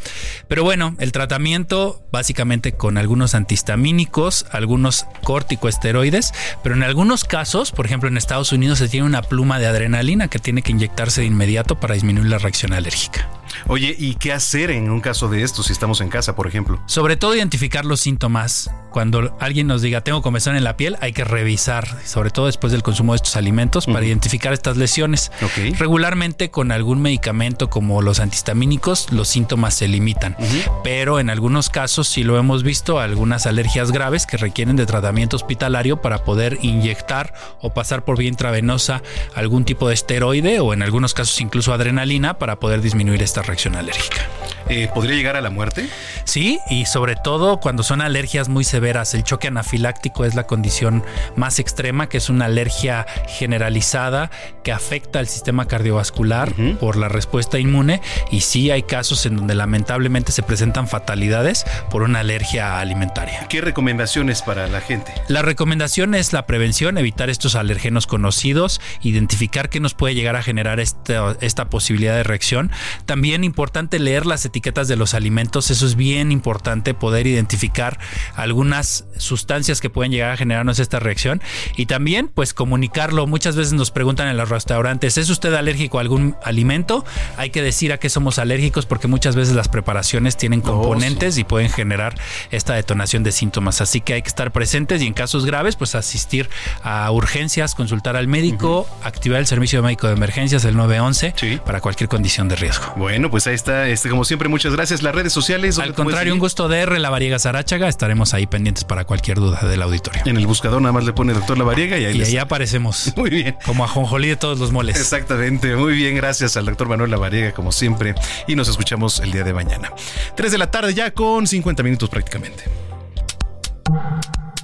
Pero 0.48 0.64
bueno, 0.64 0.94
el 0.98 1.12
tratamiento 1.12 2.02
básicamente 2.10 2.72
con 2.72 2.98
algunos 2.98 3.34
antihistamínicos, 3.34 4.46
algunos 4.50 5.06
corticoesteroides, 5.24 6.32
pero 6.62 6.74
en 6.74 6.82
algunos 6.82 7.24
casos, 7.24 7.72
por 7.72 7.86
ejemplo 7.86 8.08
en 8.08 8.16
Estados 8.16 8.52
Unidos 8.52 8.78
se 8.78 8.88
tiene 8.88 9.06
una 9.06 9.22
pluma 9.22 9.58
de 9.58 9.66
adrenalina 9.66 10.28
que 10.28 10.38
tiene 10.38 10.62
que 10.62 10.72
inyectarse 10.72 11.20
de 11.22 11.26
inmediato 11.26 11.78
para 11.78 11.94
disminuir 11.94 12.28
la 12.28 12.38
reacción 12.38 12.72
alérgica. 12.72 13.28
Oye, 13.66 13.94
¿y 13.98 14.14
qué 14.14 14.32
hacer 14.32 14.70
en 14.70 14.90
un 14.90 15.00
caso 15.00 15.28
de 15.28 15.42
esto 15.42 15.62
si 15.62 15.72
estamos 15.72 16.00
en 16.00 16.08
casa, 16.08 16.34
por 16.34 16.46
ejemplo? 16.46 16.80
Sobre 16.86 17.16
todo 17.16 17.34
identificar 17.34 17.84
los 17.84 18.00
síntomas. 18.00 18.70
Cuando 18.90 19.36
alguien 19.38 19.66
nos 19.68 19.82
diga 19.82 20.00
tengo 20.00 20.20
comezón 20.20 20.56
en 20.56 20.64
la 20.64 20.76
piel, 20.76 20.96
hay 21.00 21.12
que 21.12 21.24
revisar, 21.24 21.86
sobre 22.04 22.30
todo 22.30 22.46
después 22.46 22.72
del 22.72 22.82
consumo 22.82 23.12
de 23.12 23.16
estos 23.16 23.36
alimentos, 23.36 23.86
para 23.86 24.04
identificar 24.04 24.52
estas 24.52 24.76
lesiones. 24.76 25.30
Regularmente 25.78 26.50
con 26.50 26.72
algún 26.72 27.00
medicamento 27.00 27.70
como 27.70 28.02
los 28.02 28.18
antihistamínicos, 28.20 29.12
los 29.12 29.28
síntomas 29.28 29.74
se 29.74 29.88
limitan. 29.88 30.36
Pero 30.82 31.20
en 31.20 31.30
algunos 31.30 31.68
casos, 31.68 32.08
si 32.08 32.24
lo 32.24 32.38
hemos 32.38 32.62
visto, 32.62 32.98
algunas 32.98 33.46
alergias 33.46 33.92
graves 33.92 34.26
que 34.26 34.36
requieren 34.36 34.76
de 34.76 34.86
tratamiento 34.86 35.36
hospitalario 35.36 36.00
para 36.02 36.24
poder 36.24 36.58
inyectar 36.62 37.34
o 37.60 37.72
pasar 37.72 38.04
por 38.04 38.18
vía 38.18 38.28
intravenosa 38.28 39.02
algún 39.34 39.64
tipo 39.64 39.88
de 39.88 39.94
esteroide 39.94 40.60
o 40.60 40.72
en 40.72 40.82
algunos 40.82 41.14
casos 41.14 41.40
incluso 41.40 41.72
adrenalina 41.72 42.38
para 42.38 42.58
poder 42.58 42.80
disminuir 42.80 43.22
esta 43.22 43.42
reacción 43.50 43.74
alérgica. 43.74 44.22
Eh, 44.68 44.88
¿Podría 44.94 45.16
llegar 45.16 45.34
a 45.34 45.40
la 45.40 45.50
muerte? 45.50 45.88
Sí, 46.22 46.60
y 46.70 46.86
sobre 46.86 47.16
todo 47.16 47.58
cuando 47.58 47.82
son 47.82 48.00
alergias 48.00 48.48
muy 48.48 48.62
severas. 48.62 49.14
El 49.14 49.24
choque 49.24 49.48
anafiláctico 49.48 50.24
es 50.24 50.36
la 50.36 50.46
condición 50.46 51.02
más 51.34 51.58
extrema, 51.58 52.08
que 52.08 52.18
es 52.18 52.28
una 52.30 52.44
alergia 52.44 53.04
generalizada 53.26 54.30
que 54.62 54.70
afecta 54.70 55.18
al 55.18 55.26
sistema 55.26 55.66
cardiovascular 55.66 56.52
por 56.78 56.96
la 56.96 57.08
respuesta 57.08 57.58
inmune. 57.58 58.00
Y 58.30 58.42
sí 58.42 58.70
hay 58.70 58.84
casos 58.84 59.26
en 59.26 59.36
donde 59.36 59.56
lamentablemente 59.56 60.30
se 60.30 60.44
presentan 60.44 60.86
fatalidades 60.86 61.64
por 61.90 62.02
una 62.02 62.20
alergia 62.20 62.78
alimentaria. 62.78 63.46
¿Qué 63.48 63.60
recomendaciones 63.60 64.42
para 64.42 64.68
la 64.68 64.80
gente? 64.80 65.12
La 65.26 65.42
recomendación 65.42 66.14
es 66.14 66.32
la 66.32 66.46
prevención, 66.46 66.96
evitar 66.96 67.28
estos 67.28 67.56
alergenos 67.56 68.06
conocidos, 68.06 68.80
identificar 69.02 69.68
qué 69.68 69.80
nos 69.80 69.94
puede 69.94 70.14
llegar 70.14 70.36
a 70.36 70.44
generar 70.44 70.78
esta, 70.78 71.36
esta 71.40 71.68
posibilidad 71.70 72.14
de 72.14 72.22
reacción. 72.22 72.70
También 73.04 73.39
importante 73.44 73.98
leer 73.98 74.26
las 74.26 74.44
etiquetas 74.44 74.88
de 74.88 74.96
los 74.96 75.14
alimentos, 75.14 75.70
eso 75.70 75.86
es 75.86 75.96
bien 75.96 76.32
importante 76.32 76.94
poder 76.94 77.26
identificar 77.26 77.98
algunas 78.34 79.04
sustancias 79.16 79.80
que 79.80 79.90
pueden 79.90 80.12
llegar 80.12 80.32
a 80.32 80.36
generarnos 80.36 80.78
esta 80.78 80.98
reacción 80.98 81.42
y 81.76 81.86
también 81.86 82.28
pues 82.28 82.54
comunicarlo. 82.54 83.26
Muchas 83.26 83.56
veces 83.56 83.72
nos 83.72 83.90
preguntan 83.90 84.28
en 84.28 84.36
los 84.36 84.48
restaurantes, 84.48 85.18
¿es 85.18 85.30
usted 85.30 85.54
alérgico 85.54 85.98
a 85.98 86.00
algún 86.00 86.36
alimento? 86.44 87.04
Hay 87.36 87.50
que 87.50 87.62
decir 87.62 87.92
a 87.92 87.98
qué 87.98 88.08
somos 88.08 88.38
alérgicos 88.38 88.86
porque 88.86 89.08
muchas 89.08 89.36
veces 89.36 89.54
las 89.54 89.68
preparaciones 89.68 90.36
tienen 90.36 90.60
componentes 90.60 91.38
y 91.38 91.44
pueden 91.44 91.70
generar 91.70 92.18
esta 92.50 92.74
detonación 92.74 93.22
de 93.22 93.32
síntomas. 93.32 93.80
Así 93.80 94.00
que 94.00 94.14
hay 94.14 94.22
que 94.22 94.28
estar 94.28 94.52
presentes 94.52 95.02
y 95.02 95.06
en 95.06 95.14
casos 95.14 95.46
graves 95.46 95.76
pues 95.76 95.94
asistir 95.94 96.48
a 96.82 97.10
urgencias, 97.10 97.74
consultar 97.74 98.16
al 98.16 98.28
médico, 98.28 98.86
activar 99.02 99.40
el 99.40 99.46
servicio 99.46 99.82
médico 99.82 100.06
de 100.06 100.14
emergencias, 100.14 100.64
el 100.64 100.76
911, 100.76 101.60
para 101.64 101.80
cualquier 101.80 102.08
condición 102.08 102.48
de 102.48 102.56
riesgo. 102.56 102.92
Bueno, 102.96 103.29
pues 103.30 103.46
ahí 103.46 103.54
está. 103.54 103.88
Este, 103.88 104.08
como 104.10 104.24
siempre, 104.24 104.48
muchas 104.48 104.74
gracias. 104.74 105.02
Las 105.02 105.14
redes 105.14 105.32
sociales. 105.32 105.76
¿dónde 105.76 105.90
Al 105.90 105.94
contrario, 105.94 106.32
un 106.32 106.38
gusto 106.38 106.68
de 106.68 106.80
R, 106.80 106.98
La 106.98 107.10
Variega 107.10 107.38
Sarachaga. 107.38 107.88
Estaremos 107.88 108.34
ahí 108.34 108.46
pendientes 108.46 108.84
para 108.84 109.04
cualquier 109.04 109.38
duda 109.38 109.60
del 109.66 109.80
auditorio. 109.82 110.22
En 110.26 110.36
el 110.36 110.46
buscador 110.46 110.82
nada 110.82 110.92
más 110.92 111.04
le 111.04 111.12
pone 111.12 111.32
doctor 111.32 111.56
La 111.56 111.64
Variega 111.64 111.98
y 111.98 112.04
ahí, 112.04 112.14
Y 112.14 112.18
les- 112.18 112.28
ahí 112.28 112.36
aparecemos. 112.38 113.12
Muy 113.16 113.30
bien. 113.30 113.56
Como 113.64 113.84
ajonjolí 113.84 114.28
de 114.28 114.36
todos 114.36 114.58
los 114.58 114.72
moles. 114.72 114.96
Exactamente, 114.98 115.76
muy 115.76 115.94
bien, 115.94 116.14
gracias 116.16 116.56
al 116.56 116.66
doctor 116.66 116.88
Manuel 116.88 117.10
Lavariega 117.10 117.52
como 117.52 117.72
siempre 117.72 118.14
y 118.46 118.54
nos 118.56 118.68
escuchamos 118.68 119.20
el 119.20 119.32
día 119.32 119.44
de 119.44 119.52
mañana. 119.52 119.92
3 120.36 120.52
de 120.52 120.58
la 120.58 120.70
tarde 120.70 120.94
ya 120.94 121.10
con 121.12 121.46
50 121.46 121.82
minutos 121.82 122.08
prácticamente. 122.08 122.64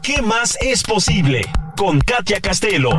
¿Qué 0.02 0.22
más 0.22 0.56
es 0.60 0.82
posible? 0.82 1.43
Con 1.76 2.01
Katia 2.01 2.40
Castelo. 2.40 2.90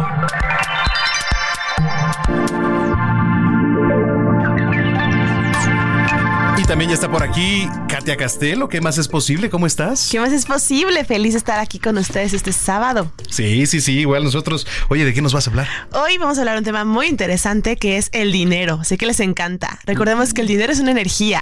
También 6.68 6.90
ya 6.90 6.96
está 6.96 7.10
por 7.10 7.24
aquí 7.24 7.70
Katia 7.88 8.18
Castelo, 8.18 8.68
¿qué 8.68 8.82
más 8.82 8.98
es 8.98 9.08
posible? 9.08 9.50
¿Cómo 9.50 9.66
estás? 9.66 10.10
¿Qué 10.12 10.20
más 10.20 10.34
es 10.34 10.46
posible? 10.46 11.06
Feliz 11.06 11.32
de 11.32 11.38
estar 11.38 11.60
aquí 11.60 11.80
con 11.80 11.98
ustedes 11.98 12.34
este 12.34 12.52
sábado. 12.52 13.10
Sí, 13.30 13.66
sí, 13.66 13.80
sí, 13.80 14.00
igual 14.00 14.26
nosotros. 14.26 14.68
Oye, 14.90 15.06
¿de 15.06 15.14
qué 15.14 15.22
nos 15.22 15.34
vas 15.34 15.48
a 15.48 15.50
hablar? 15.50 15.68
Hoy 15.94 16.18
vamos 16.18 16.38
a 16.38 16.42
hablar 16.42 16.56
de 16.56 16.60
un 16.60 16.66
tema 16.66 16.84
muy 16.84 17.08
interesante 17.08 17.78
que 17.78 17.98
es 17.98 18.10
el 18.12 18.34
dinero. 18.34 18.84
Sé 18.84 18.98
que 18.98 19.06
les 19.06 19.22
encanta. 19.22 19.80
Recordemos 19.86 20.34
que 20.34 20.42
el 20.42 20.48
dinero 20.48 20.74
es 20.74 20.82
una 20.82 20.92
energía. 20.92 21.42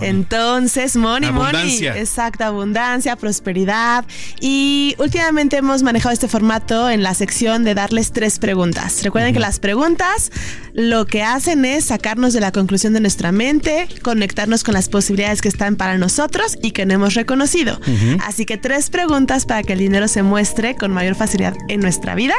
Entonces, 0.00 0.96
money, 0.96 1.28
Abundancia. 1.28 1.90
money. 1.90 2.02
Exacto, 2.02 2.44
abundancia, 2.44 3.16
prosperidad. 3.16 4.04
Y 4.40 4.94
últimamente 4.98 5.56
hemos 5.56 5.82
manejado 5.82 6.12
este 6.12 6.28
formato 6.28 6.88
en 6.90 7.02
la 7.02 7.14
sección 7.14 7.64
de 7.64 7.74
darles 7.74 8.12
tres 8.12 8.38
preguntas. 8.38 9.02
Recuerden 9.02 9.34
que 9.34 9.40
las 9.40 9.58
preguntas 9.58 10.30
lo 10.72 11.06
que 11.06 11.22
hacen 11.22 11.64
es 11.64 11.86
sacarnos 11.86 12.32
de 12.32 12.40
la 12.40 12.52
conclusión 12.52 12.92
de 12.92 13.00
nuestra 13.00 13.32
mente, 13.32 13.88
conectarnos 14.02 14.64
con 14.64 14.74
las 14.74 14.88
posibilidades 14.88 15.40
que 15.40 15.48
están 15.48 15.76
para 15.76 15.98
nosotros 15.98 16.56
y 16.62 16.72
que 16.72 16.86
no 16.86 16.94
hemos 16.94 17.14
reconocido. 17.14 17.80
Así 18.24 18.44
que 18.46 18.56
tres 18.56 18.90
preguntas 18.90 19.46
para 19.46 19.62
que 19.62 19.74
el 19.74 19.78
dinero 19.78 20.08
se 20.08 20.22
muestre 20.22 20.74
con 20.76 20.92
mayor 20.92 21.14
facilidad 21.14 21.54
en 21.68 21.80
nuestra 21.80 22.14
vida. 22.14 22.34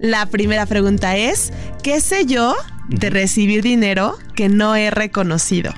La 0.00 0.26
primera 0.26 0.66
pregunta 0.66 1.16
es, 1.16 1.52
¿qué 1.82 2.00
sé 2.00 2.26
yo 2.26 2.54
de 2.88 3.10
recibir 3.10 3.62
dinero 3.62 4.18
que 4.34 4.48
no 4.48 4.76
he 4.76 4.90
reconocido? 4.90 5.72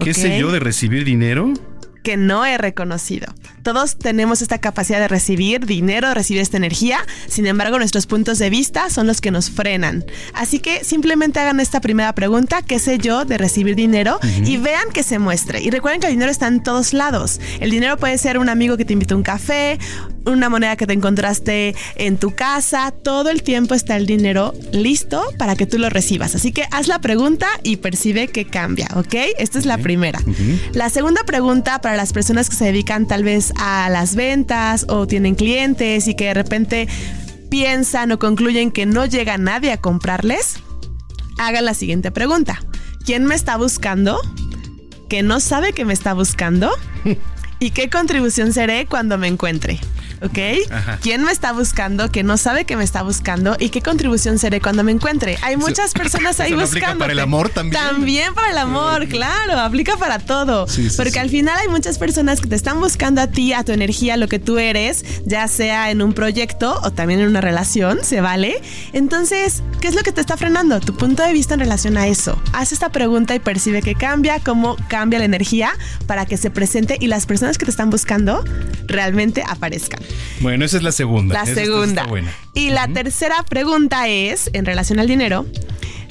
¿Qué 0.00 0.14
sé 0.14 0.38
yo 0.38 0.50
de 0.50 0.60
recibir 0.60 1.04
dinero? 1.04 1.52
que 2.02 2.16
no 2.16 2.46
he 2.46 2.56
reconocido. 2.58 3.26
Todos 3.62 3.96
tenemos 3.96 4.42
esta 4.42 4.58
capacidad 4.58 4.98
de 4.98 5.08
recibir 5.08 5.66
dinero, 5.66 6.08
de 6.08 6.14
recibir 6.14 6.42
esta 6.42 6.56
energía, 6.56 6.98
sin 7.26 7.46
embargo 7.46 7.78
nuestros 7.78 8.06
puntos 8.06 8.38
de 8.38 8.50
vista 8.50 8.90
son 8.90 9.06
los 9.06 9.20
que 9.20 9.30
nos 9.30 9.50
frenan. 9.50 10.04
Así 10.34 10.60
que 10.60 10.84
simplemente 10.84 11.40
hagan 11.40 11.60
esta 11.60 11.80
primera 11.80 12.14
pregunta, 12.14 12.62
¿qué 12.62 12.78
sé 12.78 12.98
yo 12.98 13.24
de 13.24 13.38
recibir 13.38 13.76
dinero? 13.76 14.18
Y 14.44 14.56
vean 14.56 14.90
que 14.92 15.02
se 15.02 15.18
muestre. 15.18 15.60
Y 15.60 15.70
recuerden 15.70 16.00
que 16.00 16.06
el 16.06 16.14
dinero 16.14 16.30
está 16.30 16.46
en 16.46 16.62
todos 16.62 16.92
lados. 16.92 17.40
El 17.60 17.70
dinero 17.70 17.96
puede 17.96 18.18
ser 18.18 18.38
un 18.38 18.48
amigo 18.48 18.76
que 18.76 18.84
te 18.84 18.92
invitó 18.92 19.14
a 19.14 19.18
un 19.18 19.22
café, 19.22 19.78
una 20.24 20.48
moneda 20.48 20.76
que 20.76 20.86
te 20.86 20.92
encontraste 20.92 21.74
en 21.96 22.18
tu 22.18 22.34
casa, 22.34 22.92
todo 22.92 23.30
el 23.30 23.42
tiempo 23.42 23.74
está 23.74 23.96
el 23.96 24.06
dinero 24.06 24.54
listo 24.72 25.22
para 25.38 25.56
que 25.56 25.66
tú 25.66 25.78
lo 25.78 25.90
recibas. 25.90 26.34
Así 26.34 26.52
que 26.52 26.64
haz 26.70 26.88
la 26.88 27.00
pregunta 27.00 27.48
y 27.62 27.76
percibe 27.76 28.28
que 28.28 28.46
cambia, 28.46 28.88
¿ok? 28.96 29.14
Esta 29.38 29.58
es 29.58 29.66
la 29.66 29.78
primera. 29.78 30.20
La 30.72 30.90
segunda 30.90 31.24
pregunta 31.24 31.80
para 31.80 31.96
las 31.96 32.12
personas 32.12 32.48
que 32.48 32.56
se 32.56 32.66
dedican 32.66 33.06
tal 33.06 33.24
vez 33.24 33.49
a 33.56 33.88
las 33.90 34.14
ventas 34.14 34.86
o 34.88 35.06
tienen 35.06 35.34
clientes 35.34 36.08
y 36.08 36.14
que 36.14 36.26
de 36.26 36.34
repente 36.34 36.88
piensan 37.50 38.12
o 38.12 38.18
concluyen 38.18 38.70
que 38.70 38.86
no 38.86 39.06
llega 39.06 39.36
nadie 39.38 39.72
a 39.72 39.80
comprarles, 39.80 40.60
hagan 41.38 41.64
la 41.64 41.74
siguiente 41.74 42.10
pregunta. 42.10 42.60
¿Quién 43.04 43.24
me 43.24 43.34
está 43.34 43.56
buscando? 43.56 44.18
¿Que 45.08 45.22
no 45.22 45.40
sabe 45.40 45.72
que 45.72 45.84
me 45.84 45.92
está 45.92 46.14
buscando? 46.14 46.70
¿Y 47.58 47.70
qué 47.70 47.90
contribución 47.90 48.52
seré 48.52 48.86
cuando 48.86 49.18
me 49.18 49.26
encuentre? 49.28 49.80
¿Ok? 50.22 50.38
Ajá. 50.70 50.98
¿Quién 51.00 51.22
me 51.24 51.32
está 51.32 51.52
buscando? 51.52 52.10
Que 52.12 52.22
no 52.22 52.36
sabe 52.36 52.64
que 52.66 52.76
me 52.76 52.84
está 52.84 53.02
buscando. 53.02 53.56
¿Y 53.58 53.70
qué 53.70 53.80
contribución 53.80 54.38
seré 54.38 54.60
cuando 54.60 54.84
me 54.84 54.92
encuentre? 54.92 55.38
Hay 55.42 55.56
muchas 55.56 55.92
personas 55.92 56.40
ahí 56.40 56.48
¿Eso 56.48 56.56
no 56.56 56.62
buscando. 56.62 56.86
aplica 56.86 56.98
para 56.98 57.12
el 57.12 57.18
amor 57.20 57.48
también? 57.48 57.82
También 57.82 58.34
para 58.34 58.50
el 58.50 58.58
amor, 58.58 59.08
claro. 59.08 59.58
Aplica 59.58 59.96
para 59.96 60.18
todo. 60.18 60.66
Sí, 60.68 60.90
sí, 60.90 60.96
Porque 60.96 61.12
sí. 61.12 61.18
al 61.18 61.30
final 61.30 61.56
hay 61.58 61.68
muchas 61.68 61.98
personas 61.98 62.40
que 62.40 62.48
te 62.48 62.54
están 62.56 62.80
buscando 62.80 63.20
a 63.22 63.28
ti, 63.28 63.52
a 63.52 63.64
tu 63.64 63.72
energía, 63.72 64.16
lo 64.16 64.28
que 64.28 64.38
tú 64.38 64.58
eres, 64.58 65.04
ya 65.24 65.48
sea 65.48 65.90
en 65.90 66.02
un 66.02 66.12
proyecto 66.12 66.78
o 66.82 66.90
también 66.90 67.20
en 67.20 67.28
una 67.28 67.40
relación, 67.40 67.98
¿se 68.02 68.20
vale? 68.20 68.60
Entonces, 68.92 69.62
¿qué 69.80 69.88
es 69.88 69.94
lo 69.94 70.02
que 70.02 70.12
te 70.12 70.20
está 70.20 70.36
frenando? 70.36 70.80
Tu 70.80 70.94
punto 70.96 71.22
de 71.22 71.32
vista 71.32 71.54
en 71.54 71.60
relación 71.60 71.96
a 71.96 72.06
eso. 72.06 72.40
Haz 72.52 72.72
esta 72.72 72.90
pregunta 72.90 73.34
y 73.34 73.38
percibe 73.38 73.80
que 73.82 73.94
cambia, 73.94 74.38
cómo 74.40 74.76
cambia 74.88 75.18
la 75.18 75.24
energía 75.24 75.72
para 76.06 76.26
que 76.26 76.36
se 76.36 76.50
presente 76.50 76.98
y 77.00 77.06
las 77.06 77.24
personas 77.26 77.56
que 77.56 77.64
te 77.64 77.70
están 77.70 77.88
buscando 77.90 78.44
realmente 78.86 79.42
aparezcan. 79.48 80.00
Bueno, 80.40 80.64
esa 80.64 80.76
es 80.78 80.82
la 80.82 80.92
segunda. 80.92 81.34
La 81.34 81.42
Esa 81.42 81.54
segunda. 81.54 82.04
buena. 82.04 82.32
Y 82.54 82.70
la 82.70 82.88
tercera 82.88 83.44
pregunta 83.48 84.08
es, 84.08 84.50
en 84.52 84.64
relación 84.64 84.98
al 84.98 85.06
dinero, 85.06 85.46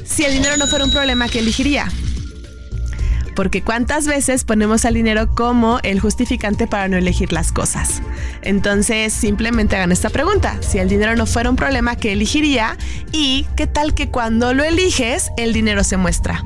si 0.05 0.23
el 0.25 0.33
dinero 0.33 0.57
no 0.57 0.67
fuera 0.67 0.85
un 0.85 0.91
problema, 0.91 1.27
¿qué 1.29 1.39
elegiría? 1.39 1.87
Porque 3.35 3.61
cuántas 3.61 4.05
veces 4.05 4.43
ponemos 4.43 4.83
al 4.83 4.95
dinero 4.95 5.33
como 5.33 5.79
el 5.83 5.99
justificante 6.01 6.67
para 6.67 6.89
no 6.89 6.97
elegir 6.97 7.31
las 7.31 7.53
cosas. 7.53 8.01
Entonces, 8.41 9.13
simplemente 9.13 9.77
hagan 9.77 9.93
esta 9.93 10.09
pregunta. 10.09 10.57
Si 10.61 10.77
el 10.77 10.89
dinero 10.89 11.15
no 11.15 11.25
fuera 11.25 11.49
un 11.49 11.55
problema, 11.55 11.95
¿qué 11.95 12.11
elegiría? 12.11 12.77
Y 13.13 13.45
qué 13.55 13.65
tal 13.65 13.93
que 13.93 14.09
cuando 14.09 14.53
lo 14.53 14.63
eliges, 14.65 15.29
el 15.37 15.53
dinero 15.53 15.85
se 15.85 15.95
muestra. 15.95 16.43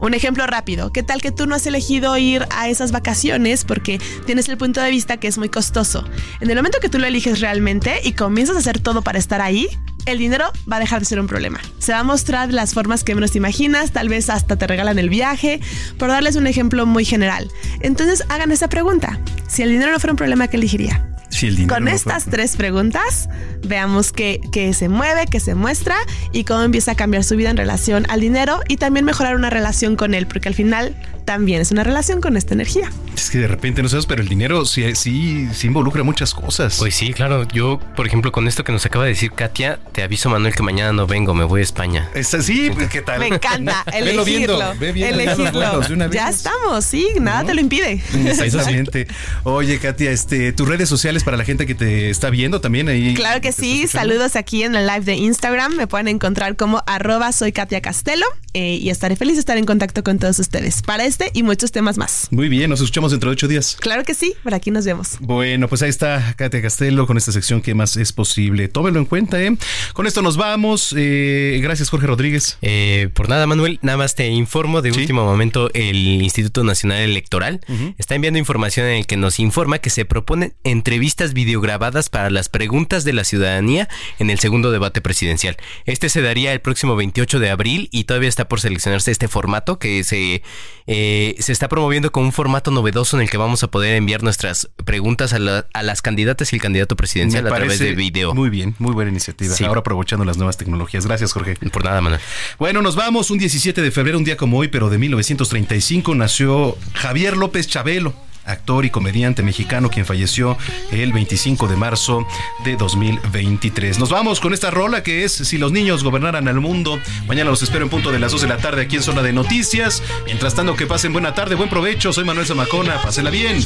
Un 0.00 0.14
ejemplo 0.14 0.46
rápido, 0.46 0.92
¿qué 0.92 1.02
tal 1.02 1.20
que 1.20 1.30
tú 1.30 1.46
no 1.46 1.54
has 1.54 1.66
elegido 1.66 2.16
ir 2.16 2.46
a 2.50 2.70
esas 2.70 2.90
vacaciones 2.90 3.66
porque 3.66 4.00
tienes 4.24 4.48
el 4.48 4.56
punto 4.56 4.80
de 4.80 4.90
vista 4.90 5.18
que 5.18 5.28
es 5.28 5.36
muy 5.36 5.50
costoso? 5.50 6.04
En 6.40 6.48
el 6.48 6.56
momento 6.56 6.78
que 6.80 6.88
tú 6.88 6.98
lo 6.98 7.06
eliges 7.06 7.40
realmente 7.40 8.00
y 8.02 8.12
comienzas 8.12 8.56
a 8.56 8.60
hacer 8.60 8.78
todo 8.78 9.02
para 9.02 9.18
estar 9.18 9.42
ahí, 9.42 9.68
el 10.06 10.16
dinero 10.16 10.46
va 10.70 10.76
a 10.76 10.80
dejar 10.80 11.00
de 11.00 11.04
ser 11.04 11.20
un 11.20 11.26
problema. 11.26 11.60
Se 11.78 11.92
va 11.92 11.98
a 11.98 12.04
mostrar 12.04 12.50
las 12.50 12.72
formas 12.72 13.04
que 13.04 13.14
menos 13.14 13.32
te 13.32 13.38
imaginas, 13.38 13.92
tal 13.92 14.08
vez 14.08 14.30
hasta 14.30 14.56
te 14.56 14.66
regalan 14.66 14.98
el 14.98 15.10
viaje, 15.10 15.60
por 15.98 16.08
darles 16.08 16.36
un 16.36 16.46
ejemplo 16.46 16.86
muy 16.86 17.04
general. 17.04 17.50
Entonces 17.80 18.24
hagan 18.30 18.52
esa 18.52 18.68
pregunta. 18.68 19.20
Si 19.48 19.62
el 19.62 19.70
dinero 19.70 19.92
no 19.92 20.00
fuera 20.00 20.14
un 20.14 20.18
problema, 20.18 20.48
¿qué 20.48 20.56
elegiría? 20.56 21.09
Si 21.40 21.46
el 21.46 21.56
dinero 21.56 21.74
Con 21.74 21.84
no 21.84 21.90
estas 21.90 22.24
fuera- 22.24 22.36
tres 22.36 22.56
preguntas, 22.56 23.28
veamos 23.66 24.12
qué, 24.12 24.40
qué 24.52 24.74
se 24.74 24.90
mueve, 24.90 25.24
qué 25.30 25.40
se 25.40 25.54
muestra 25.54 25.96
y 26.32 26.44
cómo 26.44 26.62
empieza 26.62 26.92
a 26.92 26.94
cambiar 26.96 27.24
su 27.24 27.34
vida 27.36 27.48
en 27.48 27.56
relación 27.56 28.04
al 28.10 28.20
dinero 28.20 28.60
y 28.68 28.76
también 28.76 29.06
mejorar 29.06 29.36
una 29.36 29.48
relación 29.48 29.96
con 29.96 30.12
él, 30.12 30.26
porque 30.26 30.48
al 30.48 30.54
final 30.54 30.94
también 31.24 31.60
es 31.62 31.70
una 31.70 31.84
relación 31.84 32.20
con 32.20 32.36
esta 32.36 32.52
energía. 32.54 32.90
Es 33.14 33.30
que 33.30 33.38
de 33.38 33.46
repente 33.46 33.82
no 33.82 33.88
sabes, 33.88 34.04
pero 34.06 34.20
el 34.20 34.28
dinero 34.28 34.64
sí, 34.66 34.82
sí, 34.96 35.48
sí 35.54 35.66
involucra 35.68 36.02
muchas 36.02 36.34
cosas. 36.34 36.76
Pues 36.78 36.94
sí, 36.94 37.12
claro. 37.12 37.46
Yo, 37.48 37.78
por 37.94 38.06
ejemplo, 38.06 38.32
con 38.32 38.48
esto 38.48 38.64
que 38.64 38.72
nos 38.72 38.84
acaba 38.84 39.04
de 39.04 39.10
decir 39.12 39.30
Katia, 39.32 39.78
te 39.92 40.02
aviso, 40.02 40.28
Manuel, 40.28 40.54
que 40.54 40.62
mañana 40.62 40.92
no 40.92 41.06
vengo, 41.06 41.32
me 41.34 41.44
voy 41.44 41.60
a 41.60 41.62
España. 41.62 42.08
Está, 42.14 42.42
sí, 42.42 42.70
pues, 42.74 42.88
¿qué 42.90 43.00
tal? 43.02 43.20
Me 43.20 43.28
encanta 43.28 43.84
Velo 43.92 44.24
viendo, 44.24 44.54
elegirlo. 44.54 44.80
ve 44.80 44.92
viendo 44.92 45.20
elegirlo. 45.20 45.80
de 45.80 45.94
una 45.94 46.06
vez. 46.08 46.14
Ya 46.16 46.28
estamos, 46.30 46.84
sí, 46.84 47.06
nada 47.20 47.44
te 47.44 47.54
lo 47.54 47.60
impide. 47.60 48.02
Exactamente. 48.12 49.06
Oye, 49.44 49.78
Katia, 49.78 50.10
este, 50.10 50.52
tus 50.52 50.66
redes 50.66 50.88
sociales 50.88 51.22
para 51.22 51.29
la 51.36 51.44
gente 51.44 51.66
que 51.66 51.74
te 51.74 52.10
está 52.10 52.30
viendo 52.30 52.60
también 52.60 52.88
ahí. 52.88 53.14
Claro 53.14 53.40
que 53.40 53.52
sí, 53.52 53.86
saludos 53.86 54.36
aquí 54.36 54.62
en 54.62 54.74
el 54.74 54.86
live 54.86 55.00
de 55.00 55.14
Instagram. 55.14 55.76
Me 55.76 55.86
pueden 55.86 56.08
encontrar 56.08 56.56
como 56.56 56.82
arroba 56.86 57.32
soy 57.32 57.52
Katia 57.52 57.80
Castelo 57.80 58.26
eh, 58.54 58.78
y 58.80 58.90
estaré 58.90 59.16
feliz 59.16 59.34
de 59.34 59.40
estar 59.40 59.56
en 59.56 59.64
contacto 59.64 60.02
con 60.02 60.18
todos 60.18 60.38
ustedes 60.38 60.82
para 60.82 61.04
este 61.04 61.30
y 61.34 61.42
muchos 61.42 61.72
temas 61.72 61.98
más. 61.98 62.28
Muy 62.30 62.48
bien, 62.48 62.70
nos 62.70 62.80
escuchamos 62.80 63.10
dentro 63.10 63.30
de 63.30 63.34
ocho 63.34 63.48
días. 63.48 63.76
Claro 63.80 64.04
que 64.04 64.14
sí, 64.14 64.34
por 64.42 64.54
aquí 64.54 64.70
nos 64.70 64.84
vemos. 64.84 65.16
Bueno, 65.20 65.68
pues 65.68 65.82
ahí 65.82 65.90
está 65.90 66.34
Katia 66.36 66.62
Castelo 66.62 67.06
con 67.06 67.16
esta 67.16 67.32
sección 67.32 67.60
que 67.60 67.74
más 67.74 67.96
es 67.96 68.12
posible. 68.12 68.68
Tómelo 68.68 68.98
en 68.98 69.06
cuenta, 69.06 69.42
¿eh? 69.42 69.56
Con 69.92 70.06
esto 70.06 70.22
nos 70.22 70.36
vamos. 70.36 70.94
Eh, 70.96 71.60
gracias, 71.62 71.90
Jorge 71.90 72.06
Rodríguez. 72.06 72.58
Eh, 72.62 73.08
por 73.14 73.28
nada, 73.28 73.46
Manuel, 73.46 73.78
nada 73.82 73.98
más 73.98 74.14
te 74.14 74.28
informo 74.28 74.82
de 74.82 74.90
último 74.92 75.24
momento, 75.24 75.70
el 75.74 76.22
Instituto 76.22 76.64
Nacional 76.64 77.00
Electoral 77.00 77.60
está 77.98 78.14
enviando 78.14 78.38
información 78.38 78.86
en 78.86 78.96
el 78.98 79.06
que 79.06 79.16
nos 79.16 79.38
informa 79.38 79.78
que 79.78 79.90
se 79.90 80.04
proponen 80.04 80.54
entrevistas 80.64 81.19
videograbadas 81.34 82.08
para 82.08 82.30
las 82.30 82.48
preguntas 82.48 83.04
de 83.04 83.12
la 83.12 83.24
ciudadanía 83.24 83.88
en 84.18 84.30
el 84.30 84.38
segundo 84.38 84.70
debate 84.70 85.00
presidencial. 85.00 85.56
Este 85.84 86.08
se 86.08 86.22
daría 86.22 86.52
el 86.52 86.60
próximo 86.60 86.96
28 86.96 87.38
de 87.38 87.50
abril 87.50 87.88
y 87.92 88.04
todavía 88.04 88.28
está 88.28 88.48
por 88.48 88.60
seleccionarse 88.60 89.10
este 89.10 89.28
formato 89.28 89.78
que 89.78 90.02
se, 90.04 90.42
eh, 90.86 91.34
se 91.38 91.52
está 91.52 91.68
promoviendo 91.68 92.10
con 92.12 92.24
un 92.24 92.32
formato 92.32 92.70
novedoso 92.70 93.16
en 93.16 93.22
el 93.22 93.30
que 93.30 93.36
vamos 93.36 93.62
a 93.62 93.68
poder 93.70 93.94
enviar 93.96 94.22
nuestras 94.22 94.70
preguntas 94.84 95.32
a, 95.32 95.38
la- 95.38 95.66
a 95.74 95.82
las 95.82 96.02
candidatas 96.02 96.52
y 96.52 96.56
el 96.56 96.62
candidato 96.62 96.96
presidencial 96.96 97.44
Me 97.44 97.50
a 97.50 97.54
través 97.54 97.78
de 97.78 97.94
video. 97.94 98.34
Muy 98.34 98.50
bien, 98.50 98.74
muy 98.78 98.92
buena 98.92 99.10
iniciativa. 99.10 99.54
Sí. 99.54 99.64
Ahora 99.64 99.80
aprovechando 99.80 100.24
las 100.24 100.36
nuevas 100.38 100.56
tecnologías. 100.56 101.06
Gracias, 101.06 101.32
Jorge. 101.32 101.56
Por 101.70 101.84
nada, 101.84 102.00
Manuel. 102.00 102.20
Bueno, 102.58 102.82
nos 102.82 102.96
vamos. 102.96 103.30
Un 103.30 103.38
17 103.38 103.82
de 103.82 103.90
febrero, 103.90 104.18
un 104.18 104.24
día 104.24 104.36
como 104.36 104.58
hoy, 104.58 104.68
pero 104.68 104.88
de 104.90 104.98
1935, 104.98 106.14
nació 106.14 106.76
Javier 106.94 107.36
López 107.36 107.66
Chabelo. 107.68 108.14
Actor 108.50 108.84
y 108.84 108.90
comediante 108.90 109.42
mexicano 109.42 109.90
quien 109.90 110.06
falleció 110.06 110.56
el 110.90 111.12
25 111.12 111.68
de 111.68 111.76
marzo 111.76 112.26
de 112.64 112.76
2023. 112.76 113.98
Nos 113.98 114.10
vamos 114.10 114.40
con 114.40 114.52
esta 114.52 114.70
rola 114.70 115.02
que 115.02 115.24
es 115.24 115.32
Si 115.32 115.58
los 115.58 115.72
niños 115.72 116.04
gobernaran 116.04 116.48
al 116.48 116.60
mundo. 116.60 117.00
Mañana 117.26 117.50
los 117.50 117.62
espero 117.62 117.84
en 117.84 117.90
punto 117.90 118.10
de 118.10 118.18
las 118.18 118.32
2 118.32 118.42
de 118.42 118.48
la 118.48 118.58
tarde 118.58 118.82
aquí 118.82 118.96
en 118.96 119.02
Zona 119.02 119.22
de 119.22 119.32
Noticias. 119.32 120.02
Mientras 120.26 120.54
tanto, 120.54 120.76
que 120.76 120.86
pasen 120.86 121.12
buena 121.12 121.34
tarde, 121.34 121.54
buen 121.54 121.70
provecho. 121.70 122.12
Soy 122.12 122.24
Manuel 122.24 122.46
Zamacona. 122.46 123.00
Pásenla 123.02 123.30
bien. 123.30 123.64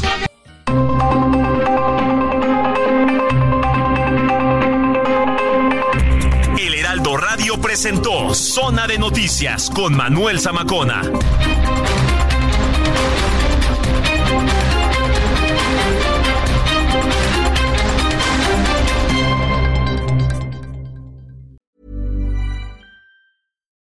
El 6.58 6.74
Heraldo 6.74 7.16
Radio 7.16 7.60
presentó 7.60 8.34
Zona 8.34 8.86
de 8.86 8.98
Noticias 8.98 9.70
con 9.70 9.96
Manuel 9.96 10.40
Zamacona. 10.40 11.02